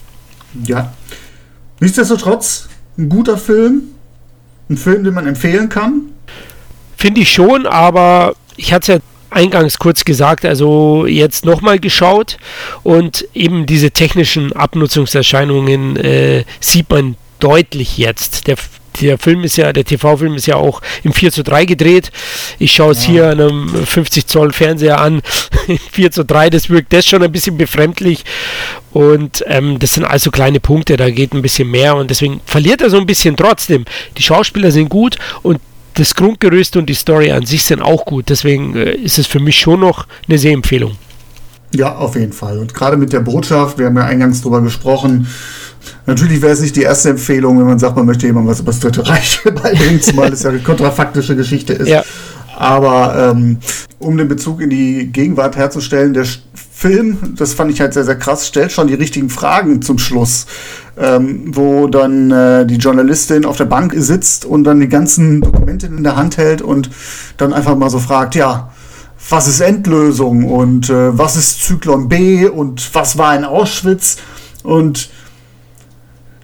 Ja. 0.65 0.93
Nichtsdestotrotz, 1.79 2.69
ein 2.97 3.09
guter 3.09 3.37
Film. 3.37 3.83
Ein 4.69 4.77
Film, 4.77 5.03
den 5.03 5.15
man 5.15 5.25
empfehlen 5.25 5.67
kann. 5.67 6.03
Finde 6.95 7.21
ich 7.21 7.31
schon, 7.31 7.65
aber 7.65 8.35
ich 8.55 8.71
hatte 8.71 8.93
es 8.93 8.97
ja 8.99 9.03
eingangs 9.31 9.79
kurz 9.79 10.05
gesagt, 10.05 10.45
also 10.45 11.05
jetzt 11.05 11.45
nochmal 11.45 11.79
geschaut 11.79 12.37
und 12.83 13.27
eben 13.33 13.65
diese 13.65 13.91
technischen 13.91 14.53
Abnutzungserscheinungen 14.53 15.95
äh, 15.97 16.43
sieht 16.59 16.89
man 16.89 17.15
deutlich 17.39 17.97
jetzt. 17.97 18.47
Der, 18.47 18.57
der 19.01 19.17
Film 19.17 19.43
ist 19.43 19.57
ja, 19.57 19.73
der 19.73 19.85
TV-Film 19.85 20.35
ist 20.35 20.47
ja 20.47 20.55
auch 20.55 20.81
im 21.03 21.13
4 21.13 21.31
zu 21.31 21.43
3 21.43 21.65
gedreht. 21.65 22.11
Ich 22.59 22.71
schaue 22.71 22.91
es 22.91 23.05
ja. 23.05 23.11
hier 23.11 23.29
an 23.29 23.41
einem 23.41 23.85
50 23.85 24.27
Zoll 24.27 24.53
Fernseher 24.53 24.99
an, 24.99 25.21
4 25.91 26.11
zu 26.11 26.25
3, 26.25 26.49
das 26.49 26.69
wirkt 26.69 26.93
das 26.93 27.05
schon 27.05 27.23
ein 27.23 27.31
bisschen 27.31 27.57
befremdlich. 27.57 28.23
Und 28.91 29.43
ähm, 29.47 29.79
das 29.79 29.93
sind 29.93 30.05
also 30.05 30.31
kleine 30.31 30.59
Punkte, 30.59 30.97
da 30.97 31.09
geht 31.09 31.33
ein 31.33 31.41
bisschen 31.41 31.69
mehr 31.69 31.95
und 31.95 32.09
deswegen 32.09 32.41
verliert 32.45 32.81
er 32.81 32.89
so 32.89 32.97
ein 32.97 33.05
bisschen 33.05 33.37
trotzdem. 33.37 33.85
Die 34.17 34.23
Schauspieler 34.23 34.71
sind 34.71 34.89
gut 34.89 35.17
und 35.43 35.59
das 35.95 36.15
Grundgerüst 36.15 36.77
und 36.77 36.87
die 36.87 36.93
Story 36.93 37.31
an 37.31 37.45
sich 37.45 37.63
sind 37.63 37.81
auch 37.81 38.05
gut. 38.05 38.29
Deswegen 38.29 38.75
äh, 38.75 38.91
ist 38.91 39.19
es 39.19 39.27
für 39.27 39.39
mich 39.39 39.59
schon 39.59 39.81
noch 39.81 40.07
eine 40.27 40.37
Sehempfehlung. 40.37 40.95
Ja, 41.73 41.95
auf 41.95 42.15
jeden 42.15 42.33
Fall. 42.33 42.57
Und 42.57 42.73
gerade 42.73 42.97
mit 42.97 43.13
der 43.13 43.19
Botschaft, 43.19 43.77
wir 43.77 43.87
haben 43.87 43.97
ja 43.97 44.05
eingangs 44.05 44.41
drüber 44.41 44.61
gesprochen, 44.61 45.27
Natürlich 46.05 46.41
wäre 46.41 46.53
es 46.53 46.61
nicht 46.61 46.75
die 46.75 46.81
erste 46.81 47.09
Empfehlung, 47.09 47.59
wenn 47.59 47.67
man 47.67 47.79
sagt, 47.79 47.95
man 47.95 48.05
möchte 48.05 48.25
jemandem 48.25 48.51
was 48.51 48.59
über 48.59 48.71
das 48.71 48.79
Dritte 48.79 49.07
Reich 49.07 49.41
beibringen, 49.63 50.01
zumal 50.01 50.33
es 50.33 50.43
ja 50.43 50.49
eine 50.49 50.59
kontrafaktische 50.59 51.35
Geschichte 51.35 51.73
ist. 51.73 51.87
Ja. 51.87 52.03
Aber 52.57 53.31
ähm, 53.31 53.57
um 53.99 54.17
den 54.17 54.27
Bezug 54.27 54.59
in 54.61 54.69
die 54.69 55.07
Gegenwart 55.11 55.55
herzustellen, 55.55 56.13
der 56.13 56.25
Film, 56.53 57.35
das 57.37 57.53
fand 57.53 57.71
ich 57.71 57.81
halt 57.81 57.93
sehr, 57.93 58.05
sehr 58.05 58.17
krass, 58.17 58.47
stellt 58.47 58.71
schon 58.71 58.87
die 58.87 58.93
richtigen 58.93 59.29
Fragen 59.29 59.81
zum 59.81 59.97
Schluss, 59.97 60.45
ähm, 60.97 61.55
wo 61.55 61.87
dann 61.87 62.31
äh, 62.31 62.65
die 62.65 62.75
Journalistin 62.75 63.45
auf 63.45 63.57
der 63.57 63.65
Bank 63.65 63.93
sitzt 63.95 64.45
und 64.45 64.63
dann 64.63 64.79
die 64.79 64.89
ganzen 64.89 65.41
Dokumente 65.41 65.87
in 65.87 66.03
der 66.03 66.15
Hand 66.15 66.37
hält 66.37 66.61
und 66.61 66.89
dann 67.37 67.53
einfach 67.53 67.77
mal 67.77 67.89
so 67.89 67.99
fragt, 67.99 68.35
ja, 68.35 68.71
was 69.29 69.47
ist 69.47 69.59
Endlösung 69.59 70.45
und 70.45 70.89
äh, 70.89 71.17
was 71.17 71.35
ist 71.35 71.63
Zyklon 71.63 72.09
B 72.09 72.47
und 72.47 72.93
was 72.93 73.17
war 73.17 73.35
in 73.35 73.43
Auschwitz 73.43 74.17
und 74.63 75.09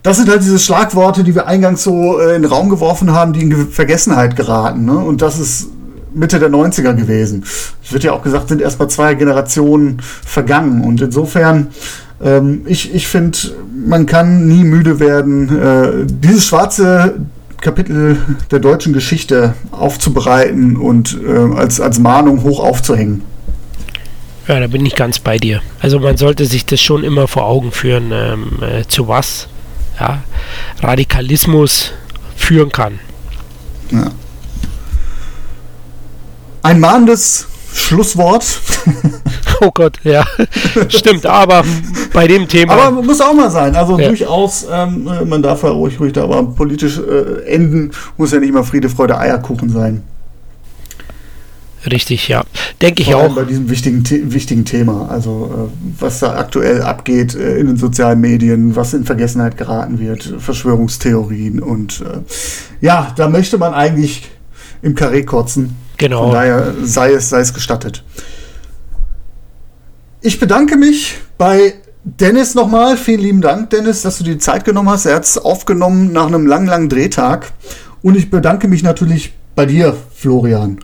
das 0.05 0.17
sind 0.17 0.29
halt 0.29 0.43
diese 0.43 0.59
Schlagworte, 0.59 1.23
die 1.23 1.33
wir 1.33 1.47
eingangs 1.47 1.81
so 1.81 2.19
äh, 2.19 2.35
in 2.35 2.43
den 2.43 2.51
Raum 2.51 2.69
geworfen 2.69 3.11
haben, 3.11 3.33
die 3.33 3.41
in 3.41 3.67
Vergessenheit 3.69 4.35
geraten. 4.35 4.85
Ne? 4.85 4.95
Und 4.95 5.23
das 5.23 5.39
ist 5.39 5.69
Mitte 6.13 6.37
der 6.37 6.51
90er 6.51 6.93
gewesen. 6.93 7.43
Es 7.83 7.91
wird 7.91 8.03
ja 8.03 8.13
auch 8.13 8.21
gesagt, 8.21 8.49
sind 8.49 8.61
erst 8.61 8.77
mal 8.77 8.87
zwei 8.87 9.15
Generationen 9.15 9.99
vergangen. 10.23 10.83
Und 10.83 11.01
insofern, 11.01 11.69
ähm, 12.23 12.61
ich, 12.67 12.93
ich 12.93 13.07
finde, 13.07 13.35
man 13.87 14.05
kann 14.05 14.47
nie 14.47 14.63
müde 14.63 14.99
werden, 14.99 15.59
äh, 15.59 16.05
dieses 16.05 16.45
schwarze 16.45 17.15
Kapitel 17.59 18.17
der 18.51 18.59
deutschen 18.59 18.93
Geschichte 18.93 19.55
aufzubereiten 19.71 20.77
und 20.77 21.17
äh, 21.27 21.57
als, 21.57 21.81
als 21.81 21.97
Mahnung 21.97 22.43
hoch 22.43 22.59
aufzuhängen. 22.59 23.23
Ja, 24.47 24.59
da 24.59 24.67
bin 24.67 24.85
ich 24.85 24.95
ganz 24.95 25.17
bei 25.17 25.37
dir. 25.37 25.63
Also 25.79 25.99
man 25.99 26.15
sollte 26.15 26.45
sich 26.45 26.67
das 26.67 26.79
schon 26.79 27.03
immer 27.03 27.27
vor 27.27 27.45
Augen 27.45 27.71
führen, 27.71 28.11
ähm, 28.11 28.59
äh, 28.61 28.83
zu 28.87 29.07
was 29.07 29.47
ja, 29.99 30.23
Radikalismus 30.81 31.91
führen 32.35 32.71
kann. 32.71 32.99
Ja. 33.91 34.11
Ein 36.63 36.79
mahnendes 36.79 37.47
Schlusswort. 37.73 38.45
oh 39.61 39.71
Gott, 39.71 39.99
ja. 40.03 40.25
Stimmt, 40.89 41.25
aber 41.25 41.63
bei 42.13 42.27
dem 42.27 42.47
Thema. 42.47 42.73
Aber 42.73 43.01
muss 43.01 43.21
auch 43.21 43.33
mal 43.33 43.51
sein. 43.51 43.75
Also 43.75 43.99
ja. 43.99 44.07
durchaus, 44.07 44.65
ähm, 44.71 45.09
man 45.25 45.43
darf 45.43 45.63
ja 45.63 45.69
ruhig, 45.69 45.99
ruhig 45.99 46.13
da, 46.13 46.23
aber 46.23 46.43
politisch 46.43 46.97
äh, 46.99 47.43
enden 47.45 47.91
muss 48.17 48.31
ja 48.31 48.39
nicht 48.39 48.49
immer 48.49 48.63
Friede, 48.63 48.89
Freude, 48.89 49.17
Eierkuchen 49.17 49.69
sein. 49.69 50.03
Richtig, 51.91 52.27
ja. 52.27 52.43
Denke 52.81 53.03
ich 53.03 53.13
auch. 53.13 53.35
Bei 53.35 53.43
diesem 53.43 53.69
wichtigen, 53.69 54.03
wichtigen 54.33 54.65
Thema. 54.65 55.07
Also, 55.09 55.69
äh, 55.69 56.01
was 56.01 56.19
da 56.19 56.35
aktuell 56.35 56.81
abgeht 56.81 57.35
äh, 57.35 57.57
in 57.57 57.67
den 57.67 57.77
sozialen 57.77 58.19
Medien, 58.21 58.75
was 58.75 58.93
in 58.93 59.05
Vergessenheit 59.05 59.57
geraten 59.57 59.99
wird, 59.99 60.35
Verschwörungstheorien 60.39 61.61
und 61.61 62.01
äh, 62.01 62.19
ja, 62.81 63.13
da 63.15 63.29
möchte 63.29 63.57
man 63.57 63.73
eigentlich 63.73 64.29
im 64.81 64.95
Karree 64.95 65.23
kotzen. 65.23 65.75
Genau. 65.97 66.23
Von 66.23 66.33
daher 66.33 66.73
sei 66.83 67.13
es, 67.13 67.29
sei 67.29 67.39
es 67.39 67.53
gestattet. 67.53 68.03
Ich 70.21 70.39
bedanke 70.39 70.75
mich 70.75 71.15
bei 71.37 71.75
Dennis 72.03 72.55
nochmal. 72.55 72.97
Vielen 72.97 73.21
lieben 73.21 73.41
Dank, 73.41 73.69
Dennis, 73.69 74.01
dass 74.01 74.17
du 74.17 74.23
dir 74.23 74.33
die 74.33 74.39
Zeit 74.39 74.65
genommen 74.65 74.89
hast. 74.89 75.05
Er 75.05 75.15
hat 75.15 75.23
es 75.23 75.37
aufgenommen 75.37 76.11
nach 76.11 76.27
einem 76.27 76.47
langen, 76.47 76.67
langen 76.67 76.89
Drehtag. 76.89 77.51
Und 78.01 78.15
ich 78.15 78.29
bedanke 78.29 78.67
mich 78.67 78.83
natürlich 78.83 79.33
bei 79.55 79.65
dir, 79.65 79.95
Florian, 80.13 80.79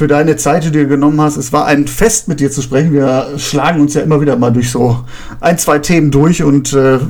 für 0.00 0.06
deine 0.06 0.36
Zeit, 0.36 0.64
die 0.64 0.68
du 0.68 0.78
dir 0.78 0.86
genommen 0.86 1.20
hast. 1.20 1.36
Es 1.36 1.52
war 1.52 1.66
ein 1.66 1.86
Fest, 1.86 2.26
mit 2.26 2.40
dir 2.40 2.50
zu 2.50 2.62
sprechen. 2.62 2.94
Wir 2.94 3.34
schlagen 3.36 3.82
uns 3.82 3.92
ja 3.92 4.00
immer 4.00 4.18
wieder 4.22 4.34
mal 4.34 4.50
durch 4.50 4.70
so 4.70 5.04
ein, 5.40 5.58
zwei 5.58 5.78
Themen 5.78 6.10
durch 6.10 6.42
und 6.42 6.72
äh, 6.72 7.00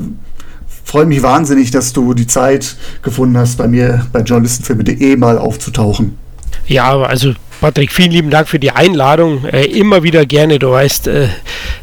freue 0.85 1.07
mich 1.07 1.23
wahnsinnig, 1.23 1.71
dass 1.71 1.93
du 1.93 2.15
die 2.15 2.27
Zeit 2.27 2.75
gefunden 3.03 3.39
hast, 3.39 3.59
bei 3.59 3.69
mir 3.69 4.05
bei 4.13 4.23
journalistenfilme.de 4.23 5.17
mal 5.17 5.39
aufzutauchen. 5.39 6.19
Ja, 6.67 6.99
also 6.99 7.33
Patrick, 7.61 7.93
vielen 7.93 8.11
lieben 8.11 8.31
Dank 8.31 8.49
für 8.49 8.59
die 8.59 8.71
Einladung. 8.71 9.45
Äh, 9.45 9.67
immer 9.67 10.03
wieder 10.03 10.25
gerne. 10.25 10.59
Du 10.59 10.71
weißt, 10.71 11.09
äh, 11.09 11.29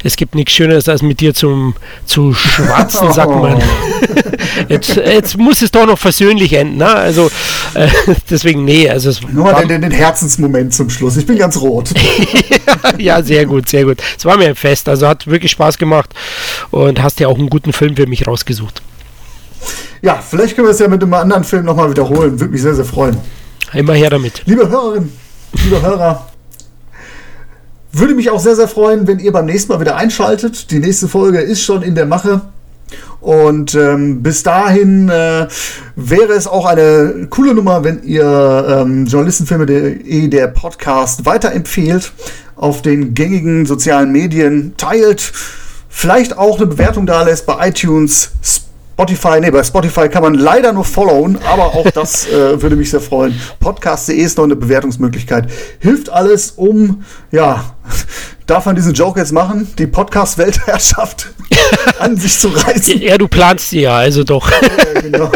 es 0.04 0.16
gibt 0.16 0.34
nichts 0.36 0.52
Schöneres, 0.54 0.90
als 0.90 1.04
mit 1.04 1.22
dir 1.22 1.34
zum, 1.34 1.76
zu 2.06 2.34
schwatzen, 2.34 3.14
sagt 3.14 3.30
man. 3.30 3.62
jetzt, 4.70 4.96
jetzt, 4.96 5.38
muss 5.38 5.62
es 5.62 5.72
doch 5.72 5.86
noch 5.86 6.00
versöhnlich 6.00 6.54
enden. 6.54 6.78
Ne? 6.78 6.88
Also, 6.88 7.30
äh, 7.74 7.88
deswegen, 8.30 8.66
nee. 8.66 8.90
Also 8.90 9.10
es 9.10 9.22
Nur 9.22 9.54
den, 9.54 9.68
den, 9.68 9.82
den, 9.82 9.92
Herzensmoment 9.92 10.74
zum 10.74 10.90
Schluss. 10.90 11.18
Ich 11.18 11.26
bin 11.26 11.38
ganz 11.38 11.58
rot. 11.58 11.92
ja, 12.98 13.22
sehr 13.22 13.46
gut, 13.46 13.70
sehr 13.70 13.86
gut. 13.86 14.02
Es 14.18 14.26
war 14.26 14.38
mir 14.38 14.50
ein 14.50 14.56
Fest. 14.56 14.90
Also 14.90 15.08
hat 15.08 15.28
wirklich 15.28 15.52
Spaß 15.52 15.78
gemacht 15.78 16.14
und 16.72 17.02
hast 17.02 17.20
ja 17.20 17.28
auch 17.28 17.38
einen 17.38 17.50
guten 17.50 17.74
Film 17.74 17.96
für 17.96 18.08
mich 18.08 18.28
rausgesucht. 18.28 18.82
Ja, 20.02 20.16
vielleicht 20.16 20.56
können 20.56 20.68
wir 20.68 20.72
es 20.72 20.80
ja 20.80 20.88
mit 20.88 21.02
einem 21.02 21.14
anderen 21.14 21.44
Film 21.44 21.66
nochmal 21.66 21.90
wiederholen. 21.90 22.40
Würde 22.40 22.52
mich 22.52 22.62
sehr, 22.62 22.76
sehr 22.76 22.86
freuen. 22.86 23.18
Immer 23.74 23.94
her 23.94 24.10
damit. 24.10 24.44
Liebe 24.46 24.70
Hörerinnen, 24.70 25.12
liebe 25.64 25.82
Hörer, 25.82 26.28
würde 27.92 28.14
mich 28.14 28.30
auch 28.30 28.40
sehr, 28.40 28.56
sehr 28.56 28.68
freuen, 28.68 29.08
wenn 29.08 29.20
ihr 29.20 29.32
beim 29.32 29.46
nächsten 29.46 29.72
Mal 29.72 29.80
wieder 29.80 29.96
einschaltet. 29.96 30.72
Die 30.72 30.80
nächste 30.80 31.08
Folge 31.08 31.40
ist 31.40 31.64
schon 31.64 31.82
in 31.82 31.96
der 31.96 32.06
Mache. 32.06 32.42
Und 33.20 33.76
ähm, 33.76 34.22
bis 34.24 34.44
dahin 34.44 35.10
äh, 35.10 35.48
wäre 35.96 36.34
es 36.34 36.48
auch 36.48 36.66
eine 36.66 37.28
coole 37.30 37.54
Nummer, 37.54 37.84
wenn 37.84 38.04
ihr 38.04 38.24
ähm, 38.70 39.06
Journalistenfilme.de, 39.06 40.28
der 40.28 40.48
Podcast, 40.48 41.26
weiterempfehlt, 41.26 42.12
auf 42.56 42.82
den 42.82 43.14
gängigen 43.14 43.66
sozialen 43.66 44.12
Medien 44.12 44.76
teilt, 44.78 45.32
vielleicht 45.90 46.38
auch 46.38 46.58
eine 46.58 46.68
Bewertung 46.68 47.06
da 47.06 47.24
lässt 47.24 47.46
bei 47.46 47.70
iTunes, 47.70 48.32
Spotify, 48.98 49.40
nee, 49.40 49.52
bei 49.52 49.64
Spotify 49.64 50.10
kann 50.10 50.24
man 50.24 50.34
leider 50.34 50.74
nur 50.74 50.84
followen, 50.84 51.38
aber 51.46 51.66
auch 51.66 51.90
das 51.92 52.28
äh, 52.32 52.62
würde 52.62 52.76
mich 52.76 52.90
sehr 52.90 53.02
freuen. 53.02 53.40
Podcast.de 53.60 54.16
ist 54.16 54.38
noch 54.38 54.46
eine 54.46 54.56
Bewertungsmöglichkeit. 54.56 55.52
Hilft 55.80 56.10
alles, 56.10 56.52
um, 56.52 57.04
ja, 57.32 57.76
darf 58.48 58.66
man 58.66 58.76
diesen 58.76 58.94
Joke 58.94 59.20
jetzt 59.20 59.34
machen, 59.34 59.68
die 59.78 59.86
Podcast-Weltherrschaft 59.86 61.28
an 62.00 62.18
sich 62.18 62.40
zu 62.40 62.48
reißen. 62.48 63.02
Ja, 63.02 63.18
du 63.18 63.28
planst 63.28 63.70
sie 63.70 63.82
ja, 63.82 63.98
also 63.98 64.24
doch. 64.24 64.50
ja, 64.52 65.02
genau. 65.02 65.32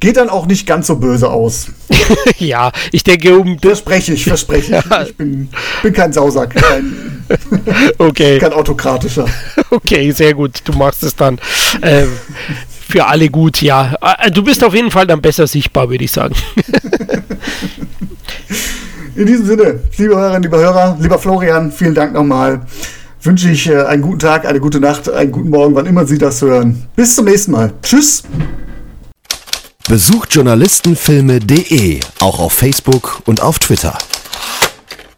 Geht 0.00 0.16
dann 0.16 0.28
auch 0.28 0.46
nicht 0.46 0.66
ganz 0.66 0.86
so 0.86 0.96
böse 0.96 1.30
aus. 1.30 1.68
ja, 2.38 2.72
ich 2.92 3.04
denke 3.04 3.38
um. 3.38 3.58
Verspreche 3.58 4.14
ich, 4.14 4.24
verspreche 4.24 4.82
ich. 4.84 4.90
Ja. 4.90 5.02
Ich 5.02 5.16
bin, 5.16 5.48
bin 5.82 5.92
kein 5.92 6.12
Sausack, 6.12 6.54
kein, 6.54 7.24
okay. 7.98 8.38
kein 8.38 8.52
autokratischer. 8.52 9.26
Okay, 9.70 10.10
sehr 10.10 10.34
gut. 10.34 10.60
Du 10.64 10.72
machst 10.72 11.02
es 11.04 11.16
dann 11.16 11.38
äh, 11.80 12.04
für 12.86 13.06
alle 13.06 13.30
gut, 13.30 13.62
ja. 13.62 13.94
Äh, 14.00 14.30
du 14.30 14.42
bist 14.42 14.62
auf 14.62 14.74
jeden 14.74 14.90
Fall 14.90 15.06
dann 15.06 15.22
besser 15.22 15.46
sichtbar, 15.46 15.88
würde 15.88 16.04
ich 16.04 16.12
sagen. 16.12 16.34
In 19.16 19.26
diesem 19.26 19.46
Sinne, 19.46 19.78
liebe 19.96 20.16
Hörerinnen, 20.16 20.42
lieber 20.42 20.58
Hörer, 20.58 20.96
lieber 21.00 21.18
Florian, 21.20 21.70
vielen 21.70 21.94
Dank 21.94 22.12
nochmal. 22.14 22.62
Wünsche 23.22 23.48
ich 23.48 23.68
äh, 23.68 23.82
einen 23.82 24.02
guten 24.02 24.18
Tag, 24.18 24.44
eine 24.44 24.58
gute 24.58 24.80
Nacht, 24.80 25.08
einen 25.08 25.30
guten 25.30 25.50
Morgen, 25.50 25.74
wann 25.76 25.86
immer 25.86 26.04
Sie 26.04 26.18
das 26.18 26.42
hören. 26.42 26.88
Bis 26.96 27.14
zum 27.14 27.26
nächsten 27.26 27.52
Mal. 27.52 27.72
Tschüss. 27.80 28.24
Besucht 29.88 30.34
journalistenfilme.de 30.34 32.00
auch 32.20 32.40
auf 32.40 32.54
Facebook 32.54 33.22
und 33.26 33.40
auf 33.40 33.60
Twitter. 33.60 33.96